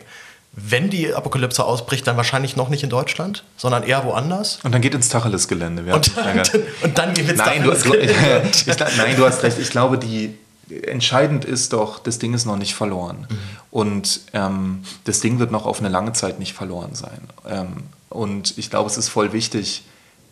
wenn 0.59 0.89
die 0.89 1.13
Apokalypse 1.13 1.63
ausbricht, 1.63 2.07
dann 2.07 2.17
wahrscheinlich 2.17 2.55
noch 2.55 2.69
nicht 2.69 2.81
in 2.81 2.89
Deutschland, 2.89 3.43
sondern 3.57 3.83
eher 3.83 4.03
woanders. 4.05 4.59
Und 4.63 4.73
dann 4.73 4.81
geht 4.81 4.95
ins 4.95 5.07
Tacheles-Gelände. 5.07 5.83
Und, 5.93 6.17
dann, 6.17 6.41
und 6.81 6.97
dann 6.97 7.13
geht 7.13 7.29
ins 7.29 7.37
nein, 7.37 7.61
du, 7.61 7.69
nein, 8.97 9.15
du 9.15 9.25
hast 9.25 9.43
recht. 9.43 9.59
Ich 9.59 9.69
glaube, 9.69 9.99
die, 9.99 10.35
entscheidend 10.69 11.45
ist 11.45 11.73
doch, 11.73 11.99
das 11.99 12.17
Ding 12.17 12.33
ist 12.33 12.45
noch 12.45 12.57
nicht 12.57 12.73
verloren. 12.73 13.27
Mhm. 13.29 13.37
Und 13.69 14.21
ähm, 14.33 14.83
das 15.03 15.19
Ding 15.19 15.37
wird 15.37 15.51
noch 15.51 15.67
auf 15.67 15.79
eine 15.79 15.89
lange 15.89 16.13
Zeit 16.13 16.39
nicht 16.39 16.53
verloren 16.53 16.95
sein. 16.95 17.21
Ähm, 17.47 17.83
und 18.09 18.57
ich 18.57 18.71
glaube, 18.71 18.89
es 18.89 18.97
ist 18.97 19.09
voll 19.09 19.33
wichtig, 19.33 19.83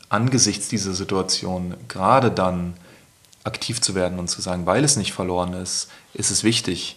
angesichts 0.09 0.69
dieser 0.69 0.93
Situation 0.93 1.75
gerade 1.87 2.31
dann 2.31 2.73
aktiv 3.43 3.79
zu 3.79 3.93
werden 3.93 4.17
und 4.17 4.27
zu 4.27 4.41
sagen, 4.41 4.65
weil 4.65 4.83
es 4.83 4.97
nicht 4.97 5.13
verloren 5.13 5.53
ist, 5.53 5.89
ist 6.15 6.31
es 6.31 6.43
wichtig, 6.43 6.95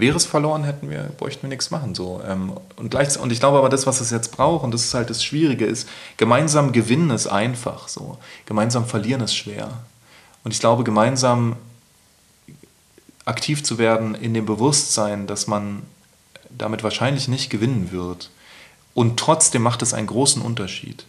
Wäre 0.00 0.16
es 0.16 0.24
verloren, 0.24 0.64
hätten 0.64 0.88
wir, 0.88 1.10
bräuchten 1.18 1.42
wir 1.42 1.48
nichts 1.48 1.70
machen. 1.70 1.94
So. 1.94 2.22
Ähm, 2.26 2.54
und, 2.76 2.90
gleich, 2.90 3.18
und 3.18 3.30
ich 3.30 3.38
glaube 3.38 3.58
aber, 3.58 3.68
das, 3.68 3.86
was 3.86 4.00
es 4.00 4.10
jetzt 4.10 4.32
braucht, 4.32 4.64
und 4.64 4.72
das 4.72 4.84
ist 4.84 4.94
halt 4.94 5.10
das 5.10 5.22
Schwierige, 5.22 5.66
ist, 5.66 5.88
gemeinsam 6.16 6.72
gewinnen 6.72 7.10
ist 7.10 7.26
einfach. 7.26 7.88
So. 7.88 8.18
Gemeinsam 8.46 8.86
verlieren 8.86 9.20
ist 9.20 9.34
schwer. 9.34 9.68
Und 10.42 10.52
ich 10.52 10.60
glaube, 10.60 10.84
gemeinsam 10.84 11.56
aktiv 13.24 13.62
zu 13.62 13.78
werden 13.78 14.14
in 14.14 14.34
dem 14.34 14.46
Bewusstsein, 14.46 15.26
dass 15.26 15.46
man 15.46 15.82
damit 16.48 16.82
wahrscheinlich 16.82 17.28
nicht 17.28 17.50
gewinnen 17.50 17.92
wird. 17.92 18.30
Und 18.94 19.18
trotzdem 19.20 19.62
macht 19.62 19.82
es 19.82 19.94
einen 19.94 20.06
großen 20.06 20.42
Unterschied, 20.42 21.04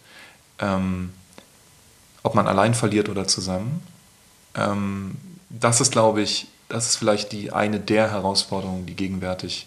ähm, 0.58 1.12
ob 2.22 2.34
man 2.34 2.46
allein 2.46 2.74
verliert 2.74 3.08
oder 3.08 3.26
zusammen. 3.26 3.82
Ähm, 4.54 5.16
das 5.48 5.80
ist, 5.80 5.92
glaube 5.92 6.22
ich, 6.22 6.46
das 6.72 6.86
ist 6.86 6.96
vielleicht 6.96 7.32
die 7.32 7.52
eine 7.52 7.78
der 7.78 8.10
Herausforderungen, 8.10 8.86
die 8.86 8.96
gegenwärtig 8.96 9.66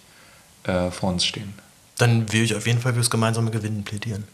äh, 0.63 0.89
vor 0.89 1.09
uns 1.09 1.25
stehen. 1.25 1.53
Dann 1.97 2.31
will 2.33 2.43
ich 2.43 2.55
auf 2.55 2.65
jeden 2.67 2.79
Fall 2.79 2.93
fürs 2.93 3.09
gemeinsame 3.09 3.51
Gewinnen 3.51 3.83
plädieren. 3.83 4.25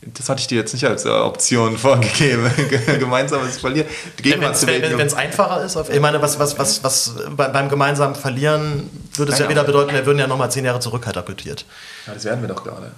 Das 0.00 0.28
hatte 0.28 0.40
ich 0.40 0.46
dir 0.46 0.56
jetzt 0.56 0.72
nicht 0.72 0.86
als 0.86 1.04
Option 1.04 1.76
vorgegeben. 1.78 2.50
Gemeinsames 2.98 3.58
Verlieren. 3.58 3.88
Wenn 4.22 5.06
es 5.06 5.14
einfacher 5.14 5.62
ist, 5.64 5.76
auf, 5.76 5.90
ich 5.90 6.00
meine, 6.00 6.22
was, 6.22 6.38
was, 6.38 6.58
was, 6.58 6.82
was 6.82 7.14
beim 7.36 7.68
gemeinsamen 7.68 8.14
Verlieren 8.14 8.88
würde 9.14 9.32
es 9.32 9.38
ja, 9.38 9.48
wieder 9.48 9.64
bedeuten, 9.64 9.92
wir 9.92 10.06
würden 10.06 10.18
ja 10.18 10.26
nochmal 10.26 10.50
zehn 10.50 10.64
Jahre 10.64 10.80
zurückkatapultiert. 10.80 11.66
Ja, 12.06 12.14
das 12.14 12.24
werden 12.24 12.40
wir 12.40 12.48
doch 12.48 12.64
gerade. 12.64 12.92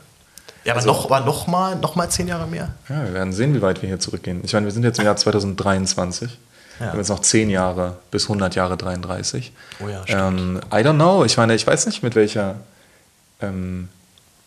Ja, 0.65 0.75
aber, 0.75 0.81
also, 0.81 0.93
noch, 0.93 1.05
aber 1.07 1.21
noch, 1.21 1.47
mal, 1.47 1.77
noch 1.77 1.97
mal 1.97 2.09
zehn 2.11 2.29
Jahre 2.29 2.47
mehr. 2.47 2.75
Ja, 2.89 3.05
wir 3.05 3.15
werden 3.15 3.33
sehen, 3.33 3.55
wie 3.55 3.63
weit 3.63 3.83
wir 3.83 3.89
hier 3.89 3.99
zurückgehen. 3.99 4.43
Ich 4.45 4.53
meine, 4.53 4.67
wir 4.67 4.73
sind 4.73 4.85
jetzt 4.85 4.99
im 4.99 5.07
Jahr 5.07 5.17
2023. 5.17 6.39
Ja. 6.81 6.87
Wir 6.87 6.93
haben 6.93 6.99
jetzt 6.99 7.11
noch 7.11 7.20
10 7.20 7.51
Jahre 7.51 7.99
bis 8.11 8.24
100 8.24 8.55
Jahre 8.55 8.78
33. 8.78 9.53
Oh 9.85 9.89
ja, 9.89 10.03
ähm, 10.09 10.61
I 10.72 10.76
don't 10.76 10.95
know. 10.95 11.24
Ich 11.26 11.37
meine, 11.37 11.55
ich 11.55 11.66
weiß 11.66 11.85
nicht, 11.85 12.03
mit 12.03 12.14
welcher 12.14 12.57
ähm, 13.43 13.89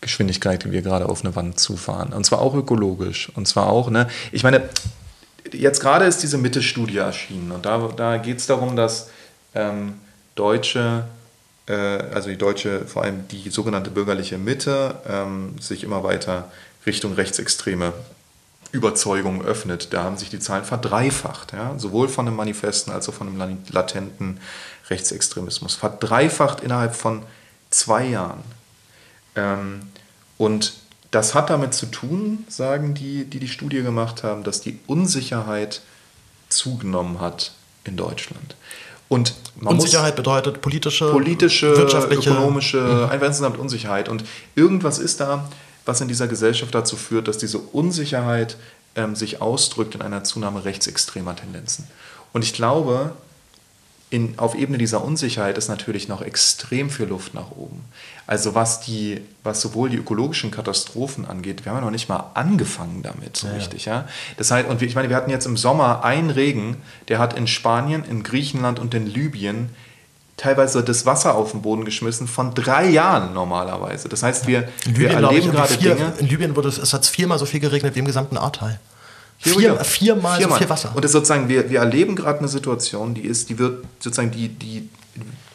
Geschwindigkeit 0.00 0.70
wir 0.70 0.82
gerade 0.82 1.08
auf 1.08 1.24
eine 1.24 1.36
Wand 1.36 1.60
zufahren. 1.60 2.12
Und 2.12 2.24
zwar 2.24 2.40
auch 2.40 2.54
ökologisch. 2.54 3.30
Und 3.36 3.46
zwar 3.46 3.68
auch, 3.68 3.88
ne, 3.88 4.08
ich 4.32 4.42
meine, 4.42 4.68
jetzt 5.52 5.80
gerade 5.80 6.06
ist 6.06 6.24
diese 6.24 6.36
Mitte-Studie 6.36 6.98
erschienen. 6.98 7.52
Und 7.52 7.66
da, 7.66 7.88
da 7.96 8.16
geht 8.16 8.38
es 8.38 8.46
darum, 8.46 8.74
dass 8.74 9.10
ähm, 9.54 9.94
Deutsche, 10.34 11.04
äh, 11.66 11.72
also 11.72 12.30
die 12.30 12.36
Deutsche, 12.36 12.84
vor 12.86 13.04
allem 13.04 13.28
die 13.28 13.48
sogenannte 13.50 13.90
bürgerliche 13.90 14.38
Mitte, 14.38 14.96
ähm, 15.08 15.54
sich 15.60 15.84
immer 15.84 16.02
weiter 16.02 16.50
Richtung 16.84 17.14
Rechtsextreme 17.14 17.92
Überzeugung 18.74 19.44
öffnet. 19.44 19.92
Da 19.92 20.02
haben 20.02 20.16
sich 20.16 20.30
die 20.30 20.40
Zahlen 20.40 20.64
verdreifacht, 20.64 21.52
ja? 21.52 21.78
sowohl 21.78 22.08
von 22.08 22.26
dem 22.26 22.34
Manifesten 22.34 22.92
als 22.92 23.08
auch 23.08 23.14
von 23.14 23.28
dem 23.28 23.58
latenten 23.70 24.40
Rechtsextremismus. 24.90 25.76
Verdreifacht 25.76 26.60
innerhalb 26.60 26.96
von 26.96 27.22
zwei 27.70 28.04
Jahren. 28.04 28.42
Ähm, 29.36 29.82
und 30.38 30.74
das 31.12 31.36
hat 31.36 31.50
damit 31.50 31.72
zu 31.72 31.86
tun, 31.86 32.44
sagen 32.48 32.94
die, 32.94 33.24
die 33.24 33.38
die 33.38 33.48
Studie 33.48 33.82
gemacht 33.82 34.24
haben, 34.24 34.42
dass 34.42 34.60
die 34.60 34.80
Unsicherheit 34.88 35.80
zugenommen 36.48 37.20
hat 37.20 37.52
in 37.84 37.96
Deutschland. 37.96 38.56
Und 39.08 39.34
Unsicherheit 39.62 40.16
bedeutet 40.16 40.60
politische, 40.62 41.12
politische 41.12 41.76
wirtschaftliche, 41.76 42.30
ökonomische, 42.30 42.80
mhm. 42.80 43.10
einfach 43.10 43.28
insgesamt 43.28 43.58
Unsicherheit. 43.58 44.08
Und 44.08 44.24
irgendwas 44.56 44.98
ist 44.98 45.20
da, 45.20 45.48
was 45.84 46.00
in 46.00 46.08
dieser 46.08 46.28
Gesellschaft 46.28 46.74
dazu 46.74 46.96
führt, 46.96 47.28
dass 47.28 47.38
diese 47.38 47.58
Unsicherheit 47.58 48.56
ähm, 48.94 49.16
sich 49.16 49.40
ausdrückt 49.40 49.94
in 49.94 50.02
einer 50.02 50.24
Zunahme 50.24 50.64
rechtsextremer 50.64 51.36
Tendenzen. 51.36 51.86
Und 52.32 52.44
ich 52.44 52.52
glaube, 52.52 53.12
in, 54.10 54.38
auf 54.38 54.54
Ebene 54.54 54.78
dieser 54.78 55.02
Unsicherheit 55.02 55.58
ist 55.58 55.68
natürlich 55.68 56.06
noch 56.06 56.22
extrem 56.22 56.88
viel 56.88 57.06
Luft 57.06 57.34
nach 57.34 57.50
oben. 57.50 57.84
Also 58.26 58.54
was, 58.54 58.80
die, 58.80 59.20
was 59.42 59.60
sowohl 59.60 59.90
die 59.90 59.96
ökologischen 59.96 60.50
Katastrophen 60.50 61.24
angeht, 61.24 61.64
wir 61.64 61.72
haben 61.72 61.78
ja 61.78 61.84
noch 61.84 61.90
nicht 61.90 62.08
mal 62.08 62.30
angefangen 62.34 63.02
damit 63.02 63.36
so 63.36 63.48
ja. 63.48 63.54
richtig. 63.54 63.86
Ja? 63.86 64.06
Das 64.36 64.50
heißt, 64.50 64.68
und 64.68 64.80
ich 64.82 64.94
meine, 64.94 65.08
wir 65.08 65.16
hatten 65.16 65.30
jetzt 65.30 65.46
im 65.46 65.56
Sommer 65.56 66.04
einen 66.04 66.30
Regen, 66.30 66.76
der 67.08 67.18
hat 67.18 67.36
in 67.36 67.46
Spanien, 67.48 68.04
in 68.04 68.22
Griechenland 68.22 68.78
und 68.78 68.94
in 68.94 69.06
Libyen 69.06 69.70
teilweise 70.36 70.82
das 70.82 71.06
Wasser 71.06 71.34
auf 71.34 71.52
den 71.52 71.62
Boden 71.62 71.84
geschmissen 71.84 72.26
von 72.26 72.54
drei 72.54 72.88
Jahren 72.88 73.34
normalerweise. 73.34 74.08
Das 74.08 74.22
heißt, 74.22 74.46
wir, 74.46 74.68
wir 74.86 75.10
erleben 75.10 75.52
gerade 75.52 75.76
Dinge. 75.76 76.12
In 76.18 76.28
Libyen 76.28 76.56
wurde 76.56 76.68
es, 76.68 76.78
es 76.78 76.92
hat 76.92 77.06
viermal 77.06 77.38
so 77.38 77.46
viel 77.46 77.60
geregnet 77.60 77.94
wie 77.94 78.00
im 78.00 78.04
gesamten 78.04 78.36
Ahrtal. 78.36 78.80
Vier, 79.38 79.78
viermal, 79.84 79.84
viermal 79.84 80.40
so 80.40 80.56
viel 80.56 80.68
Wasser. 80.68 80.92
Und 80.94 81.04
das 81.04 81.12
sozusagen, 81.12 81.48
wir, 81.48 81.68
wir 81.68 81.80
erleben 81.80 82.16
gerade 82.16 82.38
eine 82.38 82.48
Situation, 82.48 83.14
die 83.14 83.22
ist, 83.22 83.50
die 83.50 83.58
wird 83.58 83.84
sozusagen, 83.98 84.30
die, 84.30 84.48
die, 84.48 84.88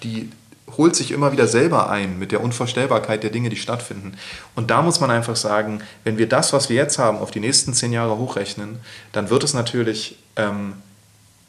die 0.04 0.30
holt 0.78 0.96
sich 0.96 1.12
immer 1.12 1.32
wieder 1.32 1.48
selber 1.48 1.90
ein 1.90 2.20
mit 2.20 2.32
der 2.32 2.42
Unvorstellbarkeit 2.42 3.24
der 3.24 3.32
Dinge, 3.32 3.50
die 3.50 3.56
stattfinden. 3.56 4.14
Und 4.56 4.70
da 4.70 4.82
muss 4.82 5.00
man 5.00 5.12
einfach 5.12 5.36
sagen, 5.36 5.82
wenn 6.04 6.18
wir 6.18 6.30
das, 6.30 6.54
was 6.54 6.70
wir 6.70 6.76
jetzt 6.76 7.00
haben, 7.00 7.18
auf 7.18 7.32
die 7.32 7.40
nächsten 7.40 7.74
zehn 7.74 7.92
Jahre 7.92 8.18
hochrechnen, 8.18 8.80
dann 9.12 9.30
wird 9.30 9.44
es 9.44 9.54
natürlich 9.54 10.18
ähm, 10.36 10.74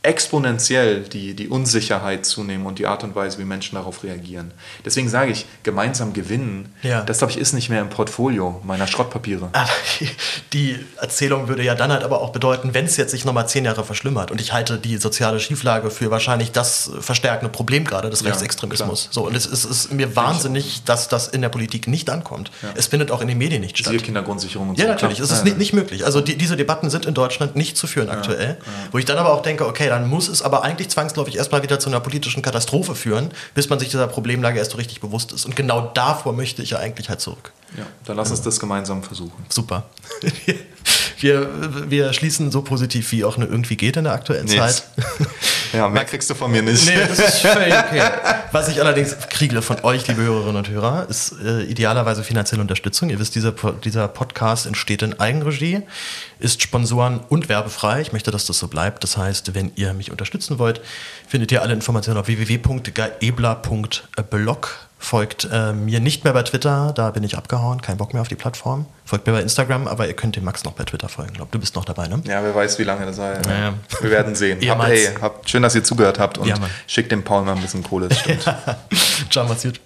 exponentiell 0.03 1.03
die, 1.03 1.35
die 1.35 1.49
Unsicherheit 1.49 2.25
zunehmen 2.25 2.65
und 2.65 2.79
die 2.79 2.87
Art 2.87 3.05
und 3.05 3.15
Weise, 3.15 3.39
wie 3.39 3.45
Menschen 3.45 3.75
darauf 3.75 4.03
reagieren. 4.03 4.53
Deswegen 4.83 5.11
sage 5.11 5.31
ich, 5.31 5.45
gemeinsam 5.63 6.15
gewinnen, 6.15 6.75
ja. 6.83 7.03
das 7.03 7.19
glaube 7.19 7.33
ich 7.33 7.39
ist 7.39 7.53
nicht 7.53 7.69
mehr 7.69 7.83
im 7.83 7.91
Portfolio 7.91 8.63
meiner 8.65 8.87
Schrottpapiere. 8.87 9.51
Aber 9.53 9.69
die 10.55 10.79
Erzählung 10.97 11.49
würde 11.49 11.63
ja 11.63 11.75
dann 11.75 11.93
halt 11.93 12.03
aber 12.03 12.23
auch 12.23 12.31
bedeuten, 12.31 12.73
wenn 12.73 12.87
es 12.87 12.97
jetzt 12.97 13.11
sich 13.11 13.27
nochmal 13.27 13.47
zehn 13.47 13.67
Jahre 13.67 13.85
verschlimmert 13.85 14.31
und 14.31 14.41
ich 14.41 14.55
halte 14.55 14.79
die 14.79 14.97
soziale 14.97 15.39
Schieflage 15.39 15.91
für 15.91 16.11
wahrscheinlich 16.11 16.51
das 16.51 16.91
verstärkende 17.01 17.53
Problem 17.53 17.85
gerade 17.85 18.09
des 18.09 18.23
ja, 18.23 18.29
Rechtsextremismus. 18.29 19.09
So, 19.11 19.27
und 19.27 19.37
es 19.37 19.45
ist, 19.45 19.65
es 19.65 19.85
ist 19.85 19.93
mir 19.93 20.17
wahnsinnig, 20.17 20.83
dass 20.85 21.09
das 21.09 21.29
in 21.29 21.43
der 21.43 21.51
Politik 21.51 21.89
nicht 21.89 22.09
ankommt. 22.09 22.51
Ja. 22.63 22.71
Es 22.75 22.87
findet 22.87 23.11
auch 23.11 23.21
in 23.21 23.29
den 23.29 23.37
Medien 23.37 23.61
nicht 23.61 23.77
statt. 23.77 24.03
Kindergrundsicherung 24.03 24.71
und 24.71 24.79
ja, 24.79 24.85
so. 24.85 24.89
Ja, 24.89 24.95
natürlich. 24.95 25.21
Es 25.21 25.31
ist 25.31 25.45
nicht, 25.45 25.59
nicht 25.59 25.75
möglich. 25.75 26.07
Also 26.07 26.23
die, 26.23 26.39
diese 26.39 26.57
Debatten 26.57 26.89
sind 26.89 27.05
in 27.05 27.13
Deutschland 27.13 27.55
nicht 27.55 27.77
zu 27.77 27.87
führen 27.87 28.09
aktuell. 28.09 28.57
Wo 28.93 28.99
ich 28.99 29.05
dann 29.05 29.19
aber 29.19 29.35
auch 29.35 29.43
denke, 29.43 29.67
okay, 29.67 29.90
dann 29.91 30.09
muss 30.09 30.29
es 30.29 30.41
aber 30.41 30.63
eigentlich 30.63 30.89
zwangsläufig 30.89 31.37
erstmal 31.37 31.65
wieder 31.65 31.81
zu 31.81 31.89
einer 31.89 31.99
politischen 31.99 32.43
Katastrophe 32.43 32.95
führen, 32.95 33.33
bis 33.55 33.69
man 33.69 33.81
sich 33.81 33.89
dieser 33.89 34.07
Problemlage 34.07 34.59
erst 34.59 34.71
so 34.71 34.77
richtig 34.77 35.01
bewusst 35.01 35.33
ist. 35.33 35.45
Und 35.47 35.57
genau 35.57 35.91
davor 35.95 36.33
möchte 36.33 36.63
ich 36.63 36.71
ja 36.71 36.79
eigentlich 36.79 37.09
halt 37.09 37.21
zurück. 37.21 37.53
Ja, 37.77 37.85
dann 38.05 38.17
lass 38.17 38.31
uns 38.31 38.41
das 38.43 38.61
gemeinsam 38.61 39.03
versuchen. 39.03 39.45
Super. 39.49 39.85
Wir, 41.23 41.49
wir 41.89 42.13
schließen 42.13 42.51
so 42.51 42.63
positiv, 42.63 43.13
wie 43.13 43.25
auch 43.25 43.37
nur 43.37 43.49
irgendwie 43.49 43.77
geht 43.77 43.97
in 43.97 44.03
der 44.05 44.15
aktuellen 44.15 44.47
Nichts. 44.47 44.85
Zeit. 44.97 45.29
Ja, 45.73 45.89
mehr 45.89 46.05
kriegst 46.05 46.29
du 46.29 46.35
von 46.35 46.51
mir 46.51 46.63
nicht. 46.63 46.85
Nee, 46.85 46.97
das 46.97 47.21
ist 47.21 47.39
völlig 47.43 47.73
okay. 47.73 48.03
Was 48.51 48.67
ich 48.69 48.81
allerdings 48.81 49.17
kriege 49.29 49.63
von 49.63 49.77
euch, 49.85 50.09
liebe 50.09 50.21
Hörerinnen 50.23 50.57
und 50.57 50.69
Hörer, 50.69 51.07
ist 51.09 51.33
äh, 51.45 51.63
idealerweise 51.63 52.25
finanzielle 52.25 52.61
Unterstützung. 52.61 53.09
Ihr 53.09 53.21
wisst, 53.21 53.37
dieser, 53.37 53.53
dieser 53.85 54.09
Podcast 54.09 54.67
entsteht 54.67 55.03
in 55.03 55.21
Eigenregie, 55.21 55.83
ist 56.41 56.61
sponsoren- 56.63 57.21
und 57.29 57.49
werbefrei. 57.49 58.01
Ich 58.01 58.13
möchte, 58.13 58.33
dass 58.33 58.47
das 58.47 58.59
so 58.59 58.67
bleibt. 58.67 59.05
Das 59.05 59.17
heißt, 59.17 59.55
wenn 59.55 59.71
ihr 59.77 59.95
mich 59.95 60.11
unterstützen 60.11 60.59
wollt, 60.59 60.81
findet 61.29 61.53
ihr 61.53 61.63
alle 61.63 61.73
Informationen 61.73 62.19
auf 62.19 62.27
www.gaebler.blog 62.27 64.90
Folgt 65.03 65.49
äh, 65.51 65.73
mir 65.73 65.99
nicht 65.99 66.25
mehr 66.25 66.35
bei 66.35 66.43
Twitter, 66.43 66.93
da 66.95 67.11
bin 67.11 67.25
ich 67.25 67.37
abgehauen, 67.37 67.81
kein 67.81 67.97
Bock 67.97 68.13
mehr 68.13 68.21
auf 68.21 68.29
die 68.29 68.35
Plattform. 68.35 68.85
Folgt 69.07 69.27
mir 69.27 69.33
bei 69.33 69.41
Instagram, 69.41 69.89
aber 69.89 70.07
ihr 70.07 70.13
könnt 70.13 70.37
dem 70.37 70.45
Max 70.45 70.63
noch 70.63 70.73
bei 70.73 70.85
Twitter 70.85 71.09
folgen. 71.09 71.31
Ich 71.31 71.37
glaube, 71.39 71.51
du 71.51 71.59
bist 71.59 71.75
noch 71.75 71.87
dabei, 71.87 72.07
ne? 72.07 72.21
Ja, 72.25 72.43
wer 72.43 72.55
weiß, 72.55 72.79
wie 72.79 72.85
lange 72.85 73.07
das 73.07 73.17
sei. 73.17 73.41
Ja. 73.49 73.73
Wir 74.03 74.11
werden 74.11 74.35
sehen. 74.35 74.61
Hab, 74.69 74.87
hey, 74.87 75.09
hab, 75.21 75.49
schön, 75.49 75.63
dass 75.63 75.75
ihr 75.75 75.83
zugehört 75.83 76.19
habt 76.19 76.37
und 76.37 76.47
ja, 76.47 76.57
schickt 76.87 77.11
dem 77.11 77.25
Paul 77.25 77.45
mal 77.45 77.57
ein 77.57 77.63
bisschen 77.63 77.83
Kohle. 77.83 78.11
Ciao, 79.31 79.49
macht's 79.49 79.63
gut. 79.63 79.81